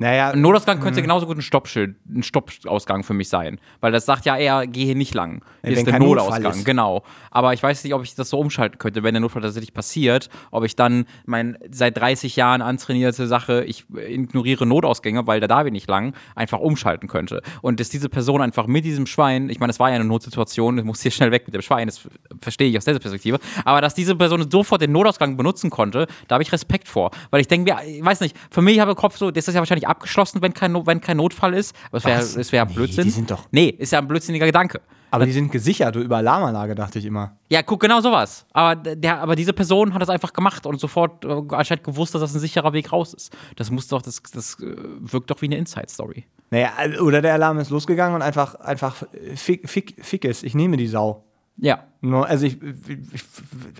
Naja, 0.00 0.30
Ein 0.30 0.40
Notausgang 0.40 0.80
könnte 0.80 1.02
genauso 1.02 1.26
gut 1.26 1.36
ein 1.36 1.42
Stoppschild, 1.42 1.94
ein 2.08 2.22
Stoppausgang 2.22 3.04
für 3.04 3.12
mich 3.12 3.28
sein. 3.28 3.60
Weil 3.82 3.92
das 3.92 4.06
sagt 4.06 4.24
ja 4.24 4.34
eher, 4.34 4.66
geh 4.66 4.86
hier 4.86 4.94
nicht 4.94 5.12
lang. 5.12 5.42
Hier 5.62 5.72
wenn 5.72 5.78
ist 5.78 5.86
der 5.86 5.98
Notausgang, 5.98 6.52
ist. 6.52 6.64
genau. 6.64 7.02
Aber 7.30 7.52
ich 7.52 7.62
weiß 7.62 7.84
nicht, 7.84 7.92
ob 7.92 8.02
ich 8.02 8.14
das 8.14 8.30
so 8.30 8.38
umschalten 8.38 8.78
könnte, 8.78 9.02
wenn 9.02 9.12
der 9.12 9.20
Notfall 9.20 9.42
tatsächlich 9.42 9.74
passiert, 9.74 10.30
ob 10.52 10.64
ich 10.64 10.74
dann 10.74 11.04
mein 11.26 11.58
seit 11.70 11.98
30 11.98 12.34
Jahren 12.36 12.62
antrainierte 12.62 13.26
Sache, 13.26 13.62
ich 13.64 13.84
ignoriere 13.94 14.64
Notausgänge, 14.64 15.26
weil 15.26 15.38
da 15.38 15.48
darf 15.48 15.66
ich 15.66 15.72
nicht 15.72 15.86
lang, 15.86 16.14
einfach 16.34 16.60
umschalten 16.60 17.06
könnte. 17.06 17.42
Und 17.60 17.78
dass 17.78 17.90
diese 17.90 18.08
Person 18.08 18.40
einfach 18.40 18.66
mit 18.66 18.86
diesem 18.86 19.04
Schwein, 19.04 19.50
ich 19.50 19.60
meine, 19.60 19.70
es 19.70 19.78
war 19.78 19.90
ja 19.90 19.96
eine 19.96 20.06
Notsituation, 20.06 20.78
ich 20.78 20.84
musste 20.84 21.02
hier 21.02 21.10
schnell 21.12 21.30
weg 21.30 21.42
mit 21.44 21.54
dem 21.54 21.60
Schwein, 21.60 21.88
das 21.88 22.08
verstehe 22.40 22.70
ich 22.70 22.78
aus 22.78 22.86
dieser 22.86 23.00
Perspektive, 23.00 23.38
aber 23.66 23.82
dass 23.82 23.94
diese 23.94 24.16
Person 24.16 24.50
sofort 24.50 24.80
den 24.80 24.92
Notausgang 24.92 25.36
benutzen 25.36 25.68
konnte, 25.68 26.06
da 26.26 26.36
habe 26.36 26.42
ich 26.42 26.50
Respekt 26.52 26.88
vor. 26.88 27.10
Weil 27.28 27.42
ich 27.42 27.48
denke 27.48 27.70
mir, 27.70 27.80
ich 27.86 28.02
weiß 28.02 28.20
nicht, 28.20 28.34
für 28.50 28.62
mich 28.62 28.80
habe 28.80 28.92
ich 28.92 28.96
im 28.96 29.00
Kopf 29.00 29.18
so, 29.18 29.30
das 29.30 29.46
ist 29.46 29.54
ja 29.54 29.60
wahrscheinlich 29.60 29.89
abgeschlossen, 29.90 30.40
wenn 30.42 30.54
kein, 30.54 30.74
wenn 30.86 31.00
kein 31.00 31.16
Notfall 31.18 31.54
ist. 31.54 31.74
Aber 31.92 31.98
es 31.98 32.04
wäre 32.06 32.52
wär 32.52 32.64
Nee, 32.66 32.74
Blödsinn. 32.74 33.04
die 33.04 33.10
sind 33.10 33.30
doch- 33.30 33.46
Nee, 33.50 33.68
ist 33.68 33.92
ja 33.92 33.98
ein 33.98 34.08
blödsinniger 34.08 34.46
Gedanke. 34.46 34.80
aber 35.10 35.26
die 35.26 35.32
sind 35.32 35.50
gesichert 35.52 35.96
über 35.96 36.18
Alarmanlage, 36.18 36.74
dachte 36.74 36.98
ich 37.00 37.04
immer. 37.04 37.36
Ja, 37.48 37.62
guck, 37.62 37.80
genau 37.80 38.00
sowas. 38.00 38.46
Aber, 38.52 38.76
der, 38.76 39.20
aber 39.20 39.34
diese 39.36 39.52
Person 39.52 39.92
hat 39.92 40.00
das 40.00 40.08
einfach 40.08 40.32
gemacht 40.32 40.64
und 40.66 40.78
sofort 40.80 41.24
äh, 41.24 41.42
anscheinend 41.50 41.84
gewusst, 41.84 42.14
dass 42.14 42.20
das 42.22 42.34
ein 42.34 42.38
sicherer 42.40 42.72
Weg 42.72 42.92
raus 42.92 43.12
ist. 43.14 43.36
Das 43.56 43.70
muss 43.70 43.88
doch, 43.88 44.02
das, 44.02 44.22
das 44.32 44.54
äh, 44.60 44.76
wirkt 45.00 45.30
doch 45.30 45.42
wie 45.42 45.46
eine 45.46 45.56
Inside-Story. 45.56 46.24
Naja, 46.50 46.70
oder 47.00 47.20
der 47.22 47.34
Alarm 47.34 47.58
ist 47.58 47.70
losgegangen 47.70 48.14
und 48.14 48.22
einfach, 48.22 48.54
einfach 48.56 49.02
äh, 49.12 49.36
fick, 49.36 49.68
fick, 49.68 49.96
fick 50.04 50.24
es, 50.24 50.42
ich 50.42 50.54
nehme 50.54 50.76
die 50.76 50.86
Sau. 50.86 51.24
Ja. 51.56 51.84
Nur, 52.00 52.26
also, 52.26 52.46
ich, 52.46 52.56
ich, 52.62 53.22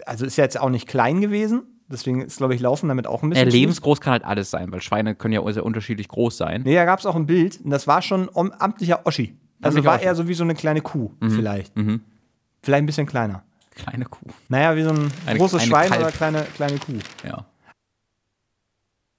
also 0.04 0.26
ist 0.26 0.36
ja 0.36 0.44
jetzt 0.44 0.60
auch 0.60 0.68
nicht 0.68 0.86
klein 0.86 1.20
gewesen, 1.22 1.62
deswegen 1.90 2.22
ist, 2.22 2.38
glaube 2.38 2.54
ich, 2.54 2.60
Laufen 2.60 2.88
damit 2.88 3.06
auch 3.06 3.22
ein 3.22 3.30
bisschen. 3.30 3.48
Äh, 3.48 3.50
lebensgroß 3.50 4.00
kann 4.00 4.12
halt 4.12 4.24
alles 4.24 4.50
sein, 4.50 4.70
weil 4.72 4.80
Schweine 4.80 5.14
können 5.14 5.34
ja 5.34 5.52
sehr 5.52 5.64
unterschiedlich 5.64 6.08
groß 6.08 6.36
sein. 6.36 6.62
Nee, 6.64 6.74
da 6.74 6.84
gab 6.84 6.98
es 7.00 7.06
auch 7.06 7.16
ein 7.16 7.26
Bild, 7.26 7.60
und 7.62 7.70
das 7.70 7.86
war 7.86 8.02
schon 8.02 8.28
amtlicher 8.34 9.06
Oschi. 9.06 9.36
Also 9.62 9.78
Amtlicher 9.78 9.84
war 9.88 9.96
Oschi. 9.96 10.04
eher 10.06 10.14
so 10.14 10.28
wie 10.28 10.34
so 10.34 10.44
eine 10.44 10.54
kleine 10.54 10.80
Kuh, 10.80 11.10
vielleicht. 11.20 11.72
Vielleicht 11.74 12.82
ein 12.82 12.86
bisschen 12.86 13.06
kleiner. 13.06 13.42
Kleine 13.74 14.04
Kuh. 14.04 14.26
Naja, 14.48 14.76
wie 14.76 14.82
so 14.82 14.90
ein 14.90 15.10
Eine- 15.26 15.38
großes 15.38 15.62
Schwein 15.64 15.88
Kalb. 15.90 16.02
oder 16.02 16.12
kleine, 16.12 16.42
kleine 16.56 16.78
Kuh. 16.78 16.98
Ja. 17.26 17.46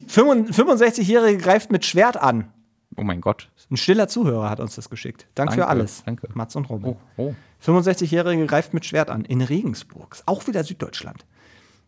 65-Jährige 0.07 1.37
greift 1.41 1.71
mit 1.71 1.85
Schwert 1.85 2.17
an. 2.17 2.51
Oh 2.97 3.03
mein 3.03 3.21
Gott. 3.21 3.49
Ein 3.69 3.77
stiller 3.77 4.07
Zuhörer 4.07 4.49
hat 4.49 4.59
uns 4.59 4.75
das 4.75 4.89
geschickt. 4.89 5.27
Dank 5.35 5.51
für 5.53 5.59
Danke, 5.59 5.69
alles. 5.69 6.03
danke. 6.05 6.27
Mats 6.33 6.55
und 6.55 6.69
Robin. 6.69 6.97
Oh, 7.17 7.33
oh. 7.33 7.35
65-Jährige 7.65 8.45
greift 8.47 8.73
mit 8.73 8.85
Schwert 8.85 9.09
an. 9.09 9.23
In 9.23 9.41
Regensburg. 9.41 10.13
Ist 10.15 10.27
auch 10.27 10.45
wieder 10.47 10.63
Süddeutschland. 10.63 11.25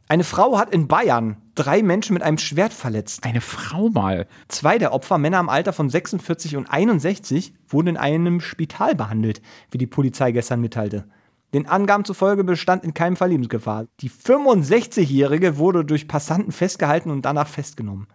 Eine 0.08 0.24
Frau 0.24 0.58
hat 0.58 0.74
in 0.74 0.88
Bayern 0.88 1.38
drei 1.56 1.82
Menschen 1.82 2.14
mit 2.14 2.24
einem 2.24 2.38
Schwert 2.38 2.74
verletzt. 2.74 3.24
Eine 3.24 3.42
Frau 3.42 3.90
mal. 3.90 4.28
Zwei 4.48 4.78
der 4.78 4.94
Opfer, 4.94 5.18
Männer 5.18 5.40
im 5.40 5.50
Alter 5.50 5.72
von 5.72 5.90
46 5.90 6.58
und 6.58 6.68
61, 6.68 7.54
wurden 7.68 7.90
in 7.90 7.98
einem 7.98 8.42
Spital 8.42 8.96
behandelt, 8.96 9.42
wie 9.72 9.78
die 9.78 9.88
Polizei 9.88 10.32
gestern 10.32 10.62
mitteilte. 10.62 11.06
Den 11.54 11.68
Angaben 11.68 12.04
zufolge 12.04 12.44
bestand 12.44 12.84
in 12.84 12.94
keinem 12.94 13.16
Fall 13.16 13.30
Lebensgefahr. 13.30 13.86
Die 14.00 14.10
65-Jährige 14.10 15.58
wurde 15.58 15.86
durch 15.86 16.08
Passanten 16.08 16.52
festgehalten 16.52 17.12
und 17.12 17.24
danach 17.24 17.48
festgenommen. 17.48 18.08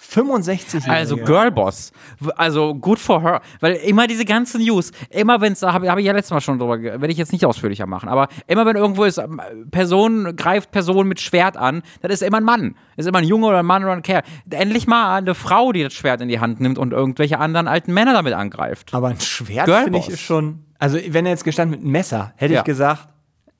65-Jährige. 0.00 0.90
Also 0.90 1.16
Girlboss. 1.16 1.92
Also 2.36 2.74
good 2.74 2.98
for 2.98 3.20
her. 3.22 3.40
Weil 3.60 3.74
immer 3.74 4.06
diese 4.06 4.24
ganzen 4.24 4.62
News, 4.62 4.92
immer 5.10 5.40
wenn 5.40 5.52
es, 5.54 5.60
da 5.60 5.72
habe 5.72 5.90
hab 5.90 5.98
ich 5.98 6.06
ja 6.06 6.12
letztes 6.12 6.30
Mal 6.30 6.40
schon 6.40 6.58
drüber, 6.58 6.80
werde 6.80 7.08
ich 7.08 7.18
jetzt 7.18 7.32
nicht 7.32 7.44
ausführlicher 7.44 7.86
machen, 7.86 8.08
aber 8.08 8.28
immer 8.46 8.64
wenn 8.66 8.76
irgendwo 8.76 9.04
ist, 9.04 9.18
ähm, 9.18 9.40
Person 9.70 10.36
greift 10.36 10.70
Person 10.70 11.08
mit 11.08 11.20
Schwert 11.20 11.56
an, 11.56 11.82
das 12.00 12.12
ist 12.12 12.22
immer 12.22 12.38
ein 12.38 12.44
Mann. 12.44 12.76
Ist 12.96 13.06
immer 13.06 13.18
ein 13.18 13.24
Junge 13.24 13.46
oder 13.48 13.58
ein 13.60 13.66
Mann 13.66 13.82
oder 13.84 13.92
ein 13.92 14.02
Kerl. 14.02 14.22
Endlich 14.50 14.86
mal 14.86 15.16
eine 15.18 15.34
Frau, 15.34 15.72
die 15.72 15.82
das 15.82 15.92
Schwert 15.94 16.20
in 16.20 16.28
die 16.28 16.40
Hand 16.40 16.60
nimmt 16.60 16.78
und 16.78 16.92
irgendwelche 16.92 17.38
anderen 17.38 17.68
alten 17.68 17.92
Männer 17.92 18.12
damit 18.12 18.34
angreift. 18.34 18.94
Aber 18.94 19.08
ein 19.08 19.20
Schwert, 19.20 19.68
finde 19.68 19.98
ich, 19.98 20.08
ist 20.08 20.20
schon. 20.20 20.64
Also, 20.78 20.98
wenn 21.08 21.26
er 21.26 21.32
jetzt 21.32 21.44
gestanden 21.44 21.72
mit 21.72 21.80
einem 21.80 21.90
Messer, 21.92 22.32
hätte 22.36 22.54
Ja. 22.54 22.60
ich 22.60 22.64
gesagt, 22.64 23.08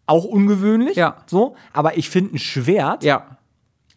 auch 0.06 0.24
ungewöhnlich. 0.24 0.96
Ja. 0.96 1.16
So. 1.26 1.54
Aber 1.72 1.96
ich 1.98 2.08
finde 2.10 2.36
ein 2.36 2.38
Schwert. 2.38 3.04
Ja. 3.04 3.37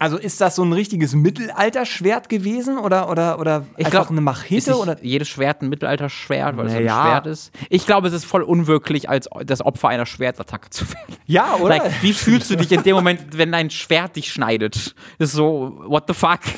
Also, 0.02 0.18
ist 0.18 0.42
das 0.42 0.56
so 0.56 0.64
ein 0.64 0.74
richtiges 0.74 1.14
Mittelalterschwert 1.14 2.28
gewesen? 2.28 2.80
Oder, 2.80 3.08
oder, 3.08 3.38
oder 3.38 3.68
Ich 3.78 3.86
einfach 3.86 3.92
glaube, 4.00 4.10
eine 4.10 4.22
Machete? 4.22 4.76
Oder? 4.76 4.98
jedes 5.04 5.28
Schwert 5.28 5.62
ein 5.62 5.70
Mittelalter-Schwert, 5.70 6.58
weil 6.58 6.66
es 6.66 6.74
Naja. 6.74 7.04
ein 7.04 7.12
Schwert 7.12 7.28
ist. 7.28 7.52
Ich 7.70 7.86
glaube, 7.86 8.08
es 8.08 8.14
ist 8.16 8.26
voll 8.26 8.42
unwirklich, 8.42 9.08
als 9.10 9.30
das 9.46 9.64
Opfer 9.64 9.90
einer 9.90 10.08
Schwertattacke 10.08 10.72
zu 10.72 10.88
werden. 10.92 11.18
Ja, 11.28 11.54
oder? 11.54 11.70
Like, 11.70 12.02
wie 12.02 12.14
fühlst 12.14 12.50
du 12.50 12.56
dich 12.58 12.72
in 12.72 12.82
dem 12.82 12.96
Moment, 12.96 13.38
wenn 13.38 13.52
dein 13.52 13.70
Schwert 13.70 14.16
dich 14.16 14.32
schneidet? 14.34 14.96
Ist 15.20 15.34
so, 15.34 15.84
what 15.86 16.06
the 16.08 16.16
fuck? 16.16 16.40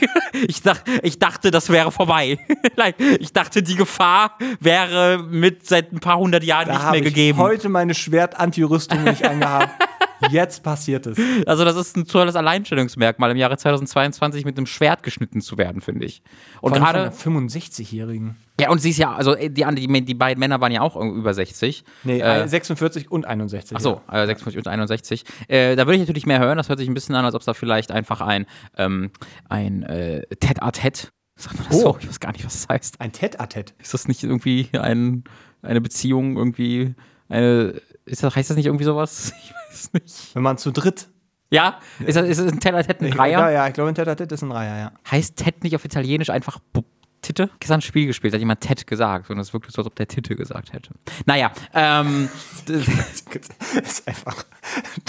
Ich, 0.48 0.64
dach, 0.64 0.80
ich 1.04 1.20
dachte, 1.20 1.52
das 1.52 1.70
wäre 1.70 1.92
vorbei. 1.92 2.40
like, 2.76 2.96
ich 3.00 3.34
dachte, 3.34 3.62
die 3.62 3.76
Gefahr 3.76 4.36
wäre 4.60 5.20
mit 5.30 5.68
seit 5.68 5.92
ein 5.94 6.00
paar 6.00 6.18
hundert 6.18 6.44
Jahren 6.44 6.68
da 6.70 6.74
nicht 6.74 6.86
mehr 6.86 6.94
ich 6.96 7.04
gegeben. 7.04 7.38
heute 7.38 7.70
meine 7.70 7.94
Schwert-Anti-Rüstung 7.94 9.04
nicht 9.04 9.24
angehabt. 9.24 9.70
Jetzt 10.32 10.64
passiert 10.64 11.06
es. 11.06 11.18
Also, 11.46 11.66
das 11.66 11.76
ist 11.76 11.98
ein 11.98 12.06
tolles 12.06 12.36
Alleinstellungsmerkmal, 12.36 13.32
im 13.32 13.38
Jahre 13.38 13.58
2022 13.58 14.46
mit 14.46 14.58
einem 14.58 14.66
Schwert 14.66 15.04
geschnitten 15.04 15.42
zu 15.42 15.58
werden, 15.58 15.82
finde 15.82 16.06
ich. 16.06 16.24
Und 16.62 16.74
gerade. 16.74 17.12
von 17.12 17.34
einer 17.36 17.48
65-Jährigen. 17.50 18.36
Ja, 18.60 18.70
und 18.70 18.80
sie 18.80 18.92
ist 18.92 18.98
ja, 19.00 19.14
also 19.14 19.36
die, 19.36 19.50
die, 19.50 20.06
die 20.06 20.14
beiden 20.14 20.40
Männer 20.40 20.62
waren 20.62 20.72
ja 20.72 20.82
auch 20.82 20.96
über 20.96 21.34
60. 21.34 21.84
Nee, 22.04 22.20
Äh, 22.22 22.48
46 22.48 23.12
und 23.12 23.26
61. 23.26 23.76
Ach 23.78 23.82
so, 23.82 24.02
äh, 24.12 24.26
56 24.26 24.58
und 24.60 24.68
61. 24.68 25.24
Äh, 25.48 25.76
da 25.76 25.86
würde 25.86 25.96
ich 25.96 26.02
natürlich 26.02 26.26
mehr 26.26 26.40
hören. 26.40 26.58
Das 26.58 26.70
hört 26.70 26.80
sich 26.80 26.88
ein 26.88 26.94
bisschen 26.94 27.16
an, 27.16 27.26
als 27.26 27.34
ob 27.36 27.42
es 27.42 27.46
da 27.46 27.54
vielleicht 27.54 27.92
einfach 27.92 28.22
ein, 28.22 28.46
ähm, 28.78 29.12
ein 29.50 29.84
äh, 29.84 30.22
Tête-à-Tête, 30.40 31.10
sagt 31.36 31.58
man 31.58 31.68
das 31.68 31.78
Oh. 31.78 31.82
so? 31.94 31.98
Ich 32.00 32.08
weiß 32.08 32.20
gar 32.20 32.32
nicht, 32.32 32.46
was 32.46 32.54
das 32.54 32.70
heißt. 32.70 33.02
Ein 33.02 33.12
Tête-à-Tête. 33.12 33.74
Ist 33.80 33.94
das 33.94 34.08
nicht 34.08 34.24
irgendwie 34.24 34.70
ein, 34.74 35.24
eine 35.64 35.82
Beziehung, 35.82 36.38
irgendwie, 36.38 36.94
eine, 37.30 37.82
ist 38.06 38.24
das, 38.24 38.36
heißt 38.36 38.50
das 38.50 38.58
nicht 38.58 38.66
irgendwie 38.68 38.86
sowas? 38.86 39.34
Ich 39.74 39.80
weiß 39.80 39.94
nicht. 39.94 40.36
Wenn 40.36 40.44
man 40.44 40.58
zu 40.60 40.72
dritt. 40.72 41.10
Ja? 41.50 41.80
Ist 42.06 42.16
das, 42.16 42.28
ist 42.28 42.40
das 42.40 42.52
ein 42.52 42.60
Tête-à-Tête 42.60 43.00
ein 43.02 43.08
Ich- 43.08 43.16
Dreier? 43.16 43.40
Ja, 43.40 43.50
ja, 43.50 43.68
ich 43.68 43.74
glaube, 43.74 43.90
ein 43.90 43.96
Tête-à-Tête 43.96 44.32
ist 44.34 44.44
ein 44.44 44.50
Dreier, 44.50 44.78
ja. 44.78 44.92
Heißt 45.10 45.36
Tête 45.40 45.64
nicht 45.64 45.76
auf 45.76 45.84
Italienisch 45.84 46.30
einfach 46.30 46.60
Bu- 46.74 46.84
Titte? 47.24 47.50
Gestern 47.60 47.78
ein 47.80 47.82
Spiel 47.82 48.06
gespielt, 48.06 48.34
da 48.34 48.36
hat 48.36 48.42
jemand 48.42 48.64
Tête 48.64 48.86
gesagt 48.86 49.30
und 49.30 49.40
es 49.40 49.54
wirkte 49.54 49.72
so, 49.72 49.80
als 49.82 49.88
ob 49.88 49.96
der 49.96 50.08
Titte 50.08 50.36
gesagt 50.36 50.74
hätte. 50.74 50.92
Naja, 51.26 51.52
ähm, 51.74 52.30
ist 52.68 54.08
einfach, 54.08 54.44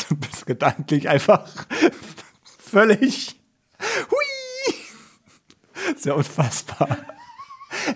du 0.09 0.17
bist 0.17 0.47
gedanklich 0.47 1.09
einfach 1.09 1.45
völlig, 2.59 3.39
hui, 4.11 4.75
sehr 5.97 6.17
unfassbar. 6.17 6.97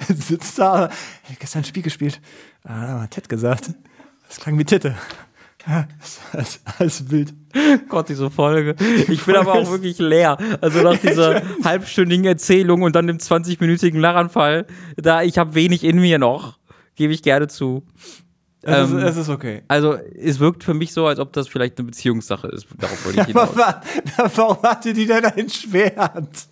Sitzt 0.09 0.59
da, 0.59 0.91
hab 0.91 1.39
gestern 1.39 1.63
ein 1.63 1.65
Spiel 1.65 1.83
gespielt, 1.85 2.21
ah, 2.65 2.87
da 2.97 3.01
hat 3.03 3.11
Ted 3.13 3.29
gesagt, 3.29 3.71
das 4.29 4.39
klang 4.41 4.59
wie 4.59 4.65
Titte. 4.65 4.95
Ja, 5.67 5.87
Alles, 6.33 6.61
alles 6.79 7.11
wild. 7.11 7.35
Gott, 7.89 8.09
diese 8.09 8.31
Folge. 8.31 8.75
Ich 9.09 9.25
bin 9.25 9.37
aber 9.37 9.53
auch 9.55 9.71
wirklich 9.71 9.99
leer. 9.99 10.39
Also 10.61 10.81
nach 10.83 10.97
dieser 11.03 11.43
halbstündigen 11.65 12.25
Erzählung 12.25 12.83
und 12.83 12.95
dann 12.97 13.07
dem 13.07 13.19
20-minütigen 13.19 13.99
Lachanfall, 13.99 14.67
da 14.97 15.23
ich 15.23 15.37
habe 15.37 15.55
wenig 15.55 15.85
in 15.85 15.99
mir 16.01 16.19
noch, 16.19 16.59
gebe 16.95 17.13
ich 17.13 17.23
gerne 17.23 17.49
zu. 17.49 17.85
Es, 18.63 18.91
Ähm, 18.91 18.99
ist, 18.99 19.05
es 19.05 19.17
ist 19.17 19.29
okay. 19.29 19.63
Also 19.69 19.95
es 19.95 20.39
wirkt 20.41 20.65
für 20.65 20.75
mich 20.75 20.93
so, 20.93 21.07
als 21.07 21.19
ob 21.19 21.33
das 21.33 21.49
vielleicht 21.49 21.79
eine 21.79 21.87
Beziehungssache 21.87 22.49
ist. 22.49 22.67
Darauf 22.79 23.05
wollte 23.05 23.21
ich 23.29 23.37
Aber 23.37 23.47
hinaus. 23.51 23.57
wa- 24.17 24.31
warum 24.37 24.63
hatte 24.63 24.93
die 24.95 25.07
denn 25.07 25.25
ein 25.25 25.49
Schwert? 25.51 26.49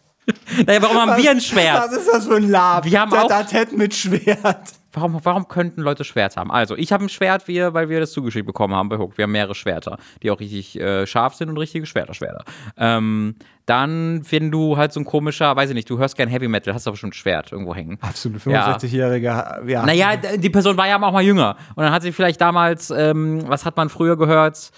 Naja, 0.66 0.82
warum 0.82 0.96
haben 0.98 1.22
wir 1.22 1.30
ein 1.30 1.40
Schwert? 1.40 1.78
Was 1.90 1.96
ist 1.96 2.08
das 2.12 2.26
für 2.26 2.36
ein 2.36 2.50
Lab? 2.50 2.84
Wir 2.84 3.00
haben 3.00 3.10
Der 3.12 3.24
auch- 3.24 3.46
Ted 3.46 3.72
mit 3.76 3.94
Schwert. 3.94 4.72
Warum, 4.96 5.20
warum 5.22 5.46
könnten 5.46 5.80
Leute 5.82 6.02
Schwert 6.02 6.36
haben? 6.36 6.50
Also, 6.50 6.74
ich 6.76 6.90
habe 6.92 7.04
ein 7.04 7.08
Schwert, 7.08 7.46
wir, 7.46 7.72
weil 7.74 7.88
wir 7.88 8.00
das 8.00 8.10
zugeschickt 8.12 8.46
bekommen 8.46 8.74
haben 8.74 8.88
bei 8.88 8.96
Hook. 8.98 9.16
Wir 9.16 9.22
haben 9.24 9.32
mehrere 9.32 9.54
Schwerter, 9.54 9.98
die 10.22 10.30
auch 10.32 10.40
richtig 10.40 10.80
äh, 10.80 11.06
scharf 11.06 11.34
sind 11.34 11.48
und 11.50 11.58
richtige 11.58 11.86
Schwerter, 11.86 12.14
Schwerter. 12.14 12.44
Ähm, 12.76 13.36
dann, 13.66 14.22
wenn 14.30 14.50
du 14.50 14.76
halt 14.76 14.92
so 14.92 15.00
ein 15.00 15.04
komischer, 15.04 15.54
weiß 15.56 15.70
ich 15.70 15.74
nicht, 15.74 15.88
du 15.90 15.98
hörst 15.98 16.16
gern 16.16 16.28
Heavy 16.28 16.48
Metal, 16.48 16.72
hast 16.74 16.86
aber 16.86 16.96
schon 16.96 17.10
ein 17.10 17.12
Schwert 17.12 17.52
irgendwo 17.52 17.74
hängen. 17.74 17.98
Absolut, 18.00 18.40
65-Jähriger. 18.40 19.68
Ja. 19.68 19.84
Naja, 19.84 20.16
d- 20.16 20.38
die 20.38 20.50
Person 20.50 20.76
war 20.76 20.86
ja 20.88 20.96
auch 21.02 21.12
mal 21.12 21.22
jünger. 21.22 21.56
Und 21.74 21.84
dann 21.84 21.92
hat 21.92 22.02
sie 22.02 22.12
vielleicht 22.12 22.40
damals, 22.40 22.90
ähm, 22.90 23.42
was 23.48 23.64
hat 23.64 23.76
man 23.76 23.88
früher 23.88 24.16
gehört? 24.16 24.70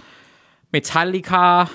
Metallica, 0.73 1.69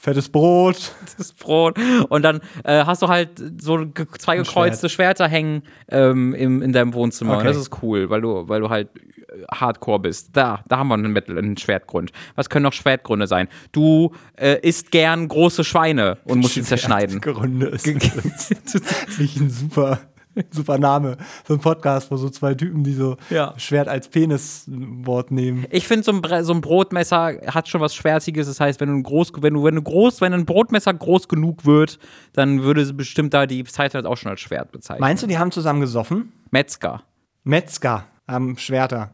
Fettes 0.00 0.28
Brot. 0.28 0.92
das 1.18 1.32
Brot. 1.32 1.76
Und 2.08 2.22
dann 2.22 2.40
äh, 2.62 2.84
hast 2.84 3.02
du 3.02 3.08
halt 3.08 3.30
so 3.60 3.84
ge 3.84 4.06
zwei 4.16 4.36
gekreuzte 4.36 4.88
Schwerter 4.88 5.26
hängen 5.26 5.64
ähm, 5.88 6.34
im, 6.34 6.62
in 6.62 6.72
deinem 6.72 6.94
Wohnzimmer. 6.94 7.32
Okay. 7.32 7.40
Und 7.40 7.46
das 7.46 7.56
ist 7.56 7.82
cool, 7.82 8.08
weil 8.08 8.20
du, 8.20 8.48
weil 8.48 8.60
du 8.60 8.70
halt 8.70 8.90
äh, 8.96 9.42
Hardcore 9.52 9.98
bist. 9.98 10.30
Da, 10.34 10.62
da 10.68 10.78
haben 10.78 10.86
wir 10.86 10.94
einen, 10.94 11.12
Metal, 11.12 11.36
einen 11.36 11.56
Schwertgrund. 11.56 12.12
Was 12.36 12.48
können 12.48 12.62
noch 12.62 12.72
Schwertgründe 12.72 13.26
sein? 13.26 13.48
Du 13.72 14.14
äh, 14.36 14.60
isst 14.60 14.92
gern 14.92 15.26
große 15.26 15.64
Schweine 15.64 16.18
und 16.22 16.38
musst 16.38 16.54
sie 16.54 16.62
zerschneiden. 16.62 17.20
Gründe 17.20 17.66
ist 17.66 17.86
nicht 19.18 19.40
ein 19.40 19.50
super, 19.50 19.98
super 20.50 20.78
Name 20.78 21.16
für 21.44 21.54
einen 21.54 21.62
Podcast, 21.62 22.10
wo 22.10 22.16
so 22.16 22.28
zwei 22.30 22.54
Typen, 22.54 22.84
die 22.84 22.94
so 22.94 23.16
Ja. 23.30 23.54
Schwert 23.56 23.88
als 23.88 24.08
Peniswort 24.08 25.30
nehmen. 25.30 25.66
Ich 25.70 25.86
finde, 25.86 26.04
so, 26.04 26.12
so 26.42 26.52
ein 26.52 26.60
Brotmesser 26.60 27.34
hat 27.46 27.68
schon 27.68 27.80
was 27.80 27.94
Schwärziges. 27.94 28.46
Das 28.46 28.60
heißt, 28.60 28.80
wenn 28.80 28.88
du 28.88 28.94
ein 28.96 29.02
groß, 29.02 29.32
wenn 29.40 29.54
du, 29.54 29.64
wenn 29.64 29.74
du 29.74 29.82
groß, 29.82 30.20
wenn 30.20 30.32
ein 30.32 30.46
Brotmesser 30.46 30.94
groß 30.94 31.28
genug 31.28 31.64
wird, 31.64 31.98
dann 32.32 32.62
würde 32.62 32.84
sie 32.84 32.92
bestimmt 32.92 33.34
da 33.34 33.46
die 33.46 33.64
Zeit 33.64 33.94
auch 33.96 34.16
schon 34.16 34.30
als 34.30 34.40
Schwert 34.40 34.72
bezeichnen. 34.72 35.00
Meinst 35.00 35.22
du, 35.22 35.26
die 35.26 35.38
haben 35.38 35.50
zusammen 35.50 35.80
gesoffen? 35.80 36.32
Metzger. 36.50 37.02
Metzger 37.44 38.04
haben 38.26 38.58
Schwerter, 38.58 39.12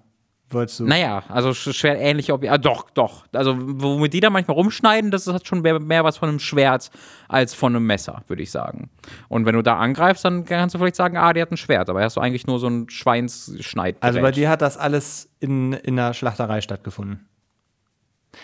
würdest 0.55 0.81
du? 0.81 0.87
Naja, 0.87 1.23
also 1.29 1.51
sch- 1.51 1.73
schwer 1.73 2.01
ähnliche 2.01 2.33
Objekte. 2.33 2.55
Ah, 2.55 2.59
doch, 2.59 2.89
doch. 2.91 3.27
Also, 3.33 3.57
womit 3.59 4.13
die 4.15 4.21
da 4.21 4.31
manchmal 4.31 4.57
rumschneiden, 4.57 5.11
das 5.11 5.27
hat 5.27 5.47
schon 5.47 5.61
mehr, 5.63 5.79
mehr 5.81 6.05
was 6.05 6.17
von 6.17 6.29
einem 6.29 6.39
Schwert 6.39 6.91
als 7.29 7.53
von 7.53 7.75
einem 7.77 7.85
Messer, 7.87 8.23
würde 8.29 8.43
ich 8.43 8.51
sagen. 8.51 8.89
Und 9.29 9.45
wenn 9.45 9.55
du 9.55 9.63
da 9.63 9.77
angreifst, 9.79 10.25
dann 10.25 10.45
kannst 10.45 10.75
du 10.75 10.79
vielleicht 10.79 10.97
sagen, 10.97 11.17
ah, 11.17 11.33
die 11.33 11.43
hat 11.43 11.51
ein 11.53 11.57
Schwert, 11.57 11.91
aber 11.91 12.03
hast 12.03 12.17
du 12.17 12.21
eigentlich 12.21 12.47
nur 12.47 12.59
so 12.59 12.69
ein 12.69 12.89
Schweinsschneidgerät. 12.89 14.03
Also 14.03 14.21
bei 14.21 14.31
dir 14.31 14.49
hat 14.49 14.63
das 14.63 14.79
alles 14.79 15.29
in, 15.41 15.73
in 15.75 15.97
der 15.97 16.15
Schlachterei 16.15 16.61
stattgefunden. 16.61 17.27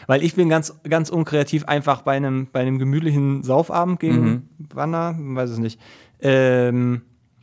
Weil 0.07 0.23
ich 0.23 0.35
bin 0.37 0.49
ganz, 0.49 0.81
ganz 0.89 1.11
unkreativ 1.11 1.65
einfach 1.65 2.03
bei 2.03 2.13
einem, 2.17 2.47
bei 2.53 2.61
einem 2.61 2.79
gemütlichen 2.79 3.43
Saufabend 3.43 3.99
gegen 4.01 4.21
Mhm. 4.25 4.49
Wanner, 4.73 5.17
weiß 5.19 5.51
es 5.51 5.59
nicht. 5.59 5.81
Ähm, 6.21 7.03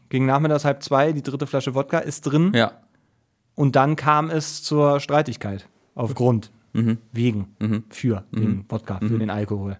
gegen 0.09 0.25
nachmittags 0.25 0.63
halb 0.63 0.81
zwei, 0.81 1.11
die 1.11 1.21
dritte 1.23 1.45
Flasche 1.45 1.75
Wodka 1.75 1.97
ist 1.99 2.21
drin. 2.21 2.53
Ja. 2.55 2.71
Und 3.57 3.75
dann 3.75 3.95
kam 3.97 4.29
es 4.29 4.63
zur 4.63 4.99
Streitigkeit. 5.01 5.67
Aufgrund. 5.95 6.51
Mhm. 6.73 6.99
Wegen. 7.11 7.83
Für. 7.89 8.23
Wegen 8.31 8.63
Wodka. 8.69 8.99
Für 8.99 9.17
den 9.19 9.29
Alkohol. 9.31 9.77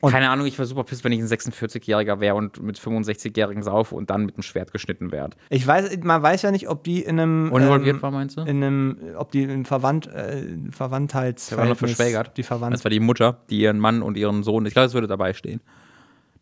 Und- 0.00 0.12
Keine 0.12 0.28
Ahnung, 0.28 0.44
ich 0.46 0.58
wäre 0.58 0.66
super 0.66 0.84
piss, 0.84 1.02
wenn 1.02 1.12
ich 1.12 1.20
ein 1.20 1.26
46-Jähriger 1.26 2.20
wäre 2.20 2.34
und 2.34 2.62
mit 2.62 2.78
65-Jährigen 2.78 3.62
saufe 3.62 3.94
und 3.94 4.10
dann 4.10 4.26
mit 4.26 4.36
dem 4.36 4.42
Schwert 4.42 4.70
geschnitten 4.70 5.12
werde. 5.12 5.34
Ich 5.48 5.66
weiß, 5.66 5.96
man 6.02 6.22
weiß 6.22 6.42
ja 6.42 6.50
nicht, 6.50 6.68
ob 6.68 6.84
die 6.84 7.00
in 7.02 7.18
einem. 7.18 7.50
Uninvolviert 7.50 7.96
ähm, 7.96 8.02
war, 8.02 8.10
meinst 8.10 8.36
du? 8.36 8.42
In 8.42 8.62
einem, 8.62 8.98
ob 9.16 9.32
die 9.32 9.44
in 9.44 9.64
Verwandt, 9.64 10.06
äh, 10.08 10.46
Verwandtheits. 10.70 11.48
Der 11.48 11.56
war 11.56 11.64
noch 11.64 11.78
verschwägert. 11.78 12.36
Die 12.36 12.42
Verwandt. 12.42 12.74
Das 12.74 12.84
war 12.84 12.90
die 12.90 13.00
Mutter, 13.00 13.38
die 13.48 13.60
ihren 13.60 13.78
Mann 13.78 14.02
und 14.02 14.18
ihren 14.18 14.42
Sohn, 14.42 14.66
ich 14.66 14.74
glaube, 14.74 14.84
das 14.88 14.92
würde 14.94 15.06
dabei 15.06 15.32
stehen. 15.32 15.62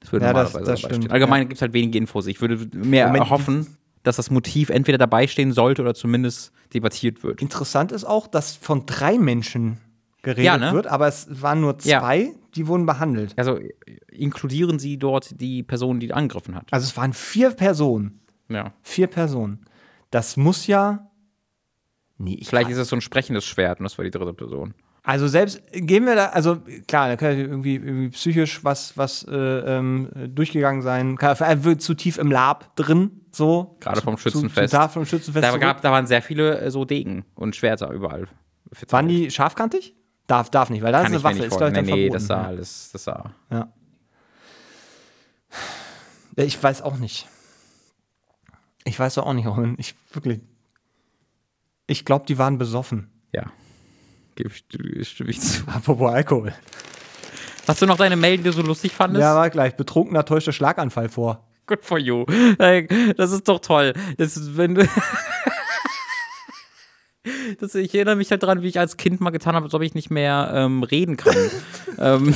Das 0.00 0.10
würde 0.10 0.26
Ja, 0.26 0.32
das- 0.32 0.52
normalerweise 0.54 0.72
das 0.72 0.80
dabei 0.80 0.90
stimmt, 0.94 1.04
stehen. 1.04 1.12
Allgemein 1.12 1.42
ja. 1.42 1.44
gibt 1.44 1.54
es 1.58 1.62
halt 1.62 1.72
wenige 1.72 1.98
Infos. 1.98 2.26
Ich 2.26 2.40
würde 2.40 2.58
mehr 2.76 3.06
Moment, 3.06 3.24
erhoffen, 3.26 3.66
dass 4.02 4.16
das 4.16 4.30
Motiv 4.30 4.70
entweder 4.70 4.98
dabei 4.98 5.26
stehen 5.26 5.52
sollte 5.52 5.82
oder 5.82 5.94
zumindest 5.94 6.52
debattiert 6.74 7.22
wird. 7.22 7.40
Interessant 7.42 7.92
ist 7.92 8.04
auch, 8.04 8.26
dass 8.26 8.56
von 8.56 8.86
drei 8.86 9.18
Menschen 9.18 9.78
geredet 10.22 10.44
Ja, 10.44 10.56
ne? 10.58 10.72
wird, 10.72 10.86
aber 10.86 11.08
es 11.08 11.26
waren 11.42 11.60
nur 11.60 11.76
Ja. 11.82 12.00
zwei, 12.00 12.32
die 12.54 12.66
wurden 12.66 12.86
behandelt. 12.86 13.34
Also 13.36 13.58
äh, 13.58 13.72
inkludieren 14.10 14.78
Sie 14.78 14.98
dort 14.98 15.40
die 15.40 15.62
Person, 15.62 16.00
die 16.00 16.12
angegriffen 16.12 16.54
hat. 16.54 16.66
Also 16.72 16.84
es 16.84 16.96
waren 16.96 17.12
vier 17.12 17.50
Personen. 17.50 18.20
Ja. 18.48 18.72
Vier 18.82 19.06
Personen. 19.06 19.64
Das 20.10 20.36
muss 20.36 20.66
ja. 20.66 21.10
Nee, 22.18 22.34
ich 22.40 22.48
Vielleicht 22.48 22.70
ist 22.70 22.76
es 22.78 22.88
so 22.88 22.96
ein 22.96 23.00
sprechendes 23.00 23.44
Schwert 23.44 23.80
und 23.80 23.84
das 23.84 23.98
war 23.98 24.04
die 24.04 24.10
dritte 24.10 24.34
Person. 24.34 24.74
Also 25.02 25.26
selbst 25.26 25.60
gehen 25.72 26.04
wir 26.06 26.14
da, 26.14 26.26
also 26.26 26.58
klar, 26.86 27.08
da 27.08 27.16
kann 27.16 27.36
irgendwie, 27.36 27.74
irgendwie 27.74 28.10
psychisch 28.10 28.62
was, 28.62 28.96
was 28.96 29.24
äh, 29.28 29.34
ähm, 29.34 30.08
durchgegangen 30.28 30.82
sein. 30.82 31.16
Kann, 31.16 31.36
er 31.40 31.64
wird 31.64 31.82
zu 31.82 31.94
tief 31.94 32.18
im 32.18 32.30
Lab 32.30 32.76
drin, 32.76 33.21
so. 33.34 33.76
Gerade 33.80 34.00
vom 34.00 34.16
Schützenfest. 34.18 34.74
Zu, 34.74 34.80
zu 34.80 34.88
vom 34.88 35.06
Schützenfest. 35.06 35.44
Da, 35.44 35.56
gab, 35.58 35.80
da 35.82 35.90
waren 35.90 36.06
sehr 36.06 36.22
viele 36.22 36.60
äh, 36.60 36.70
so 36.70 36.84
Degen 36.84 37.24
und 37.34 37.56
Schwerter 37.56 37.90
überall. 37.90 38.28
Waren 38.88 39.08
die 39.08 39.30
scharfkantig? 39.30 39.94
Darf, 40.26 40.50
darf 40.50 40.70
nicht, 40.70 40.82
weil 40.82 40.92
das 40.92 41.02
Kann 41.02 41.12
ist 41.12 41.24
eine 41.24 41.36
Waffe, 41.36 41.44
ist 41.46 41.56
glaube 41.56 41.68
ich 41.68 41.74
dann 41.74 41.84
Nee, 41.84 41.92
nee, 41.92 41.96
verboten. 42.02 42.12
das 42.14 42.26
sah 42.26 42.42
alles, 42.44 42.90
das 42.92 43.04
sah. 43.04 43.34
Ja. 43.50 43.72
Ich 46.36 46.62
weiß 46.62 46.82
auch 46.82 46.96
nicht. 46.96 47.28
Ich 48.84 48.98
weiß 48.98 49.18
auch 49.18 49.32
nicht, 49.32 49.46
Robin. 49.46 49.74
Ich 49.78 49.94
wirklich. 50.12 50.40
Ich 51.86 52.04
glaube, 52.04 52.24
die 52.26 52.38
waren 52.38 52.58
besoffen. 52.58 53.10
Ja. 53.32 53.44
Gebe 54.36 54.50
ich, 54.50 55.08
stimme 55.08 55.30
ich 55.30 55.40
zu. 55.40 55.62
Apropos 55.66 56.10
Alkohol. 56.10 56.54
Hast 57.68 57.82
du 57.82 57.86
noch 57.86 57.96
deine 57.96 58.16
Mail, 58.16 58.38
die 58.38 58.44
du 58.44 58.52
so 58.52 58.62
lustig 58.62 58.92
fandest? 58.92 59.20
Ja, 59.20 59.36
war 59.36 59.50
gleich. 59.50 59.76
Betrunkener 59.76 60.24
täuschte 60.24 60.52
Schlaganfall 60.52 61.08
vor. 61.08 61.46
Good 61.66 61.84
for 61.84 61.98
you. 61.98 62.24
Das 63.16 63.30
ist 63.32 63.48
doch 63.48 63.60
toll. 63.60 63.92
Das 64.18 64.36
ist, 64.36 64.56
wenn 64.56 64.74
du. 64.74 64.86
Das, 67.60 67.76
ich 67.76 67.94
erinnere 67.94 68.16
mich 68.16 68.32
halt 68.32 68.42
dran, 68.42 68.62
wie 68.62 68.68
ich 68.68 68.80
als 68.80 68.96
Kind 68.96 69.20
mal 69.20 69.30
getan 69.30 69.54
habe, 69.54 69.64
als 69.66 69.74
ob 69.74 69.82
ich 69.82 69.94
nicht 69.94 70.10
mehr 70.10 70.50
ähm, 70.54 70.82
reden 70.82 71.16
kann. 71.16 71.36
ähm, 71.98 72.34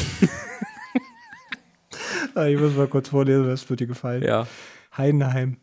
Ah, 2.36 2.44
Ich 2.46 2.60
muss 2.60 2.74
mal 2.76 2.86
kurz 2.86 3.08
vorlesen, 3.08 3.46
das 3.48 3.68
wird 3.68 3.80
dir 3.80 3.86
gefallen. 3.88 4.22
ja. 4.22 4.46
Heidenheim. 4.96 5.56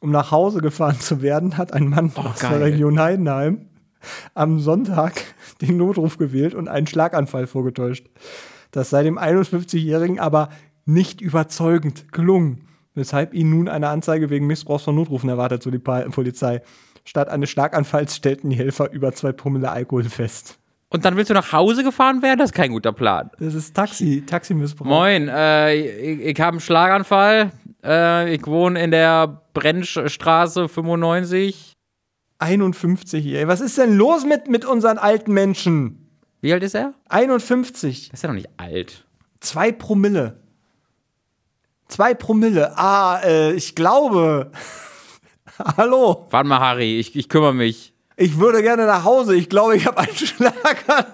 Um 0.00 0.10
nach 0.10 0.30
Hause 0.32 0.60
gefahren 0.60 0.98
zu 1.00 1.22
werden, 1.22 1.56
hat 1.56 1.72
ein 1.72 1.88
Mann 1.88 2.10
aus 2.16 2.40
geil. 2.40 2.58
der 2.58 2.66
Region 2.66 2.98
Heidenheim 2.98 3.68
am 4.34 4.58
Sonntag 4.58 5.22
den 5.62 5.76
Notruf 5.76 6.18
gewählt 6.18 6.54
und 6.54 6.68
einen 6.68 6.86
Schlaganfall 6.86 7.46
vorgetäuscht. 7.46 8.06
Das 8.72 8.90
sei 8.90 9.02
dem 9.04 9.18
51-Jährigen 9.18 10.18
aber 10.18 10.48
nicht 10.84 11.20
überzeugend 11.20 12.12
gelungen, 12.12 12.63
weshalb 12.94 13.34
ihn 13.34 13.50
nun 13.50 13.68
eine 13.68 13.88
Anzeige 13.88 14.30
wegen 14.30 14.46
Missbrauchs 14.46 14.84
von 14.84 14.94
Notrufen 14.94 15.28
erwartet, 15.28 15.62
so 15.62 15.70
die 15.70 15.78
Polizei. 15.78 16.62
Statt 17.04 17.28
eines 17.28 17.50
Schlaganfalls 17.50 18.16
stellten 18.16 18.50
die 18.50 18.56
Helfer 18.56 18.90
über 18.90 19.12
zwei 19.12 19.32
Promille 19.32 19.70
Alkohol 19.70 20.04
fest. 20.04 20.58
Und 20.88 21.04
dann 21.04 21.16
willst 21.16 21.28
du 21.28 21.34
nach 21.34 21.52
Hause 21.52 21.82
gefahren 21.82 22.22
werden? 22.22 22.38
Das 22.38 22.50
ist 22.50 22.54
kein 22.54 22.70
guter 22.70 22.92
Plan. 22.92 23.30
Das 23.40 23.54
ist 23.54 23.74
Taxi, 23.74 24.22
Taximissbrauch. 24.24 24.86
Moin, 24.86 25.28
äh, 25.28 25.74
ich, 25.74 26.20
ich 26.20 26.40
habe 26.40 26.52
einen 26.52 26.60
Schlaganfall. 26.60 27.50
Äh, 27.82 28.34
ich 28.34 28.46
wohne 28.46 28.80
in 28.80 28.92
der 28.92 29.42
Brennstraße 29.54 30.68
95. 30.68 31.72
51 32.38 33.24
hier. 33.24 33.48
Was 33.48 33.60
ist 33.60 33.76
denn 33.76 33.96
los 33.96 34.24
mit, 34.24 34.48
mit 34.48 34.64
unseren 34.64 34.98
alten 34.98 35.32
Menschen? 35.32 36.08
Wie 36.40 36.52
alt 36.52 36.62
ist 36.62 36.74
er? 36.74 36.94
51. 37.08 38.10
Das 38.10 38.18
ist 38.18 38.22
ja 38.22 38.28
noch 38.28 38.34
nicht 38.34 38.50
alt. 38.58 39.04
Zwei 39.40 39.72
Promille. 39.72 40.43
Zwei 41.94 42.12
Promille. 42.12 42.76
Ah, 42.76 43.20
äh, 43.22 43.52
ich 43.52 43.76
glaube. 43.76 44.50
Hallo. 45.76 46.26
Warte 46.30 46.48
mal, 46.48 46.58
Harry, 46.58 46.98
ich, 46.98 47.14
ich 47.14 47.28
kümmere 47.28 47.54
mich. 47.54 47.94
Ich 48.16 48.40
würde 48.40 48.62
gerne 48.62 48.84
nach 48.86 49.04
Hause. 49.04 49.36
Ich 49.36 49.48
glaube, 49.48 49.76
ich 49.76 49.86
habe 49.86 49.98
einen 49.98 50.12
Schlaganfall. 50.16 51.04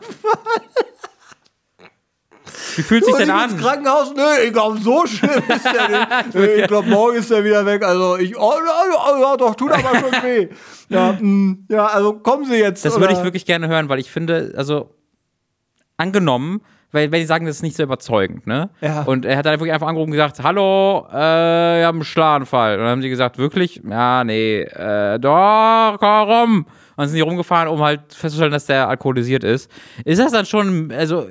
Wie 2.77 2.83
fühlt 2.83 3.05
sich 3.05 3.15
denn 3.15 3.31
an? 3.31 3.51
ins 3.51 3.61
Krankenhaus? 3.61 4.15
Nö, 4.17 4.23
ich 4.43 4.55
glaube, 4.55 4.79
so 4.79 5.07
schlimm 5.07 5.43
ist 5.49 5.67
der 5.67 5.89
nicht. 6.25 6.35
Nö, 6.35 6.47
ich 6.47 6.67
glaube, 6.67 6.89
morgen 6.89 7.19
ist 7.19 7.31
er 7.31 7.45
wieder 7.45 7.67
weg. 7.67 7.85
Also, 7.85 8.17
ich, 8.17 8.35
oh, 8.39 8.55
ja, 8.55 8.85
ja, 8.91 9.21
ja, 9.21 9.37
doch, 9.37 9.55
tut 9.57 9.73
aber 9.73 9.99
schon 9.99 10.23
weh. 10.23 10.49
Ja, 10.89 11.15
mh, 11.21 11.57
ja, 11.69 11.89
also 11.89 12.15
kommen 12.15 12.47
Sie 12.47 12.57
jetzt. 12.57 12.87
Das 12.87 12.95
oder? 12.95 13.03
würde 13.03 13.13
ich 13.19 13.23
wirklich 13.23 13.45
gerne 13.45 13.69
hören, 13.69 13.91
weil 13.91 13.99
ich 13.99 14.11
finde, 14.11 14.55
also 14.57 14.95
angenommen, 15.99 16.63
weil, 16.93 17.13
weil 17.13 17.21
die 17.21 17.27
sagen, 17.27 17.47
das 17.47 17.57
ist 17.57 17.63
nicht 17.63 17.77
so 17.77 17.83
überzeugend, 17.83 18.47
ne? 18.47 18.71
Ja. 18.81 19.03
Und 19.03 19.25
er 19.25 19.37
hat 19.37 19.47
dann 19.47 19.55
wirklich 19.55 19.73
einfach 19.73 19.87
angerufen 19.87 20.11
und 20.11 20.17
gesagt, 20.17 20.43
hallo, 20.43 21.07
äh, 21.11 21.15
wir 21.15 21.87
haben 21.87 21.99
einen 21.99 22.05
Schlaganfall. 22.05 22.75
Und 22.75 22.81
dann 22.81 22.89
haben 22.91 23.03
sie 23.03 23.09
gesagt, 23.09 23.39
wirklich? 23.39 23.81
Ja, 23.89 24.25
nee, 24.25 24.63
äh, 24.63 25.19
doch, 25.19 25.97
warum? 26.01 26.59
Und 26.59 26.67
dann 26.97 27.09
sind 27.09 27.17
die 27.17 27.23
rumgefahren, 27.23 27.69
um 27.69 27.81
halt 27.81 28.13
festzustellen, 28.13 28.53
dass 28.53 28.67
der 28.67 28.89
alkoholisiert 28.89 29.45
ist. 29.45 29.71
Ist 30.05 30.21
das 30.21 30.33
dann 30.33 30.45
schon, 30.47 30.93
also 30.93 31.27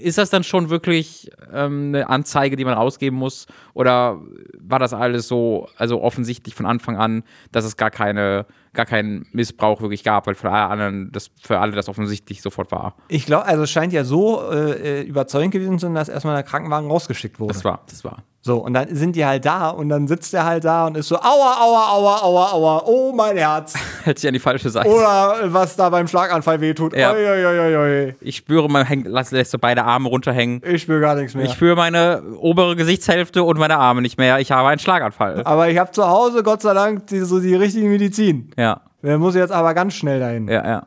ist 0.00 0.18
das 0.18 0.30
dann 0.30 0.44
schon 0.44 0.70
wirklich 0.70 1.30
ähm, 1.52 1.88
eine 1.88 2.08
Anzeige, 2.08 2.56
die 2.56 2.64
man 2.64 2.74
rausgeben 2.74 3.18
muss? 3.18 3.46
Oder 3.74 4.20
war 4.60 4.78
das 4.78 4.92
alles 4.92 5.26
so, 5.26 5.68
also 5.76 6.02
offensichtlich 6.02 6.54
von 6.54 6.66
Anfang 6.66 6.96
an, 6.96 7.24
dass 7.50 7.64
es 7.64 7.76
gar 7.76 7.90
keine, 7.90 8.46
gar 8.72 8.86
keinen 8.86 9.26
Missbrauch 9.32 9.80
wirklich 9.80 10.04
gab, 10.04 10.26
weil 10.26 10.34
für 10.34 10.50
alle 10.50 10.68
anderen, 10.70 11.12
das 11.12 11.30
für 11.40 11.58
alle 11.58 11.72
das 11.72 11.88
offensichtlich 11.88 12.42
sofort 12.42 12.70
war. 12.70 12.96
Ich 13.08 13.26
glaube, 13.26 13.46
also 13.46 13.62
es 13.64 13.70
scheint 13.70 13.92
ja 13.92 14.04
so 14.04 14.42
äh, 14.50 15.00
äh, 15.00 15.02
überzeugend 15.02 15.52
gewesen 15.52 15.78
zu 15.78 15.86
sein, 15.86 15.94
dass 15.94 16.08
erstmal 16.08 16.34
der 16.34 16.44
Krankenwagen 16.44 16.90
rausgeschickt 16.90 17.40
wurde. 17.40 17.54
Das 17.54 17.64
war, 17.64 17.84
das 17.88 18.04
war. 18.04 18.22
So, 18.40 18.58
und 18.58 18.72
dann 18.72 18.94
sind 18.94 19.16
die 19.16 19.26
halt 19.26 19.44
da 19.44 19.68
und 19.68 19.88
dann 19.88 20.06
sitzt 20.06 20.32
er 20.32 20.44
halt 20.44 20.64
da 20.64 20.86
und 20.86 20.96
ist 20.96 21.08
so, 21.08 21.16
aua, 21.16 21.56
aua, 21.60 21.88
aua, 21.92 22.18
aua, 22.22 22.52
aua, 22.52 22.82
oh 22.86 23.12
mein 23.12 23.36
Herz. 23.36 23.74
Hält 24.04 24.20
sich 24.20 24.28
an 24.28 24.32
die 24.32 24.38
falsche 24.40 24.70
Seite. 24.70 24.88
Oder 24.88 25.52
was 25.52 25.74
da 25.74 25.90
beim 25.90 26.06
Schlaganfall 26.06 26.60
wehtut. 26.60 26.96
Ja. 26.96 27.12
Oi, 27.12 27.16
oi, 27.28 27.46
oi, 27.46 27.58
oi, 27.58 27.76
oi. 27.76 28.14
Ich 28.20 28.36
spüre, 28.36 28.68
man 28.70 28.86
hängt, 28.86 29.08
lässt, 29.08 29.32
lässt 29.32 29.50
so 29.50 29.58
beide 29.58 29.84
Arme 29.84 30.08
runterhängen. 30.08 30.62
Ich 30.64 30.82
spüre 30.82 31.00
gar 31.00 31.16
nichts 31.16 31.34
mehr. 31.34 31.44
Ich 31.46 31.52
spüre 31.52 31.74
meine 31.74 32.22
obere 32.38 32.76
Gesichtshälfte 32.76 33.42
und 33.42 33.58
meine 33.58 33.76
Arme 33.76 34.02
nicht 34.02 34.18
mehr. 34.18 34.38
Ich 34.38 34.52
habe 34.52 34.68
einen 34.68 34.78
Schlaganfall. 34.78 35.42
aber 35.44 35.68
ich 35.68 35.76
habe 35.76 35.90
zu 35.90 36.06
Hause, 36.08 36.44
Gott 36.44 36.62
sei 36.62 36.74
Dank, 36.74 37.08
die, 37.08 37.18
so 37.20 37.40
die 37.40 37.56
richtige 37.56 37.88
Medizin. 37.88 38.52
Ja, 38.56 38.82
Der 39.02 39.18
muss 39.18 39.34
jetzt 39.34 39.52
aber 39.52 39.74
ganz 39.74 39.94
schnell 39.94 40.20
dahin. 40.20 40.46
ja, 40.48 40.64
ja. 40.64 40.86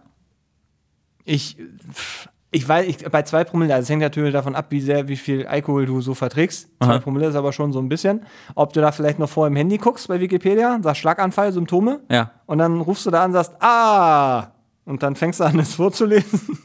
Ich, 1.25 1.57
ich 2.53 2.67
weiß, 2.67 2.85
ich, 2.85 2.97
bei 3.09 3.21
zwei 3.23 3.45
Promille, 3.45 3.73
also 3.73 3.83
es 3.83 3.89
hängt 3.89 4.01
natürlich 4.01 4.33
davon 4.33 4.55
ab, 4.55 4.67
wie 4.69 4.81
sehr, 4.81 5.07
wie 5.07 5.15
viel 5.15 5.47
Alkohol 5.47 5.85
du 5.85 6.01
so 6.01 6.13
verträgst. 6.13 6.69
Zwei 6.79 6.93
Aha. 6.93 6.99
Promille 6.99 7.27
ist 7.27 7.35
aber 7.35 7.53
schon 7.53 7.71
so 7.71 7.79
ein 7.79 7.87
bisschen. 7.87 8.25
Ob 8.55 8.73
du 8.73 8.81
da 8.81 8.91
vielleicht 8.91 9.19
noch 9.19 9.29
vor 9.29 9.47
im 9.47 9.55
Handy 9.55 9.77
guckst 9.77 10.09
bei 10.09 10.19
Wikipedia, 10.19 10.77
sagst 10.83 10.99
Schlaganfall, 10.99 11.53
Symptome. 11.53 12.01
Ja. 12.09 12.31
Und 12.47 12.57
dann 12.57 12.81
rufst 12.81 13.05
du 13.05 13.11
da 13.11 13.23
an 13.23 13.31
und 13.31 13.33
sagst, 13.33 13.53
ah! 13.61 14.51
Und 14.83 15.01
dann 15.01 15.15
fängst 15.15 15.39
du 15.39 15.45
an, 15.45 15.57
es 15.59 15.75
vorzulesen. 15.75 16.59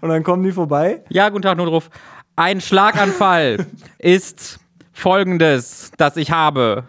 Und 0.00 0.08
dann 0.08 0.24
kommen 0.24 0.42
die 0.42 0.52
vorbei. 0.52 1.04
Ja, 1.10 1.28
guten 1.28 1.42
Tag, 1.42 1.56
Notruf. 1.56 1.90
Ein 2.34 2.60
Schlaganfall 2.60 3.66
ist 3.98 4.58
folgendes, 4.92 5.92
das 5.96 6.16
ich 6.16 6.32
habe. 6.32 6.84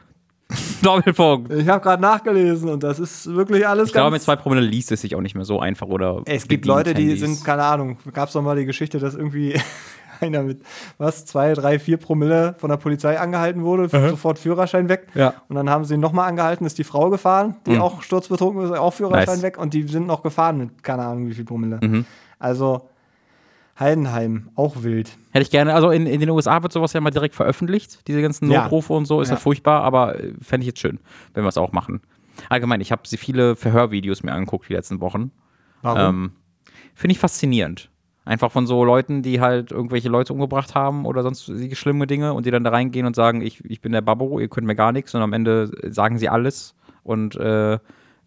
Doppelpunkt. 0.82 1.52
Ich 1.54 1.68
habe 1.68 1.82
gerade 1.82 2.02
nachgelesen 2.02 2.70
und 2.70 2.84
das 2.84 3.00
ist 3.00 3.34
wirklich 3.34 3.68
alles 3.68 3.88
Ich 3.88 3.93
glaube, 3.93 4.12
mit 4.12 4.22
zwei 4.22 4.36
Promille 4.36 4.62
liest 4.62 4.91
es 4.91 5.02
sich 5.02 5.16
auch 5.16 5.22
nicht 5.22 5.36
mehr 5.36 5.46
so 5.46 5.60
einfach 5.60 5.88
oder. 5.88 6.22
es 6.26 6.48
gibt 6.48 6.66
Leute, 6.66 6.93
die 6.93 7.04
Handys. 7.10 7.20
sind, 7.20 7.43
keine 7.43 7.64
Ahnung, 7.64 7.98
gab 8.14 8.28
es 8.28 8.34
doch 8.34 8.41
mal 8.41 8.56
die 8.56 8.66
Geschichte, 8.66 9.00
dass 9.00 9.16
irgendwie 9.16 9.60
einer 10.22 10.43
mit 10.43 10.62
was, 10.98 11.26
zwei, 11.26 11.54
drei, 11.54 11.80
vier 11.80 11.98
Promille 11.98 12.56
von 12.60 12.70
der 12.70 12.78
Polizei 12.78 13.20
angehalten 13.20 13.64
wurde, 13.64 13.89
sofort 13.89 14.39
Führerschein 14.39 14.88
weg. 14.88 15.08
Ja. 15.16 15.34
Und 15.50 15.56
dann 15.56 15.70
haben 15.70 15.86
sie 15.86 15.96
ihn 15.96 16.00
nochmal 16.00 16.30
angehalten, 16.30 16.66
ist 16.66 16.78
die 16.78 16.84
Frau 16.84 17.10
gefahren, 17.10 17.56
die 17.66 17.80
auch 17.80 18.02
sturzbetrunken 18.02 18.64
ist, 18.64 18.72
auch 18.78 18.93
Führerschein 18.93 19.36
Nice. 19.36 19.41
weg 19.41 19.58
und 19.58 19.74
die 19.74 19.84
sind 19.88 20.08
noch 20.08 20.22
gefahren 20.24 20.58
mit 20.58 20.84
keine 20.84 21.04
Ahnung 21.04 21.28
wie 21.28 21.34
viel 21.34 21.46
Promille. 21.46 21.80
Mhm. 21.82 22.06
Also 22.38 22.89
Heidenheim, 23.80 24.49
auch 24.55 24.84
wild. 24.84 25.17
Hätte 25.32 25.43
ich 25.43 25.51
gerne, 25.51 25.73
also 25.73 25.89
in, 25.89 26.07
in 26.07 26.19
den 26.21 26.30
USA 26.30 26.61
wird 26.63 26.71
sowas 26.71 26.93
ja 26.93 27.01
mal 27.01 27.09
direkt 27.11 27.36
veröffentlicht, 27.36 28.07
diese 28.07 28.21
ganzen 28.21 28.49
Ja. 28.49 28.63
Notrufe 28.63 28.93
und 28.93 29.05
so, 29.05 29.21
ist 29.21 29.30
ja, 29.30 29.36
Ja. 29.36 29.39
furchtbar, 29.39 29.82
aber 29.84 30.17
äh, 30.19 30.34
fände 30.41 30.63
ich 30.63 30.67
jetzt 30.67 30.80
schön, 30.80 30.99
wenn 31.34 31.43
wir 31.43 31.49
es 31.49 31.57
auch 31.57 31.71
machen. 31.73 32.01
Allgemein, 32.49 32.80
ich 32.82 32.91
habe 32.91 33.01
sie 33.05 33.17
viele 33.17 33.55
Verhörvideos 33.55 34.23
mir 34.23 34.34
angeguckt 34.34 34.69
die 34.69 34.73
letzten 34.73 35.01
Wochen. 35.01 35.32
Warum? 35.82 35.99
Ähm, 36.01 36.32
Finde 36.93 37.11
ich 37.13 37.19
faszinierend. 37.19 37.89
Einfach 38.23 38.51
von 38.51 38.65
so 38.65 38.84
Leuten, 38.84 39.21
die 39.21 39.39
halt 39.39 39.71
irgendwelche 39.71 40.09
Leute 40.09 40.34
umgebracht 40.34 40.73
haben 40.73 41.05
oder 41.05 41.21
sonst 41.21 41.51
schlimme 41.78 42.07
Dinge 42.07 42.34
und 42.34 42.45
die 42.45 42.51
dann 42.51 42.63
da 42.63 42.71
reingehen 42.71 43.05
und 43.05 43.15
sagen, 43.15 43.41
ich, 43.41 43.63
ich 43.65 43.82
bin 43.82 43.91
der 43.91 44.01
Babbo, 44.01 44.39
ihr 44.39 44.47
könnt 44.47 44.65
mir 44.65 44.76
gar 44.76 44.91
nichts 44.91 45.13
und 45.13 45.21
am 45.21 45.32
Ende 45.34 45.69
sagen 45.91 46.17
sie 46.17 46.28
alles 46.28 46.73
und 47.03 47.36
äh, 47.36 47.78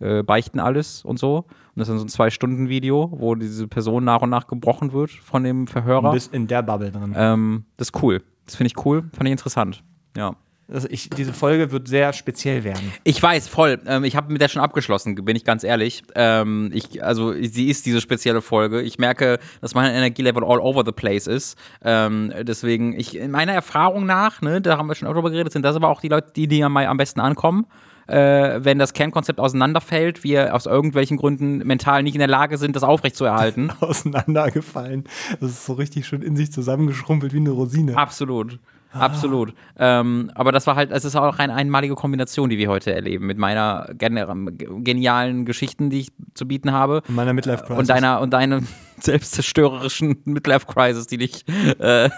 äh, 0.00 0.22
beichten 0.22 0.60
alles 0.60 1.04
und 1.04 1.18
so. 1.18 1.46
Und 1.78 1.82
das 1.82 1.88
ist 1.90 1.92
dann 1.92 1.98
so 2.00 2.06
ein 2.06 2.08
Zwei-Stunden-Video, 2.08 3.12
wo 3.12 3.36
diese 3.36 3.68
Person 3.68 4.02
nach 4.02 4.20
und 4.20 4.30
nach 4.30 4.48
gebrochen 4.48 4.92
wird 4.92 5.12
von 5.12 5.44
dem 5.44 5.68
Verhörer. 5.68 6.08
Du 6.08 6.12
bist 6.12 6.34
in 6.34 6.48
der 6.48 6.60
Bubble 6.60 6.90
drin. 6.90 7.14
Ähm, 7.16 7.66
das 7.76 7.90
ist 7.90 8.02
cool. 8.02 8.20
Das 8.46 8.56
finde 8.56 8.66
ich 8.66 8.84
cool, 8.84 9.02
fand 9.12 9.28
ich 9.28 9.30
interessant. 9.30 9.84
Ja. 10.16 10.34
Also 10.66 10.88
ich, 10.90 11.08
diese 11.08 11.32
Folge 11.32 11.70
wird 11.70 11.86
sehr 11.86 12.12
speziell 12.12 12.64
werden. 12.64 12.92
Ich 13.04 13.22
weiß, 13.22 13.46
voll. 13.46 13.78
Ähm, 13.86 14.02
ich 14.02 14.16
habe 14.16 14.32
mit 14.32 14.42
der 14.42 14.48
schon 14.48 14.60
abgeschlossen, 14.60 15.14
bin 15.14 15.36
ich 15.36 15.44
ganz 15.44 15.62
ehrlich. 15.62 16.02
Ähm, 16.16 16.70
ich, 16.74 17.04
also, 17.04 17.32
sie 17.32 17.68
ist 17.68 17.86
diese 17.86 18.00
spezielle 18.00 18.42
Folge. 18.42 18.82
Ich 18.82 18.98
merke, 18.98 19.38
dass 19.60 19.76
mein 19.76 19.94
Energielevel 19.94 20.42
all 20.42 20.58
over 20.58 20.82
the 20.84 20.90
place 20.90 21.28
ist. 21.28 21.56
Ähm, 21.84 22.32
deswegen, 22.42 22.98
ich, 22.98 23.16
in 23.16 23.30
meiner 23.30 23.52
Erfahrung 23.52 24.04
nach, 24.04 24.42
ne, 24.42 24.60
da 24.60 24.78
haben 24.78 24.88
wir 24.88 24.96
schon 24.96 25.06
auch 25.06 25.14
drüber 25.14 25.30
geredet, 25.30 25.52
sind 25.52 25.62
das 25.62 25.76
aber 25.76 25.90
auch 25.90 26.00
die 26.00 26.08
Leute, 26.08 26.32
die, 26.34 26.48
die 26.48 26.64
am, 26.64 26.76
am 26.76 26.96
besten 26.96 27.20
ankommen. 27.20 27.64
Äh, 28.08 28.64
wenn 28.64 28.78
das 28.78 28.94
Kernkonzept 28.94 29.38
auseinanderfällt, 29.38 30.24
wir 30.24 30.54
aus 30.54 30.66
irgendwelchen 30.66 31.18
Gründen 31.18 31.58
mental 31.58 32.02
nicht 32.02 32.14
in 32.14 32.20
der 32.20 32.28
Lage 32.28 32.56
sind, 32.56 32.74
das 32.74 32.82
aufrechtzuerhalten. 32.82 33.70
Auseinandergefallen. 33.80 35.04
Das 35.40 35.50
ist 35.50 35.66
so 35.66 35.74
richtig 35.74 36.06
schön 36.06 36.22
in 36.22 36.34
sich 36.34 36.50
zusammengeschrumpelt 36.50 37.34
wie 37.34 37.38
eine 37.38 37.50
Rosine. 37.50 37.96
Absolut. 37.96 38.58
Absolut. 38.92 39.52
Ähm, 39.78 40.30
aber 40.34 40.52
das 40.52 40.66
war 40.66 40.74
halt, 40.74 40.90
es 40.90 41.04
ist 41.04 41.14
auch 41.14 41.38
eine 41.38 41.54
einmalige 41.54 41.94
Kombination, 41.94 42.48
die 42.48 42.56
wir 42.56 42.68
heute 42.68 42.94
erleben, 42.94 43.26
mit 43.26 43.36
meiner 43.36 43.90
gen 43.94 44.56
genialen 44.82 45.44
Geschichten, 45.44 45.90
die 45.90 46.00
ich 46.00 46.12
zu 46.34 46.48
bieten 46.48 46.72
habe. 46.72 47.02
In 47.08 47.14
meiner 47.14 47.34
Midlife 47.34 47.64
Crisis. 47.64 47.78
Und 47.78 47.90
deiner 47.90 48.20
und 48.20 48.32
deinem 48.32 48.66
selbstzerstörerischen 49.04 50.18
Midlife 50.24 50.66
Crisis, 50.66 51.06
die 51.06 51.18
dich 51.18 51.44
äh, 51.78 52.08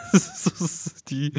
die 1.09 1.33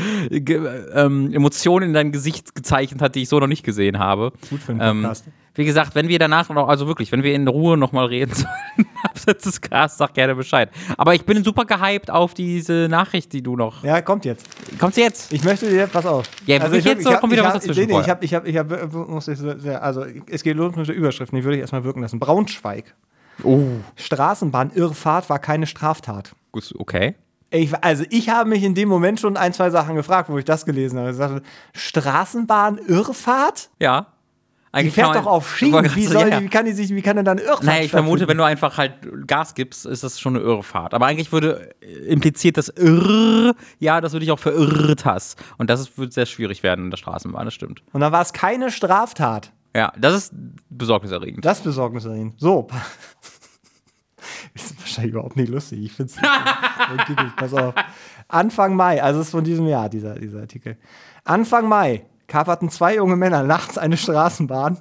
ähm, 0.94 1.34
Emotionen 1.34 1.88
in 1.90 1.94
dein 1.94 2.12
Gesicht 2.12 2.56
gezeichnet 2.56 3.02
hat, 3.02 3.16
die 3.16 3.22
ich 3.24 3.30
so 3.30 3.40
noch 3.40 3.48
nicht 3.48 3.64
gesehen 3.64 4.00
habe. 4.00 4.32
Gut 4.50 4.62
für 4.62 4.72
einen 4.74 4.82
Ähm, 4.82 5.02
Podcast. 5.02 5.26
wie 5.56 5.66
gesagt, 5.66 5.96
wenn 5.96 6.08
wir 6.08 6.20
danach 6.20 6.50
noch, 6.50 6.68
also 6.68 6.88
wirklich, 6.88 7.12
wenn 7.12 7.24
wir 7.24 7.34
in 7.34 7.48
Ruhe 7.48 7.78
nochmal 7.78 8.06
reden 8.08 8.34
sollen, 8.36 8.88
abseits 9.04 9.44
des 9.44 9.62
Casts, 9.62 9.98
sag 9.98 10.14
gerne 10.14 10.36
Bescheid. 10.36 10.70
Aber 10.98 11.14
ich 11.16 11.26
bin 11.26 11.44
super 11.44 11.66
gehypt 11.66 12.10
auf 12.12 12.34
diese 12.34 12.88
Nachricht, 12.90 13.34
die 13.34 13.42
du 13.42 13.56
noch. 13.56 13.84
ja, 13.84 14.02
kommt 14.02 14.26
jetzt. 14.26 14.46
Kommt 14.80 14.96
sie 14.96 15.02
jetzt? 15.02 15.32
Ich 15.34 15.44
möchte 15.44 15.70
dir, 15.70 15.88
pass 15.88 16.06
auf. 16.06 16.26
Ja, 16.46 16.62
wirklich 16.62 16.86
jetzt, 16.86 17.06
oder 17.06 17.16
hab- 17.16 17.22
kommt 17.22 17.34
wieder 17.34 17.42
ich 17.44 17.48
was 17.48 17.54
hab- 17.56 17.62
dazwischen 17.62 17.88
Nee, 17.88 17.94
nee, 17.96 18.02
ich 18.02 18.10
habe, 18.10 18.26
ich 18.26 18.34
habe, 18.34 18.50
ich 18.50 18.58
habe, 18.58 18.88
muss 19.08 19.28
ich 19.28 19.40
also 19.82 20.06
es 20.30 20.44
geht 20.44 20.56
los 20.56 20.76
mit 20.76 20.88
der 20.88 20.96
Überschrift, 20.96 21.32
die 21.34 21.44
würde 21.44 21.56
ich 21.58 21.62
erstmal 21.62 21.84
wirken 21.84 22.02
lassen. 22.02 22.20
Braunschweig. 22.20 22.96
Oh. 23.44 23.64
Straßenbahn-Irrfahrt 23.96 25.30
war 25.30 25.40
keine 25.40 25.68
Straftat. 25.68 26.34
Gut, 26.52 26.74
okay. 26.78 27.16
Ich, 27.50 27.74
also 27.84 28.06
ich 28.10 28.30
habe 28.30 28.50
mich 28.50 28.64
in 28.64 28.76
dem 28.76 28.88
Moment 28.88 29.20
schon 29.20 29.36
ein, 29.36 29.52
zwei 29.54 29.70
Sachen 29.72 29.96
gefragt, 29.96 30.30
wo 30.30 30.38
ich 30.38 30.46
das 30.46 30.66
gelesen 30.66 31.00
habe. 31.00 31.12
Ich 31.12 31.18
sagte, 31.18 31.42
Straßenbahn-Irrfahrt? 31.74 33.70
Ja. 33.80 34.08
Die 34.74 34.78
Eigentlich 34.78 34.94
fährt 34.94 35.08
kann 35.08 35.16
man- 35.16 35.26
doch 35.26 35.32
auf 35.32 35.58
Schienen. 35.58 35.96
Wie, 35.96 36.06
soll 36.06 36.30
ja. 36.30 36.40
die, 36.40 36.46
wie 36.46 36.50
kann 36.50 36.64
die 36.66 36.72
sich, 36.72 36.96
wie 36.96 37.02
kann 37.02 37.18
denn 37.18 37.26
da 37.26 37.32
eine 37.32 37.42
Irrfahrt 37.42 37.66
Naja, 37.66 37.84
ich 37.84 37.92
vermute, 37.92 38.30
wenn 38.30 38.38
du 38.38 38.46
einfach 38.46 38.78
halt 38.78 38.94
Gas 39.28 39.54
gibst, 39.54 39.86
ist 39.86 40.02
das 40.06 40.18
schon 40.18 40.38
eine 40.38 40.46
Irrfahrt. 40.46 40.94
Aber 40.94 41.08
eigentlich 41.08 41.34
würde 41.34 41.72
äh, 41.82 41.88
impliziert 42.06 42.56
das 42.56 42.70
Irr, 42.70 43.54
ja, 43.80 44.00
dass 44.00 44.14
du 44.14 44.20
dich 44.20 44.32
auch 44.32 44.40
verirrt 44.40 45.04
hast. 45.04 45.38
Und 45.58 45.70
das 45.70 45.98
wird 45.98 46.14
sehr 46.14 46.26
schwierig 46.26 46.64
werden 46.64 46.86
in 46.86 46.90
der 46.90 46.96
Straßenbahn, 46.98 47.44
das 47.44 47.54
stimmt. 47.54 47.84
Und 47.92 48.00
dann 48.00 48.14
war 48.14 48.22
es 48.22 48.32
keine 48.32 48.72
Straftat. 48.72 49.52
Ja, 49.76 49.94
das 49.98 50.16
ist 50.16 50.34
besorgniserregend. 50.70 51.46
Das 51.46 51.60
ist 51.60 51.64
besorgniserregend. 51.64 52.40
So. 52.40 52.68
ist 54.54 54.80
wahrscheinlich 54.80 55.14
überhaupt 55.14 55.38
nicht 55.38 55.50
lustig. 55.50 55.84
Ich 55.84 55.94
finde 55.94 56.14
es. 56.14 57.36
Pass 57.36 57.54
auf. 57.54 57.74
Anfang 58.28 58.76
Mai, 58.76 59.02
also 59.02 59.20
es 59.20 59.28
ist 59.28 59.32
von 59.32 59.44
diesem 59.44 59.68
Jahr, 59.68 59.90
dieser, 59.90 60.16
dieser 60.16 60.42
Artikel. 60.42 60.78
Anfang 61.24 61.68
Mai 61.68 62.06
kaperten 62.28 62.70
zwei 62.70 62.96
junge 62.96 63.16
Männer 63.18 63.44
nachts 63.44 63.78
eine 63.78 63.98
Straßenbahn 63.98 64.80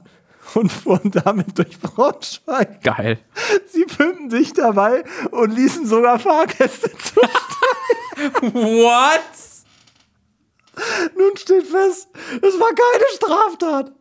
und 0.54 0.70
fuhren 0.70 1.10
damit 1.10 1.58
durch 1.58 1.78
Braunschweig. 1.80 2.82
Geil. 2.82 3.18
Sie 3.68 3.84
filmten 3.88 4.30
sich 4.30 4.52
dabei 4.52 5.04
und 5.30 5.54
ließen 5.54 5.86
sogar 5.86 6.18
Fahrgäste 6.18 6.90
zu. 6.96 7.20
What? 8.52 9.20
Nun 11.16 11.36
steht 11.36 11.66
fest, 11.66 12.08
es 12.40 12.58
war 12.58 12.70
keine 12.70 13.04
Straftat. 13.14 13.92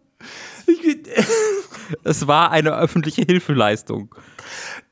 Es 2.04 2.28
war 2.28 2.52
eine 2.52 2.76
öffentliche 2.78 3.24
Hilfeleistung. 3.24 4.14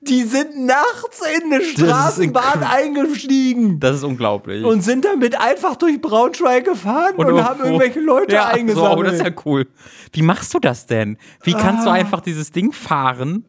die 0.02 0.24
sind 0.24 0.66
nachts 0.66 1.22
in 1.38 1.54
eine 1.54 1.64
Straßenbahn 1.64 2.64
eingestiegen. 2.64 3.80
Das 3.80 3.98
ist 3.98 4.04
unglaublich. 4.04 4.64
und 4.66 4.82
sind 4.82 5.06
damit 5.06 5.40
einfach 5.40 5.76
durch 5.76 6.02
Braunschweig 6.02 6.66
gefahren 6.66 7.14
und, 7.16 7.28
irgendwo- 7.28 7.44
haben 7.44 7.64
irgendwelche 7.64 8.00
Leute 8.00 8.34
ja, 8.36 8.50
So, 8.52 8.56
eingesammelt. 8.58 8.92
aber 8.92 9.04
das 9.04 9.14
ist 9.16 9.24
ja 9.26 9.32
cool. 9.46 9.68
Wie 10.12 10.22
machst 10.24 10.54
du 10.54 10.60
das 10.60 10.88
denn? 10.88 11.18
Wie 11.44 11.54
kannst 11.54 11.84
Ah. 11.84 11.86
du 11.86 11.92
einfach 11.92 12.22
dieses 12.22 12.52
Ding 12.52 12.72
fahren? 12.72 13.46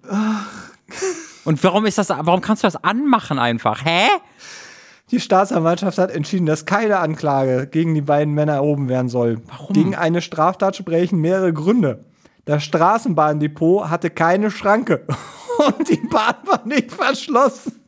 Und 1.44 1.62
warum 1.64 1.86
ist 1.86 1.96
das, 1.98 2.10
warum 2.10 2.40
kannst 2.42 2.62
du 2.62 2.66
das 2.66 2.76
anmachen 2.82 3.38
einfach? 3.38 3.84
Hä? 3.84 4.08
die 5.10 5.20
Staatsanwaltschaft 5.20 5.96
hat 5.96 6.10
entschieden, 6.10 6.44
dass 6.44 6.66
keine 6.66 6.98
Anklage 6.98 7.66
gegen 7.66 7.94
die 7.94 8.02
beiden 8.02 8.34
Männer 8.34 8.56
erhoben 8.56 8.90
werden 8.90 9.08
soll. 9.08 9.40
Warum? 9.48 9.72
Gegen 9.72 9.94
eine 9.94 10.20
Straftat 10.20 10.76
sprechen 10.76 11.18
mehrere 11.22 11.54
Gründe. 11.54 12.04
Das 12.48 12.64
Straßenbahndepot 12.64 13.90
hatte 13.90 14.08
keine 14.08 14.50
Schranke 14.50 15.04
und 15.58 15.86
die 15.86 15.98
Bahn 15.98 16.36
war 16.44 16.64
nicht 16.64 16.90
verschlossen. 16.90 17.84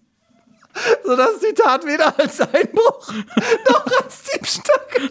Sodass 1.03 1.39
die 1.41 1.55
Tat 1.55 1.87
weder 1.87 2.17
als 2.19 2.43
Einbruch 2.43 3.11
noch 3.71 3.87
als 4.03 4.23
Diebstahl 4.25 5.09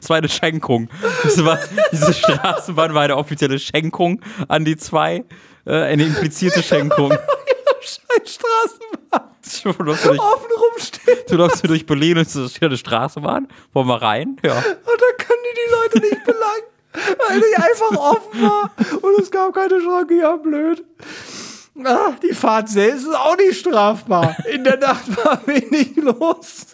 Das 0.00 0.10
war 0.10 0.16
eine 0.16 0.28
Schenkung. 0.28 0.90
War, 1.36 1.60
diese 1.92 2.12
Straßenbahn 2.12 2.94
war 2.94 3.02
eine 3.02 3.16
offizielle 3.16 3.60
Schenkung 3.60 4.20
an 4.48 4.64
die 4.64 4.76
zwei. 4.76 5.24
Äh, 5.64 5.82
eine 5.84 6.06
implizierte 6.06 6.64
Schenkung. 6.64 7.12
Straßenbahn 7.80 9.30
Du 9.62 9.82
läufst 9.82 10.04
durch, 10.04 10.20
offen 10.20 10.50
rumsteht. 10.58 11.30
du 11.30 11.36
läufst 11.36 11.68
durch 11.68 11.86
Berlin 11.86 12.18
und 12.18 12.26
es 12.26 12.36
ist 12.36 12.58
hier 12.58 12.68
eine 12.68 12.76
Straßenbahn. 12.76 13.48
Wollen 13.72 13.86
wir 13.86 14.02
rein? 14.02 14.36
Ja. 14.44 14.56
Und 14.56 14.64
dann 14.64 15.16
können 15.18 15.42
die 15.44 15.56
die 15.56 15.74
Leute 15.74 16.00
nicht 16.08 16.24
belangen, 16.24 16.69
weil 16.92 17.40
die 17.40 17.56
einfach 17.62 17.96
offen 17.96 18.42
war 18.42 18.70
und 19.02 19.20
es 19.20 19.30
gab 19.30 19.54
keine 19.54 19.80
Schranke. 19.80 20.14
Ja, 20.18 20.36
blöd. 20.36 20.84
Ah, 21.84 22.12
die 22.22 22.34
Fahrt 22.34 22.68
selbst 22.68 23.06
ist 23.06 23.14
auch 23.14 23.36
nicht 23.36 23.58
strafbar. 23.60 24.36
In 24.52 24.64
der 24.64 24.76
Nacht 24.78 25.04
war 25.24 25.40
wenig 25.46 25.96
los. 25.96 26.66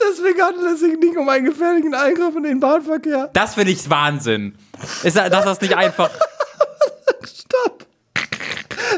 Deswegen 0.00 0.42
handelt 0.42 0.74
es 0.74 0.80
sich 0.80 0.96
nicht 0.98 1.16
um 1.16 1.28
einen 1.28 1.44
gefährlichen 1.44 1.94
Eingriff 1.94 2.34
in 2.36 2.42
den 2.42 2.60
Bahnverkehr. 2.60 3.30
Das 3.34 3.54
finde 3.54 3.72
ich 3.72 3.88
Wahnsinn. 3.90 4.56
Ist, 5.04 5.16
das- 5.16 5.30
dass 5.30 5.44
das 5.44 5.60
nicht 5.60 5.76
einfach. 5.76 6.10
Stopp! 7.24 7.86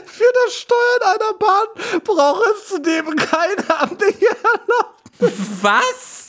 Für 0.06 0.32
das 0.44 0.54
Steuern 0.54 1.14
einer 1.14 1.38
Bahn 1.38 2.00
braucht 2.04 2.42
es 2.56 2.68
zudem 2.68 3.16
keine 3.16 3.80
amtliche 3.80 4.26
Erlaubnis. 4.26 5.38
Was? 5.60 6.21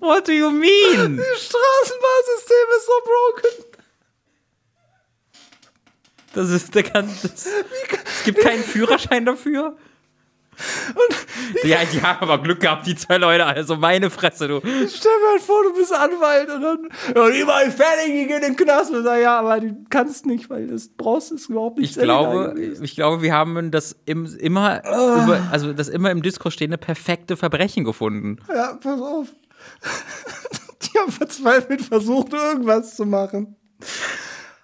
What 0.00 0.26
do 0.28 0.32
you 0.32 0.50
mean? 0.50 1.16
Das 1.32 1.44
Straßenbahnsystem 1.44 2.66
ist 2.76 2.86
so 2.86 2.92
broken. 3.04 3.72
Das 6.34 6.50
ist 6.50 6.74
der 6.74 6.82
das, 6.84 7.24
Es 8.06 8.24
gibt 8.24 8.40
keinen 8.40 8.62
Führerschein 8.62 9.24
dafür. 9.26 9.76
ja, 11.64 11.78
die 11.90 12.02
haben 12.02 12.20
aber 12.20 12.42
Glück 12.42 12.60
gehabt, 12.60 12.86
die 12.86 12.94
zwei 12.94 13.16
Leute. 13.16 13.44
Also 13.46 13.76
meine 13.76 14.10
Fresse, 14.10 14.48
du. 14.48 14.60
Stell 14.60 14.78
dir 14.78 15.30
halt 15.30 15.42
vor, 15.42 15.62
du 15.64 15.74
bist 15.74 15.92
Anwalt 15.92 16.50
und 16.50 16.62
dann, 16.62 17.32
die 17.32 17.44
mal 17.44 17.70
fertig, 17.70 18.06
die 18.06 18.26
gehen 18.26 18.42
in 18.42 18.54
den 18.54 18.56
Knast. 18.56 18.92
Und 18.92 19.02
sag, 19.02 19.20
ja, 19.20 19.40
aber 19.40 19.60
du 19.60 19.84
kannst 19.88 20.26
nicht, 20.26 20.50
weil 20.50 20.68
das 20.68 20.88
brauchst 20.88 21.32
es 21.32 21.46
überhaupt 21.46 21.78
nicht. 21.78 21.96
Ich 21.96 22.02
glaube, 22.02 22.54
ich 22.58 22.94
glaube, 22.94 23.22
wir 23.22 23.32
haben 23.32 23.70
das 23.70 23.96
im, 24.04 24.26
immer, 24.38 24.80
über, 24.80 25.40
also 25.50 25.72
das 25.72 25.88
immer 25.88 26.10
im 26.10 26.22
Diskurs 26.22 26.54
stehende 26.54 26.78
perfekte 26.78 27.36
Verbrechen 27.36 27.84
gefunden. 27.84 28.36
Ja, 28.48 28.74
pass 28.74 29.00
auf. 29.00 29.28
Die 30.82 30.98
haben 30.98 31.12
verzweifelt 31.12 31.82
versucht, 31.82 32.32
irgendwas 32.32 32.96
zu 32.96 33.06
machen. 33.06 33.56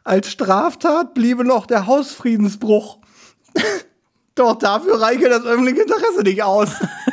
Als 0.05 0.31
Straftat 0.31 1.15
bliebe 1.15 1.45
noch 1.45 1.67
der 1.67 1.87
Hausfriedensbruch. 1.87 2.99
Doch 4.35 4.57
dafür 4.57 5.01
reiche 5.01 5.29
das 5.29 5.45
öffentliche 5.45 5.83
Interesse 5.83 6.23
nicht 6.23 6.43
aus. 6.43 6.71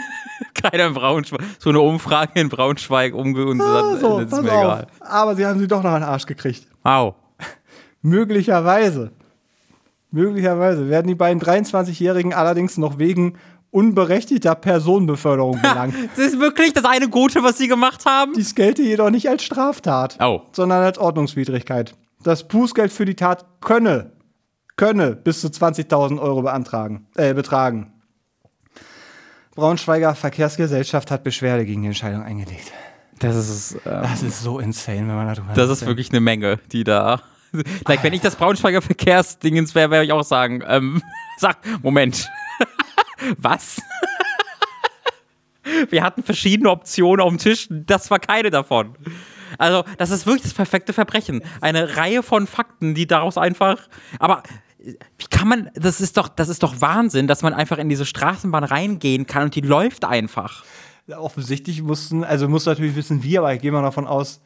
Keiner 0.54 0.88
in 0.88 0.94
Braunschweig. 0.94 1.42
So 1.60 1.70
eine 1.70 1.82
Umfrage 1.82 2.40
in 2.40 2.50
Braunschweig 2.50 3.14
umgesetzt. 3.14 3.62
Ah, 3.62 3.98
so, 4.00 4.20
ist 4.20 4.32
mir 4.32 4.38
auf. 4.38 4.46
egal. 4.46 4.88
Aber 5.00 5.36
sie 5.36 5.46
haben 5.46 5.60
sie 5.60 5.68
doch 5.68 5.84
noch 5.84 5.92
an 5.92 6.02
den 6.02 6.10
Arsch 6.10 6.26
gekriegt. 6.26 6.68
Au. 6.84 7.16
Möglicherweise. 8.02 9.12
Möglicherweise 10.12 10.88
werden 10.88 11.08
die 11.08 11.16
beiden 11.16 11.42
23-Jährigen 11.42 12.34
allerdings 12.34 12.78
noch 12.78 13.00
wegen 13.00 13.38
unberechtigter 13.76 14.56
Personenbeförderung 14.56 15.62
belangt. 15.62 15.94
Das 16.16 16.26
ist 16.28 16.40
wirklich 16.40 16.72
das 16.74 16.86
eine 16.86 17.10
Gute, 17.10 17.44
was 17.44 17.58
sie 17.58 17.68
gemacht 17.68 18.06
haben? 18.06 18.34
Dies 18.34 18.56
gelte 18.56 18.82
jedoch 18.82 19.10
nicht 19.10 19.28
als 19.30 19.44
Straftat, 19.44 20.18
Oh. 20.22 20.42
sondern 20.54 20.82
als 20.84 20.98
Ordnungswidrigkeit. 20.98 21.94
Das 22.24 22.48
Bußgeld 22.48 22.92
für 22.92 23.06
die 23.06 23.16
Tat 23.16 23.46
könne, 23.62 24.14
könne 24.78 25.16
bis 25.16 25.42
zu 25.42 25.48
20.000 25.48 26.20
Euro 26.20 26.42
beantragen, 26.42 27.08
äh, 27.16 27.34
betragen. 27.34 27.92
Braunschweiger 29.56 30.16
Verkehrsgesellschaft 30.16 31.12
hat 31.12 31.24
Beschwerde 31.24 31.66
gegen 31.66 31.82
die 31.82 31.88
Entscheidung 31.90 32.24
eingelegt. 32.24 32.72
Das 33.20 33.36
ist, 33.36 33.74
ähm, 33.86 34.02
Das 34.02 34.24
ist 34.24 34.42
so 34.42 34.60
insane, 34.60 35.00
wenn 35.08 35.16
man 35.16 35.28
darüber 35.34 35.54
das 35.54 35.70
ist 35.70 35.86
wirklich 35.86 36.10
eine 36.12 36.20
Menge, 36.22 36.60
die 36.72 36.84
da. 36.84 37.22
Like, 37.88 38.04
wenn 38.04 38.14
ich 38.14 38.22
das 38.22 38.36
Braunschweiger 38.36 38.82
Verkehrsdingens 38.82 39.76
wäre, 39.76 39.90
wäre 39.92 40.04
ich 40.06 40.12
auch 40.12 40.24
sagen, 40.24 40.62
ähm, 40.68 41.02
sag, 41.38 41.58
Moment. 41.84 42.30
Was? 43.38 43.82
Wir 45.90 46.04
hatten 46.04 46.22
verschiedene 46.22 46.70
Optionen 46.70 47.22
auf 47.22 47.30
dem 47.30 47.40
Tisch, 47.40 47.68
das 47.70 48.12
war 48.12 48.20
keine 48.20 48.52
davon. 48.52 48.96
Also, 49.58 49.84
das 49.98 50.12
ist 50.12 50.26
wirklich 50.28 50.44
das 50.44 50.54
perfekte 50.54 50.94
Verbrechen. 50.94 51.42
Eine 51.62 51.98
Reihe 51.98 52.22
von 52.24 52.46
Fakten, 52.46 52.94
die 52.94 53.08
daraus 53.08 53.38
einfach. 53.38 53.88
Aber 54.20 54.44
wie 54.78 55.26
kann 55.30 55.48
man. 55.48 55.72
Das 55.74 56.02
ist 56.02 56.18
doch, 56.18 56.28
das 56.28 56.50
ist 56.50 56.62
doch 56.62 56.82
Wahnsinn, 56.82 57.26
dass 57.28 57.42
man 57.42 57.54
einfach 57.54 57.80
in 57.80 57.90
diese 57.90 58.06
Straßenbahn 58.06 58.64
reingehen 58.64 59.26
kann 59.26 59.44
und 59.44 59.56
die 59.56 59.62
läuft 59.62 60.06
einfach. 60.06 60.64
offensichtlich 61.16 61.82
mussten, 61.82 62.24
also 62.24 62.48
muss 62.48 62.66
natürlich 62.66 62.96
wissen 62.96 63.24
wie, 63.24 63.38
aber 63.38 63.54
ich 63.54 63.62
gehe 63.62 63.72
mal 63.72 63.82
davon 63.82 64.06
aus, 64.08 64.42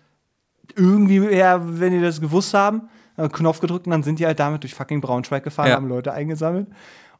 irgendwie, 0.76 1.18
ja, 1.36 1.60
wenn 1.62 1.92
die 1.94 2.02
das 2.02 2.22
gewusst 2.22 2.54
haben, 2.54 2.84
einen 3.18 3.32
Knopf 3.32 3.60
gedrückt 3.60 3.88
und 3.88 3.92
dann 3.92 4.04
sind 4.04 4.20
die 4.20 4.26
halt 4.26 4.40
damit 4.40 4.64
durch 4.64 4.74
fucking 4.76 5.02
Braunschweig 5.02 5.44
gefahren, 5.44 5.70
Ja. 5.70 5.76
haben 5.76 5.88
Leute 5.90 6.14
eingesammelt. 6.14 6.68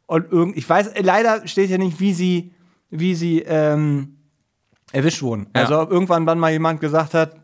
Und 0.10 0.32
irgend, 0.32 0.58
ich 0.58 0.68
weiß, 0.68 0.94
leider 1.04 1.48
steht 1.48 1.70
ja 1.70 1.78
nicht, 1.78 2.00
wie 2.00 2.14
sie, 2.14 2.52
wie 2.90 3.14
sie 3.14 3.42
ähm, 3.42 4.18
erwischt 4.92 5.22
wurden. 5.22 5.48
Ja. 5.56 5.62
Also 5.62 5.80
ob 5.80 5.92
irgendwann 5.92 6.26
dann 6.26 6.40
mal 6.40 6.52
jemand 6.52 6.82
gesagt 6.82 7.14
hat, 7.14 7.36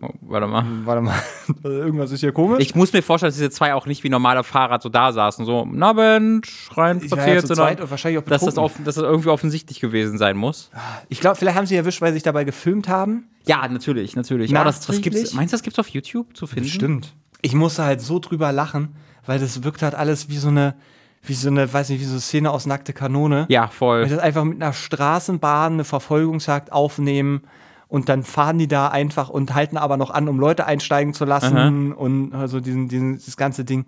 Oh, 0.00 0.08
warte 0.20 0.46
mal. 0.46 0.64
warte 0.84 1.00
mal, 1.00 1.14
irgendwas 1.64 2.10
ist 2.12 2.20
hier 2.20 2.32
komisch. 2.32 2.58
Ich 2.60 2.74
muss 2.74 2.92
mir 2.92 3.02
vorstellen, 3.02 3.28
dass 3.28 3.36
diese 3.36 3.50
zwei 3.50 3.74
auch 3.74 3.86
nicht 3.86 4.02
wie 4.04 4.08
normale 4.08 4.42
Fahrer 4.42 4.80
so 4.80 4.88
da 4.88 5.12
saßen. 5.12 5.44
So, 5.44 5.66
na 5.70 5.92
Mensch, 5.92 6.70
rein 6.76 6.98
ja 7.00 7.06
spaziert. 7.06 7.46
sondern 7.46 7.66
zweit 7.66 7.80
und 7.80 7.90
wahrscheinlich 7.90 8.20
auch 8.20 8.24
dass 8.24 8.44
das, 8.44 8.56
offen, 8.56 8.84
dass 8.84 8.96
das 8.96 9.04
irgendwie 9.04 9.28
offensichtlich 9.28 9.80
gewesen 9.80 10.16
sein 10.18 10.36
muss. 10.36 10.70
Ich 11.08 11.20
glaube, 11.20 11.36
vielleicht 11.36 11.56
haben 11.56 11.66
sie 11.66 11.76
erwischt, 11.76 12.00
weil 12.00 12.12
sie 12.12 12.14
sich 12.14 12.22
dabei 12.22 12.44
gefilmt 12.44 12.88
haben. 12.88 13.28
Ja, 13.46 13.66
natürlich, 13.68 14.16
natürlich. 14.16 14.54
Aber 14.56 14.64
das, 14.64 14.80
das 14.86 15.00
gibt's, 15.00 15.34
meinst 15.34 15.52
du, 15.52 15.56
das 15.56 15.62
gibt's 15.62 15.78
auf 15.78 15.88
YouTube 15.88 16.36
zu 16.36 16.46
finden? 16.46 16.68
Stimmt. 16.68 17.14
Ich 17.40 17.54
musste 17.54 17.84
halt 17.84 18.00
so 18.00 18.18
drüber 18.18 18.50
lachen, 18.52 18.96
weil 19.26 19.38
das 19.38 19.62
wirkt 19.62 19.82
halt 19.82 19.94
alles 19.94 20.28
wie 20.28 20.36
so 20.36 20.48
eine, 20.48 20.74
wie 21.22 21.34
so 21.34 21.48
eine, 21.48 21.72
weiß 21.72 21.88
nicht, 21.90 22.00
wie 22.00 22.04
so 22.04 22.12
eine 22.12 22.20
Szene 22.20 22.50
aus 22.50 22.66
Nackte 22.66 22.92
Kanone. 22.92 23.46
Ja, 23.48 23.68
voll. 23.68 24.06
das 24.08 24.18
einfach 24.18 24.44
mit 24.44 24.60
einer 24.60 24.72
Straßenbahn 24.72 25.74
eine 25.74 25.84
Verfolgungsjagd 25.84 26.72
aufnehmen 26.72 27.42
und 27.86 28.08
dann 28.08 28.22
fahren 28.24 28.58
die 28.58 28.68
da 28.68 28.88
einfach 28.88 29.28
und 29.28 29.54
halten 29.54 29.76
aber 29.76 29.96
noch 29.96 30.10
an, 30.10 30.28
um 30.28 30.40
Leute 30.40 30.66
einsteigen 30.66 31.14
zu 31.14 31.24
lassen 31.24 31.92
und 31.92 32.34
also 32.34 32.58
diesen, 32.58 32.88
diesen, 32.88 33.18
dieses 33.18 33.36
ganze 33.36 33.64
Ding. 33.64 33.86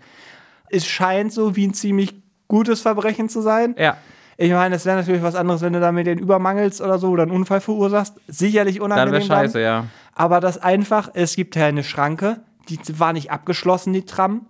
Es 0.70 0.86
scheint 0.86 1.32
so 1.32 1.56
wie 1.56 1.66
ein 1.66 1.74
ziemlich 1.74 2.14
gutes 2.46 2.82
Verbrechen 2.82 3.28
zu 3.28 3.40
sein. 3.40 3.74
Ja. 3.78 3.96
Ich 4.36 4.50
meine, 4.52 4.74
es 4.74 4.84
wäre 4.84 4.98
natürlich 4.98 5.22
was 5.22 5.34
anderes, 5.34 5.62
wenn 5.62 5.72
du 5.72 5.80
da 5.80 5.92
mit 5.92 6.06
den 6.06 6.18
übermangelst 6.18 6.80
oder 6.80 6.98
so 6.98 7.10
oder 7.10 7.22
einen 7.22 7.32
Unfall 7.32 7.60
verursachst. 7.60 8.20
Sicherlich 8.26 8.76
Dann 8.76 8.84
unangenehm. 8.84 9.12
wäre 9.12 9.22
scheiße, 9.22 9.60
ja. 9.60 9.86
Aber 10.12 10.40
das 10.40 10.58
einfach, 10.58 11.10
es 11.14 11.36
gibt 11.36 11.56
ja 11.56 11.66
eine 11.66 11.84
Schranke, 11.84 12.40
die 12.68 12.78
war 12.98 13.12
nicht 13.12 13.30
abgeschlossen, 13.30 13.92
die 13.92 14.04
Tram. 14.04 14.46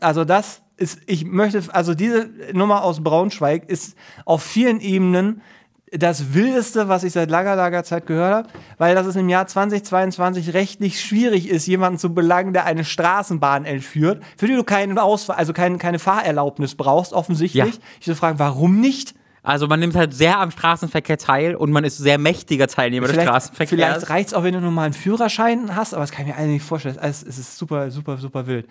Also 0.00 0.24
das 0.24 0.62
ist, 0.78 1.00
ich 1.06 1.24
möchte, 1.24 1.62
also 1.72 1.94
diese 1.94 2.30
Nummer 2.52 2.82
aus 2.82 3.02
Braunschweig 3.02 3.68
ist 3.68 3.96
auf 4.24 4.42
vielen 4.42 4.80
Ebenen 4.80 5.42
das 5.90 6.34
Wildeste, 6.34 6.88
was 6.88 7.04
ich 7.04 7.12
seit 7.12 7.30
langer, 7.30 7.56
langer 7.56 7.82
Zeit 7.84 8.06
gehört 8.06 8.34
habe, 8.34 8.48
weil 8.76 8.94
das 8.94 9.06
es 9.06 9.16
im 9.16 9.28
Jahr 9.28 9.46
2022 9.46 10.52
rechtlich 10.54 11.00
schwierig 11.00 11.48
ist, 11.48 11.66
jemanden 11.66 11.98
zu 11.98 12.14
belangen, 12.14 12.52
der 12.52 12.64
eine 12.66 12.84
Straßenbahn 12.84 13.64
entführt, 13.64 14.22
für 14.36 14.46
die 14.46 14.54
du 14.54 14.64
keinen 14.64 14.98
Ausfahr 14.98 15.38
also 15.38 15.52
kein, 15.52 15.78
keine 15.78 15.98
Fahrerlaubnis 15.98 16.74
brauchst, 16.74 17.12
offensichtlich. 17.12 17.74
Ja. 17.74 17.80
Ich 18.00 18.06
würde 18.06 18.18
fragen, 18.18 18.38
warum 18.38 18.80
nicht? 18.80 19.14
Also 19.42 19.66
man 19.66 19.80
nimmt 19.80 19.96
halt 19.96 20.12
sehr 20.12 20.38
am 20.40 20.50
Straßenverkehr 20.50 21.16
teil 21.16 21.54
und 21.54 21.70
man 21.70 21.84
ist 21.84 21.96
sehr 21.96 22.18
mächtiger 22.18 22.66
Teilnehmer 22.66 23.06
des 23.06 23.14
Vielleicht, 23.14 23.28
Straßenverkehrs. 23.28 23.70
vielleicht 23.70 24.10
reicht 24.10 24.28
es 24.28 24.34
auch, 24.34 24.42
wenn 24.42 24.52
du 24.52 24.60
nur 24.60 24.72
mal 24.72 24.84
einen 24.84 24.94
Führerschein 24.94 25.74
hast, 25.74 25.94
aber 25.94 26.02
das 26.02 26.10
kann 26.10 26.26
ich 26.26 26.32
mir 26.32 26.38
eigentlich 26.38 26.54
nicht 26.54 26.64
vorstellen. 26.64 26.98
Es 27.00 27.22
es 27.22 27.38
ist 27.38 27.56
super, 27.56 27.90
super, 27.90 28.18
super 28.18 28.46
wild. 28.46 28.66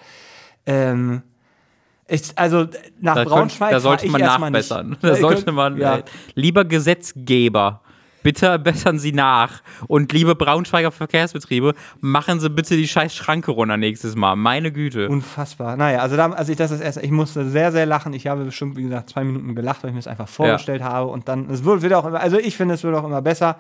Ähm, 0.66 1.24
ich, 2.08 2.22
also 2.36 2.68
nach 3.02 3.16
da, 3.16 3.24
Braunschweig 3.26 3.70
könnt, 3.70 3.78
da 3.78 3.80
sollte 3.82 4.06
ich 4.06 4.12
man 4.12 4.22
nachbessern. 4.22 4.90
Nicht. 4.90 5.04
Da 5.08 5.16
sollte 5.16 5.52
man, 5.52 5.78
ja. 5.78 5.98
äh, 5.98 6.04
lieber 6.36 6.64
Gesetzgeber, 6.64 7.82
bitte 8.24 8.58
bessern 8.60 8.98
Sie 9.00 9.12
nach. 9.12 9.62
Und 9.88 10.14
liebe 10.14 10.36
Braunschweiger 10.36 10.92
Verkehrsbetriebe, 10.92 11.74
machen 12.00 12.40
Sie 12.40 12.50
bitte 12.50 12.78
die 12.78 12.88
scheiß 12.88 13.14
Schranke 13.14 13.52
runter 13.52 13.78
nächstes 13.78 14.16
Mal. 14.16 14.36
Meine 14.36 14.72
Güte. 14.72 15.10
Unfassbar. 15.10 15.76
Naja, 15.76 16.00
also, 16.00 16.16
da, 16.16 16.32
also 16.32 16.52
ich, 16.52 16.58
das 16.58 16.72
ist 16.72 16.82
erst, 16.82 17.04
ich 17.04 17.12
musste 17.12 17.50
sehr, 17.50 17.72
sehr 17.72 17.86
lachen. 17.86 18.14
Ich 18.14 18.28
habe 18.28 18.46
bestimmt, 18.46 18.78
wie 18.78 18.84
gesagt, 18.84 19.10
zwei 19.10 19.24
Minuten 19.24 19.54
gelacht, 19.56 19.84
weil 19.84 19.90
ich 19.90 19.94
mir 19.94 20.00
das 20.00 20.08
einfach 20.08 20.30
vorgestellt 20.30 20.84
habe. 20.84 21.10
Und 21.10 21.28
dann, 21.28 21.50
es 21.50 21.64
wird, 21.64 21.82
wird 21.82 21.94
auch 21.94 22.06
immer, 22.06 22.20
also 22.20 22.38
ich 22.38 22.56
finde, 22.56 22.76
es 22.76 22.84
wird 22.84 22.96
auch 22.96 23.06
immer 23.06 23.22
besser, 23.22 23.58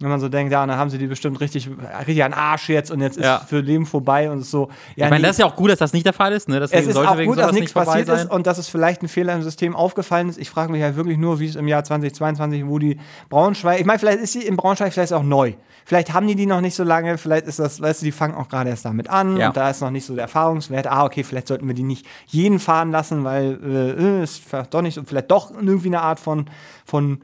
wenn 0.00 0.08
man 0.08 0.18
so 0.18 0.28
denkt, 0.30 0.50
ja, 0.52 0.66
dann 0.66 0.76
haben 0.78 0.88
sie 0.90 0.96
die 0.98 1.06
bestimmt 1.06 1.40
richtig, 1.40 1.68
richtig 1.98 2.24
an 2.24 2.32
Arsch 2.32 2.68
jetzt 2.70 2.90
und 2.90 3.00
jetzt 3.00 3.18
ist 3.18 3.24
Ja. 3.24 3.38
für 3.46 3.60
Leben 3.60 3.84
vorbei 3.86 4.30
und 4.30 4.38
es 4.38 4.44
ist 4.46 4.50
so. 4.50 4.68
Ja, 4.96 5.04
ich 5.06 5.10
meine, 5.10 5.16
nee, 5.16 5.26
das 5.26 5.32
ist 5.36 5.40
ja 5.40 5.46
auch 5.46 5.56
gut, 5.56 5.70
dass 5.70 5.78
das 5.78 5.92
nicht 5.92 6.06
der 6.06 6.12
Fall 6.14 6.32
ist. 6.32 6.48
Ne? 6.48 6.58
Deswegen 6.58 6.82
es 6.82 6.88
ist 6.88 6.96
auch 6.96 7.16
gut, 7.22 7.38
dass 7.38 7.52
nichts 7.52 7.72
passiert 7.72 8.06
sein. 8.06 8.20
ist 8.26 8.30
und 8.30 8.46
dass 8.46 8.56
es 8.58 8.68
vielleicht 8.68 9.02
ein 9.02 9.08
Fehler 9.08 9.34
im 9.34 9.42
System 9.42 9.76
aufgefallen 9.76 10.28
ist. 10.30 10.38
Ich 10.38 10.48
frage 10.50 10.72
mich 10.72 10.82
halt 10.82 10.96
wirklich 10.96 11.18
nur, 11.18 11.38
wie 11.38 11.46
es 11.46 11.54
im 11.56 11.68
Jahr 11.68 11.84
2022, 11.84 12.66
wo 12.66 12.78
die 12.78 12.98
Braunschweig, 13.28 13.78
ich 13.80 13.86
meine, 13.86 13.98
vielleicht 13.98 14.20
ist 14.20 14.32
sie 14.32 14.42
in 14.42 14.56
Braunschweig 14.56 14.92
vielleicht 14.92 15.12
auch 15.12 15.22
neu. 15.22 15.52
Vielleicht 15.84 16.12
haben 16.12 16.26
die 16.26 16.34
die 16.34 16.46
noch 16.46 16.60
nicht 16.60 16.74
so 16.76 16.84
lange, 16.84 17.18
vielleicht 17.18 17.46
ist 17.46 17.58
das, 17.58 17.80
weißt 17.80 18.00
du, 18.02 18.04
die 18.04 18.12
fangen 18.12 18.34
auch 18.34 18.48
gerade 18.48 18.70
erst 18.70 18.84
damit 18.84 19.08
an 19.10 19.36
Ja. 19.36 19.48
und 19.48 19.56
da 19.56 19.70
ist 19.70 19.80
noch 19.80 19.90
nicht 19.90 20.06
so 20.06 20.14
der 20.14 20.22
Erfahrungswert. 20.22 20.86
Ah, 20.86 21.04
okay, 21.04 21.24
vielleicht 21.24 21.48
sollten 21.48 21.66
wir 21.66 21.74
die 21.74 21.82
nicht 21.82 22.06
jeden 22.26 22.58
fahren 22.58 22.90
lassen, 22.90 23.24
weil 23.24 23.58
äh, 23.64 24.20
äh, 24.20 24.22
ist 24.22 24.42
doch 24.70 24.82
nicht 24.82 24.94
so, 24.94 25.02
vielleicht 25.04 25.30
doch 25.30 25.50
irgendwie 25.50 25.88
eine 25.88 26.00
Art 26.02 26.20
von, 26.20 26.46
von 26.84 27.20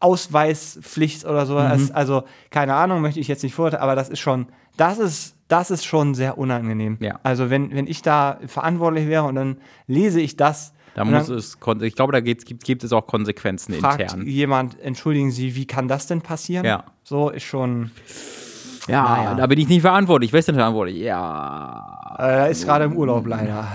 Ausweispflicht 0.00 1.24
oder 1.24 1.46
so. 1.46 1.58
Mhm. 1.58 1.90
Also, 1.92 2.24
keine 2.50 2.74
Ahnung, 2.74 3.00
möchte 3.00 3.20
ich 3.20 3.28
jetzt 3.28 3.42
nicht 3.42 3.54
vorurteilen, 3.54 3.82
aber 3.82 3.94
das 3.96 4.08
ist 4.08 4.20
schon, 4.20 4.46
das 4.76 4.98
ist, 4.98 5.34
das 5.48 5.70
ist 5.70 5.84
schon 5.84 6.14
sehr 6.14 6.38
unangenehm. 6.38 6.98
Ja. 7.00 7.18
Also, 7.22 7.50
wenn, 7.50 7.74
wenn 7.74 7.86
ich 7.86 8.02
da 8.02 8.38
verantwortlich 8.46 9.08
wäre 9.08 9.24
und 9.24 9.34
dann 9.36 9.58
lese 9.86 10.20
ich 10.20 10.36
das, 10.36 10.72
Da 10.94 11.04
muss 11.04 11.28
es, 11.28 11.56
ich 11.82 11.94
glaube, 11.94 12.12
da 12.12 12.20
gibt, 12.20 12.44
gibt 12.64 12.84
es 12.84 12.92
auch 12.92 13.06
Konsequenzen 13.06 13.74
fragt 13.74 14.00
intern. 14.00 14.26
jemand, 14.26 14.78
entschuldigen 14.80 15.30
Sie, 15.30 15.54
wie 15.54 15.66
kann 15.66 15.88
das 15.88 16.06
denn 16.06 16.20
passieren? 16.20 16.64
Ja. 16.66 16.84
So 17.02 17.30
ist 17.30 17.44
schon, 17.44 17.90
Ja, 18.88 19.02
Naja. 19.02 19.34
da 19.34 19.46
bin 19.46 19.58
ich 19.58 19.68
nicht 19.68 19.82
verantwortlich. 19.82 20.32
Wer 20.32 20.40
ist 20.40 20.48
denn 20.48 20.54
verantwortlich? 20.56 20.98
Ja. 20.98 22.16
äh, 22.18 22.22
er 22.22 22.48
ist 22.50 22.64
gerade 22.64 22.84
im 22.84 22.96
Urlaub 22.96 23.26
leider. 23.26 23.66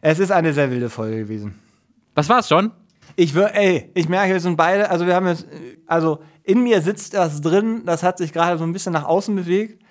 Es 0.00 0.18
ist 0.18 0.32
eine 0.32 0.52
sehr 0.52 0.70
wilde 0.70 0.90
Folge 0.90 1.18
gewesen. 1.18 1.54
Was 2.14 2.28
war's 2.28 2.48
schon? 2.48 2.72
Ich 3.16 3.34
würde, 3.34 3.54
ey, 3.54 3.90
ich 3.94 4.08
merke, 4.08 4.32
wir 4.32 4.40
sind 4.40 4.56
beide, 4.56 4.90
also 4.90 5.06
wir 5.06 5.14
haben 5.14 5.26
jetzt, 5.26 5.46
also 5.86 6.20
in 6.44 6.62
mir 6.62 6.80
sitzt 6.80 7.14
das 7.14 7.40
drin, 7.40 7.82
das 7.84 8.02
hat 8.02 8.18
sich 8.18 8.32
gerade 8.32 8.58
so 8.58 8.64
ein 8.64 8.72
bisschen 8.72 8.92
nach 8.92 9.04
außen 9.04 9.34
bewegt. 9.34 9.81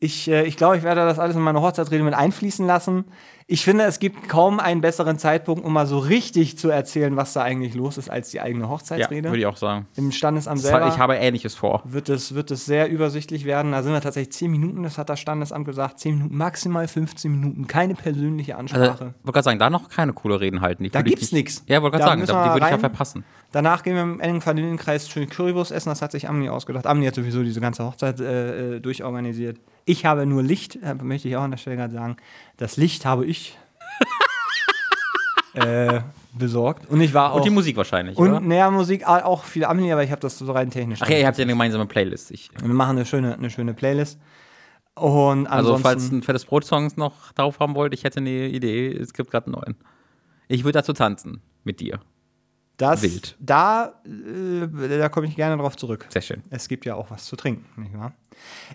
Ich, 0.00 0.28
äh, 0.30 0.44
ich 0.44 0.56
glaube, 0.56 0.76
ich 0.76 0.84
werde 0.84 1.00
das 1.04 1.18
alles 1.18 1.34
in 1.34 1.42
meine 1.42 1.60
Hochzeitsrede 1.60 2.04
mit 2.04 2.14
einfließen 2.14 2.64
lassen. 2.66 3.04
Ich 3.50 3.64
finde, 3.64 3.84
es 3.84 3.98
gibt 3.98 4.28
kaum 4.28 4.60
einen 4.60 4.80
besseren 4.82 5.18
Zeitpunkt, 5.18 5.64
um 5.64 5.72
mal 5.72 5.86
so 5.86 5.98
richtig 5.98 6.58
zu 6.58 6.68
erzählen, 6.68 7.16
was 7.16 7.32
da 7.32 7.42
eigentlich 7.42 7.74
los 7.74 7.96
ist, 7.96 8.10
als 8.10 8.28
die 8.30 8.40
eigene 8.42 8.64
Ja, 8.64 8.70
Hochzeitsrede. 8.70 9.30
würde 9.30 9.38
ich 9.38 9.46
auch 9.46 9.56
sagen. 9.56 9.86
Im 9.96 10.12
Standesamt 10.12 10.60
selber 10.60 10.86
ich 10.88 10.98
habe 10.98 11.16
Ähnliches 11.16 11.54
vor. 11.54 11.82
wird 11.86 12.10
es, 12.10 12.34
wird 12.34 12.50
es 12.50 12.66
sehr 12.66 12.90
übersichtlich 12.90 13.44
werden. 13.46 13.72
Da 13.72 13.82
sind 13.82 13.92
wir 13.92 14.02
tatsächlich 14.02 14.32
10 14.34 14.50
Minuten, 14.50 14.82
das 14.82 14.98
hat 14.98 15.08
das 15.08 15.18
Standesamt 15.18 15.64
gesagt. 15.64 15.98
10 15.98 16.16
Minuten, 16.18 16.36
maximal 16.36 16.86
15 16.86 17.32
Minuten, 17.32 17.66
keine 17.66 17.94
persönliche 17.94 18.54
Also, 18.56 18.76
Ansprache. 18.76 19.14
wollte 19.22 19.32
gerade 19.32 19.42
sagen, 19.44 19.58
da 19.58 19.70
noch 19.70 19.88
keine 19.88 20.12
coole 20.12 20.38
Reden 20.40 20.60
halten. 20.60 20.84
Die 20.84 20.90
Da 20.90 20.98
würde 21.00 21.08
ich 21.08 21.16
gibt's 21.16 21.32
nicht- 21.32 21.44
nix. 21.46 21.64
Ja, 21.66 21.80
wollte 21.82 21.96
gerade 21.96 22.10
sagen, 22.10 22.26
da, 22.26 22.44
die 22.48 22.54
würde 22.54 22.66
ich 22.66 22.70
ja 22.72 22.78
verpassen. 22.78 23.24
Danach 23.50 23.82
gehen 23.82 23.94
wir 23.94 24.02
im 24.02 24.20
engen 24.20 24.42
Familienkreis 24.42 25.08
schön 25.08 25.26
Currywurst 25.26 25.72
essen. 25.72 25.88
Das 25.88 26.02
hat 26.02 26.12
sich 26.12 26.28
Amni 26.28 26.50
ausgedacht. 26.50 26.86
Amni 26.86 27.06
hat 27.06 27.14
sowieso 27.14 27.42
diese 27.42 27.62
ganze 27.62 27.82
Hochzeit 27.82 28.20
äh, 28.20 28.76
äh, 28.76 28.80
durchorganisiert. 28.80 29.58
Ich 29.88 30.04
habe 30.04 30.26
nur 30.26 30.42
Licht, 30.42 30.76
äh, 30.82 30.94
möchte 30.94 31.28
ich 31.28 31.36
auch 31.36 31.42
an 31.42 31.50
der 31.50 31.58
Stelle 31.58 31.76
gerade 31.76 31.94
sagen. 31.94 32.16
Das 32.58 32.76
Licht 32.76 33.04
habe 33.06 33.24
ich 33.26 33.56
äh, 35.54 36.00
besorgt. 36.32 36.88
Und 36.90 37.00
ich 37.00 37.14
war 37.14 37.32
auch. 37.32 37.36
Und 37.36 37.44
die 37.44 37.50
Musik 37.50 37.76
wahrscheinlich, 37.76 38.16
und 38.16 38.46
naja, 38.46 38.70
Musik 38.70 39.06
a- 39.06 39.24
auch 39.24 39.44
viel 39.44 39.64
Amni, 39.64 39.90
aber 39.92 40.04
ich 40.04 40.10
habe 40.10 40.20
das 40.20 40.38
so 40.38 40.50
rein 40.52 40.70
technisch. 40.70 41.00
Ach 41.02 41.08
ja, 41.08 41.18
ihr 41.18 41.26
habt 41.26 41.38
ja 41.38 41.42
eine 41.42 41.52
gemeinsame 41.52 41.86
Playlist. 41.86 42.30
Ich, 42.30 42.50
Wir 42.60 42.68
machen 42.74 42.96
eine 42.96 43.06
schöne, 43.06 43.34
eine 43.34 43.50
schöne 43.50 43.74
Playlist. 43.74 44.18
Und 44.94 45.46
also, 45.46 45.78
falls 45.78 46.10
ein 46.10 46.22
fettes 46.22 46.44
Brot-Songs 46.44 46.96
noch 46.96 47.32
drauf 47.32 47.60
haben 47.60 47.74
wollt, 47.76 47.94
ich 47.94 48.02
hätte 48.04 48.18
eine 48.20 48.48
Idee. 48.48 48.88
Es 48.90 49.12
gibt 49.12 49.30
gerade 49.30 49.46
einen 49.46 49.54
neuen. 49.54 49.76
Ich 50.48 50.64
würde 50.64 50.78
dazu 50.78 50.92
tanzen. 50.92 51.40
Mit 51.64 51.80
dir. 51.80 52.00
Das, 52.78 53.02
wild. 53.02 53.36
da, 53.40 54.00
äh, 54.06 54.98
da 54.98 55.08
komme 55.08 55.26
ich 55.26 55.36
gerne 55.36 55.60
drauf 55.60 55.76
zurück. 55.76 56.06
Sehr 56.08 56.22
schön. 56.22 56.42
Es 56.48 56.68
gibt 56.68 56.84
ja 56.86 56.94
auch 56.94 57.10
was 57.10 57.24
zu 57.24 57.36
trinken, 57.36 57.66
nicht 57.80 57.98
wahr? 57.98 58.12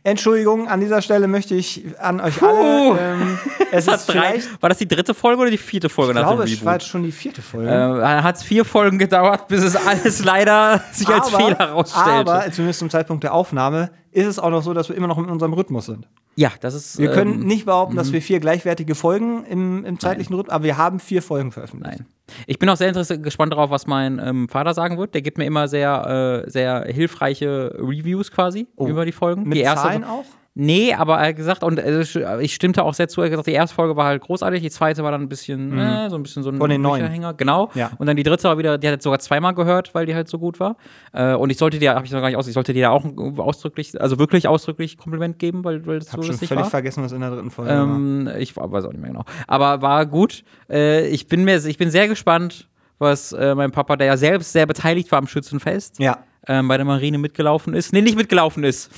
Entschuldigung, 0.03 0.67
an 0.67 0.81
dieser 0.81 1.01
Stelle 1.01 1.27
möchte 1.27 1.55
ich 1.55 1.85
an 1.99 2.19
euch 2.19 2.41
alle. 2.41 2.99
Ähm, 2.99 3.39
es 3.71 3.87
Hat 3.87 4.01
ist 4.01 4.07
drei, 4.07 4.41
war 4.59 4.67
das 4.67 4.77
die 4.77 4.87
dritte 4.87 5.13
Folge 5.13 5.41
oder 5.41 5.51
die 5.51 5.57
vierte 5.57 5.87
Folge 5.87 6.11
ich 6.11 6.15
nach 6.15 6.27
glaube, 6.27 6.43
dem 6.45 6.53
es 6.53 6.65
war 6.65 6.73
jetzt 6.73 6.87
schon 6.87 7.03
die 7.03 7.13
vierte 7.13 7.41
Folge. 7.41 7.69
Äh, 7.69 8.21
hat 8.21 8.35
es 8.35 8.43
vier 8.43 8.65
Folgen 8.65 8.99
gedauert, 8.99 9.47
bis 9.47 9.63
es 9.63 9.75
alles 9.75 10.23
leider 10.25 10.83
sich 10.91 11.07
als 11.07 11.29
Fehler 11.29 11.57
herausstellte. 11.57 12.09
aber 12.09 12.51
zumindest 12.51 12.79
zum 12.79 12.89
Zeitpunkt 12.89 13.23
der 13.23 13.33
Aufnahme 13.33 13.89
ist 14.13 14.27
es 14.27 14.39
auch 14.39 14.49
noch 14.49 14.61
so, 14.61 14.73
dass 14.73 14.89
wir 14.89 14.95
immer 14.95 15.07
noch 15.07 15.17
in 15.17 15.25
unserem 15.25 15.53
Rhythmus 15.53 15.87
sind. 15.87 16.07
ja, 16.35 16.51
das 16.61 16.73
ist. 16.73 16.99
Wir 16.99 17.11
können 17.11 17.41
ähm, 17.41 17.47
nicht 17.47 17.65
behaupten, 17.65 17.95
dass 17.95 18.11
wir 18.11 18.21
vier 18.21 18.39
gleichwertige 18.39 18.95
Folgen 18.95 19.45
im, 19.45 19.85
im 19.85 19.99
zeitlichen 19.99 20.35
Rhythmus, 20.35 20.53
aber 20.53 20.63
wir 20.63 20.77
haben 20.77 20.99
vier 20.99 21.21
Folgen 21.21 21.51
veröffentlicht. 21.51 21.99
Nein. 21.99 22.07
Ich 22.47 22.59
bin 22.59 22.69
auch 22.69 22.77
sehr 22.77 22.87
interessiert, 22.87 23.23
gespannt 23.23 23.53
darauf, 23.53 23.69
was 23.69 23.87
mein 23.87 24.19
ähm, 24.23 24.47
Vater 24.49 24.73
sagen 24.73 24.97
wird. 24.97 25.13
Der 25.13 25.21
gibt 25.21 25.37
mir 25.37 25.45
immer 25.45 25.67
sehr, 25.67 26.43
äh, 26.45 26.49
sehr 26.49 26.85
hilfreiche 26.85 27.75
Reviews 27.77 28.31
quasi 28.31 28.67
über 28.77 29.05
die 29.05 29.11
Folgen. 29.11 29.43
Oh. 29.43 29.47
Mit 29.47 29.57
die 29.57 29.61
erste, 29.61 29.87
Zahlen 29.87 30.03
auch? 30.03 30.25
Nee, 30.55 30.93
aber 30.93 31.17
er 31.17 31.29
hat 31.29 31.35
gesagt, 31.35 31.63
und 31.63 31.79
äh, 31.79 32.01
ich 32.41 32.53
stimmte 32.53 32.83
auch 32.83 32.93
sehr 32.93 33.07
zu, 33.07 33.21
er 33.21 33.25
hat 33.25 33.31
gesagt, 33.31 33.47
die 33.47 33.53
erste 33.53 33.73
Folge 33.75 33.95
war 33.95 34.05
halt 34.05 34.21
großartig, 34.21 34.61
die 34.61 34.69
zweite 34.69 35.03
war 35.03 35.09
dann 35.11 35.21
ein 35.23 35.27
bisschen, 35.29 35.75
äh, 35.75 36.11
so 36.11 36.15
ein 36.15 36.21
bisschen 36.21 36.43
so 36.43 36.49
ein 36.49 36.55
Mhm. 36.55 36.59
Von 36.59 36.69
den. 36.69 36.83
Bücherhänger, 36.83 37.33
genau. 37.33 37.71
Ja. 37.73 37.89
Und 37.97 38.05
dann 38.05 38.15
die 38.15 38.21
dritte 38.21 38.43
war 38.43 38.57
wieder, 38.59 38.77
die 38.77 38.87
hat 38.87 38.95
er 38.99 39.01
sogar 39.01 39.17
zweimal 39.17 39.55
gehört, 39.55 39.95
weil 39.95 40.05
die 40.05 40.13
halt 40.13 40.27
so 40.27 40.37
gut 40.37 40.59
war. 40.59 40.77
Äh, 41.11 41.33
und 41.33 41.49
ich 41.49 41.57
sollte 41.57 41.79
dir, 41.79 41.95
habe 41.95 42.05
ich 42.05 42.11
noch 42.11 42.19
gar 42.21 42.27
nicht 42.27 42.37
aus, 42.37 42.47
ich 42.47 42.53
sollte 42.53 42.71
dir 42.71 42.83
da 42.83 42.89
auch 42.91 43.03
ein- 43.03 43.17
ausdrücklich, 43.39 43.99
also 43.99 44.19
wirklich 44.19 44.47
ausdrücklich 44.47 44.97
Kompliment 44.99 45.39
geben, 45.39 45.63
weil, 45.63 45.87
weil 45.87 45.97
das 45.97 46.09
Ich 46.09 46.11
so 46.13 46.21
schon 46.21 46.31
lustig 46.31 46.49
völlig 46.49 46.63
war. 46.65 46.69
vergessen, 46.69 47.03
was 47.03 47.11
in 47.13 47.21
der 47.21 47.31
dritten 47.31 47.49
Folge 47.49 47.71
war. 47.71 47.83
Ähm, 47.83 48.29
ich 48.37 48.55
war- 48.55 48.71
weiß 48.71 48.85
auch 48.85 48.91
nicht 48.91 49.01
mehr 49.01 49.09
genau. 49.09 49.23
Aber 49.47 49.81
war 49.81 50.05
gut. 50.05 50.43
Äh, 50.69 51.07
ich, 51.07 51.27
bin 51.27 51.45
mir, 51.45 51.65
ich 51.65 51.77
bin 51.79 51.89
sehr 51.89 52.07
gespannt, 52.07 52.67
was 52.99 53.31
äh, 53.33 53.55
mein 53.55 53.71
Papa, 53.71 53.95
der 53.95 54.05
ja 54.05 54.17
selbst 54.17 54.53
sehr 54.53 54.67
beteiligt 54.67 55.11
war 55.11 55.17
am 55.17 55.25
Schützenfest, 55.27 55.97
Ja. 55.99 56.19
ähm, 56.47 56.67
bei 56.67 56.77
der 56.77 56.85
Marine 56.85 57.17
mitgelaufen 57.17 57.73
ist. 57.73 57.91
Nee, 57.91 58.01
nicht 58.01 58.17
mitgelaufen 58.17 58.63
ist. 58.63 58.91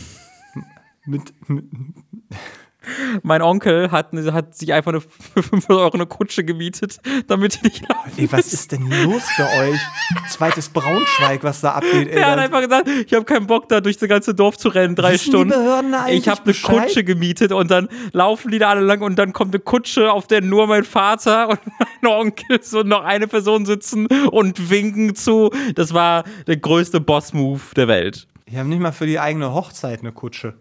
Mit, 1.05 1.33
mit, 1.47 1.65
Mein 3.23 3.41
Onkel 3.41 3.91
hat, 3.91 4.11
hat 4.13 4.55
sich 4.55 4.73
einfach 4.73 4.91
eine, 4.91 5.01
für 5.01 5.41
500 5.41 5.69
Euro 5.71 5.93
eine 5.93 6.05
Kutsche 6.05 6.43
gemietet, 6.43 6.99
damit 7.27 7.55
die 7.55 7.67
nicht 7.67 7.87
laufen. 7.89 8.11
ey, 8.17 8.31
was 8.31 8.53
ist 8.53 8.71
denn 8.71 8.89
los 9.03 9.23
für 9.35 9.43
euch? 9.43 9.79
Zweites 10.29 10.69
Braunschweig, 10.69 11.43
was 11.43 11.61
da 11.61 11.71
abgeht. 11.71 12.07
Ey, 12.07 12.19
Er 12.19 12.31
hat 12.31 12.39
einfach 12.39 12.61
gesagt, 12.61 12.87
ich 12.87 13.13
habe 13.13 13.25
keinen 13.25 13.47
Bock, 13.47 13.69
da 13.69 13.81
durch 13.81 13.97
das 13.97 14.07
ganze 14.07 14.35
Dorf 14.35 14.57
zu 14.57 14.69
rennen, 14.69 14.95
drei 14.95 15.13
Wissen 15.13 15.23
die 15.25 15.29
Stunden. 15.29 15.93
Ich 16.09 16.27
habe 16.27 16.41
eine 16.41 16.45
Bescheid? 16.45 16.83
Kutsche 16.83 17.03
gemietet 17.03 17.51
und 17.51 17.71
dann 17.71 17.89
laufen 18.11 18.51
die 18.51 18.59
da 18.59 18.69
alle 18.69 18.81
lang 18.81 19.01
und 19.01 19.17
dann 19.17 19.33
kommt 19.33 19.53
eine 19.55 19.63
Kutsche, 19.63 20.11
auf 20.11 20.27
der 20.27 20.41
nur 20.41 20.67
mein 20.67 20.83
Vater 20.83 21.49
und 21.49 21.59
mein 22.01 22.11
Onkel 22.11 22.61
so 22.61 22.83
noch 22.83 23.03
eine 23.03 23.27
Person 23.27 23.65
sitzen 23.65 24.07
und 24.29 24.69
winken 24.69 25.15
zu. 25.15 25.49
Das 25.73 25.93
war 25.93 26.23
der 26.47 26.57
größte 26.57 27.01
Boss-Move 27.01 27.61
der 27.75 27.87
Welt. 27.87 28.27
Wir 28.47 28.59
haben 28.59 28.69
nicht 28.69 28.79
mal 28.79 28.91
für 28.91 29.07
die 29.07 29.19
eigene 29.19 29.53
Hochzeit 29.55 30.01
eine 30.01 30.11
Kutsche. 30.11 30.53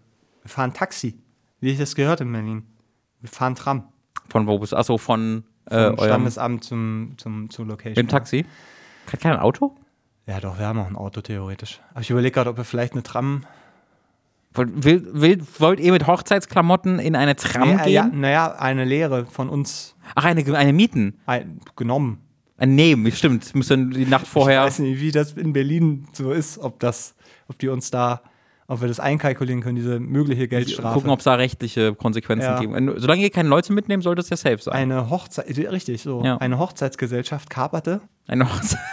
Wir 0.45 0.49
fahren 0.51 0.73
Taxi, 0.75 1.17
wie 1.59 1.71
ich 1.71 1.79
das 1.79 1.95
gehört 1.95 2.21
in 2.21 2.31
Berlin. 2.31 2.67
Wir 3.19 3.29
fahren 3.29 3.55
Tram. 3.55 3.85
Von 4.29 4.45
wo 4.45 4.59
bist 4.59 4.73
du? 4.73 4.77
Achso, 4.77 4.99
von, 4.99 5.43
äh, 5.65 5.87
Vom 5.89 5.97
eurem 5.97 6.07
Standesamt 6.11 6.63
zum, 6.63 7.13
zum, 7.17 7.49
zur 7.49 7.65
Location. 7.65 7.95
im 7.99 8.07
Taxi. 8.07 8.45
Hat 9.11 9.19
keiner 9.19 9.37
ein 9.37 9.41
Auto? 9.41 9.75
Ja, 10.27 10.39
doch, 10.39 10.59
wir 10.59 10.67
haben 10.67 10.77
auch 10.77 10.85
ein 10.85 10.95
Auto 10.95 11.21
theoretisch. 11.21 11.81
Aber 11.93 12.01
ich 12.01 12.11
überlege 12.11 12.31
gerade, 12.31 12.51
ob 12.51 12.57
wir 12.57 12.63
vielleicht 12.63 12.93
eine 12.93 13.01
Tram. 13.01 13.43
Wollt, 14.53 14.83
will, 14.83 15.07
will, 15.13 15.43
wollt 15.57 15.79
ihr 15.79 15.91
mit 15.91 16.05
Hochzeitsklamotten 16.05 16.99
in 16.99 17.15
eine 17.15 17.35
Tram 17.35 17.77
Nee, 17.77 17.81
äh, 17.81 17.89
ja, 17.91 18.03
gehen? 18.07 18.19
naja, 18.21 18.53
eine 18.53 18.85
Lehre 18.85 19.25
von 19.25 19.49
uns 19.49 19.95
Ach, 20.13 20.25
eine, 20.25 20.45
eine 20.55 20.73
mieten. 20.73 21.17
ein, 21.25 21.59
genommen. 21.75 22.19
Ein 22.57 22.75
Nehmen, 22.75 23.11
stimmt. 23.11 23.55
Müsst 23.55 23.71
ihr 23.71 23.77
die 23.77 24.05
Nacht 24.05 24.27
vorher. 24.27 24.59
Ich 24.61 24.65
weiß 24.67 24.79
nicht, 24.79 25.01
wie 25.01 25.11
das 25.11 25.33
in 25.33 25.53
Berlin 25.53 26.07
so 26.13 26.31
ist, 26.31 26.59
ob 26.59 26.79
das, 26.79 27.15
ob 27.47 27.57
die 27.57 27.67
uns 27.67 27.89
da, 27.89 28.21
ob 28.67 28.81
wir 28.81 28.87
das 28.87 28.99
einkalkulieren 28.99 29.61
können, 29.61 29.75
diese 29.75 29.99
mögliche 29.99 30.47
Geldstrafe. 30.47 30.93
gucken, 30.95 31.09
ob 31.11 31.19
es 31.19 31.25
da 31.25 31.35
rechtliche 31.35 31.93
Konsequenzen 31.93 32.45
Ja. 32.47 32.59
gibt. 32.59 32.73
Solange 33.01 33.21
ihr 33.21 33.29
keine 33.29 33.49
Leute 33.49 33.73
mitnehmt, 33.73 34.03
sollte 34.03 34.21
es 34.21 34.29
ja 34.29 34.37
safe 34.37 34.57
sein. 34.59 34.73
eine 34.73 35.09
Hochzeit, 35.09 35.47
richtig, 35.49 36.01
so, 36.01 36.23
Ja. 36.23 36.37
eine 36.37 36.57
Hochzeitsgesellschaft 36.57 37.49
kaperte. 37.49 38.01
Eine 38.27 38.51
Hochzeit. 38.51 38.79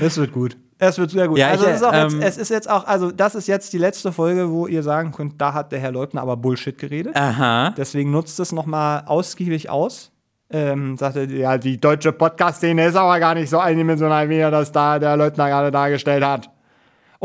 Es 0.00 0.16
wird 0.16 0.32
gut. 0.32 0.56
Es 0.78 0.98
wird 0.98 1.10
sehr 1.10 1.28
gut. 1.28 1.38
Ja, 1.38 1.48
also 1.48 1.64
ich, 1.64 1.70
es, 1.70 1.76
ist 1.76 1.82
auch 1.84 1.92
jetzt, 1.92 2.14
ähm, 2.14 2.20
es 2.20 2.36
ist 2.36 2.48
jetzt 2.50 2.68
auch, 2.68 2.86
also 2.86 3.10
das 3.10 3.34
ist 3.34 3.46
jetzt 3.46 3.72
die 3.72 3.78
letzte 3.78 4.12
Folge, 4.12 4.50
wo 4.50 4.66
ihr 4.66 4.82
sagen 4.82 5.12
könnt, 5.12 5.40
da 5.40 5.54
hat 5.54 5.72
der 5.72 5.78
Herr 5.78 5.92
Leutner 5.92 6.20
aber 6.22 6.36
Bullshit 6.36 6.76
geredet. 6.76 7.16
Aha. 7.16 7.70
Deswegen 7.76 8.10
nutzt 8.10 8.38
es 8.40 8.52
nochmal 8.52 9.04
ausgiebig 9.06 9.70
aus. 9.70 10.10
Ähm, 10.50 10.96
sagte, 10.96 11.24
ja, 11.24 11.56
die 11.58 11.80
deutsche 11.80 12.12
Podcast-Szene 12.12 12.86
ist 12.86 12.94
aber 12.96 13.18
gar 13.18 13.34
nicht 13.34 13.48
so 13.48 13.58
eindimensional, 13.58 14.28
wie 14.28 14.36
er 14.36 14.50
das 14.50 14.70
da 14.70 14.98
der 14.98 15.16
Leutner 15.16 15.48
gerade 15.48 15.70
dargestellt 15.70 16.24
hat. 16.24 16.50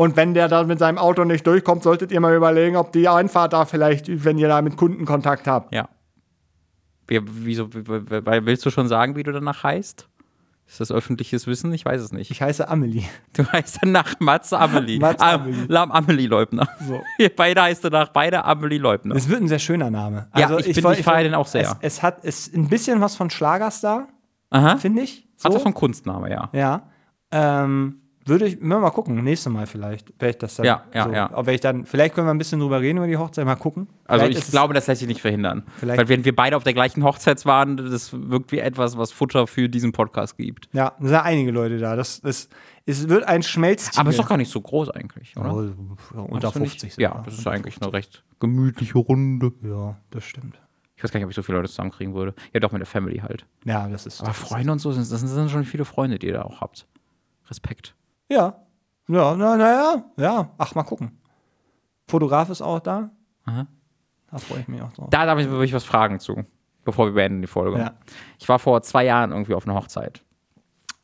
Und 0.02 0.16
wenn 0.16 0.34
der 0.34 0.48
da 0.48 0.64
mit 0.64 0.78
seinem 0.78 0.98
Auto 0.98 1.24
nicht 1.24 1.46
durchkommt, 1.46 1.82
solltet 1.82 2.10
ihr 2.12 2.20
mal 2.20 2.34
überlegen, 2.34 2.76
ob 2.76 2.92
die 2.92 3.08
Einfahrt 3.08 3.52
da 3.52 3.64
vielleicht, 3.64 4.24
wenn 4.24 4.36
ihr 4.38 4.48
da 4.48 4.60
mit 4.60 4.76
Kundenkontakt 4.76 5.46
habt. 5.46 5.72
Ja. 5.72 5.88
Wie, 7.06 7.20
wieso, 7.24 7.68
willst 7.72 8.66
du 8.66 8.70
schon 8.70 8.88
sagen, 8.88 9.16
wie 9.16 9.22
du 9.22 9.32
danach 9.32 9.62
heißt? 9.62 10.08
Ist 10.66 10.80
das 10.80 10.90
öffentliches 10.90 11.46
Wissen? 11.46 11.72
Ich 11.72 11.84
weiß 11.84 12.00
es 12.00 12.12
nicht. 12.12 12.30
Ich 12.30 12.40
heiße 12.40 12.68
Amelie. 12.68 13.02
Du 13.34 13.44
heißt 13.44 13.78
danach 13.82 14.14
Mats 14.20 14.52
Amelie. 14.52 14.98
Mats 14.98 15.20
Ah, 15.22 15.34
Amelie. 15.34 15.66
Lam 15.68 15.90
Amelie 15.92 16.26
Leubner. 16.26 16.66
So. 16.86 17.02
Beide 17.36 17.62
heißt 17.62 17.84
danach 17.84 18.08
beide 18.08 18.44
Amelie 18.44 18.78
Leubner. 18.78 19.14
Es 19.14 19.28
wird 19.28 19.40
ein 19.42 19.48
sehr 19.48 19.58
schöner 19.58 19.90
Name. 19.90 20.28
Ja, 20.36 20.56
ich 20.58 20.74
bin- 20.74 20.84
woll- 20.84 20.94
ich 20.94 21.02
feiere 21.04 21.24
den 21.24 21.34
auch 21.34 21.46
sehr. 21.46 21.76
Es, 21.80 21.94
es 21.98 22.02
hat 22.02 22.24
es 22.24 22.52
ein 22.54 22.68
bisschen 22.68 23.00
was 23.00 23.16
von 23.16 23.28
Schlagerstar, 23.30 24.08
finde 24.78 25.02
ich. 25.02 25.28
So. 25.36 25.44
Hat 25.48 25.54
das 25.54 25.62
von 25.62 25.74
Kunstname, 25.74 26.30
ja. 26.30 26.48
Ja. 26.52 26.82
Ähm, 27.32 28.01
würde 28.26 28.46
ich 28.46 28.60
mal 28.60 28.88
gucken, 28.90 29.22
nächstes 29.22 29.52
Mal 29.52 29.66
vielleicht, 29.66 30.08
werde 30.20 30.30
ich 30.30 30.38
das 30.38 30.56
dann. 30.56 30.66
Ja, 30.66 30.84
ja, 30.94 31.04
so, 31.04 31.10
ja. 31.12 31.30
Ob 31.34 31.48
ich 31.48 31.60
dann, 31.60 31.84
vielleicht 31.86 32.14
können 32.14 32.26
wir 32.26 32.32
ein 32.32 32.38
bisschen 32.38 32.60
drüber 32.60 32.80
reden 32.80 32.98
über 32.98 33.06
die 33.06 33.16
Hochzeit, 33.16 33.44
mal 33.44 33.56
gucken. 33.56 33.88
Also 34.04 34.20
Vielleicht 34.24 34.32
ich 34.32 34.38
ist 34.42 34.48
es- 34.48 34.52
glaube, 34.52 34.74
das 34.74 34.86
lässt 34.86 35.00
sich 35.00 35.08
nicht 35.08 35.20
verhindern. 35.20 35.64
Vielleicht- 35.78 35.98
Weil 35.98 36.08
wenn 36.08 36.24
wir 36.24 36.34
beide 36.34 36.56
auf 36.56 36.64
der 36.64 36.74
gleichen 36.74 37.02
Hochzeit 37.04 37.44
waren, 37.46 37.76
das 37.76 38.12
wirkt 38.12 38.52
wie 38.52 38.58
etwas, 38.58 38.96
was 38.96 39.12
Futter 39.12 39.46
für 39.46 39.68
diesen 39.68 39.92
Podcast 39.92 40.36
gibt. 40.36 40.68
Ja, 40.72 40.92
da 41.00 41.06
sind 41.06 41.16
einige 41.16 41.50
Leute 41.50 41.78
da. 41.78 41.96
Das, 41.96 42.20
das, 42.20 42.48
es 42.86 43.08
wird 43.08 43.24
ein 43.24 43.42
Schmelztiegel. 43.42 44.00
Aber 44.00 44.10
ist 44.10 44.18
doch 44.18 44.28
gar 44.28 44.36
nicht 44.38 44.50
so 44.50 44.60
groß 44.60 44.90
eigentlich, 44.90 45.36
oder? 45.36 45.52
Oh, 45.54 46.20
unter 46.22 46.48
nicht? 46.48 46.80
50 46.82 46.96
Ja, 46.98 47.22
das 47.24 47.38
ist 47.38 47.46
eigentlich 47.46 47.80
eine 47.82 47.92
recht 47.92 48.22
gemütliche 48.40 48.98
Runde. 48.98 49.52
Ja, 49.62 49.96
das 50.10 50.24
stimmt. 50.24 50.58
Ich 50.96 51.02
weiß 51.04 51.10
gar 51.10 51.18
nicht, 51.18 51.24
ob 51.24 51.30
ich 51.30 51.36
so 51.36 51.42
viele 51.42 51.58
Leute 51.58 51.68
zusammenkriegen 51.70 52.14
würde. 52.14 52.32
Ja, 52.52 52.60
doch 52.60 52.70
mit 52.70 52.78
der 52.78 52.86
Family 52.86 53.18
halt. 53.18 53.44
Ja, 53.64 53.88
das 53.88 54.06
ist. 54.06 54.20
Aber 54.20 54.28
das 54.28 54.38
Freunde 54.38 54.70
und 54.70 54.78
so, 54.78 54.92
sind, 54.92 55.10
das 55.10 55.20
sind 55.20 55.50
schon 55.50 55.64
viele 55.64 55.84
Freunde, 55.84 56.18
die 56.20 56.28
ihr 56.28 56.34
da 56.34 56.42
auch 56.42 56.60
habt. 56.60 56.86
Respekt. 57.50 57.94
Ja. 58.32 58.56
Ja, 59.08 59.36
na, 59.36 59.56
na 59.56 59.70
ja. 59.70 60.04
Ja, 60.16 60.50
ach, 60.58 60.74
mal 60.74 60.84
gucken. 60.84 61.18
Fotograf 62.08 62.48
ist 62.50 62.62
auch 62.62 62.80
da. 62.80 63.10
Aha. 63.44 63.66
Da 64.30 64.38
freue 64.38 64.60
ich 64.60 64.68
mich 64.68 64.80
auch 64.80 64.92
drauf. 64.92 65.08
Da 65.10 65.26
darf 65.26 65.38
ich 65.38 65.50
wirklich 65.50 65.74
was 65.74 65.84
fragen 65.84 66.18
zu, 66.18 66.44
bevor 66.84 67.06
wir 67.06 67.12
beenden 67.12 67.42
die 67.42 67.46
Folge. 67.46 67.78
Ja. 67.78 67.94
Ich 68.38 68.48
war 68.48 68.58
vor 68.58 68.80
zwei 68.82 69.04
Jahren 69.04 69.32
irgendwie 69.32 69.54
auf 69.54 69.66
einer 69.66 69.74
Hochzeit 69.74 70.24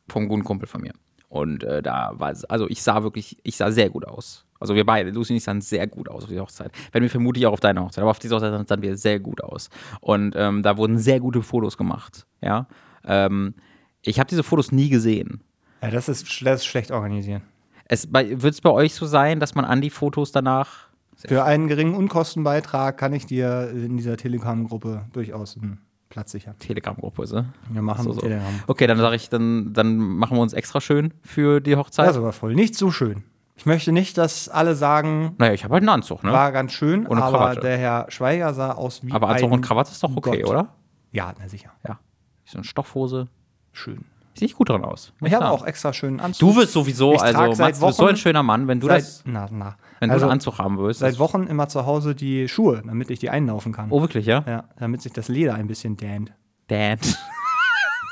vom 0.07 0.27
guten 0.27 0.43
Kumpel 0.43 0.67
von 0.67 0.81
mir. 0.81 0.93
Und 1.27 1.63
äh, 1.63 1.83
da 1.83 2.13
war 2.15 2.31
es, 2.31 2.45
also 2.45 2.67
ich 2.67 2.81
sah 2.81 3.03
wirklich, 3.03 3.37
ich 3.43 3.55
sah 3.57 3.71
sehr 3.71 3.91
gut 3.91 4.07
aus. 4.07 4.45
Also 4.59 4.73
wir 4.73 4.85
beide, 4.85 5.11
Lucy 5.11 5.33
und 5.33 5.37
ich 5.37 5.43
sahen 5.43 5.61
sehr 5.61 5.85
gut 5.85 6.09
aus 6.09 6.23
auf 6.23 6.29
dieser 6.29 6.41
Hochzeit. 6.41 6.71
Wenn 6.91 7.03
wir 7.03 7.09
vermutlich 7.11 7.45
auch 7.45 7.53
auf 7.53 7.59
deiner 7.59 7.83
Hochzeit, 7.83 8.01
aber 8.01 8.11
auf 8.11 8.19
dieser 8.19 8.37
Hochzeit 8.37 8.67
sahen 8.67 8.81
wir 8.81 8.97
sehr 8.97 9.19
gut 9.19 9.43
aus. 9.43 9.69
Und 10.01 10.33
ähm, 10.35 10.63
da 10.63 10.77
wurden 10.77 10.97
sehr 10.97 11.19
gute 11.19 11.43
Fotos 11.43 11.77
gemacht. 11.77 12.25
Ja. 12.41 12.67
Ähm, 13.05 13.53
ich 14.01 14.19
habe 14.19 14.27
diese 14.27 14.41
Fotos 14.43 14.71
nie 14.71 14.89
gesehen. 14.89 15.43
Ja, 15.81 15.89
das 15.91 16.09
ist, 16.09 16.23
das 16.45 16.61
ist 16.61 16.65
schlecht 16.65 16.91
organisiert. 16.91 17.41
Es 17.85 18.11
wird 18.11 18.43
es 18.53 18.61
bei 18.61 18.69
euch 18.69 18.93
so 18.93 19.05
sein, 19.05 19.39
dass 19.39 19.55
man 19.55 19.65
an 19.65 19.81
die 19.81 19.89
Fotos 19.89 20.31
danach. 20.31 20.89
Für 21.15 21.43
einen 21.43 21.67
geringen 21.67 21.95
Unkostenbeitrag 21.95 22.97
kann 22.97 23.13
ich 23.13 23.25
dir 23.25 23.69
in 23.71 23.97
dieser 23.97 24.15
Telegram-Gruppe 24.15 25.05
durchaus 25.11 25.57
einen 25.57 25.79
Platz 26.09 26.31
sichern. 26.31 26.57
Telegram-Gruppe, 26.59 27.27
so? 27.27 27.45
Wir 27.69 27.81
machen 27.81 28.03
So, 28.03 28.13
so. 28.13 28.21
Telegram. 28.21 28.53
Okay, 28.67 28.87
dann 28.87 28.97
sage 28.97 29.15
ich, 29.15 29.29
dann, 29.29 29.73
dann 29.73 29.97
machen 29.97 30.37
wir 30.37 30.41
uns 30.41 30.53
extra 30.53 30.79
schön 30.81 31.13
für 31.23 31.59
die 31.61 31.75
Hochzeit. 31.75 32.07
Das 32.07 32.15
ist 32.15 32.21
aber 32.21 32.31
voll. 32.31 32.55
Nicht 32.55 32.75
so 32.75 32.89
schön. 32.91 33.23
Ich 33.55 33.65
möchte 33.65 33.91
nicht, 33.91 34.17
dass 34.17 34.47
alle 34.47 34.73
sagen, 34.75 35.35
naja, 35.37 35.51
ich 35.53 35.65
habe 35.65 35.73
halt 35.73 35.81
einen 35.81 35.89
Anzug, 35.89 36.23
ne? 36.23 36.31
war 36.31 36.51
ganz 36.53 36.71
schön, 36.71 37.05
eine 37.05 37.21
aber 37.21 37.37
Krawatte. 37.37 37.59
der 37.61 37.77
Herr 37.77 38.05
Schweiger 38.09 38.53
sah 38.53 38.71
aus 38.71 39.03
wie 39.03 39.11
Aber 39.11 39.27
Anzug 39.27 39.49
ein 39.49 39.53
und 39.55 39.61
Krawatte 39.61 39.91
ist 39.91 40.01
doch 40.01 40.15
okay, 40.15 40.41
Gott. 40.41 40.49
oder? 40.49 40.69
Ja, 41.11 41.33
na 41.37 41.49
sicher. 41.49 41.71
Ja. 41.85 41.99
So 42.45 42.59
eine 42.59 42.63
Stoffhose. 42.63 43.27
Schön. 43.73 44.05
Sieht 44.37 44.55
gut 44.55 44.69
dran 44.69 44.85
aus. 44.85 45.11
Ich 45.21 45.33
habe 45.33 45.49
auch 45.49 45.65
extra 45.65 45.91
schönen 45.91 46.19
Anzug. 46.19 46.49
Du 46.49 46.55
wirst 46.55 46.73
sowieso, 46.73 47.13
Ich 47.13 47.21
also 47.21 47.39
Mats, 47.39 47.79
du 47.79 47.85
bist 47.85 47.97
so 47.97 48.05
ein 48.05 48.15
schöner 48.15 48.43
Mann, 48.43 48.67
wenn 48.67 48.79
du 48.79 48.87
seit, 48.87 49.01
das, 49.01 49.23
na, 49.25 49.47
na. 49.51 49.75
wenn 49.99 50.11
also, 50.11 50.21
du 50.21 50.25
einen 50.27 50.33
Anzug 50.33 50.59
haben 50.59 50.77
willst. 50.77 51.01
seit 51.01 51.19
Wochen 51.19 51.43
immer 51.43 51.67
zu 51.67 51.85
Hause 51.85 52.15
die 52.15 52.47
Schuhe, 52.47 52.81
damit 52.85 53.09
ich 53.09 53.19
die 53.19 53.29
einlaufen 53.29 53.73
kann. 53.73 53.87
oh, 53.89 54.01
wirklich, 54.01 54.25
ja? 54.25 54.43
Ja, 54.47 54.63
damit 54.77 55.01
sich 55.01 55.11
das 55.11 55.27
Leder 55.27 55.55
ein 55.55 55.67
bisschen 55.67 55.97
dähnt. 55.97 56.31
Dad. 56.67 56.99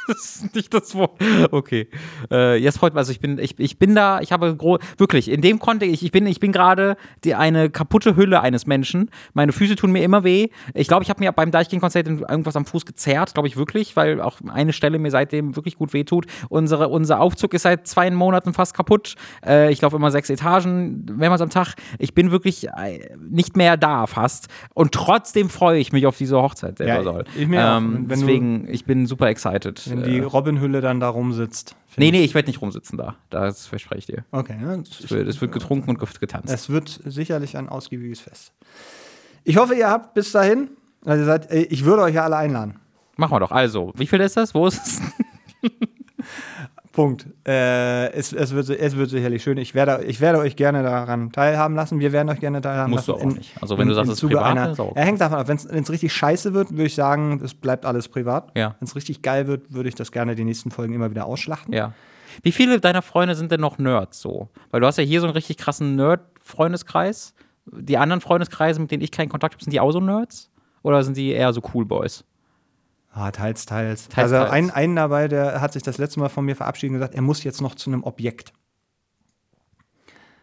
das 0.13 0.35
ist 0.43 0.55
nicht 0.55 0.73
das 0.73 0.95
Wort. 0.95 1.19
Okay. 1.51 1.87
Äh, 2.31 2.57
jetzt 2.57 2.77
freut 2.79 2.93
mich, 2.93 2.99
also 2.99 3.11
ich 3.11 3.19
bin, 3.19 3.37
ich, 3.39 3.59
ich 3.59 3.77
bin 3.79 3.95
da, 3.95 4.19
ich 4.21 4.31
habe 4.31 4.55
gro 4.55 4.79
wirklich, 4.97 5.29
in 5.29 5.41
dem 5.41 5.59
Kontext, 5.59 5.93
ich, 5.93 6.03
ich 6.03 6.11
bin, 6.11 6.25
ich 6.25 6.39
bin 6.39 6.51
gerade 6.51 6.97
die 7.23 7.35
eine 7.35 7.69
kaputte 7.69 8.15
Hülle 8.15 8.41
eines 8.41 8.65
Menschen. 8.67 9.09
Meine 9.33 9.51
Füße 9.51 9.75
tun 9.75 9.91
mir 9.91 10.03
immer 10.03 10.23
weh. 10.23 10.47
Ich 10.73 10.87
glaube, 10.87 11.03
ich 11.03 11.09
habe 11.09 11.23
mir 11.23 11.31
beim 11.31 11.51
Deichkind-Konzert 11.51 12.07
irgendwas 12.07 12.55
am 12.55 12.65
Fuß 12.65 12.85
gezerrt, 12.85 13.33
glaube 13.33 13.47
ich 13.47 13.57
wirklich, 13.57 13.95
weil 13.95 14.21
auch 14.21 14.37
eine 14.47 14.73
Stelle 14.73 14.99
mir 14.99 15.11
seitdem 15.11 15.55
wirklich 15.55 15.75
gut 15.77 15.93
wehtut. 15.93 16.25
Unsere, 16.49 16.87
unser 16.89 17.19
Aufzug 17.19 17.53
ist 17.53 17.63
seit 17.63 17.87
zwei 17.87 18.09
Monaten 18.11 18.53
fast 18.53 18.73
kaputt. 18.73 19.15
Äh, 19.45 19.71
ich 19.71 19.81
laufe 19.81 19.95
immer 19.95 20.11
sechs 20.11 20.29
Etagen 20.29 21.05
mehrmals 21.17 21.41
am 21.41 21.49
Tag. 21.49 21.75
Ich 21.99 22.13
bin 22.13 22.31
wirklich 22.31 22.67
äh, 22.69 22.99
nicht 23.29 23.57
mehr 23.57 23.77
da 23.77 24.07
fast. 24.07 24.47
Und 24.73 24.91
trotzdem 24.93 25.49
freue 25.49 25.79
ich 25.79 25.91
mich 25.91 26.05
auf 26.07 26.17
diese 26.17 26.37
Hochzeit, 26.41 26.79
der 26.79 26.87
Ja, 26.87 27.03
soll. 27.03 27.25
ich 27.37 27.47
mir 27.47 27.65
auch. 27.65 27.77
ähm, 27.77 28.03
du- 28.07 28.15
deswegen, 28.15 28.67
ich 28.69 28.85
bin 28.85 29.05
super 29.05 29.27
excited. 29.27 29.81
Wenn 29.89 29.96
die 30.03 30.17
Äh, 30.19 30.23
Robbenhülle 30.23 30.81
dann 30.81 30.99
da 30.99 31.09
rumsitzt. 31.09 31.75
Nee, 31.97 32.11
nee, 32.11 32.23
ich 32.23 32.33
werde 32.35 32.47
nicht 32.47 32.61
rumsitzen 32.61 32.97
da. 32.97 33.15
Das 33.29 33.65
verspreche 33.67 33.99
ich 33.99 34.05
dir. 34.05 34.25
Okay, 34.31 34.55
ja, 34.61 34.75
Es 34.75 35.09
wird, 35.09 35.27
es 35.27 35.41
wird 35.41 35.51
getrunken 35.51 35.89
und 35.89 35.99
get- 35.99 36.19
getanzt. 36.19 36.53
Es 36.53 36.69
wird 36.69 36.99
sicherlich 37.05 37.57
ein 37.57 37.69
ausgiebiges 37.69 38.19
Fest. 38.19 38.53
Ich 39.43 39.57
hoffe, 39.57 39.73
ihr 39.75 39.89
habt 39.89 40.13
bis 40.13 40.31
dahin, 40.31 40.69
also 41.05 41.25
seid, 41.25 41.49
äh, 41.51 41.61
ich 41.63 41.85
würde 41.85 42.03
euch 42.03 42.15
ja 42.15 42.23
alle 42.23 42.37
einladen. 42.37 42.75
Machen 43.15 43.31
wir 43.33 43.39
doch. 43.39 43.51
Also, 43.51 43.93
wie 43.95 44.05
viel 44.05 44.19
ist 44.21 44.37
das? 44.37 44.53
Wo 44.53 44.67
ist 44.67 44.79
es? 44.85 45.01
Punkt. 46.97 47.27
Äh, 47.47 48.11
es, 48.13 48.33
es, 48.33 48.55
wird, 48.55 48.71
es 48.71 48.97
wird 48.97 49.11
sicherlich 49.11 49.43
schön. 49.43 49.59
Ich 49.59 49.75
werde, 49.75 50.03
ich 50.05 50.19
werde 50.19 50.39
euch 50.39 50.55
gerne 50.55 50.81
daran 50.81 51.31
teilhaben 51.31 51.75
lassen. 51.75 51.99
Wir 51.99 52.11
werden 52.11 52.27
euch 52.27 52.39
gerne 52.39 52.59
teilhaben 52.59 52.89
Musst 52.89 53.07
du 53.07 53.11
lassen. 53.11 53.27
auch 53.27 53.35
nicht. 53.35 53.51
Also, 53.61 53.77
wenn 53.77 53.87
du 53.87 53.93
sagst, 53.93 54.11
es 54.11 54.23
ist 54.23 54.27
privat, 54.27 54.45
einer, 54.45 54.71
ist 54.71 54.79
auch 54.79 54.87
okay. 54.87 54.99
Er 54.99 55.05
hängt 55.05 55.21
davon 55.21 55.37
ab. 55.37 55.47
Wenn 55.47 55.57
es 55.57 55.91
richtig 55.91 56.11
scheiße 56.11 56.55
wird, 56.55 56.71
würde 56.71 56.85
ich 56.85 56.95
sagen, 56.95 57.39
es 57.45 57.53
bleibt 57.53 57.85
alles 57.85 58.07
privat. 58.07 58.49
Ja. 58.57 58.77
Wenn 58.79 58.87
es 58.87 58.95
richtig 58.95 59.21
geil 59.21 59.45
wird, 59.45 59.71
würde 59.71 59.89
ich 59.89 59.93
das 59.93 60.11
gerne 60.11 60.33
die 60.33 60.43
nächsten 60.43 60.71
Folgen 60.71 60.95
immer 60.95 61.11
wieder 61.11 61.27
ausschlachten. 61.27 61.71
Ja. 61.71 61.93
Wie 62.41 62.51
viele 62.51 62.79
deiner 62.79 63.03
Freunde 63.03 63.35
sind 63.35 63.51
denn 63.51 63.61
noch 63.61 63.77
Nerds 63.77 64.19
so? 64.19 64.49
Weil 64.71 64.81
du 64.81 64.87
hast 64.87 64.97
ja 64.97 65.03
hier 65.03 65.21
so 65.21 65.27
einen 65.27 65.35
richtig 65.35 65.57
krassen 65.57 65.95
Nerd-Freundeskreis. 65.97 67.35
Die 67.67 67.99
anderen 67.99 68.21
Freundeskreise, 68.21 68.81
mit 68.81 68.89
denen 68.89 69.03
ich 69.03 69.11
keinen 69.11 69.29
Kontakt 69.29 69.53
habe, 69.53 69.63
sind 69.63 69.71
die 69.71 69.79
auch 69.79 69.91
so 69.91 69.99
Nerds? 69.99 70.49
Oder 70.81 71.03
sind 71.03 71.15
die 71.15 71.29
eher 71.29 71.53
so 71.53 71.61
Cool 71.75 71.85
Boys? 71.85 72.23
Ah, 73.19 73.31
teils, 73.31 73.65
teils. 73.65 74.09
Teils, 74.09 74.31
also. 74.31 74.51
Ein, 74.51 74.69
einen 74.69 74.95
dabei, 74.95 75.27
der 75.27 75.59
hat 75.59 75.73
sich 75.73 75.81
das 75.81 75.97
letzte 75.97 76.19
Mal 76.19 76.29
von 76.29 76.45
mir 76.45 76.55
verabschiedet 76.55 76.91
und 76.93 76.99
gesagt, 76.99 77.15
er 77.15 77.23
muss 77.23 77.43
jetzt 77.43 77.61
noch 77.61 77.73
zu 77.73 77.89
einem 77.89 78.03
Objekt. 78.03 78.53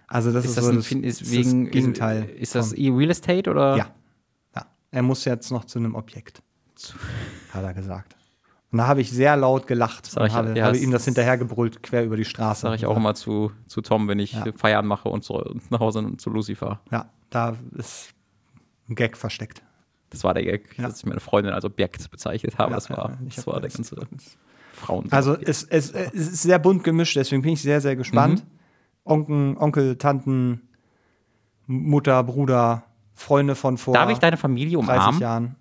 Also 0.08 0.32
das 0.32 0.44
ist, 0.44 0.50
Ist 0.50 0.56
das, 0.58 0.64
so 0.64 0.70
ein, 0.70 0.76
das, 0.76 0.90
ist 0.92 1.20
das 1.22 1.30
wegen, 1.30 1.70
Gegenteil. 1.70 2.24
Ist, 2.30 2.40
ist 2.42 2.54
das 2.56 2.68
von- 2.70 2.78
eh 2.78 2.90
Real 2.90 3.10
Estate 3.10 3.48
oder? 3.50 3.76
Ja. 3.76 3.90
ja. 4.56 4.66
Er 4.90 5.02
muss 5.02 5.24
jetzt 5.24 5.50
noch 5.50 5.64
zu 5.64 5.78
einem 5.78 5.94
Objekt. 5.94 6.42
Hat 7.52 7.62
er 7.62 7.74
gesagt. 7.74 8.16
Und 8.72 8.78
da 8.78 8.88
habe 8.88 9.00
ich 9.00 9.10
sehr 9.12 9.36
laut 9.36 9.68
gelacht 9.68 10.06
Sag 10.06 10.20
und 10.22 10.26
ich- 10.26 10.32
habe, 10.34 10.58
ja, 10.58 10.66
habe 10.66 10.76
ihm 10.78 10.90
das 10.90 11.04
hinterhergebrüllt, 11.04 11.82
quer 11.82 12.04
über 12.04 12.16
die 12.16 12.24
Straße. 12.24 12.62
Sag 12.62 12.74
ich 12.74 12.86
auch 12.86 12.96
immer 12.96 13.14
zu, 13.14 13.52
zu 13.68 13.80
Tom, 13.82 14.08
wenn 14.08 14.18
ich 14.18 14.32
Ja. 14.32 14.44
Feiern 14.56 14.84
mache 14.86 15.08
und, 15.08 15.22
zu, 15.22 15.34
und 15.34 15.70
nach 15.70 15.78
Hause 15.80 16.16
zu 16.16 16.30
Lucifer. 16.30 16.80
Ja, 16.90 17.08
da 17.30 17.56
ist 17.76 18.10
ein 18.88 18.96
Gag 18.96 19.16
versteckt. 19.16 19.62
Das 20.10 20.22
war 20.24 20.34
der 20.34 20.44
Gag, 20.44 20.76
Ja. 20.78 20.84
dass 20.88 20.98
ich 20.98 21.06
meine 21.06 21.20
Freundin 21.20 21.52
als 21.52 21.64
Objekt 21.64 22.10
bezeichnet 22.10 22.58
habe. 22.58 22.70
Ja, 22.70 22.76
das 22.76 22.90
war, 22.90 23.18
das 23.24 23.38
hab 23.38 23.46
war 23.48 23.60
der 23.60 23.70
ganze 23.70 23.96
Frauen. 24.74 25.10
Also 25.10 25.36
es, 25.36 25.64
es, 25.64 25.90
es 25.90 26.12
ist 26.12 26.42
sehr 26.42 26.58
bunt 26.58 26.84
gemischt, 26.84 27.16
deswegen 27.16 27.42
bin 27.42 27.52
ich 27.54 27.62
sehr, 27.62 27.80
sehr 27.80 27.96
gespannt. 27.96 28.44
Mhm. 28.44 28.50
Onkel, 29.04 29.56
Onkel, 29.58 29.96
Tanten, 29.96 30.62
Mutter, 31.66 32.22
Bruder, 32.24 32.84
Freunde 33.14 33.54
von 33.54 33.78
vor 33.78 33.94
Darf 33.94 34.10
ich 34.10 34.18
deine 34.18 34.36
Familie 34.36 34.78
30 34.78 34.88
umarmen? 34.88 35.20
Jahren. 35.20 35.56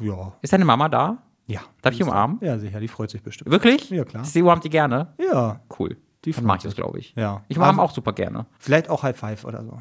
Ja. 0.00 0.32
Ist 0.42 0.52
deine 0.52 0.64
Mama 0.64 0.88
da? 0.88 1.18
Ja. 1.46 1.60
Darf 1.82 1.94
ich 1.94 2.02
umarmen? 2.02 2.38
Ja, 2.42 2.58
sicher, 2.58 2.78
die 2.80 2.88
freut 2.88 3.10
sich 3.10 3.22
bestimmt. 3.22 3.50
Wirklich? 3.50 3.90
Ja, 3.90 4.04
klar. 4.04 4.24
Sie 4.24 4.42
umarmt 4.42 4.64
die 4.64 4.70
gerne? 4.70 5.14
Ja, 5.18 5.60
Cool. 5.78 5.96
Die 6.24 6.32
Dann 6.32 6.44
mag 6.44 6.58
ich 6.58 6.64
das, 6.64 6.74
glaube 6.76 6.98
ich. 6.98 7.14
ja. 7.16 7.42
Ich 7.48 7.56
umarme 7.56 7.78
Aber 7.80 7.88
auch 7.90 7.94
super 7.94 8.12
gerne. 8.12 8.44
Vielleicht 8.58 8.90
auch 8.90 9.02
High 9.02 9.16
Five 9.18 9.44
oder 9.46 9.64
so. 9.64 9.80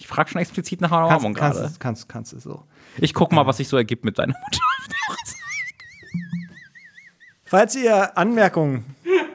Ich 0.00 0.08
frage 0.08 0.30
schon 0.30 0.40
explizit 0.40 0.80
nach 0.80 0.90
einer 0.90 1.06
Umarmung 1.06 1.34
Kannst, 1.34 1.58
gerade. 1.58 1.74
kannst, 1.78 2.08
kannst, 2.08 2.08
kannst 2.08 2.32
du 2.32 2.38
so. 2.40 2.62
Ich 2.96 3.12
gucke 3.12 3.34
mal, 3.34 3.46
was 3.46 3.58
sich 3.58 3.68
so 3.68 3.76
ergibt 3.76 4.02
mit 4.04 4.18
deiner 4.18 4.32
Mutter. 4.32 4.60
Falls 7.44 7.76
ihr 7.76 8.16
Anmerkungen 8.16 8.84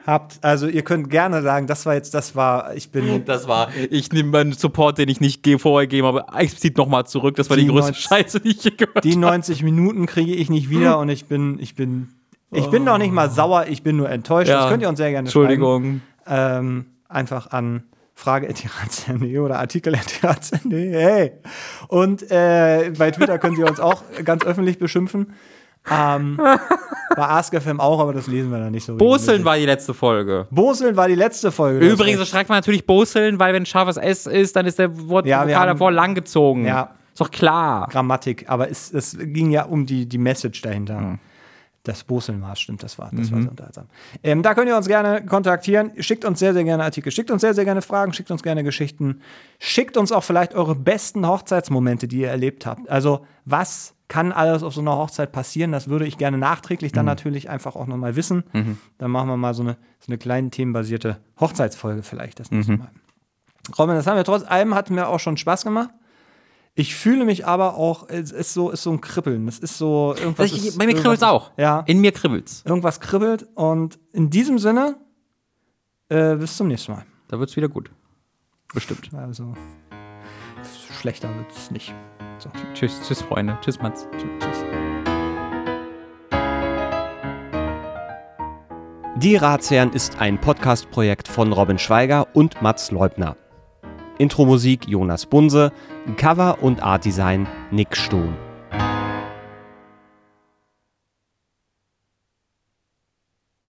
habt, 0.06 0.42
also 0.42 0.66
ihr 0.66 0.82
könnt 0.82 1.08
gerne 1.08 1.42
sagen, 1.42 1.66
das 1.68 1.86
war 1.86 1.94
jetzt, 1.94 2.14
das 2.14 2.34
war, 2.34 2.74
ich 2.74 2.90
bin 2.90 3.24
Das 3.26 3.46
war, 3.46 3.68
ich 3.90 4.10
nehme 4.10 4.30
meinen 4.30 4.52
Support, 4.54 4.98
den 4.98 5.08
ich 5.08 5.20
nicht 5.20 5.46
vorher 5.60 5.86
gegeben 5.86 6.06
habe, 6.06 6.24
explizit 6.34 6.78
nochmal 6.78 7.06
zurück. 7.06 7.36
Das 7.36 7.48
war 7.48 7.56
die, 7.56 7.64
Die 7.64 7.68
größte 7.68 7.92
90 7.92 8.04
Scheiße, 8.04 8.40
die 8.40 8.48
ich 8.48 8.64
je 8.64 8.70
gehört 8.72 9.04
die 9.04 9.16
90 9.16 9.62
Minuten 9.62 10.06
kriege 10.06 10.34
ich 10.34 10.50
nicht 10.50 10.68
wieder 10.68 10.98
und 10.98 11.10
ich 11.10 11.26
bin, 11.26 11.58
ich 11.60 11.76
bin, 11.76 12.08
ich 12.50 12.66
bin 12.70 12.82
noch 12.82 12.98
nicht 12.98 13.12
mal 13.12 13.30
sauer, 13.30 13.66
ich 13.68 13.82
bin 13.84 13.96
nur 13.96 14.10
enttäuscht. 14.10 14.48
Ja. 14.48 14.62
Das 14.62 14.70
könnt 14.70 14.82
ihr 14.82 14.88
uns 14.88 14.98
sehr 14.98 15.10
gerne 15.10 15.28
Entschuldigung. 15.28 16.00
schreiben. 16.24 16.66
Ähm, 16.66 16.86
einfach 17.08 17.50
an 17.50 17.84
frage.tirazen.de 18.16 19.38
oder 19.38 19.58
artikel.tirazen.de. 19.58 20.92
Hey! 20.92 21.32
Und 21.88 22.28
äh, 22.30 22.90
bei 22.98 23.10
Twitter 23.10 23.38
könnt 23.38 23.58
ihr 23.58 23.66
uns 23.66 23.78
auch 23.78 24.02
ganz 24.24 24.44
öffentlich 24.44 24.78
beschimpfen. 24.78 25.34
Ähm, 25.88 26.40
bei 27.14 27.28
AskFM 27.28 27.78
auch, 27.78 28.00
aber 28.00 28.12
das 28.12 28.26
lesen 28.26 28.50
wir 28.50 28.58
dann 28.58 28.72
nicht 28.72 28.84
so. 28.84 28.96
Boseln 28.96 29.44
war 29.44 29.56
die 29.56 29.66
letzte 29.66 29.94
Folge. 29.94 30.48
Boseln 30.50 30.96
war 30.96 31.06
die 31.08 31.14
letzte 31.14 31.52
Folge. 31.52 31.86
Übrigens 31.86 32.20
recht. 32.20 32.30
schreibt 32.30 32.48
man 32.48 32.58
natürlich 32.58 32.86
Boseln, 32.86 33.38
weil 33.38 33.54
wenn 33.54 33.66
scharfes 33.66 33.98
S 33.98 34.26
ist, 34.26 34.56
dann 34.56 34.66
ist 34.66 34.78
der 34.78 35.08
Wort 35.08 35.26
Ja, 35.26 35.46
Vokal 35.46 35.66
davor 35.68 35.92
langgezogen. 35.92 36.64
Ja. 36.64 36.94
Ist 37.12 37.20
doch 37.20 37.30
klar. 37.30 37.86
Grammatik, 37.90 38.48
aber 38.48 38.70
es, 38.70 38.92
es 38.92 39.16
ging 39.18 39.50
ja 39.50 39.64
um 39.64 39.86
die, 39.86 40.06
die 40.06 40.18
Message 40.18 40.62
dahinter. 40.62 41.18
Das 41.86 42.02
Boseln 42.02 42.42
war, 42.42 42.56
stimmt, 42.56 42.82
das 42.82 42.98
war, 42.98 43.10
das 43.12 43.30
war 43.30 43.40
sehr 43.40 43.50
unterhaltsam. 43.50 43.86
Ähm, 44.24 44.42
da 44.42 44.54
könnt 44.54 44.68
ihr 44.68 44.76
uns 44.76 44.88
gerne 44.88 45.24
kontaktieren. 45.24 45.92
Schickt 46.00 46.24
uns 46.24 46.40
sehr, 46.40 46.52
sehr 46.52 46.64
gerne 46.64 46.82
Artikel, 46.82 47.12
schickt 47.12 47.30
uns 47.30 47.42
sehr, 47.42 47.54
sehr 47.54 47.64
gerne 47.64 47.80
Fragen, 47.80 48.12
schickt 48.12 48.32
uns 48.32 48.42
gerne 48.42 48.64
Geschichten. 48.64 49.20
Schickt 49.60 49.96
uns 49.96 50.10
auch 50.10 50.24
vielleicht 50.24 50.54
eure 50.54 50.74
besten 50.74 51.28
Hochzeitsmomente, 51.28 52.08
die 52.08 52.18
ihr 52.22 52.28
erlebt 52.28 52.66
habt. 52.66 52.88
Also, 52.88 53.24
was 53.44 53.94
kann 54.08 54.32
alles 54.32 54.64
auf 54.64 54.74
so 54.74 54.80
einer 54.80 54.96
Hochzeit 54.96 55.30
passieren? 55.30 55.70
Das 55.70 55.88
würde 55.88 56.06
ich 56.06 56.18
gerne 56.18 56.38
nachträglich 56.38 56.90
dann 56.90 57.06
natürlich 57.06 57.48
einfach 57.48 57.76
auch 57.76 57.86
nochmal 57.86 58.16
wissen. 58.16 58.42
Dann 58.98 59.10
machen 59.12 59.28
wir 59.28 59.36
mal 59.36 59.54
so 59.54 59.62
eine, 59.62 59.76
so 60.00 60.08
eine 60.08 60.18
kleine 60.18 60.50
themenbasierte 60.50 61.18
Hochzeitsfolge 61.38 62.02
vielleicht 62.02 62.40
das 62.40 62.50
nächste 62.50 62.72
Mal. 62.78 62.90
Robin, 63.78 63.94
das 63.94 64.06
haben 64.08 64.16
wir 64.16 64.24
trotz 64.24 64.42
allem, 64.44 64.74
hat 64.74 64.90
mir 64.90 65.08
auch 65.08 65.20
schon 65.20 65.36
Spaß 65.36 65.62
gemacht. 65.64 65.90
Ich 66.78 66.94
fühle 66.94 67.24
mich 67.24 67.46
aber 67.46 67.76
auch, 67.76 68.06
es 68.10 68.32
ist 68.32 68.52
so, 68.52 68.70
ist 68.70 68.82
so 68.82 68.90
ein 68.92 69.00
Kribbeln. 69.00 69.48
Es 69.48 69.58
ist 69.58 69.78
so 69.78 70.14
irgendwas. 70.14 70.50
Das 70.50 70.58
ich, 70.60 70.66
ist, 70.68 70.78
bei 70.78 70.84
mir 70.84 70.92
kribbelt's 70.92 71.22
irgendwas- 71.22 71.48
auch. 71.48 71.50
Ja, 71.56 71.80
In 71.86 72.00
mir 72.02 72.12
kribbelt's. 72.12 72.62
irgendwas 72.66 73.00
kribbelt. 73.00 73.46
Und 73.54 73.98
in 74.12 74.28
diesem 74.28 74.58
Sinne, 74.58 74.96
äh, 76.10 76.36
bis 76.36 76.54
zum 76.58 76.68
nächsten 76.68 76.92
Mal. 76.92 77.06
Da 77.28 77.38
wird's 77.40 77.56
wieder 77.56 77.70
gut. 77.70 77.90
Bestimmt. 78.74 79.08
Also, 79.14 79.54
schlechter 81.00 81.34
wird 81.34 81.50
es 81.50 81.70
nicht. 81.70 81.94
So, 82.38 82.50
Tschüss, 82.74 83.00
tschüss, 83.06 83.22
Freunde. 83.22 83.56
Tschüss, 83.62 83.80
Mats. 83.80 84.06
tschüss. 84.18 84.64
Die 89.16 89.36
Ratsherren 89.36 89.94
ist 89.94 90.18
ein 90.20 90.38
Podcast-Projekt 90.38 91.26
von 91.26 91.54
Robin 91.54 91.78
Schweiger 91.78 92.26
und 92.34 92.60
Mats 92.60 92.90
Leubner. 92.90 93.34
Intro-Musik 94.18 94.88
Jonas 94.88 95.26
Bunse, 95.26 95.72
Cover 96.16 96.58
und 96.62 96.82
Artdesign 96.82 97.46
Nick 97.70 97.96
Stohn. 97.96 98.45